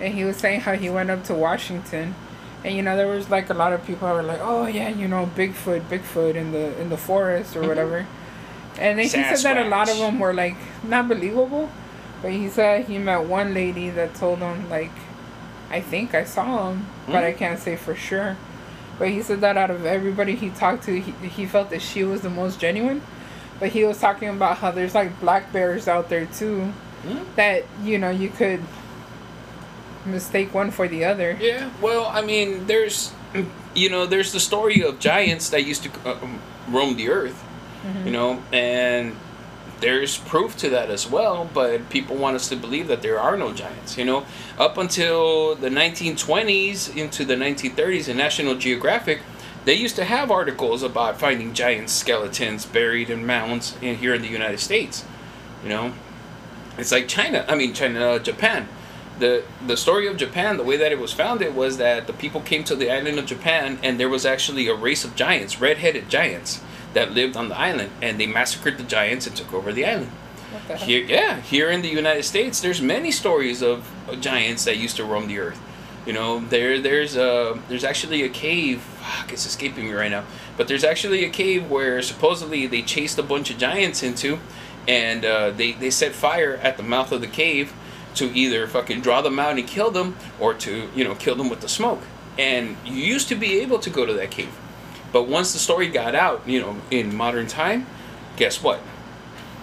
And 0.01 0.13
he 0.15 0.25
was 0.25 0.37
saying 0.37 0.61
how 0.61 0.75
he 0.75 0.91
went 0.91 1.11
up 1.11 1.25
to 1.25 1.35
Washington, 1.35 2.15
and 2.65 2.77
you 2.77 2.83
know 2.83 2.97
there 2.97 3.07
was 3.09 3.31
like 3.31 3.49
a 3.51 3.55
lot 3.55 3.73
of 3.73 3.85
people 3.87 4.07
who 4.09 4.15
were 4.15 4.23
like, 4.23 4.41
"Oh 4.43 4.67
yeah, 4.67 4.91
you 4.91 5.09
know 5.09 5.31
Bigfoot, 5.35 5.83
Bigfoot 5.89 6.35
in 6.35 6.53
the 6.53 6.79
in 6.81 6.89
the 6.91 6.97
forest 6.99 7.57
or 7.57 7.63
Mhm. 7.63 7.69
whatever." 7.69 8.07
And 8.79 8.99
then 8.99 9.07
he 9.07 9.09
said 9.09 9.39
that 9.39 9.57
a 9.57 9.69
lot 9.69 9.89
of 9.89 9.97
them 9.99 10.19
were 10.21 10.35
like 10.35 10.55
not 10.85 11.09
believable, 11.09 11.71
but 12.23 12.31
he 12.31 12.49
said 12.49 12.85
he 12.85 12.99
met 12.99 13.23
one 13.25 13.55
lady 13.55 13.91
that 13.91 14.15
told 14.15 14.39
him 14.41 14.69
like, 14.69 14.93
"I 15.71 15.81
think 15.81 16.15
I 16.15 16.25
saw 16.25 16.71
him, 16.71 16.87
but 17.07 17.25
I 17.25 17.33
Mhm. 17.33 17.39
can't 17.39 17.59
say 17.59 17.75
for 17.75 17.95
sure." 17.97 18.37
But 18.99 19.09
he 19.11 19.23
said 19.23 19.41
that 19.43 19.57
out 19.57 19.71
of 19.71 19.87
everybody 19.87 20.35
he 20.35 20.51
talked 20.51 20.85
to, 20.85 21.01
he, 21.01 21.13
he 21.29 21.47
felt 21.47 21.71
that 21.71 21.83
she 21.83 22.03
was 22.05 22.23
the 22.23 22.31
most 22.31 22.59
genuine. 22.59 23.03
But 23.61 23.71
he 23.71 23.85
was 23.85 23.99
talking 23.99 24.29
about 24.29 24.59
how 24.59 24.71
there's 24.71 24.95
like 24.95 25.19
black 25.21 25.53
bears 25.53 25.89
out 25.89 26.09
there 26.09 26.27
too, 26.27 26.73
Hmm? 27.03 27.19
that 27.37 27.65
you 27.85 27.97
know 27.97 28.11
you 28.11 28.29
could 28.29 28.61
mistake 30.05 30.53
one 30.55 30.71
for 30.71 30.89
the 30.89 31.05
other. 31.05 31.37
Yeah, 31.41 31.71
well, 31.81 32.07
I 32.07 32.23
mean, 32.23 32.67
there's, 32.67 33.13
you 33.75 33.91
know, 33.91 34.07
there's 34.07 34.33
the 34.33 34.41
story 34.41 34.83
of 34.83 34.99
giants 34.99 35.51
that 35.51 35.65
used 35.65 35.85
to 35.85 35.91
uh, 36.05 36.19
um, 36.23 36.41
roam 36.69 36.97
the 36.97 37.09
earth, 37.11 37.45
you 38.05 38.11
know, 38.11 38.43
and 38.53 39.17
there's 39.81 40.19
proof 40.19 40.57
to 40.59 40.71
that 40.71 40.91
as 40.91 41.09
well, 41.09 41.49
but 41.53 41.89
people 41.91 42.17
want 42.17 42.37
us 42.37 42.49
to 42.49 42.57
believe 42.57 42.89
that 42.89 43.03
there 43.03 43.19
are 43.19 43.37
no 43.37 43.53
giants, 43.53 43.97
you 43.97 44.05
know. 44.05 44.27
Up 44.59 44.77
until 44.77 45.55
the 45.55 45.69
1920s 45.69 46.97
into 46.97 47.25
the 47.25 47.35
1930s 47.35 48.09
in 48.09 48.17
National 48.17 48.55
Geographic, 48.55 49.21
they 49.65 49.75
used 49.75 49.97
to 49.97 50.05
have 50.05 50.31
articles 50.31 50.83
about 50.83 51.19
finding 51.19 51.55
giant 51.55 51.91
skeletons 51.91 52.67
buried 52.67 53.11
in 53.11 53.27
mounds 53.27 53.77
in 53.81 53.97
here 53.97 54.15
in 54.15 54.23
the 54.23 54.29
United 54.29 54.61
States, 54.61 55.05
you 55.63 55.69
know. 55.69 55.93
It's 56.77 56.93
like 56.93 57.09
China, 57.09 57.45
I 57.49 57.55
mean 57.55 57.75
China, 57.75 58.01
uh, 58.01 58.19
Japan 58.19 58.69
the 59.19 59.43
the 59.67 59.77
story 59.77 60.07
of 60.07 60.17
Japan, 60.17 60.57
the 60.57 60.63
way 60.63 60.77
that 60.77 60.93
it 60.93 60.99
was 60.99 61.13
founded 61.13 61.55
was 61.55 61.77
that 61.79 62.07
the 62.07 62.13
people 62.13 62.41
came 62.41 62.65
to 62.65 62.77
the 62.77 62.91
island 62.91 63.19
of 63.19 63.27
Japan 63.27 63.79
and 63.83 63.99
there 63.99 64.09
was 64.09 64.25
actually 64.25 64.69
a 64.69 64.75
race 64.75 65.05
of 65.05 65.17
giants, 65.17 65.61
red-headed 65.61 66.09
giants 66.09 66.61
that 66.99 67.13
lived 67.13 67.37
on 67.37 67.49
the 67.49 67.57
island 67.57 67.91
and 68.03 68.19
they 68.19 68.27
massacred 68.27 68.77
the 68.77 68.83
giants 68.83 69.27
and 69.29 69.37
took 69.37 69.53
over 69.55 69.73
the 69.73 69.85
island. 69.87 70.11
The? 70.67 70.77
Here 70.77 71.05
yeah, 71.05 71.41
here 71.41 71.71
in 71.71 71.81
the 71.83 71.89
United 71.89 72.25
States 72.25 72.61
there's 72.61 72.83
many 72.83 73.13
stories 73.13 73.63
of 73.63 73.79
of 74.09 74.21
giants 74.21 74.65
that 74.65 74.77
used 74.77 74.97
to 74.97 75.05
roam 75.05 75.29
the 75.29 75.39
earth. 75.39 75.61
You 76.07 76.13
know, 76.13 76.41
there 76.41 76.81
there's 76.81 77.17
a 77.17 77.61
there's 77.69 77.85
actually 77.85 78.23
a 78.25 78.29
cave, 78.29 78.81
fuck, 78.81 79.33
it's 79.33 79.47
escaping 79.47 79.85
me 79.87 79.93
right 79.93 80.11
now. 80.11 80.25
But 80.57 80.67
there's 80.67 80.85
actually 80.85 81.25
a 81.25 81.31
cave 81.31 81.71
where 81.71 82.03
supposedly 82.03 82.67
they 82.67 82.83
chased 82.83 83.19
a 83.19 83.23
bunch 83.23 83.51
of 83.51 83.59
giants 83.59 84.03
into 84.03 84.41
and 84.89 85.25
uh, 85.25 85.51
they, 85.51 85.73
they 85.73 85.91
set 85.91 86.13
fire 86.13 86.55
at 86.63 86.79
the 86.79 86.83
mouth 86.83 87.13
of 87.13 87.21
the 87.21 87.27
cave 87.27 87.75
to 88.15 88.25
either 88.35 88.67
fucking 88.67 89.03
draw 89.03 89.21
them 89.21 89.39
out 89.39 89.59
and 89.59 89.69
kill 89.69 89.91
them 89.91 90.17
or 90.41 90.55
to 90.55 90.89
you 90.97 91.05
know 91.05 91.15
kill 91.15 91.37
them 91.37 91.49
with 91.49 91.61
the 91.61 91.69
smoke 91.69 92.03
and 92.39 92.77
you 92.85 92.95
used 92.95 93.29
to 93.29 93.35
be 93.35 93.61
able 93.61 93.79
to 93.79 93.91
go 93.91 94.07
to 94.07 94.15
that 94.15 94.31
cave 94.31 94.55
but 95.13 95.29
once 95.29 95.53
the 95.53 95.59
story 95.59 95.89
got 95.89 96.15
out 96.15 96.47
you 96.47 96.61
know 96.61 96.77
in 96.91 97.15
modern 97.15 97.47
time 97.47 97.87
guess 98.39 98.63
what? 98.63 98.81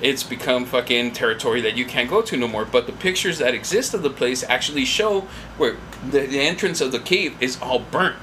It's 0.01 0.23
become 0.23 0.65
fucking 0.65 1.13
territory 1.13 1.61
that 1.61 1.77
you 1.77 1.85
can't 1.85 2.09
go 2.09 2.21
to 2.21 2.37
no 2.37 2.47
more. 2.47 2.65
But 2.65 2.85
the 2.85 2.91
pictures 2.91 3.39
that 3.39 3.55
exist 3.55 3.93
of 3.93 4.03
the 4.03 4.09
place 4.09 4.43
actually 4.43 4.85
show 4.85 5.21
where 5.57 5.77
the, 6.03 6.27
the 6.27 6.41
entrance 6.41 6.81
of 6.81 6.91
the 6.91 6.99
cave 6.99 7.41
is 7.41 7.59
all 7.61 7.79
burnt 7.79 8.17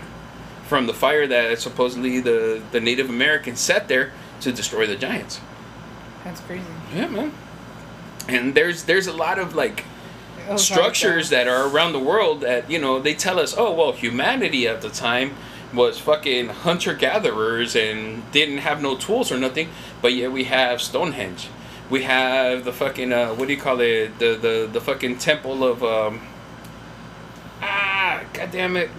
from 0.69 0.87
the 0.87 0.95
fire 0.95 1.27
that 1.27 1.59
supposedly 1.59 2.21
the, 2.21 2.63
the 2.71 2.81
native 2.81 3.11
americans 3.11 3.61
set 3.61 3.89
there 3.89 4.13
to 4.41 4.53
destroy 4.53 4.87
the 4.87 4.97
giants. 4.97 5.41
That's 6.25 6.41
crazy. 6.43 6.65
yeah 6.95 7.09
man. 7.09 7.33
And 8.29 8.55
there's 8.55 8.85
there's 8.85 9.07
a 9.07 9.13
lot 9.13 9.39
of 9.39 9.55
like 9.55 9.85
was 10.49 10.71
like, 10.71 10.79
structures 10.79 11.33
uh, 11.33 11.37
that 11.37 11.49
are 11.49 11.69
around 11.69 11.93
the 11.93 11.99
world 11.99 12.43
that 12.43 12.71
you 12.71 12.79
know 12.79 13.01
they 13.01 13.15
tell 13.15 13.39
us 13.39 13.55
oh 13.57 13.73
well 13.75 13.93
humanity 13.93 14.69
at 14.69 14.83
the 14.83 14.91
time 14.91 15.35
was 15.73 15.99
fucking 15.99 16.49
hunter 16.49 16.95
gatherers 16.95 17.75
and 17.75 18.31
didn't 18.33 18.59
have 18.59 18.83
no 18.83 18.97
tools 18.97 19.33
or 19.33 19.39
nothing 19.39 19.69
but 20.01 20.13
yet 20.13 20.33
we 20.33 20.45
have 20.45 20.81
stonehenge. 20.81 21.49
We 21.91 22.05
have 22.05 22.65
the 22.65 22.73
fucking 22.73 23.13
uh, 23.13 23.35
what 23.35 23.49
do 23.49 23.55
you 23.55 23.61
call 23.61 23.81
it? 23.81 24.19
The 24.19 24.37
the, 24.37 24.69
the 24.73 24.81
fucking 24.81 25.19
temple 25.19 25.65
of 25.65 25.83
um 25.85 26.21
ah 27.61 28.25
god 28.33 28.51
damn 28.51 28.77
it 28.77 28.91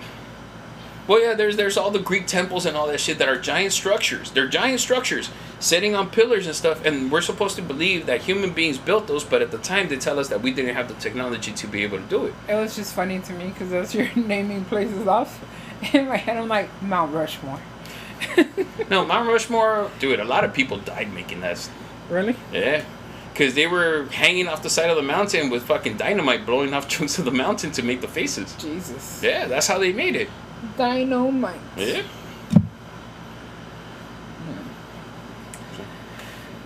well 1.08 1.22
yeah 1.22 1.34
there's 1.34 1.58
there's 1.58 1.78
all 1.78 1.92
the 1.92 2.00
greek 2.00 2.26
temples 2.28 2.66
and 2.66 2.76
all 2.78 2.88
that 2.88 3.00
shit 3.00 3.18
that 3.18 3.28
are 3.28 3.40
giant 3.40 3.72
structures 3.74 4.32
they're 4.32 4.48
giant 4.48 4.80
structures 4.80 5.30
sitting 5.60 5.96
on 5.96 6.10
pillars 6.10 6.46
and 6.46 6.56
stuff 6.56 6.84
and 6.86 7.12
we're 7.12 7.22
supposed 7.22 7.56
to 7.56 7.62
believe 7.62 8.06
that 8.06 8.22
human 8.22 8.52
beings 8.54 8.78
built 8.78 9.08
those 9.08 9.24
but 9.24 9.42
at 9.42 9.52
the 9.52 9.58
time 9.58 9.88
they 9.90 9.98
tell 9.98 10.20
us 10.20 10.30
that 10.30 10.42
we 10.42 10.52
didn't 10.54 10.76
have 10.76 10.88
the 10.88 10.94
technology 10.96 11.52
to 11.52 11.68
be 11.68 11.84
able 11.84 11.98
to 11.98 12.04
do 12.06 12.26
it 12.26 12.34
It 12.48 12.56
was 12.56 12.76
just 12.76 12.94
funny 12.94 13.20
to 13.20 13.34
me 13.34 13.48
because 13.48 13.72
as 13.74 13.94
you're 13.96 14.10
naming 14.16 14.66
places 14.66 15.08
off, 15.08 15.44
in 15.94 16.08
my 16.08 16.18
head 16.18 16.38
I'm 16.38 16.48
like 16.48 16.70
Mount 16.82 17.14
Rushmore. 17.14 17.60
no 18.90 19.06
mount 19.06 19.28
rushmore 19.28 19.92
dude 20.00 20.20
a 20.20 20.24
lot 20.24 20.44
of 20.46 20.54
people 20.54 20.78
died 20.78 21.12
making 21.14 21.42
that 21.42 21.70
Really? 22.10 22.36
yeah 22.54 22.84
because 23.34 23.54
they 23.56 23.68
were 23.68 24.06
hanging 24.12 24.48
off 24.48 24.64
the 24.64 24.70
side 24.70 24.90
of 24.90 24.96
the 24.96 25.02
mountain 25.02 25.50
with 25.50 25.64
fucking 25.64 25.98
dynamite 25.98 26.46
blowing 26.46 26.74
off 26.74 26.88
chunks 26.88 27.20
of 27.20 27.26
the 27.26 27.32
mountain 27.32 27.72
to 27.72 27.82
make 27.84 28.00
the 28.02 28.08
faces 28.08 28.56
Jesus. 28.58 29.22
yeah 29.22 29.46
that's 29.48 29.68
how 29.68 29.78
they 29.78 29.92
made 29.92 30.16
it 30.16 30.30
Dynamite. 30.78 31.60
yeah 31.78 32.04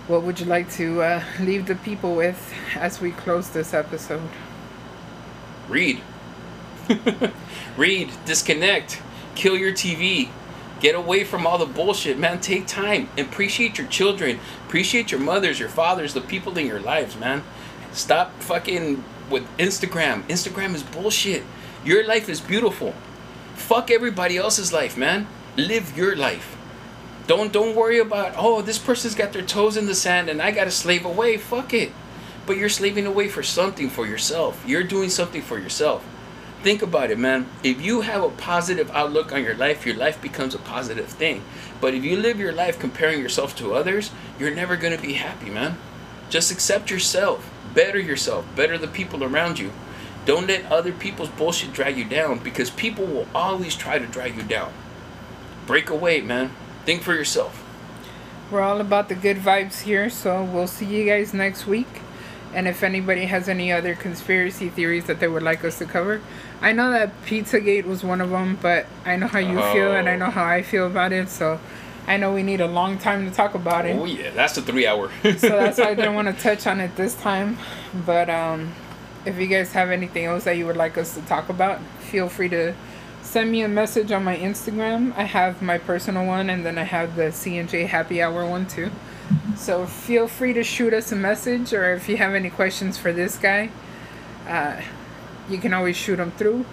What 0.08 0.22
would 0.22 0.40
you 0.40 0.46
like 0.46 0.70
to 0.72 1.02
uh, 1.02 1.22
leave 1.38 1.66
the 1.66 1.74
people 1.74 2.14
with 2.14 2.54
as 2.74 2.98
we 2.98 3.10
close 3.10 3.50
this 3.50 3.74
episode? 3.74 4.30
Read. 5.68 6.00
Read. 7.76 8.10
Disconnect. 8.24 9.02
Kill 9.34 9.54
your 9.54 9.72
TV. 9.72 10.30
Get 10.80 10.94
away 10.94 11.24
from 11.24 11.46
all 11.46 11.58
the 11.58 11.66
bullshit, 11.66 12.18
man. 12.18 12.40
Take 12.40 12.66
time. 12.66 13.10
Appreciate 13.18 13.76
your 13.76 13.86
children. 13.88 14.40
Appreciate 14.66 15.12
your 15.12 15.20
mothers, 15.20 15.60
your 15.60 15.68
fathers, 15.68 16.14
the 16.14 16.22
people 16.22 16.56
in 16.56 16.66
your 16.66 16.80
lives, 16.80 17.14
man. 17.18 17.42
Stop 17.92 18.32
fucking 18.40 19.04
with 19.28 19.46
Instagram. 19.58 20.22
Instagram 20.28 20.74
is 20.74 20.82
bullshit. 20.82 21.42
Your 21.84 22.06
life 22.06 22.30
is 22.30 22.40
beautiful. 22.40 22.94
Fuck 23.58 23.90
everybody 23.90 24.38
else's 24.38 24.72
life, 24.72 24.96
man. 24.96 25.26
Live 25.56 25.96
your 25.96 26.16
life. 26.16 26.56
Don't 27.26 27.52
don't 27.52 27.76
worry 27.76 27.98
about 27.98 28.32
oh 28.36 28.62
this 28.62 28.78
person's 28.78 29.14
got 29.14 29.34
their 29.34 29.42
toes 29.42 29.76
in 29.76 29.84
the 29.84 29.94
sand 29.94 30.30
and 30.30 30.40
I 30.40 30.52
gotta 30.52 30.70
slave 30.70 31.04
away. 31.04 31.36
Fuck 31.36 31.74
it. 31.74 31.92
But 32.46 32.56
you're 32.56 32.70
slaving 32.70 33.04
away 33.04 33.28
for 33.28 33.42
something 33.42 33.90
for 33.90 34.06
yourself. 34.06 34.64
You're 34.66 34.84
doing 34.84 35.10
something 35.10 35.42
for 35.42 35.58
yourself. 35.58 36.02
Think 36.62 36.80
about 36.80 37.10
it, 37.10 37.18
man. 37.18 37.46
If 37.62 37.82
you 37.82 38.00
have 38.00 38.22
a 38.22 38.30
positive 38.30 38.90
outlook 38.92 39.32
on 39.32 39.44
your 39.44 39.54
life, 39.54 39.84
your 39.84 39.96
life 39.96 40.22
becomes 40.22 40.54
a 40.54 40.58
positive 40.58 41.06
thing. 41.06 41.42
But 41.80 41.94
if 41.94 42.04
you 42.04 42.16
live 42.16 42.40
your 42.40 42.52
life 42.52 42.78
comparing 42.78 43.20
yourself 43.20 43.54
to 43.56 43.74
others, 43.74 44.10
you're 44.38 44.54
never 44.54 44.76
going 44.76 44.96
to 44.96 45.02
be 45.02 45.14
happy, 45.14 45.50
man. 45.50 45.76
Just 46.30 46.50
accept 46.50 46.90
yourself, 46.90 47.48
better 47.74 47.98
yourself, 48.00 48.44
better 48.56 48.78
the 48.78 48.88
people 48.88 49.22
around 49.22 49.58
you. 49.58 49.70
Don't 50.28 50.46
let 50.46 50.70
other 50.70 50.92
people's 50.92 51.30
bullshit 51.30 51.72
drag 51.72 51.96
you 51.96 52.04
down 52.04 52.40
because 52.40 52.68
people 52.68 53.06
will 53.06 53.26
always 53.34 53.74
try 53.74 53.98
to 53.98 54.06
drag 54.06 54.36
you 54.36 54.42
down. 54.42 54.70
Break 55.66 55.88
away, 55.88 56.20
man. 56.20 56.50
Think 56.84 57.00
for 57.00 57.14
yourself. 57.14 57.64
We're 58.50 58.60
all 58.60 58.82
about 58.82 59.08
the 59.08 59.14
good 59.14 59.38
vibes 59.38 59.80
here, 59.80 60.10
so 60.10 60.44
we'll 60.44 60.66
see 60.66 60.84
you 60.84 61.06
guys 61.06 61.32
next 61.32 61.66
week. 61.66 62.02
And 62.52 62.68
if 62.68 62.82
anybody 62.82 63.24
has 63.24 63.48
any 63.48 63.72
other 63.72 63.94
conspiracy 63.94 64.68
theories 64.68 65.06
that 65.06 65.18
they 65.18 65.28
would 65.28 65.42
like 65.42 65.64
us 65.64 65.78
to 65.78 65.86
cover, 65.86 66.20
I 66.60 66.72
know 66.72 66.90
that 66.90 67.10
Pizzagate 67.24 67.86
was 67.86 68.04
one 68.04 68.20
of 68.20 68.28
them, 68.28 68.58
but 68.60 68.84
I 69.06 69.16
know 69.16 69.28
how 69.28 69.38
you 69.38 69.56
feel 69.72 69.92
and 69.92 70.10
I 70.10 70.16
know 70.16 70.28
how 70.28 70.44
I 70.44 70.60
feel 70.60 70.86
about 70.86 71.10
it, 71.10 71.30
so 71.30 71.58
I 72.06 72.18
know 72.18 72.34
we 72.34 72.42
need 72.42 72.60
a 72.60 72.66
long 72.66 72.98
time 72.98 73.26
to 73.26 73.34
talk 73.34 73.54
about 73.54 73.86
it. 73.86 73.96
Oh 73.98 74.04
yeah, 74.04 74.28
that's 74.32 74.58
a 74.58 74.62
three 74.62 74.86
hour. 74.86 75.10
so 75.22 75.48
that's 75.48 75.78
why 75.78 75.88
I 75.88 75.94
didn't 75.94 76.14
want 76.16 76.28
to 76.28 76.34
touch 76.34 76.66
on 76.66 76.80
it 76.80 76.96
this 76.96 77.14
time. 77.14 77.56
But 78.04 78.28
um, 78.28 78.74
if 79.24 79.38
you 79.38 79.46
guys 79.46 79.72
have 79.72 79.90
anything 79.90 80.24
else 80.24 80.44
that 80.44 80.56
you 80.56 80.66
would 80.66 80.76
like 80.76 80.96
us 80.96 81.14
to 81.14 81.22
talk 81.22 81.48
about, 81.48 81.80
feel 82.00 82.28
free 82.28 82.48
to 82.50 82.74
send 83.22 83.50
me 83.52 83.62
a 83.62 83.68
message 83.68 84.10
on 84.10 84.24
my 84.24 84.36
Instagram. 84.36 85.14
I 85.16 85.24
have 85.24 85.60
my 85.60 85.78
personal 85.78 86.26
one, 86.26 86.48
and 86.50 86.64
then 86.64 86.78
I 86.78 86.84
have 86.84 87.16
the 87.16 87.30
C 87.30 87.58
and 87.58 87.68
J 87.68 87.84
Happy 87.84 88.22
Hour 88.22 88.46
one 88.46 88.66
too. 88.66 88.90
So 89.56 89.86
feel 89.86 90.28
free 90.28 90.52
to 90.54 90.64
shoot 90.64 90.94
us 90.94 91.12
a 91.12 91.16
message, 91.16 91.72
or 91.74 91.92
if 91.92 92.08
you 92.08 92.16
have 92.16 92.34
any 92.34 92.48
questions 92.48 92.96
for 92.96 93.12
this 93.12 93.36
guy, 93.36 93.70
uh, 94.46 94.80
you 95.48 95.58
can 95.58 95.74
always 95.74 95.96
shoot 95.96 96.18
him 96.18 96.30
through. 96.32 96.64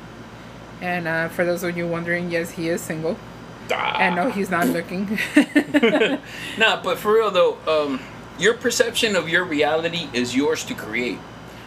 And 0.82 1.08
uh, 1.08 1.30
for 1.30 1.46
those 1.46 1.64
of 1.64 1.76
you 1.78 1.88
wondering, 1.88 2.32
yes, 2.32 2.52
he 2.52 2.70
is 2.70 2.82
single. 2.82 3.18
Ah. 3.72 3.98
And 4.00 4.16
no, 4.16 4.30
he's 4.30 4.50
not 4.50 4.68
looking. 4.68 5.20
nah, 6.58 6.82
but 6.82 7.00
for 7.00 7.14
real 7.14 7.32
though, 7.32 7.58
um, 7.68 8.00
your 8.38 8.54
perception 8.54 9.16
of 9.16 9.28
your 9.28 9.44
reality 9.44 10.10
is 10.14 10.36
yours 10.36 10.64
to 10.66 10.74
create. 10.74 11.20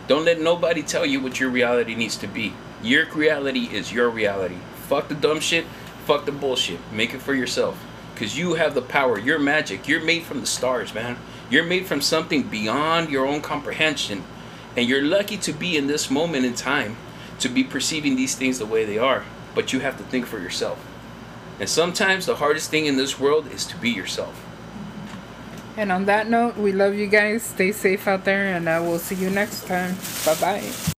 Don't 0.09 0.25
let 0.25 0.41
nobody 0.41 0.83
tell 0.83 1.05
you 1.05 1.21
what 1.21 1.39
your 1.39 1.51
reality 1.51 1.95
needs 1.95 2.17
to 2.17 2.27
be. 2.27 2.55
Your 2.83 3.05
reality 3.13 3.69
is 3.71 3.93
your 3.93 4.09
reality. 4.09 4.57
Fuck 4.87 5.09
the 5.09 5.15
dumb 5.15 5.39
shit. 5.39 5.67
Fuck 6.07 6.25
the 6.25 6.33
bullshit. 6.33 6.81
Make 6.91 7.13
it 7.13 7.21
for 7.21 7.35
yourself. 7.35 7.79
Because 8.15 8.39
you 8.39 8.55
have 8.55 8.75
the 8.75 8.81
power. 8.81 9.19
You're 9.19 9.39
magic. 9.39 9.87
You're 9.87 10.03
made 10.03 10.23
from 10.23 10.41
the 10.41 10.47
stars, 10.47 10.95
man. 10.95 11.19
You're 11.51 11.67
made 11.67 11.87
from 11.87 12.01
something 12.01 12.45
beyond 12.45 13.11
your 13.11 13.27
own 13.27 13.43
comprehension. 13.43 14.25
And 14.79 14.89
you're 14.89 15.03
lucky 15.03 15.37
to 15.37 15.53
be 15.53 15.77
in 15.77 15.89
this 15.89 16.11
moment 16.11 16.47
in 16.47 16.55
time 16.55 16.97
to 17.41 17.51
be 17.51 17.63
perceiving 17.63 18.17
these 18.17 18.35
things 18.35 18.59
the 18.59 18.65
way 18.65 18.87
they 18.87 18.99
are. 18.99 19.25
But 19.55 19.75
you 19.75 19.81
have 19.81 19.99
to 19.99 20.05
think 20.05 20.25
for 20.25 20.39
yourself. 20.39 20.83
And 21.61 21.69
sometimes 21.69 22.25
the 22.25 22.37
hardest 22.37 22.71
thing 22.71 22.87
in 22.87 22.97
this 22.97 23.21
world 23.21 23.53
is 23.53 23.67
to 23.67 23.77
be 23.77 23.91
yourself. 23.91 24.43
And 25.79 25.93
on 25.93 26.05
that 26.07 26.29
note, 26.29 26.57
we 26.57 26.73
love 26.73 26.95
you 26.95 27.07
guys. 27.07 27.43
Stay 27.45 27.73
safe 27.73 28.09
out 28.09 28.25
there, 28.25 28.55
and 28.57 28.69
uh, 28.69 28.81
we'll 28.83 28.99
see 28.99 29.15
you 29.15 29.31
next 29.31 29.67
time. 29.67 29.97
Bye 30.27 30.35
bye. 30.41 30.95